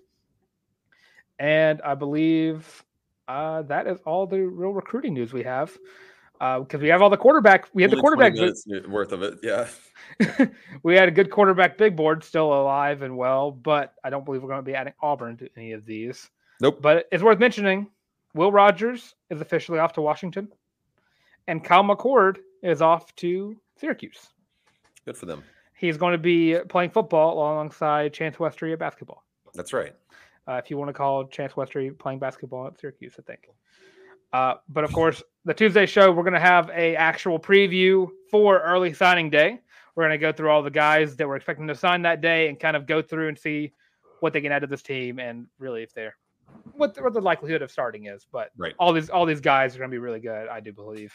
And 1.38 1.80
I 1.82 1.94
believe 1.94 2.84
uh, 3.28 3.62
that 3.62 3.86
is 3.86 3.98
all 4.04 4.26
the 4.26 4.40
real 4.40 4.72
recruiting 4.72 5.14
news 5.14 5.32
we 5.32 5.42
have. 5.44 5.76
Because 6.38 6.80
we 6.80 6.88
have 6.88 7.02
all 7.02 7.10
the 7.10 7.18
quarterback, 7.18 7.68
we 7.74 7.82
had 7.82 7.90
the 7.90 7.96
Only 7.96 8.16
20 8.16 8.16
quarterback. 8.16 8.32
minutes 8.34 8.66
worth 8.88 9.12
of 9.12 9.22
it. 9.22 9.34
Yeah. 9.42 9.68
we 10.82 10.96
had 10.96 11.06
a 11.06 11.10
good 11.10 11.30
quarterback 11.30 11.76
big 11.76 11.94
board 11.94 12.24
still 12.24 12.54
alive 12.54 13.02
and 13.02 13.14
well, 13.14 13.50
but 13.50 13.94
I 14.02 14.08
don't 14.08 14.24
believe 14.24 14.42
we're 14.42 14.48
going 14.48 14.64
to 14.64 14.66
be 14.66 14.74
adding 14.74 14.94
Auburn 15.02 15.36
to 15.36 15.50
any 15.54 15.72
of 15.72 15.84
these. 15.84 16.30
Nope. 16.62 16.80
But 16.80 17.06
it's 17.12 17.22
worth 17.22 17.38
mentioning 17.38 17.88
Will 18.34 18.52
Rogers 18.52 19.14
is 19.28 19.40
officially 19.40 19.78
off 19.78 19.92
to 19.94 20.02
Washington, 20.02 20.48
and 21.46 21.64
Kyle 21.64 21.82
McCord 21.82 22.38
is 22.62 22.80
off 22.80 23.14
to 23.16 23.56
Syracuse. 23.76 24.28
Good 25.04 25.16
for 25.16 25.26
them. 25.26 25.42
He's 25.76 25.96
going 25.96 26.12
to 26.12 26.18
be 26.18 26.58
playing 26.68 26.90
football 26.90 27.34
alongside 27.34 28.12
Chance 28.12 28.36
Westry 28.36 28.72
at 28.72 28.78
basketball. 28.78 29.24
That's 29.54 29.72
right. 29.72 29.94
Uh, 30.46 30.60
if 30.62 30.70
you 30.70 30.76
want 30.76 30.88
to 30.88 30.92
call 30.92 31.26
Chance 31.26 31.54
Westry 31.54 31.96
playing 31.98 32.18
basketball 32.18 32.66
at 32.66 32.78
Syracuse, 32.78 33.14
I 33.18 33.22
think. 33.22 33.48
Uh, 34.32 34.54
but 34.68 34.84
of 34.84 34.92
course, 34.92 35.22
the 35.44 35.54
Tuesday 35.54 35.86
show, 35.86 36.12
we're 36.12 36.22
going 36.22 36.34
to 36.34 36.40
have 36.40 36.70
a 36.70 36.94
actual 36.96 37.38
preview 37.38 38.08
for 38.30 38.60
early 38.60 38.92
signing 38.92 39.30
day. 39.30 39.60
We're 39.94 40.04
going 40.04 40.18
to 40.18 40.18
go 40.18 40.32
through 40.32 40.50
all 40.50 40.62
the 40.62 40.70
guys 40.70 41.16
that 41.16 41.26
we're 41.26 41.36
expecting 41.36 41.66
to 41.66 41.74
sign 41.74 42.02
that 42.02 42.20
day 42.20 42.48
and 42.48 42.60
kind 42.60 42.76
of 42.76 42.86
go 42.86 43.02
through 43.02 43.28
and 43.28 43.38
see 43.38 43.72
what 44.20 44.32
they 44.32 44.40
can 44.40 44.52
add 44.52 44.60
to 44.60 44.66
this 44.66 44.82
team 44.82 45.18
and 45.18 45.46
really 45.58 45.82
if 45.82 45.92
they're 45.94 46.16
what 46.80 46.94
the, 46.94 47.02
what 47.02 47.12
the 47.12 47.20
likelihood 47.20 47.62
of 47.62 47.70
starting 47.70 48.06
is. 48.06 48.26
But 48.32 48.50
Right. 48.56 48.74
all 48.78 48.92
these 48.92 49.10
all 49.10 49.26
these 49.26 49.40
guys 49.40 49.74
are 49.74 49.78
going 49.78 49.90
to 49.90 49.94
be 49.94 49.98
really 49.98 50.20
good, 50.20 50.48
I 50.48 50.60
do 50.60 50.72
believe. 50.72 51.12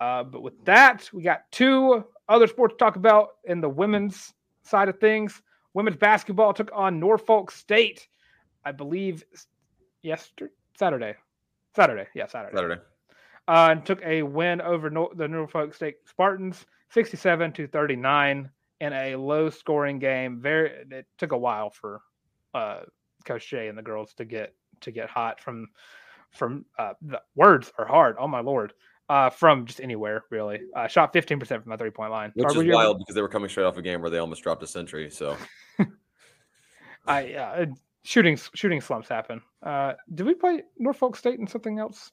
Uh, 0.00 0.24
but 0.24 0.42
with 0.42 0.64
that, 0.64 1.08
we 1.12 1.22
got 1.22 1.42
two 1.52 2.04
other 2.28 2.46
sports 2.48 2.74
to 2.74 2.78
talk 2.78 2.96
about 2.96 3.28
in 3.44 3.60
the 3.60 3.68
women's 3.68 4.34
side 4.64 4.88
of 4.88 4.98
things. 4.98 5.40
Women's 5.74 5.96
basketball 5.96 6.52
took 6.52 6.70
on 6.74 6.98
Norfolk 6.98 7.50
State, 7.50 8.08
I 8.64 8.72
believe, 8.72 9.24
yesterday, 10.02 10.52
Saturday, 10.76 11.14
Saturday, 11.76 12.06
yeah, 12.14 12.26
Saturday, 12.26 12.56
Saturday. 12.56 12.80
uh, 13.48 13.68
and 13.70 13.86
took 13.86 14.02
a 14.02 14.22
win 14.22 14.60
over 14.60 14.90
Nor- 14.90 15.14
the 15.14 15.28
Norfolk 15.28 15.74
State 15.74 15.96
Spartans, 16.06 16.64
sixty-seven 16.90 17.52
to 17.52 17.66
thirty-nine, 17.68 18.50
in 18.80 18.92
a 18.92 19.16
low-scoring 19.16 19.98
game. 20.00 20.40
Very, 20.40 20.70
it 20.90 21.06
took 21.18 21.32
a 21.32 21.38
while 21.38 21.70
for 21.70 22.00
uh, 22.54 22.80
Coach 23.24 23.48
Jay 23.48 23.68
and 23.68 23.76
the 23.76 23.82
girls 23.82 24.14
to 24.14 24.24
get 24.24 24.54
to 24.80 24.90
get 24.90 25.08
hot 25.08 25.40
from 25.40 25.68
from 26.30 26.64
uh, 26.78 26.94
the 27.02 27.20
words 27.34 27.72
are 27.78 27.86
hard. 27.86 28.16
Oh 28.18 28.28
my 28.28 28.40
lord. 28.40 28.72
Uh, 29.08 29.28
from 29.28 29.66
just 29.66 29.80
anywhere 29.80 30.24
really. 30.30 30.60
Uh, 30.74 30.86
shot 30.88 31.12
15% 31.12 31.46
from 31.46 31.70
the 31.70 31.76
three 31.76 31.90
point 31.90 32.10
line. 32.10 32.32
Which 32.34 32.56
Are 32.56 32.64
is 32.64 32.72
wild 32.72 32.98
because 32.98 33.14
they 33.14 33.22
were 33.22 33.28
coming 33.28 33.50
straight 33.50 33.64
off 33.64 33.76
a 33.76 33.82
game 33.82 34.00
where 34.00 34.10
they 34.10 34.18
almost 34.18 34.42
dropped 34.42 34.62
a 34.62 34.66
century. 34.66 35.10
So 35.10 35.36
I 37.06 37.34
uh, 37.34 37.66
shooting 38.02 38.38
shooting 38.54 38.80
slumps 38.80 39.08
happen. 39.08 39.42
Uh, 39.62 39.94
did 40.14 40.26
we 40.26 40.34
play 40.34 40.62
Norfolk 40.78 41.16
State 41.16 41.38
in 41.38 41.46
something 41.46 41.78
else? 41.78 42.12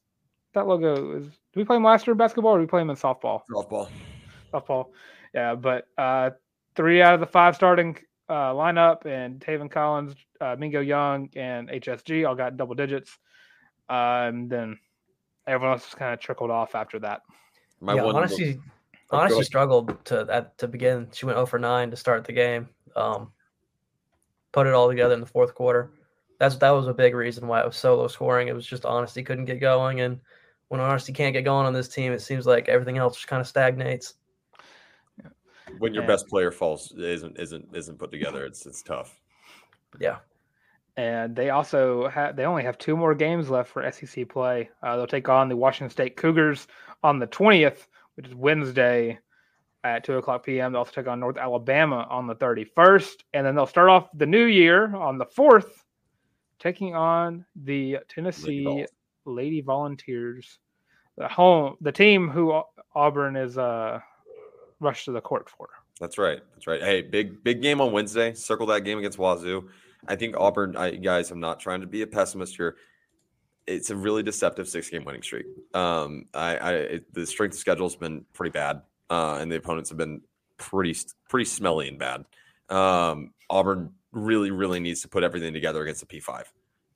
That 0.54 0.68
logo 0.68 1.18
is. 1.18 1.26
Did 1.26 1.60
we 1.60 1.64
play 1.64 1.78
them 1.78 1.84
last 1.84 2.06
year 2.06 2.14
in 2.14 2.18
basketball 2.18 2.54
or 2.54 2.58
did 2.58 2.66
we 2.66 2.70
play 2.70 2.82
them 2.82 2.90
in 2.90 2.98
softball? 2.98 3.42
softball. 3.50 3.90
Softball, 4.54 4.88
yeah. 5.34 5.56
But 5.56 5.86
uh, 5.98 6.32
three 6.76 7.02
out 7.02 7.14
of 7.14 7.22
the 7.22 7.26
five 7.26 7.56
starting 7.56 7.98
uh, 8.32 8.54
lineup 8.54 9.06
and 9.06 9.40
Taven 9.40 9.70
Collins, 9.70 10.16
uh, 10.40 10.56
Mingo 10.58 10.80
Young, 10.80 11.30
and 11.36 11.70
HSG 11.70 12.28
all 12.28 12.36
got 12.36 12.58
double 12.58 12.76
digits. 12.76 13.18
Um, 13.90 14.48
then 14.48 14.80
everyone 15.46 15.74
else 15.74 15.84
just 15.84 15.98
kind 15.98 16.14
of 16.14 16.20
trickled 16.20 16.50
off 16.50 16.74
after 16.74 16.98
that. 17.00 17.22
My 17.82 17.96
yeah, 17.96 18.04
one 18.04 18.16
honestly, 18.16 18.60
Oh, 19.12 19.18
honestly 19.18 19.38
ahead. 19.40 19.46
struggled 19.46 20.06
to 20.06 20.26
at, 20.32 20.58
to 20.60 20.68
begin. 20.68 21.10
She 21.12 21.26
went 21.26 21.36
0 21.36 21.46
for 21.46 21.60
9 21.60 21.92
to 21.92 21.98
start 21.98 22.24
the 22.24 22.32
game. 22.32 22.70
Um, 22.96 23.32
put 24.54 24.68
it 24.68 24.74
all 24.74 24.88
together 24.88 25.14
in 25.14 25.20
the 25.20 25.26
fourth 25.26 25.54
quarter. 25.54 25.92
That's 26.40 26.56
that 26.58 26.72
was 26.72 26.88
a 26.88 26.94
big 26.94 27.14
reason 27.14 27.48
why 27.48 27.60
it 27.60 27.66
was 27.66 27.76
so 27.76 27.96
low 27.98 28.08
scoring. 28.08 28.48
It 28.48 28.56
was 28.56 28.66
just 28.66 28.86
honesty 28.86 29.24
couldn't 29.24 29.46
get 29.46 29.60
going, 29.60 30.00
and 30.02 30.20
when 30.70 30.80
honesty 30.80 31.12
can't 31.12 31.34
get 31.34 31.44
going 31.44 31.66
on 31.66 31.74
this 31.74 31.90
team, 31.90 32.14
it 32.14 32.22
seems 32.22 32.48
like 32.48 32.70
everything 32.70 32.98
else 32.98 33.16
just 33.16 33.28
kind 33.28 33.42
of 33.42 33.48
stagnates. 33.48 34.14
When 35.80 35.94
your 35.94 36.04
Yeah. 36.04 36.08
best 36.08 36.28
player 36.28 36.52
falls 36.52 36.92
isn't 36.98 37.40
isn't 37.40 37.70
isn't 37.76 37.98
put 38.00 38.12
together, 38.12 38.46
it's 38.46 38.66
it's 38.66 38.82
tough. 38.82 39.20
Yeah, 40.00 40.20
and 40.98 41.36
they 41.36 41.50
also 41.50 42.08
have 42.10 42.36
they 42.36 42.46
only 42.46 42.64
have 42.64 42.78
two 42.78 42.96
more 42.96 43.14
games 43.16 43.50
left 43.50 43.70
for 43.70 43.90
SEC 43.92 44.28
play. 44.30 44.70
Uh, 44.84 44.96
they'll 44.98 45.08
take 45.08 45.30
on 45.30 45.50
the 45.50 45.56
Washington 45.58 45.90
State 45.90 46.16
Cougars 46.18 46.68
on 47.04 47.20
the 47.20 47.28
twentieth, 47.28 47.88
which 48.16 48.28
is 48.28 48.36
Wednesday 48.36 49.20
at 49.84 50.04
two 50.04 50.18
o'clock 50.18 50.46
p.m. 50.46 50.72
They'll 50.72 50.80
also 50.80 50.92
take 50.92 51.08
on 51.08 51.20
North 51.20 51.38
Alabama 51.38 52.06
on 52.10 52.28
the 52.28 52.36
thirty 52.36 52.64
first, 52.64 53.24
and 53.34 53.46
then 53.46 53.56
they'll 53.56 53.66
start 53.66 53.90
off 53.90 54.10
the 54.14 54.26
new 54.28 54.46
year 54.46 54.96
on 54.96 55.18
the 55.18 55.26
fourth, 55.26 55.84
taking 56.60 56.96
on 56.96 57.46
the 57.56 57.98
Tennessee 58.08 58.64
Vols. 58.64 58.90
Lady 59.26 59.62
Volunteers, 59.62 60.60
the 61.18 61.28
home 61.28 61.76
the 61.82 61.92
team 61.92 62.30
who 62.30 62.62
Auburn 62.96 63.36
is 63.36 63.58
uh 63.58 64.00
rushed 64.82 65.06
to 65.06 65.12
the 65.12 65.22
court 65.22 65.50
for. 65.50 65.70
That's 66.00 66.18
right. 66.18 66.42
That's 66.54 66.68
right. 66.68 66.82
Hey, 66.82 67.02
big 67.02 67.44
big 67.44 67.62
game 67.62 67.80
on 67.80 67.92
Wednesday. 67.92 68.34
Circle 68.34 68.66
that 68.68 68.82
game 68.82 68.98
against 68.98 69.18
Wazoo. 69.18 69.70
I 70.08 70.16
think 70.16 70.36
Auburn. 70.36 70.76
I, 70.76 70.92
guys, 70.92 71.32
I'm 71.32 71.40
not 71.40 71.60
trying 71.60 71.82
to 71.82 71.88
be 71.88 72.02
a 72.02 72.08
pessimist 72.08 72.56
here. 72.58 72.76
It's 73.68 73.92
a 73.92 73.96
really 73.96 74.24
deceptive 74.24 74.68
six 74.68 74.90
game 74.90 75.06
winning 75.06 75.22
streak. 75.22 75.46
Um, 75.74 76.26
I, 76.34 76.58
I 76.58 76.74
it, 76.74 77.14
the 77.14 77.26
strength 77.26 77.54
of 77.54 77.60
schedule 77.60 77.86
has 77.88 77.96
been 77.96 78.26
pretty 78.34 78.52
bad, 78.52 78.82
uh, 79.10 79.38
and 79.40 79.52
the 79.52 79.56
opponents 79.58 79.90
have 79.90 79.98
been 79.98 80.22
pretty 80.58 80.98
pretty 81.30 81.46
smelly 81.46 81.88
and 81.88 82.00
bad. 82.00 82.26
Um, 82.70 83.34
Auburn 83.50 83.94
really 84.12 84.52
really 84.52 84.80
needs 84.80 85.02
to 85.02 85.08
put 85.08 85.24
everything 85.24 85.54
together 85.54 85.84
against 85.84 86.08
the 86.08 86.20
P5, 86.20 86.46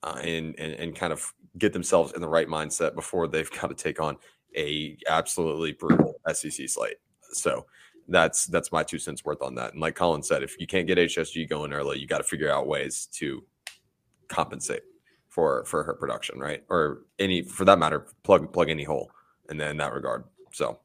uh, 0.02 0.20
and, 0.22 0.58
and 0.58 0.72
and 0.74 0.96
kind 0.96 1.12
of 1.12 1.32
get 1.56 1.72
themselves 1.72 2.12
in 2.12 2.20
the 2.20 2.28
right 2.28 2.48
mindset 2.48 2.94
before 2.94 3.28
they've 3.28 3.50
got 3.60 3.68
to 3.68 3.74
take 3.74 4.00
on 4.00 4.16
a 4.56 4.96
absolutely 5.08 5.72
brutal 5.72 6.20
SEC 6.32 6.68
slate. 6.68 6.96
So 7.32 7.66
that's 8.08 8.46
that's 8.46 8.72
my 8.72 8.82
two 8.82 8.98
cents 8.98 9.24
worth 9.24 9.42
on 9.42 9.54
that. 9.56 9.72
And 9.72 9.80
like 9.80 9.94
Colin 9.94 10.22
said, 10.22 10.42
if 10.42 10.58
you 10.60 10.66
can't 10.66 10.86
get 10.86 10.98
HSG 10.98 11.48
going 11.48 11.72
early, 11.72 11.98
you 11.98 12.06
got 12.06 12.18
to 12.18 12.24
figure 12.24 12.50
out 12.50 12.66
ways 12.66 13.08
to 13.14 13.44
compensate 14.28 14.82
for 15.28 15.64
for 15.64 15.82
her 15.84 15.94
production, 15.94 16.38
right? 16.38 16.64
Or 16.68 17.02
any 17.18 17.42
for 17.42 17.64
that 17.64 17.78
matter, 17.78 18.06
plug 18.22 18.52
plug 18.52 18.70
any 18.70 18.84
hole 18.84 19.10
in, 19.50 19.60
in 19.60 19.76
that 19.78 19.92
regard. 19.92 20.24
So 20.52 20.78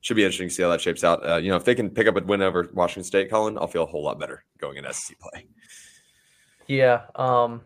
should 0.00 0.16
be 0.16 0.22
interesting 0.22 0.48
to 0.48 0.54
see 0.54 0.62
how 0.62 0.70
that 0.70 0.80
shapes 0.80 1.02
out. 1.02 1.28
Uh, 1.28 1.36
you 1.36 1.50
know, 1.50 1.56
if 1.56 1.64
they 1.64 1.74
can 1.74 1.90
pick 1.90 2.06
up 2.06 2.16
a 2.16 2.20
win 2.20 2.42
over 2.42 2.68
Washington 2.72 3.04
State, 3.04 3.30
Colin, 3.30 3.58
I'll 3.58 3.66
feel 3.66 3.82
a 3.82 3.86
whole 3.86 4.04
lot 4.04 4.20
better 4.20 4.44
going 4.58 4.76
in 4.76 4.84
SEC 4.92 5.18
play. 5.18 5.46
yeah. 6.66 7.02
Um, 7.16 7.62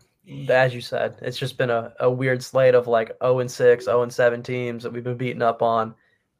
as 0.49 0.73
you 0.73 0.81
said, 0.81 1.17
it's 1.21 1.37
just 1.37 1.57
been 1.57 1.69
a, 1.69 1.93
a 1.99 2.09
weird 2.09 2.41
slate 2.43 2.75
of 2.75 2.87
like 2.87 3.11
0 3.21 3.39
and 3.39 3.51
6, 3.51 3.85
0 3.85 4.03
and 4.03 4.13
7 4.13 4.41
teams 4.41 4.83
that 4.83 4.91
we've 4.91 5.03
been 5.03 5.17
beating 5.17 5.41
up 5.41 5.61
on. 5.61 5.93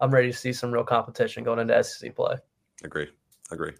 I'm 0.03 0.11
ready 0.11 0.29
to 0.29 0.37
see 0.37 0.51
some 0.51 0.69
real 0.69 0.83
competition 0.83 1.45
going 1.45 1.59
into 1.59 1.81
SEC 1.81 2.13
play. 2.13 2.35
Agree, 2.83 3.07
agree. 3.51 3.71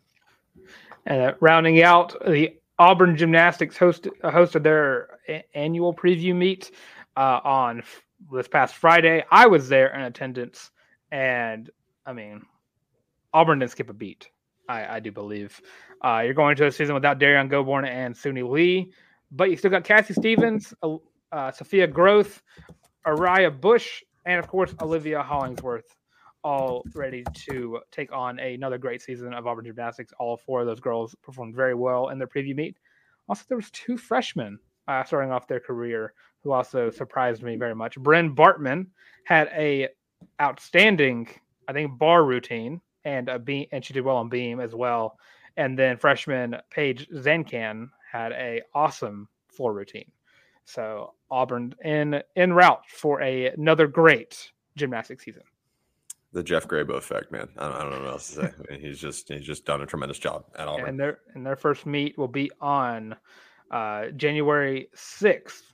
And 1.06 1.22
uh, 1.22 1.34
rounding 1.42 1.82
out 1.82 2.16
the 2.26 2.56
Auburn 2.80 3.18
Gymnastics 3.18 3.76
host, 3.76 4.08
uh, 4.24 4.32
hosted 4.32 4.64
their 4.64 5.20
a- 5.28 5.44
annual 5.54 5.94
preview 5.94 6.34
meet 6.34 6.72
uh, 7.18 7.42
on 7.44 7.80
f- 7.80 8.04
this 8.32 8.48
past 8.48 8.76
Friday. 8.76 9.26
I 9.32 9.48
was 9.48 9.68
there 9.68 9.94
in 9.94 10.00
attendance, 10.00 10.72
and 11.12 11.70
I 12.06 12.14
mean, 12.14 12.42
Auburn 13.34 13.60
didn't 13.60 13.72
skip 13.72 13.90
a 13.90 13.94
beat. 13.94 14.30
I, 14.70 14.96
I 14.96 15.00
do 15.02 15.12
believe. 15.12 15.62
Uh, 16.06 16.22
you're 16.24 16.34
going 16.34 16.56
to 16.56 16.64
the 16.64 16.72
season 16.72 16.96
without 16.96 17.20
Derrian 17.20 17.50
Gobourne 17.50 17.84
and 17.84 18.16
Suni 18.16 18.50
Lee, 18.50 18.94
but 19.30 19.50
you 19.50 19.58
still 19.58 19.72
got 19.72 19.84
Cassie 19.84 20.14
Stevens, 20.14 20.74
uh, 20.84 20.96
uh, 21.34 21.52
Sophia 21.52 21.86
Groth, 21.86 22.42
Araya 23.06 23.60
Bush, 23.60 24.04
and 24.26 24.40
of 24.40 24.48
course 24.48 24.74
Olivia 24.82 25.22
Hollingsworth, 25.22 25.98
all 26.44 26.84
ready 26.94 27.24
to 27.34 27.80
take 27.92 28.12
on 28.12 28.40
another 28.40 28.78
great 28.78 29.02
season 29.02 29.34
of 29.34 29.48
Auburn 29.48 29.66
gymnastics. 29.66 30.14
All 30.20 30.38
four 30.38 30.62
of 30.62 30.68
those 30.68 30.80
girls 30.80 31.16
performed 31.22 31.56
very 31.56 31.76
well 31.76 32.10
in 32.10 32.18
their 32.18 32.28
preview 32.28 32.56
meet. 32.56 32.78
Also, 33.30 33.44
there 33.48 33.58
was 33.58 33.72
two 33.72 33.98
freshmen 33.98 34.60
uh, 34.88 35.04
starting 35.04 35.32
off 35.32 35.48
their 35.48 35.60
career 35.60 36.14
who 36.44 36.52
also 36.52 36.90
surprised 36.90 37.42
me 37.42 37.56
very 37.56 37.76
much. 37.76 37.98
Bryn 37.98 38.36
Bartman 38.36 38.88
had 39.24 39.50
a 39.54 39.88
outstanding, 40.42 41.30
I 41.68 41.74
think, 41.74 41.98
bar 41.98 42.26
routine 42.26 42.82
and 43.06 43.30
a 43.30 43.40
beam, 43.40 43.68
and 43.72 43.84
she 43.84 43.94
did 43.94 44.04
well 44.04 44.18
on 44.18 44.30
beam 44.30 44.60
as 44.60 44.76
well. 44.76 45.18
And 45.58 45.78
then 45.78 45.98
freshman 45.98 46.58
Paige 46.70 47.08
Zenkan 47.10 47.90
had 48.12 48.32
a 48.34 48.62
awesome 48.74 49.28
floor 49.48 49.74
routine. 49.74 50.12
So 50.66 51.14
Auburn 51.30 51.76
in 51.84 52.22
in 52.36 52.54
route 52.54 52.84
for 52.88 53.22
a, 53.22 53.48
another 53.48 53.88
great 53.88 54.52
gymnastics 54.76 55.24
season. 55.26 55.44
The 56.34 56.44
Jeff 56.44 56.68
Graba 56.68 56.98
effect, 56.98 57.32
man. 57.32 57.48
I 57.58 57.68
don't, 57.68 57.76
I 57.76 57.82
don't 57.82 57.92
know 57.92 58.00
what 58.02 58.14
else 58.14 58.28
to 58.30 58.34
say. 58.34 58.54
I 58.70 58.72
mean, 58.72 58.82
he's 58.82 59.00
just 59.00 59.30
he's 59.30 59.44
just 59.44 59.66
done 59.66 59.82
a 59.82 59.86
tremendous 59.86 60.18
job 60.18 60.46
at 60.56 60.68
Auburn. 60.68 60.90
And 60.90 61.00
their 61.00 61.20
and 61.36 61.46
their 61.46 61.56
first 61.56 61.86
meet 61.86 62.18
will 62.18 62.28
be 62.28 62.50
on 62.60 63.16
uh, 63.72 64.08
January 64.08 64.90
sixth 64.96 65.74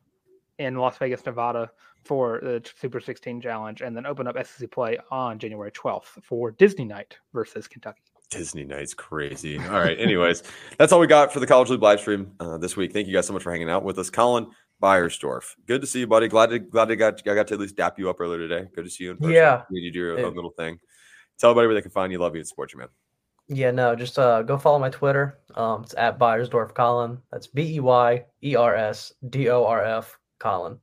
in 0.58 0.76
Las 0.76 0.98
Vegas, 0.98 1.26
Nevada, 1.26 1.72
for 2.04 2.40
the 2.42 2.62
Super 2.78 3.00
16 3.00 3.42
Challenge, 3.42 3.82
and 3.82 3.96
then 3.96 4.06
open 4.06 4.28
up 4.28 4.36
SEC 4.46 4.70
play 4.72 4.98
on 5.10 5.40
January 5.40 5.72
12th 5.72 6.22
for 6.24 6.52
Disney 6.52 6.86
Night 6.86 7.18
versus 7.34 7.68
Kentucky. 7.68 8.02
Disney 8.30 8.64
Night's 8.66 8.94
crazy. 8.94 9.58
All 9.58 9.80
right. 9.80 10.00
Anyways, 10.00 10.44
that's 10.78 10.92
all 10.92 11.00
we 11.00 11.08
got 11.08 11.34
for 11.34 11.40
the 11.40 11.48
College 11.48 11.70
Loop 11.70 11.82
live 11.82 12.00
stream 12.00 12.34
uh, 12.40 12.58
this 12.58 12.76
week. 12.76 12.94
Thank 12.94 13.08
you 13.08 13.14
guys 13.14 13.26
so 13.26 13.34
much 13.34 13.44
for 13.44 13.52
hanging 13.52 13.70
out 13.70 13.84
with 13.84 13.98
us, 13.98 14.10
Colin 14.10 14.48
Beyersdorf. 14.82 15.56
Good 15.68 15.82
to 15.82 15.88
see 15.88 16.00
you, 16.02 16.08
buddy. 16.08 16.28
Glad 16.28 16.52
to 16.52 16.60
glad 16.60 16.92
I 16.92 16.96
got 16.96 17.22
I 17.28 17.36
got 17.36 17.48
to 17.48 17.54
at 17.56 17.60
least 17.60 17.76
dap 17.76 18.00
you 18.00 18.10
up 18.10 18.20
earlier 18.20 18.40
today. 18.40 18.68
Good 18.74 18.86
to 18.86 18.90
see 18.90 19.06
you 19.06 19.12
in 19.12 19.18
person. 19.18 19.34
Yeah. 19.34 19.64
you 19.70 19.92
do 19.92 20.00
your 20.00 20.20
own 20.26 20.36
little 20.36 20.52
thing. 20.52 20.80
Tell 21.38 21.52
everybody 21.52 21.68
where 21.68 21.76
they 21.76 21.82
can 21.82 21.92
find 21.92 22.12
you. 22.12 22.20
Love 22.20 22.36
you 22.36 22.40
and 22.40 22.48
support 22.48 22.74
you, 22.74 22.80
man. 22.80 22.88
Yeah, 23.48 23.72
no, 23.72 23.96
just 23.96 24.20
uh, 24.20 24.44
go 24.44 24.58
follow 24.58 24.78
my 24.78 24.90
Twitter. 24.90 25.40
Um, 25.56 25.82
it's 25.84 25.96
at 25.98 26.20
Beyersdorf 26.20 26.76
Colin. 26.76 27.18
That's 27.32 27.48
B 27.48 27.76
E 27.76 27.80
Y 27.80 28.26
E 28.44 28.56
R 28.56 28.76
S 28.76 29.12
D 29.30 29.50
O 29.50 29.66
R 29.66 29.84
F 29.84 30.18
Colin. 30.38 30.80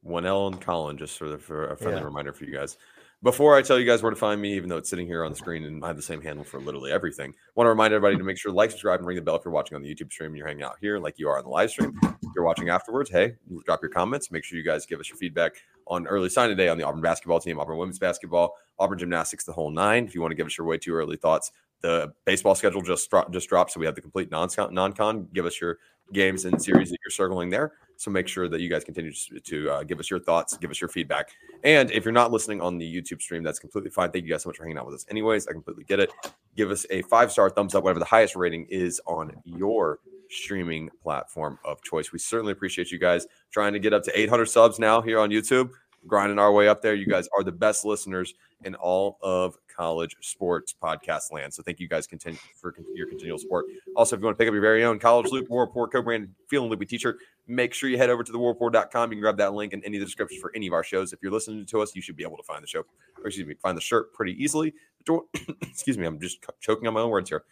One 0.00 0.26
L 0.26 0.48
and 0.48 0.60
Colin, 0.60 0.96
just 0.96 1.18
for, 1.18 1.28
the, 1.28 1.38
for 1.38 1.68
a 1.68 1.76
friendly 1.76 2.00
Yeah. 2.00 2.06
reminder 2.06 2.32
for 2.32 2.44
you 2.44 2.52
guys. 2.52 2.76
Before 3.22 3.54
I 3.54 3.62
tell 3.62 3.78
you 3.78 3.86
guys 3.86 4.02
where 4.02 4.10
to 4.10 4.16
find 4.16 4.40
me, 4.40 4.52
even 4.54 4.68
though 4.68 4.78
it's 4.78 4.90
sitting 4.90 5.06
here 5.06 5.24
on 5.24 5.30
the 5.30 5.38
screen 5.38 5.62
and 5.62 5.84
I 5.84 5.86
have 5.86 5.96
the 5.96 6.02
same 6.02 6.20
handle 6.20 6.44
for 6.44 6.58
literally 6.58 6.90
everything, 6.90 7.32
want 7.54 7.66
to 7.66 7.70
remind 7.70 7.94
everybody 7.94 8.18
to 8.18 8.24
make 8.24 8.36
sure 8.36 8.50
to 8.50 8.56
like, 8.56 8.72
subscribe, 8.72 8.98
and 8.98 9.06
ring 9.06 9.14
the 9.14 9.22
bell 9.22 9.36
if 9.36 9.44
you're 9.44 9.54
watching 9.54 9.76
on 9.76 9.82
the 9.82 9.94
YouTube 9.94 10.10
stream 10.10 10.30
and 10.30 10.36
you're 10.38 10.48
hanging 10.48 10.64
out 10.64 10.74
here 10.80 10.98
like 10.98 11.20
you 11.20 11.28
are 11.28 11.38
on 11.38 11.44
the 11.44 11.50
live 11.50 11.70
stream. 11.70 11.96
If 12.02 12.30
you're 12.34 12.44
watching 12.44 12.68
afterwards, 12.68 13.10
hey, 13.10 13.36
drop 13.64 13.80
your 13.80 13.92
comments. 13.92 14.32
Make 14.32 14.42
sure 14.42 14.58
you 14.58 14.64
guys 14.64 14.86
give 14.86 14.98
us 14.98 15.08
your 15.08 15.18
feedback 15.18 15.52
on 15.86 16.08
early 16.08 16.30
sign 16.30 16.48
today 16.48 16.68
on 16.68 16.78
the 16.78 16.84
Auburn 16.84 17.00
basketball 17.00 17.38
team, 17.38 17.60
Auburn 17.60 17.76
women's 17.76 18.00
basketball, 18.00 18.56
Auburn 18.80 18.98
gymnastics, 18.98 19.44
the 19.44 19.52
whole 19.52 19.70
nine. 19.70 20.04
If 20.04 20.16
you 20.16 20.20
want 20.20 20.32
to 20.32 20.36
give 20.36 20.48
us 20.48 20.58
your 20.58 20.66
way 20.66 20.78
too 20.78 20.92
early 20.92 21.16
thoughts, 21.16 21.52
the 21.80 22.12
baseball 22.24 22.56
schedule 22.56 22.82
just 22.82 23.08
just 23.30 23.48
dropped, 23.48 23.70
so 23.70 23.78
we 23.78 23.86
have 23.86 23.94
the 23.94 24.00
complete 24.00 24.32
non-con. 24.32 24.74
non-con. 24.74 25.28
Give 25.32 25.46
us 25.46 25.60
your 25.60 25.78
games 26.12 26.44
and 26.44 26.60
series 26.60 26.90
that 26.90 26.98
you're 27.04 27.10
circling 27.12 27.50
there. 27.50 27.72
So 28.02 28.10
make 28.10 28.26
sure 28.26 28.48
that 28.48 28.60
you 28.60 28.68
guys 28.68 28.82
continue 28.82 29.12
to, 29.12 29.70
uh, 29.70 29.84
give 29.84 30.00
us 30.00 30.10
your 30.10 30.18
thoughts, 30.18 30.56
give 30.56 30.72
us 30.72 30.80
your 30.80 30.88
feedback. 30.88 31.30
And 31.62 31.88
if 31.92 32.04
you're 32.04 32.10
not 32.10 32.32
listening 32.32 32.60
on 32.60 32.76
the 32.76 33.00
YouTube 33.00 33.22
stream, 33.22 33.44
that's 33.44 33.60
completely 33.60 33.90
fine. 33.90 34.10
Thank 34.10 34.24
you 34.24 34.30
guys 34.32 34.42
so 34.42 34.48
much 34.48 34.56
for 34.56 34.64
hanging 34.64 34.76
out 34.76 34.86
with 34.86 34.96
us. 34.96 35.06
Anyways, 35.08 35.46
I 35.46 35.52
completely 35.52 35.84
get 35.84 36.00
it. 36.00 36.10
Give 36.56 36.72
us 36.72 36.84
a 36.90 37.02
five 37.02 37.30
star 37.30 37.48
thumbs 37.48 37.76
up, 37.76 37.84
whatever 37.84 38.00
the 38.00 38.04
highest 38.04 38.34
rating 38.34 38.66
is 38.70 39.00
on 39.06 39.40
your 39.44 40.00
streaming 40.30 40.90
platform 41.00 41.60
of 41.64 41.80
choice. 41.82 42.10
We 42.10 42.18
certainly 42.18 42.50
appreciate 42.50 42.90
you 42.90 42.98
guys 42.98 43.24
trying 43.52 43.72
to 43.72 43.78
get 43.78 43.92
up 43.92 44.02
to 44.02 44.18
800 44.18 44.46
subs 44.46 44.80
now 44.80 45.00
here 45.00 45.20
on 45.20 45.30
YouTube, 45.30 45.70
grinding 46.06 46.38
our 46.38 46.52
way 46.52 46.68
up 46.68 46.82
there. 46.82 46.94
You 46.94 47.06
guys 47.06 47.28
are 47.36 47.42
the 47.42 47.52
best 47.52 47.84
listeners 47.84 48.34
in 48.64 48.74
all 48.76 49.18
of 49.22 49.56
college 49.74 50.16
sports 50.20 50.74
podcast 50.80 51.32
land. 51.32 51.52
So 51.52 51.62
thank 51.62 51.80
you 51.80 51.88
guys 51.88 52.06
continue 52.06 52.38
for 52.60 52.74
your 52.94 53.08
continual 53.08 53.38
support. 53.38 53.66
Also, 53.96 54.16
if 54.16 54.20
you 54.20 54.26
want 54.26 54.36
to 54.36 54.38
pick 54.38 54.48
up 54.48 54.52
your 54.52 54.62
very 54.62 54.84
own 54.84 54.98
College 54.98 55.30
Loop 55.30 55.48
War 55.48 55.66
Rapport 55.66 55.88
co-branded 55.88 56.32
Feeling 56.48 56.70
Loopy 56.70 56.86
t-shirt, 56.86 57.18
make 57.46 57.74
sure 57.74 57.88
you 57.88 57.98
head 57.98 58.10
over 58.10 58.22
to 58.22 58.32
the 58.32 58.38
warrapport.com. 58.38 59.10
You 59.10 59.16
can 59.16 59.20
grab 59.20 59.36
that 59.38 59.54
link 59.54 59.72
in 59.72 59.84
any 59.84 59.96
of 59.96 60.00
the 60.00 60.06
descriptions 60.06 60.40
for 60.40 60.52
any 60.54 60.66
of 60.66 60.72
our 60.72 60.84
shows. 60.84 61.12
If 61.12 61.20
you're 61.22 61.32
listening 61.32 61.66
to 61.66 61.80
us, 61.80 61.94
you 61.94 62.02
should 62.02 62.16
be 62.16 62.22
able 62.22 62.36
to 62.36 62.42
find 62.42 62.62
the 62.62 62.68
show, 62.68 62.84
or 63.18 63.26
excuse 63.26 63.46
me, 63.46 63.54
find 63.54 63.76
the 63.76 63.82
shirt 63.82 64.12
pretty 64.12 64.42
easily. 64.42 64.74
excuse 65.62 65.98
me, 65.98 66.06
I'm 66.06 66.20
just 66.20 66.44
choking 66.60 66.86
on 66.86 66.94
my 66.94 67.00
own 67.00 67.10
words 67.10 67.28
here. 67.28 67.44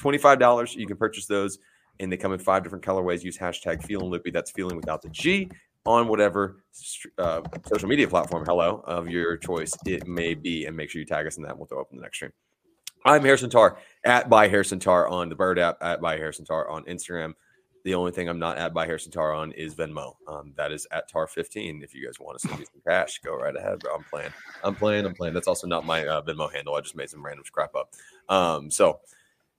$25. 0.00 0.76
You 0.76 0.86
can 0.86 0.96
purchase 0.96 1.26
those, 1.26 1.58
and 1.98 2.12
they 2.12 2.16
come 2.16 2.32
in 2.32 2.38
five 2.38 2.62
different 2.62 2.84
colorways. 2.84 3.24
Use 3.24 3.38
hashtag 3.38 3.82
Feeling 3.82 4.10
Loopy. 4.10 4.30
That's 4.30 4.50
feeling 4.50 4.76
without 4.76 5.02
the 5.02 5.08
G 5.08 5.50
on 5.86 6.08
whatever 6.08 6.64
uh, 7.18 7.42
social 7.66 7.88
media 7.88 8.08
platform, 8.08 8.44
hello, 8.44 8.82
of 8.86 9.08
your 9.08 9.36
choice 9.36 9.76
it 9.86 10.06
may 10.06 10.34
be. 10.34 10.66
And 10.66 10.76
make 10.76 10.90
sure 10.90 11.00
you 11.00 11.06
tag 11.06 11.26
us 11.26 11.36
in 11.36 11.42
that. 11.44 11.56
We'll 11.56 11.66
throw 11.66 11.80
up 11.80 11.88
in 11.90 11.96
the 11.96 12.02
next 12.02 12.18
stream. 12.18 12.32
I'm 13.04 13.24
Harrison 13.24 13.48
Tarr 13.48 13.78
at 14.04 14.28
by 14.28 14.48
Harrison 14.48 14.80
Tarr 14.80 15.08
on 15.08 15.28
the 15.28 15.34
Bird 15.34 15.58
app, 15.58 15.78
at 15.80 16.00
by 16.00 16.16
Harrison 16.16 16.44
Tarr 16.44 16.68
on 16.68 16.84
Instagram. 16.84 17.34
The 17.84 17.94
only 17.94 18.12
thing 18.12 18.28
I'm 18.28 18.38
not 18.38 18.58
at 18.58 18.74
by 18.74 18.86
Harrison 18.86 19.12
Tarr 19.12 19.32
on 19.32 19.52
is 19.52 19.74
Venmo. 19.74 20.14
Um, 20.26 20.52
that 20.56 20.72
is 20.72 20.86
at 20.90 21.10
Tar15. 21.10 21.82
If 21.82 21.94
you 21.94 22.04
guys 22.04 22.18
want 22.20 22.38
to 22.38 22.46
send 22.46 22.58
me 22.60 22.66
some 22.66 22.82
cash, 22.86 23.20
go 23.24 23.36
right 23.36 23.54
ahead. 23.54 23.80
I'm 23.94 24.04
playing. 24.04 24.32
I'm 24.64 24.74
playing. 24.74 25.06
I'm 25.06 25.14
playing. 25.14 25.32
That's 25.32 25.48
also 25.48 25.66
not 25.66 25.86
my 25.86 26.06
uh, 26.06 26.22
Venmo 26.22 26.52
handle. 26.52 26.74
I 26.74 26.80
just 26.80 26.96
made 26.96 27.08
some 27.08 27.24
random 27.24 27.44
crap 27.50 27.74
up. 27.74 27.94
Um, 28.28 28.70
so, 28.70 29.00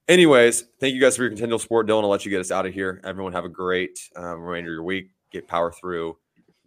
anyways, 0.08 0.66
thank 0.80 0.94
you 0.94 1.02
guys 1.02 1.16
for 1.16 1.24
your 1.24 1.32
continual 1.32 1.60
support. 1.60 1.88
Dylan, 1.88 2.04
I'll 2.04 2.10
let 2.10 2.26
you 2.26 2.30
get 2.30 2.42
us 2.42 2.52
out 2.52 2.66
of 2.66 2.74
here. 2.74 3.02
Everyone 3.04 3.34
have 3.34 3.46
a 3.46 3.50
great 3.50 4.00
uh, 4.18 4.38
remainder 4.38 4.70
of 4.70 4.74
your 4.74 4.84
week. 4.84 5.12
Get 5.32 5.48
power 5.48 5.72
through 5.72 6.18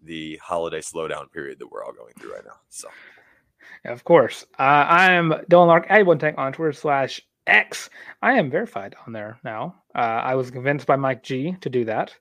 the 0.04 0.36
holiday 0.42 0.80
slowdown 0.80 1.30
period 1.30 1.58
that 1.58 1.70
we're 1.70 1.84
all 1.84 1.92
going 1.92 2.14
through 2.18 2.34
right 2.34 2.44
now. 2.44 2.56
So, 2.68 2.88
Of 3.84 4.04
course. 4.04 4.44
Uh, 4.58 4.62
I 4.88 5.12
am 5.12 5.30
Dylan 5.50 5.68
Larck 5.68 5.86
at 5.88 6.04
one 6.06 6.18
tank 6.18 6.36
on 6.38 6.52
Twitter 6.52 6.72
slash 6.72 7.20
X. 7.46 7.90
I 8.20 8.34
am 8.34 8.50
verified 8.50 8.94
on 9.06 9.12
there 9.12 9.38
now. 9.44 9.76
Uh, 9.94 9.98
I 9.98 10.34
was 10.34 10.50
convinced 10.50 10.86
by 10.86 10.96
Mike 10.96 11.22
G 11.22 11.56
to 11.60 11.70
do 11.70 11.84
that. 11.86 12.14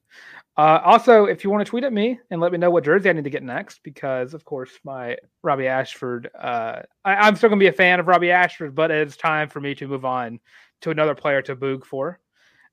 Uh, 0.57 0.79
also, 0.83 1.25
if 1.25 1.43
you 1.43 1.49
want 1.49 1.65
to 1.65 1.69
tweet 1.69 1.83
at 1.83 1.93
me 1.93 2.19
and 2.29 2.41
let 2.41 2.51
me 2.51 2.57
know 2.57 2.69
what 2.69 2.83
jersey 2.83 3.09
I 3.09 3.13
need 3.13 3.23
to 3.23 3.29
get 3.29 3.43
next, 3.43 3.79
because 3.83 4.33
of 4.33 4.43
course 4.43 4.71
my 4.83 5.17
Robby 5.43 5.67
Ashford, 5.67 6.29
uh, 6.37 6.81
I, 7.05 7.15
I'm 7.15 7.35
still 7.35 7.49
gonna 7.49 7.59
be 7.59 7.67
a 7.67 7.73
fan 7.73 7.99
of 7.99 8.07
Robby 8.07 8.31
Ashford, 8.31 8.75
but 8.75 8.91
it's 8.91 9.15
time 9.15 9.47
for 9.47 9.61
me 9.61 9.73
to 9.75 9.87
move 9.87 10.05
on 10.05 10.39
to 10.81 10.89
another 10.89 11.15
player 11.15 11.41
to 11.43 11.55
boog 11.55 11.85
for. 11.85 12.19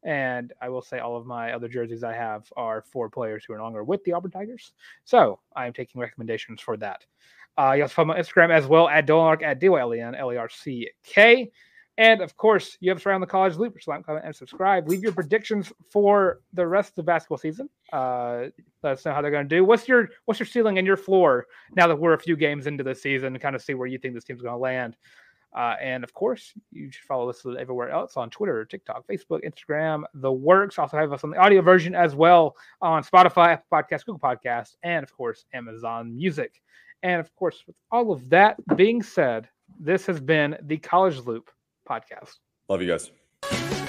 And 0.05 0.53
I 0.63 0.69
will 0.69 0.83
say 0.83 1.01
all 1.01 1.17
of 1.17 1.27
my 1.27 1.53
other 1.53 1.69
jerseys 1.69 2.05
I 2.05 2.15
have 2.15 2.51
are 2.57 2.83
for 2.83 3.11
players 3.11 3.45
who 3.45 3.53
are 3.55 3.59
no 3.59 3.65
longer 3.65 3.85
with 3.85 4.05
the 4.05 4.13
Auburn 4.13 4.31
Tigers. 4.31 4.73
So 5.05 5.41
I 5.57 5.67
am 5.67 5.73
taking 5.73 6.01
recommendations 6.01 6.61
for 6.61 6.77
that. 6.77 7.05
Uh, 7.59 7.73
you 7.73 7.83
also 7.83 7.95
follow 7.95 8.09
my 8.09 8.19
Instagram 8.19 8.51
as 8.51 8.67
well 8.67 8.89
at 8.89 9.07
Dylanark 9.07 9.43
at 9.43 9.59
D 9.59 9.69
O 9.69 9.75
L 9.75 9.95
E 9.95 10.01
N 10.01 10.15
L 10.15 10.33
E 10.33 10.37
R 10.37 10.49
C 10.49 10.89
K. 11.03 11.51
And 11.99 12.21
of 12.21 12.37
course, 12.37 12.79
you 12.79 12.91
have 12.91 13.03
to 13.03 13.09
around 13.09 13.23
the 13.23 13.27
college 13.27 13.57
loop. 13.57 13.77
Like, 13.89 14.07
comment, 14.07 14.25
and 14.25 14.35
subscribe. 14.35 14.89
Leave 14.89 15.03
your 15.03 15.11
predictions 15.11 15.73
for 15.91 16.41
the 16.53 16.65
rest 16.65 16.91
of 16.91 16.95
the 16.95 17.03
basketball 17.03 17.39
season. 17.39 17.69
Uh, 17.93 18.45
let 18.85 18.93
us 18.93 19.05
know 19.05 19.13
how 19.13 19.21
they're 19.21 19.33
going 19.33 19.49
to 19.49 19.57
do. 19.57 19.65
What's 19.65 19.89
your 19.89 20.09
what's 20.25 20.39
your 20.39 20.47
ceiling 20.47 20.79
and 20.79 20.87
your 20.87 20.97
floor 20.97 21.47
now 21.75 21.89
that 21.89 21.97
we're 21.97 22.13
a 22.13 22.19
few 22.19 22.37
games 22.37 22.69
into 22.69 22.85
the 22.85 22.95
season? 22.95 23.37
Kind 23.41 23.57
of 23.57 23.63
see 23.63 23.75
where 23.75 23.89
you 23.89 23.99
think 23.99 24.15
this 24.15 24.23
team's 24.23 24.43
going 24.43 24.55
to 24.55 24.59
land. 24.59 24.97
Uh, 25.57 25.75
and 25.81 26.05
of 26.05 26.13
course, 26.13 26.53
you 26.71 26.91
should 26.91 27.05
follow 27.05 27.29
us 27.29 27.45
everywhere 27.59 27.91
else 27.91 28.17
on 28.17 28.31
Twitter, 28.31 28.65
TikTok, 28.65 29.07
Facebook, 29.07 29.41
Instagram, 29.45 30.05
the 30.15 30.31
works. 30.31 30.79
Also 30.79 30.97
have 30.97 31.13
us 31.13 31.25
on 31.25 31.31
the 31.31 31.39
audio 31.39 31.63
version 31.63 31.95
as 31.95 32.15
well 32.15 32.55
on 32.83 33.03
Spotify, 33.03 33.55
Apple 33.55 33.67
Podcasts, 33.73 34.05
Google 34.05 34.21
Podcasts, 34.21 34.77
and 34.83 35.03
of 35.03 35.15
course, 35.17 35.47
Amazon 35.55 36.15
Music. 36.15 36.61
And 37.03 37.21
of 37.21 37.35
course, 37.35 37.63
with 37.67 37.77
all 37.91 38.13
of 38.13 38.29
that 38.31 38.57
being 38.77 39.03
said, 39.03 39.49
this 39.81 40.07
has 40.07 40.21
been 40.21 40.57
the 40.63 40.79
College 40.79 41.19
Loop 41.19 41.51
podcast. 41.89 42.35
love 42.69 42.83
you 42.83 42.89
guys. 42.89 43.88